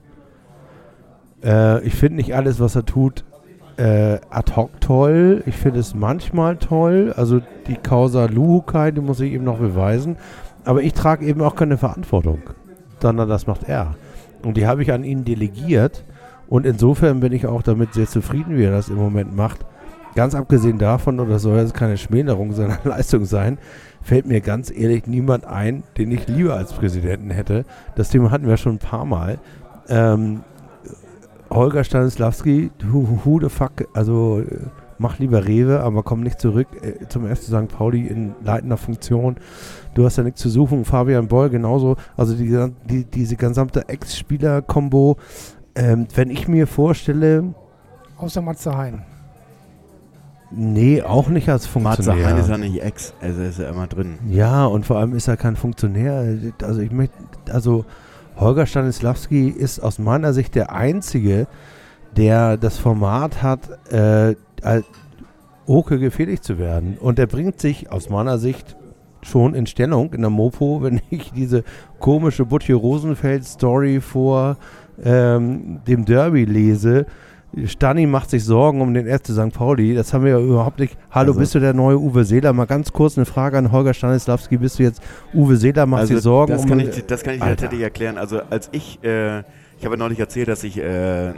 Äh, 1.44 1.84
ich 1.86 1.96
finde 1.96 2.18
nicht 2.18 2.36
alles, 2.36 2.60
was 2.60 2.76
er 2.76 2.86
tut, 2.86 3.24
äh, 3.78 4.20
ad 4.30 4.56
hoc 4.56 4.80
toll. 4.82 5.44
Ich 5.46 5.56
finde 5.56 5.80
es 5.80 5.94
manchmal 5.94 6.58
toll. 6.58 7.14
Also 7.16 7.42
die 7.68 7.76
Causa 7.76 8.26
Luhukai, 8.26 8.92
die 8.92 9.02
muss 9.02 9.20
ich 9.20 9.34
eben 9.34 9.44
noch 9.44 9.60
beweisen. 9.60 10.18
Aber 10.66 10.82
ich 10.82 10.94
trage 10.94 11.26
eben 11.26 11.42
auch 11.42 11.56
keine 11.56 11.78
Verantwortung, 11.78 12.42
sondern 13.02 13.28
das 13.28 13.48
macht 13.48 13.68
er. 13.68 13.96
Und 14.44 14.58
die 14.58 14.68
habe 14.68 14.82
ich 14.82 14.92
an 14.92 15.04
ihn 15.04 15.26
delegiert. 15.26 16.04
Und 16.54 16.68
insofern 16.68 17.20
bin 17.20 17.34
ich 17.34 17.48
auch 17.48 17.64
damit 17.64 17.96
sehr 17.96 18.06
zufrieden, 18.06 18.60
wie 18.60 18.64
er 18.66 18.70
das 18.70 18.90
im 18.90 18.98
Moment 18.98 19.36
macht. 19.36 19.66
Ganz 20.14 20.36
abgesehen 20.36 20.78
davon, 20.78 21.20
oder 21.20 21.40
soll 21.40 21.58
es 21.58 21.74
keine 21.74 21.98
Schmälerung 21.98 22.54
seiner 22.54 22.78
Leistung 22.84 23.26
sein, 23.26 23.58
fällt 24.04 24.28
mir 24.28 24.40
ganz 24.40 24.70
ehrlich 24.70 25.08
niemand 25.08 25.46
ein, 25.46 25.82
den 25.98 26.12
ich 26.12 26.28
lieber 26.28 26.54
als 26.54 26.72
Präsidenten 26.72 27.32
hätte. 27.32 27.66
Das 27.96 28.10
Thema 28.10 28.30
hatten 28.30 28.46
wir 28.46 28.58
schon 28.58 28.76
ein 28.76 28.78
paar 28.78 29.04
Mal. 29.04 29.40
Ähm, 29.90 30.42
Holger 31.50 31.84
Stanislawski, 31.84 32.70
who, 32.88 33.22
who 33.26 33.40
the 33.40 33.50
fuck, 33.50 33.88
also 33.96 34.44
mach 35.00 35.18
lieber 35.18 35.48
Rewe, 35.48 35.80
aber 35.80 36.04
komm 36.04 36.22
nicht 36.22 36.40
zurück 36.40 36.68
äh, 36.84 37.08
zum 37.08 37.26
FC 37.26 37.46
St. 37.46 37.68
Pauli 37.70 38.06
in 38.06 38.36
leitender 38.44 38.78
Funktion. 38.78 39.38
Du 39.96 40.06
hast 40.06 40.20
ja 40.20 40.24
nichts 40.24 40.42
zu 40.42 40.50
suchen. 40.50 40.86
Fabian 40.86 41.28
Boll 41.28 41.50
genauso. 41.50 41.96
Also 42.16 42.36
die, 42.36 42.72
die, 42.88 43.06
diese 43.06 43.38
gesamte 43.38 43.90
Ex-Spieler-Kombo. 43.90 45.18
Ähm, 45.76 46.08
wenn 46.16 46.30
ich 46.30 46.48
mir 46.48 46.68
vorstelle, 46.68 47.54
Außer 48.18 48.42
Matze 48.42 48.78
Hein. 48.78 49.02
nee, 50.52 51.02
auch 51.02 51.28
nicht 51.30 51.50
als 51.50 51.64
Matze 51.76 52.04
Funktionär. 52.04 52.28
Hein 52.28 52.38
ist 52.38 52.50
ja 52.50 52.58
nicht 52.58 52.82
Ex, 52.82 53.14
also 53.20 53.42
ist 53.42 53.60
er 53.60 53.70
immer 53.70 53.88
drin. 53.88 54.20
Ja, 54.30 54.66
und 54.66 54.86
vor 54.86 54.98
allem 54.98 55.14
ist 55.16 55.28
er 55.28 55.36
kein 55.36 55.56
Funktionär. 55.56 56.38
Also 56.62 56.82
ich 56.82 56.92
möchte, 56.92 57.16
also 57.52 57.86
Holger 58.38 58.66
Stanislawski 58.66 59.50
ist 59.50 59.80
aus 59.80 60.00
meiner 60.00 60.34
Sicht 60.34 60.56
der 60.56 60.72
Einzige, 60.72 61.48
der 62.16 62.58
das 62.58 62.78
Format 62.78 63.42
hat, 63.42 63.92
äh, 63.92 64.36
als 64.62 64.86
Oke 65.66 65.98
gefährlich 65.98 66.42
zu 66.42 66.58
werden. 66.58 66.98
Und 67.00 67.20
er 67.20 67.28
bringt 67.28 67.60
sich 67.60 67.92
aus 67.92 68.10
meiner 68.10 68.38
Sicht 68.38 68.76
schon 69.22 69.56
in 69.56 69.66
Stellung 69.66 70.14
in 70.14 70.22
der 70.22 70.30
Mopo, 70.30 70.80
wenn 70.84 71.02
ich 71.10 71.32
diese 71.32 71.64
komische 72.00 72.46
Butche 72.46 72.74
Rosenfeld-Story 72.74 74.02
vor 74.02 74.58
ähm, 75.04 75.80
dem 75.88 76.06
Derby 76.06 76.46
lese. 76.46 77.06
Stani 77.66 78.08
macht 78.08 78.32
sich 78.32 78.44
Sorgen 78.44 78.82
um 78.82 78.94
den 78.96 79.08
1. 79.08 79.32
St. 79.32 79.54
Pauli. 79.54 79.94
Das 79.94 80.12
haben 80.12 80.24
wir 80.24 80.32
ja 80.32 80.40
überhaupt 80.40 80.80
nicht. 80.80 80.98
Hallo, 81.12 81.30
Also- 81.32 81.40
bist 81.40 81.54
du 81.54 81.60
der 81.60 81.74
neue 81.74 82.00
Uwe 82.00 82.24
Seeler? 82.26 82.52
Mal 82.52 82.66
ganz 82.66 82.92
kurz 82.92 83.16
eine 83.16 83.26
Frage 83.26 83.58
an 83.60 83.72
Holger 83.72 83.94
Stanislawski. 83.94 84.58
Bist 84.58 84.80
du 84.80 84.84
jetzt 84.84 85.02
Uwe 85.36 85.56
Seeler? 85.56 85.86
Macht 85.86 86.08
sich 86.08 86.20
Sorgen 86.22 86.54
Also 86.54 86.64
das 86.64 86.72
um 86.72 86.78
kann 86.78 86.86
den- 86.86 86.98
ich, 86.98 87.06
das 87.06 87.24
kann 87.24 87.36
ich 87.36 87.40
tatsächlich 87.42 87.82
erklären. 87.82 88.18
Also 88.18 88.42
als 88.50 88.70
ich, 88.72 88.98
äh, 89.04 89.40
ich 89.78 89.86
habe 89.86 89.92
ja 89.96 89.98
neulich 89.98 90.20
erzählt, 90.20 90.48
dass 90.48 90.64
ich 90.64 90.80
äh, 90.80 91.30
äh, 91.30 91.34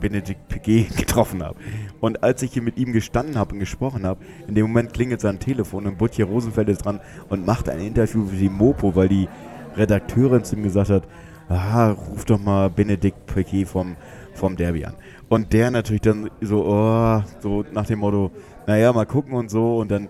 Benedikt 0.00 0.48
Piquet 0.48 0.86
getroffen 0.96 1.42
habe. 1.42 1.56
Und 2.00 2.22
als 2.22 2.40
ich 2.42 2.54
hier 2.54 2.62
mit 2.62 2.78
ihm 2.78 2.94
gestanden 2.94 3.36
habe 3.36 3.52
und 3.52 3.58
gesprochen 3.60 4.06
habe, 4.06 4.20
in 4.48 4.54
dem 4.54 4.66
Moment 4.68 4.94
klingelt 4.94 5.20
sein 5.20 5.38
Telefon 5.38 5.86
und 5.86 5.98
Butcher 5.98 6.24
Rosenfeld 6.24 6.70
ist 6.70 6.86
dran 6.86 6.98
und 7.28 7.44
macht 7.44 7.68
ein 7.68 7.80
Interview 7.80 8.24
für 8.26 8.36
die 8.36 8.48
Mopo, 8.48 8.96
weil 8.96 9.08
die 9.08 9.28
Redakteurin 9.76 10.44
zu 10.44 10.56
ihm 10.56 10.62
gesagt 10.62 10.88
hat, 10.88 11.02
ah, 11.50 11.90
ruf 11.90 12.24
doch 12.24 12.40
mal 12.40 12.70
Benedikt 12.70 13.26
Piquet 13.26 13.66
vom, 13.66 13.96
vom 14.34 14.56
Derby 14.56 14.84
an. 14.84 14.94
Und 15.28 15.52
der 15.52 15.70
natürlich 15.70 16.02
dann 16.02 16.30
so, 16.40 16.64
oh, 16.66 17.22
so 17.40 17.64
nach 17.72 17.86
dem 17.86 18.00
Motto, 18.00 18.30
naja, 18.66 18.92
mal 18.92 19.06
gucken 19.06 19.34
und 19.34 19.50
so. 19.50 19.78
Und 19.78 19.90
dann 19.90 20.08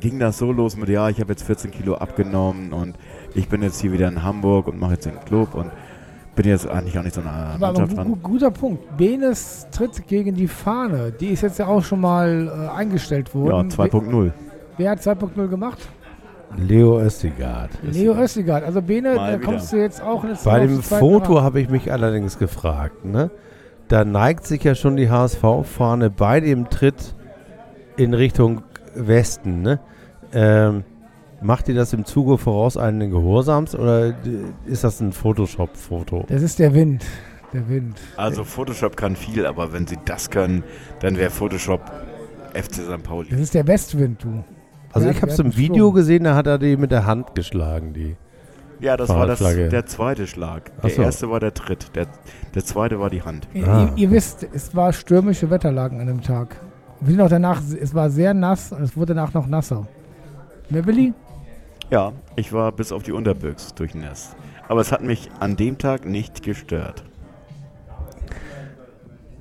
ging 0.00 0.18
das 0.18 0.38
so 0.38 0.52
los 0.52 0.76
mit, 0.76 0.88
ja, 0.88 1.08
ich 1.08 1.20
habe 1.20 1.32
jetzt 1.32 1.42
14 1.44 1.70
Kilo 1.70 1.94
abgenommen 1.94 2.72
und 2.72 2.96
ich 3.34 3.48
bin 3.48 3.62
jetzt 3.62 3.80
hier 3.80 3.92
wieder 3.92 4.08
in 4.08 4.22
Hamburg 4.22 4.68
und 4.68 4.78
mache 4.78 4.92
jetzt 4.92 5.06
den 5.06 5.18
Club 5.24 5.54
und 5.54 5.70
bin 6.34 6.46
jetzt 6.46 6.66
eigentlich 6.66 6.98
auch 6.98 7.02
nicht 7.02 7.14
so 7.14 7.20
nah 7.20 7.54
an 7.54 7.62
aber 7.62 7.66
Mannschaft 7.66 7.96
dran. 7.96 8.06
gu 8.08 8.16
guter 8.16 8.50
Punkt. 8.50 8.96
Benes 8.96 9.66
tritt 9.70 10.06
gegen 10.06 10.34
die 10.34 10.48
Fahne. 10.48 11.12
Die 11.12 11.28
ist 11.28 11.42
jetzt 11.42 11.58
ja 11.58 11.66
auch 11.66 11.82
schon 11.82 12.00
mal 12.00 12.48
äh, 12.48 12.76
eingestellt 12.76 13.28
Ja, 13.28 13.34
worden. 13.34 13.70
2.0. 13.70 14.32
Wer 14.78 14.90
hat 14.92 15.00
2.0 15.00 15.48
gemacht? 15.48 15.78
Leo 16.56 17.00
Östigard. 17.00 17.70
Leo 17.82 18.14
Östigard. 18.14 18.64
Also 18.64 18.82
Bene, 18.82 19.14
Mal 19.14 19.32
da 19.32 19.38
wieder. 19.38 19.50
kommst 19.52 19.72
du 19.72 19.76
jetzt 19.76 20.02
auch 20.02 20.24
jetzt 20.24 20.44
Bei 20.44 20.60
dem 20.60 20.82
Foto 20.82 21.42
habe 21.42 21.60
ich 21.60 21.68
mich 21.68 21.90
allerdings 21.92 22.38
gefragt, 22.38 23.04
ne? 23.04 23.30
Da 23.88 24.04
neigt 24.04 24.46
sich 24.46 24.62
ja 24.64 24.74
schon 24.74 24.96
die 24.96 25.10
HSV-Fahne 25.10 26.10
bei 26.10 26.40
dem 26.40 26.70
Tritt 26.70 27.14
in 27.96 28.14
Richtung 28.14 28.62
Westen, 28.94 29.62
ne? 29.62 29.80
Ähm, 30.32 30.84
macht 31.42 31.68
ihr 31.68 31.74
das 31.74 31.92
im 31.92 32.04
Zuge 32.04 32.38
vorauseilenden 32.38 33.10
Gehorsams 33.10 33.74
oder 33.74 34.14
ist 34.64 34.84
das 34.84 35.00
ein 35.00 35.12
Photoshop-Foto? 35.12 36.24
Das 36.28 36.42
ist 36.42 36.58
der 36.58 36.74
Wind. 36.74 37.04
Der 37.52 37.68
Wind. 37.68 38.00
Also 38.16 38.44
Photoshop 38.44 38.96
kann 38.96 39.14
viel, 39.14 39.44
aber 39.44 39.72
wenn 39.72 39.86
sie 39.86 39.98
das 40.04 40.30
können, 40.30 40.64
dann 41.00 41.16
wäre 41.18 41.30
Photoshop 41.30 41.82
FC 42.54 42.74
St. 42.76 43.02
Pauli. 43.02 43.28
Das 43.30 43.40
ist 43.40 43.54
der 43.54 43.66
Westwind, 43.66 44.24
du. 44.24 44.42
Also 44.92 45.06
Ja, 45.06 45.12
ich 45.14 45.22
habe 45.22 45.32
es 45.32 45.38
im 45.38 45.56
Video 45.56 45.86
Sturm. 45.86 45.94
gesehen, 45.94 46.24
da 46.24 46.34
hat 46.34 46.46
er 46.46 46.58
die 46.58 46.76
mit 46.76 46.90
der 46.90 47.06
Hand 47.06 47.34
geschlagen, 47.34 47.92
die. 47.92 48.16
Ja, 48.80 48.96
das 48.96 49.08
war 49.10 49.26
das, 49.28 49.38
der 49.38 49.86
zweite 49.86 50.26
Schlag. 50.26 50.72
Ach 50.78 50.82
Der 50.82 50.90
so. 50.90 51.02
erste 51.02 51.30
war 51.30 51.38
der 51.38 51.54
Tritt, 51.54 51.94
der, 51.94 52.06
der 52.54 52.64
zweite 52.64 52.98
war 52.98 53.10
die 53.10 53.22
Hand. 53.22 53.46
Ihr, 53.54 53.68
Ah. 53.68 53.84
ihr, 53.94 54.02
ihr 54.04 54.10
wisst, 54.10 54.44
es 54.52 54.74
war 54.74 54.92
stürmische 54.92 55.50
Wetterlagen 55.50 56.00
an 56.00 56.08
dem 56.08 56.20
Tag. 56.20 56.56
Wir 57.00 57.12
sind 57.12 57.20
auch 57.20 57.28
danach, 57.28 57.60
es 57.80 57.94
war 57.94 58.10
sehr 58.10 58.34
nass 58.34 58.72
und 58.72 58.82
es 58.82 58.96
wurde 58.96 59.14
danach 59.14 59.34
noch 59.34 59.46
nasser. 59.46 59.86
Ne, 60.68 60.84
Willi? 60.84 61.14
Ja, 61.90 62.12
ich 62.36 62.52
war 62.52 62.72
bis 62.72 62.90
auf 62.90 63.02
die 63.04 63.12
Unterbüchs 63.12 63.72
durchnässt. 63.74 64.34
Aber 64.68 64.80
es 64.80 64.90
hat 64.90 65.02
mich 65.02 65.28
an 65.38 65.56
dem 65.56 65.78
Tag 65.78 66.04
nicht 66.06 66.42
gestört. 66.42 67.04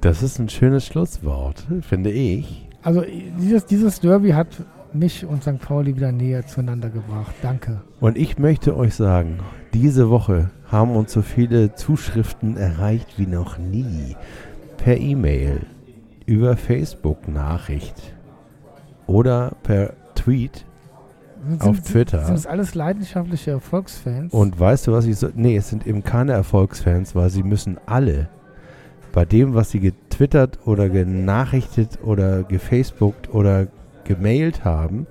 Das 0.02 0.24
ist 0.24 0.40
ein 0.40 0.50
schönes 0.50 0.86
Schlusswort, 0.86 1.64
finde 1.82 2.12
ich. 2.12 2.68
Also 2.84 3.04
dieses, 3.40 3.66
dieses 3.66 4.00
Derby 4.00 4.32
hat 4.32 4.48
mich 4.94 5.26
und 5.26 5.44
St. 5.44 5.60
Pauli 5.60 5.96
wieder 5.96 6.12
näher 6.12 6.46
zueinander 6.46 6.90
gebracht. 6.90 7.34
Danke. 7.42 7.82
Und 8.00 8.18
ich 8.18 8.38
möchte 8.38 8.76
euch 8.76 8.96
sagen, 8.96 9.40
diese 9.74 10.10
Woche 10.10 10.50
haben 10.68 10.96
uns 10.96 11.14
so 11.14 11.22
viele 11.22 11.76
Zuschriften 11.76 12.58
erreicht 12.58 13.18
wie 13.18 13.28
noch 13.28 13.58
nie. 13.58 14.16
Per 14.78 14.98
E-Mail, 14.98 15.62
über 16.26 16.58
Facebook-Nachricht 16.58 18.16
oder 19.08 19.54
per 19.64 19.94
Tweet. 20.16 20.66
Sind, 21.48 21.62
Auf 21.62 21.76
sind, 21.78 21.86
Twitter. 21.86 22.26
Sind 22.26 22.36
es 22.36 22.46
alles 22.46 22.76
leidenschaftliche 22.76 23.52
Erfolgsfans? 23.52 24.34
Und 24.34 24.60
weißt 24.60 24.88
du, 24.88 24.92
was 24.92 25.06
ich 25.06 25.18
so. 25.18 25.30
Nee, 25.34 25.58
es 25.58 25.70
sind 25.70 25.88
eben 25.88 26.04
keine 26.04 26.34
Erfolgsfans, 26.34 27.16
weil 27.16 27.30
sie 27.30 27.44
müssen 27.44 27.80
alle 27.86 28.30
bei 29.12 29.26
dem, 29.26 29.54
was 29.54 29.72
sie 29.72 29.80
getwittert 29.80 30.60
oder 30.66 30.90
genachrichtet 30.90 32.00
oder 32.04 32.44
gefacebookt 32.44 33.34
oder 33.34 33.68
gemailt 34.16 34.66
haben, 34.66 35.08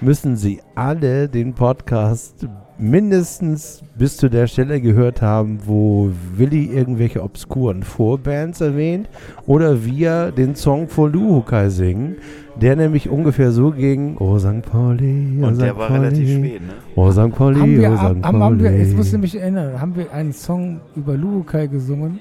müssen 0.00 0.36
sie 0.36 0.60
alle 0.74 1.28
den 1.28 1.54
Podcast 1.54 2.48
mindestens 2.78 3.82
bis 3.98 4.16
zu 4.16 4.30
der 4.30 4.46
Stelle 4.46 4.80
gehört 4.80 5.20
haben, 5.20 5.58
wo 5.66 6.10
Willi 6.34 6.64
irgendwelche 6.64 7.22
obskuren 7.22 7.82
Vorbands 7.82 8.60
erwähnt 8.62 9.08
oder 9.46 9.84
wir 9.84 10.32
den 10.32 10.54
Song 10.54 10.88
vor 10.88 11.10
Luhukai 11.10 11.68
singen, 11.68 12.16
der 12.58 12.76
nämlich 12.76 13.10
ungefähr 13.10 13.52
so 13.52 13.70
ging, 13.70 14.16
Oh 14.18 14.38
St. 14.38 14.62
Pauli, 14.62 15.38
oh 15.42 15.46
Und 15.46 15.56
St. 15.56 15.62
der 15.62 15.76
war 15.76 15.88
Pauli, 15.88 16.00
relativ 16.00 16.30
spät, 16.30 16.62
ne? 16.62 16.72
Oh 16.94 17.10
St. 17.10 17.34
Pauli, 17.34 17.60
haben 17.60 17.76
wir, 17.76 17.90
oh 17.90 17.96
St. 17.96 18.02
haben, 18.02 18.22
Pauli. 18.22 18.40
haben 18.40 18.60
wir, 18.60 18.78
jetzt 18.78 18.96
muss 18.96 19.12
ich 19.12 19.18
mich 19.18 19.38
erinnern, 19.38 19.80
haben 19.80 19.94
wir 19.96 20.10
einen 20.12 20.32
Song 20.32 20.80
über 20.96 21.16
Luhukai 21.16 21.66
gesungen? 21.66 22.20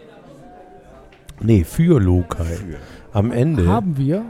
Nee, 1.42 1.64
für. 1.64 2.02
Für. 2.02 2.78
Am 3.14 3.32
Ende. 3.32 3.66
Haben 3.66 3.98
wir. 3.98 4.24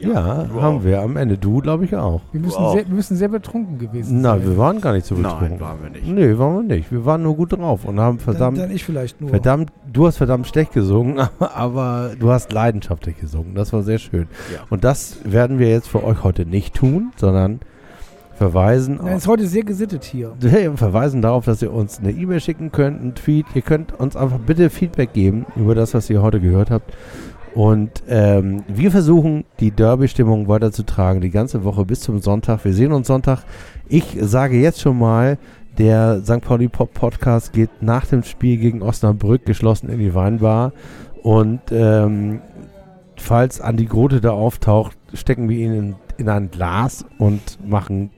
Ja, 0.00 0.44
du 0.44 0.62
haben 0.62 0.84
wir 0.84 1.00
am 1.00 1.16
Ende. 1.16 1.38
Du, 1.38 1.60
glaube 1.60 1.84
ich, 1.84 1.94
auch. 1.94 2.20
Wir 2.32 2.40
müssen, 2.40 2.58
auch. 2.58 2.74
sehr, 2.74 2.86
wir 2.86 2.94
müssen 2.94 3.16
sehr 3.16 3.28
betrunken 3.28 3.78
gewesen 3.78 4.20
Nein, 4.20 4.40
sein. 4.40 4.48
wir 4.48 4.58
waren 4.58 4.80
gar 4.80 4.92
nicht 4.92 5.06
so 5.06 5.14
betrunken. 5.14 5.50
Nein, 5.50 5.60
waren 5.60 5.82
wir 5.82 5.90
nicht. 5.90 6.06
Nee, 6.06 6.38
waren 6.38 6.68
wir 6.68 6.76
nicht. 6.76 6.92
Wir 6.92 7.04
waren 7.04 7.22
nur 7.22 7.36
gut 7.36 7.52
drauf 7.52 7.84
und 7.84 8.00
haben 8.00 8.18
verdammt, 8.18 8.58
dann, 8.58 8.68
dann 8.68 8.76
ich 8.76 8.84
vielleicht 8.84 9.20
nur. 9.20 9.30
verdammt, 9.30 9.72
du 9.92 10.06
hast 10.06 10.16
verdammt 10.16 10.46
schlecht 10.46 10.72
gesungen, 10.72 11.28
aber 11.38 12.12
du 12.18 12.30
hast 12.30 12.52
leidenschaftlich 12.52 13.18
gesungen. 13.20 13.54
Das 13.54 13.72
war 13.72 13.82
sehr 13.82 13.98
schön. 13.98 14.28
Ja. 14.52 14.60
Und 14.70 14.84
das 14.84 15.18
werden 15.24 15.58
wir 15.58 15.68
jetzt 15.68 15.88
für 15.88 16.04
euch 16.04 16.22
heute 16.22 16.46
nicht 16.46 16.74
tun, 16.74 17.12
sondern 17.16 17.60
verweisen 18.36 19.00
Nein, 19.02 19.16
ist 19.16 19.26
heute 19.26 19.46
sehr 19.46 19.64
gesittet 19.64 20.04
hier. 20.04 20.32
Wir 20.40 20.76
verweisen 20.76 21.22
darauf, 21.22 21.46
dass 21.46 21.62
ihr 21.62 21.72
uns 21.72 21.98
eine 21.98 22.10
E-Mail 22.10 22.40
schicken 22.40 22.70
könnt, 22.70 23.00
einen 23.00 23.14
Tweet. 23.14 23.46
Ihr 23.54 23.62
könnt 23.62 23.98
uns 23.98 24.14
einfach 24.14 24.38
bitte 24.38 24.70
Feedback 24.70 25.12
geben 25.12 25.46
über 25.56 25.74
das, 25.74 25.94
was 25.94 26.10
ihr 26.10 26.22
heute 26.22 26.40
gehört 26.40 26.70
habt. 26.70 26.92
Und 27.56 28.02
ähm, 28.06 28.64
wir 28.68 28.90
versuchen, 28.90 29.46
die 29.60 29.70
Derby-Stimmung 29.70 30.46
weiterzutragen, 30.46 31.22
die 31.22 31.30
ganze 31.30 31.64
Woche 31.64 31.86
bis 31.86 32.00
zum 32.00 32.20
Sonntag. 32.20 32.62
Wir 32.66 32.74
sehen 32.74 32.92
uns 32.92 33.06
Sonntag. 33.06 33.44
Ich 33.88 34.14
sage 34.20 34.58
jetzt 34.58 34.82
schon 34.82 34.98
mal, 34.98 35.38
der 35.78 36.20
St. 36.22 36.42
Pauli 36.42 36.68
Pop 36.68 36.92
Podcast 36.92 37.54
geht 37.54 37.70
nach 37.80 38.04
dem 38.04 38.24
Spiel 38.24 38.58
gegen 38.58 38.82
Osnabrück 38.82 39.46
geschlossen 39.46 39.88
in 39.88 39.98
die 39.98 40.14
Weinbar. 40.14 40.74
Und 41.22 41.60
ähm, 41.70 42.42
falls 43.16 43.62
Andi 43.62 43.86
Grote 43.86 44.20
da 44.20 44.32
auftaucht, 44.32 44.98
stecken 45.14 45.48
wir 45.48 45.56
ihn 45.56 45.72
in, 45.72 45.94
in 46.18 46.28
ein 46.28 46.50
Glas 46.50 47.06
und 47.16 47.40
machen 47.66 48.10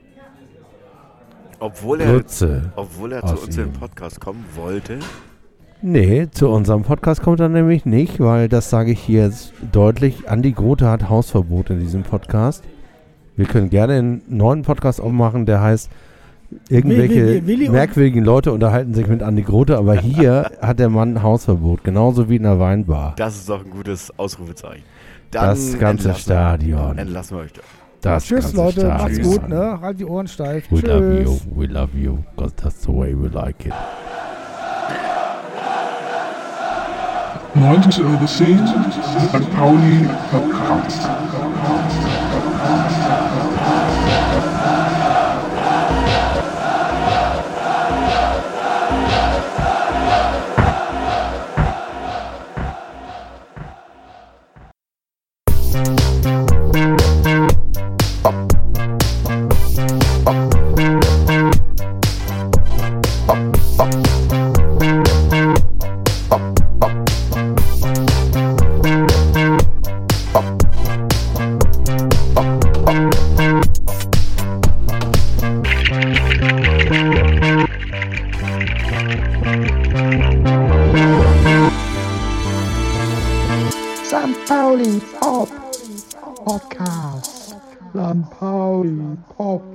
Obwohl 1.61 2.01
er, 2.01 2.13
Grütze. 2.13 2.73
obwohl 2.75 3.13
er 3.13 3.25
zu 3.25 3.35
uns 3.37 3.57
in 3.57 3.67
den. 3.67 3.73
Podcast 3.73 4.21
kommen 4.21 4.45
wollte, 4.57 4.99
Nee, 5.81 6.27
zu 6.31 6.49
unserem 6.49 6.83
Podcast 6.83 7.23
kommt 7.23 7.39
er 7.41 7.49
nämlich 7.49 7.87
nicht, 7.87 8.19
weil 8.19 8.49
das 8.49 8.69
sage 8.69 8.91
ich 8.93 9.01
hier 9.01 9.23
jetzt 9.25 9.53
deutlich. 9.73 10.29
Andi 10.29 10.53
Grote 10.53 10.89
hat 10.89 11.09
Hausverbot 11.09 11.71
in 11.71 11.79
diesem 11.81 12.03
Podcast. 12.03 12.65
Wir 13.37 13.47
können 13.47 13.71
gerne 13.71 13.95
einen 13.95 14.23
neuen 14.29 14.63
Podcast 14.63 15.01
aufmachen, 15.01 15.47
der 15.47 15.61
heißt 15.61 15.91
Irgendwelche 16.71 17.27
Willi- 17.27 17.47
Willi 17.47 17.69
merkwürdigen 17.69 18.25
Leute 18.25 18.53
unterhalten 18.53 18.95
sich 18.95 19.07
mit 19.07 19.23
Andi 19.23 19.43
Grote, 19.43 19.77
aber 19.77 19.95
hier 19.95 20.51
hat 20.63 20.79
der 20.79 20.89
Mann 20.89 21.23
Hausverbot, 21.23 21.85
genauso 21.85 22.29
wie 22.31 22.37
in 22.37 22.45
der 22.45 22.59
Weinbar. 22.59 23.13
Das 23.17 23.37
ist 23.37 23.49
doch 23.51 23.63
ein 23.65 23.71
gutes 23.71 24.11
Ausrufezeichen. 24.19 24.83
Das 25.31 25.79
ganze 25.79 26.09
entlassen- 26.09 26.21
Stadion. 26.23 26.99
Entlassen 26.99 27.37
wir 27.37 27.43
euch 27.45 27.53
doch. 27.53 27.63
Das 28.01 28.25
Tschüss, 28.25 28.55
Leute. 28.55 28.81
Stadion. 28.81 28.97
Macht's 28.97 29.21
gut, 29.21 29.49
ne? 29.49 29.79
Halt 29.81 30.01
die 30.01 30.07
Ohren 30.07 30.27
steif. 30.27 30.65
We 30.71 30.79
Tschüss. 30.81 30.89
love 30.89 31.23
you, 31.23 31.37
we 31.55 31.67
love 31.67 31.91
you, 31.97 32.19
because 32.35 32.55
that's 32.57 32.83
the 32.83 32.89
way 32.93 33.15
we 33.15 33.29
like 33.29 33.67
it. 33.67 33.75
Neuntes 37.61 37.99
übersehen, 37.99 38.67
St. 38.93 39.51
Pauli 39.57 40.09
verkratzt. 40.31 41.09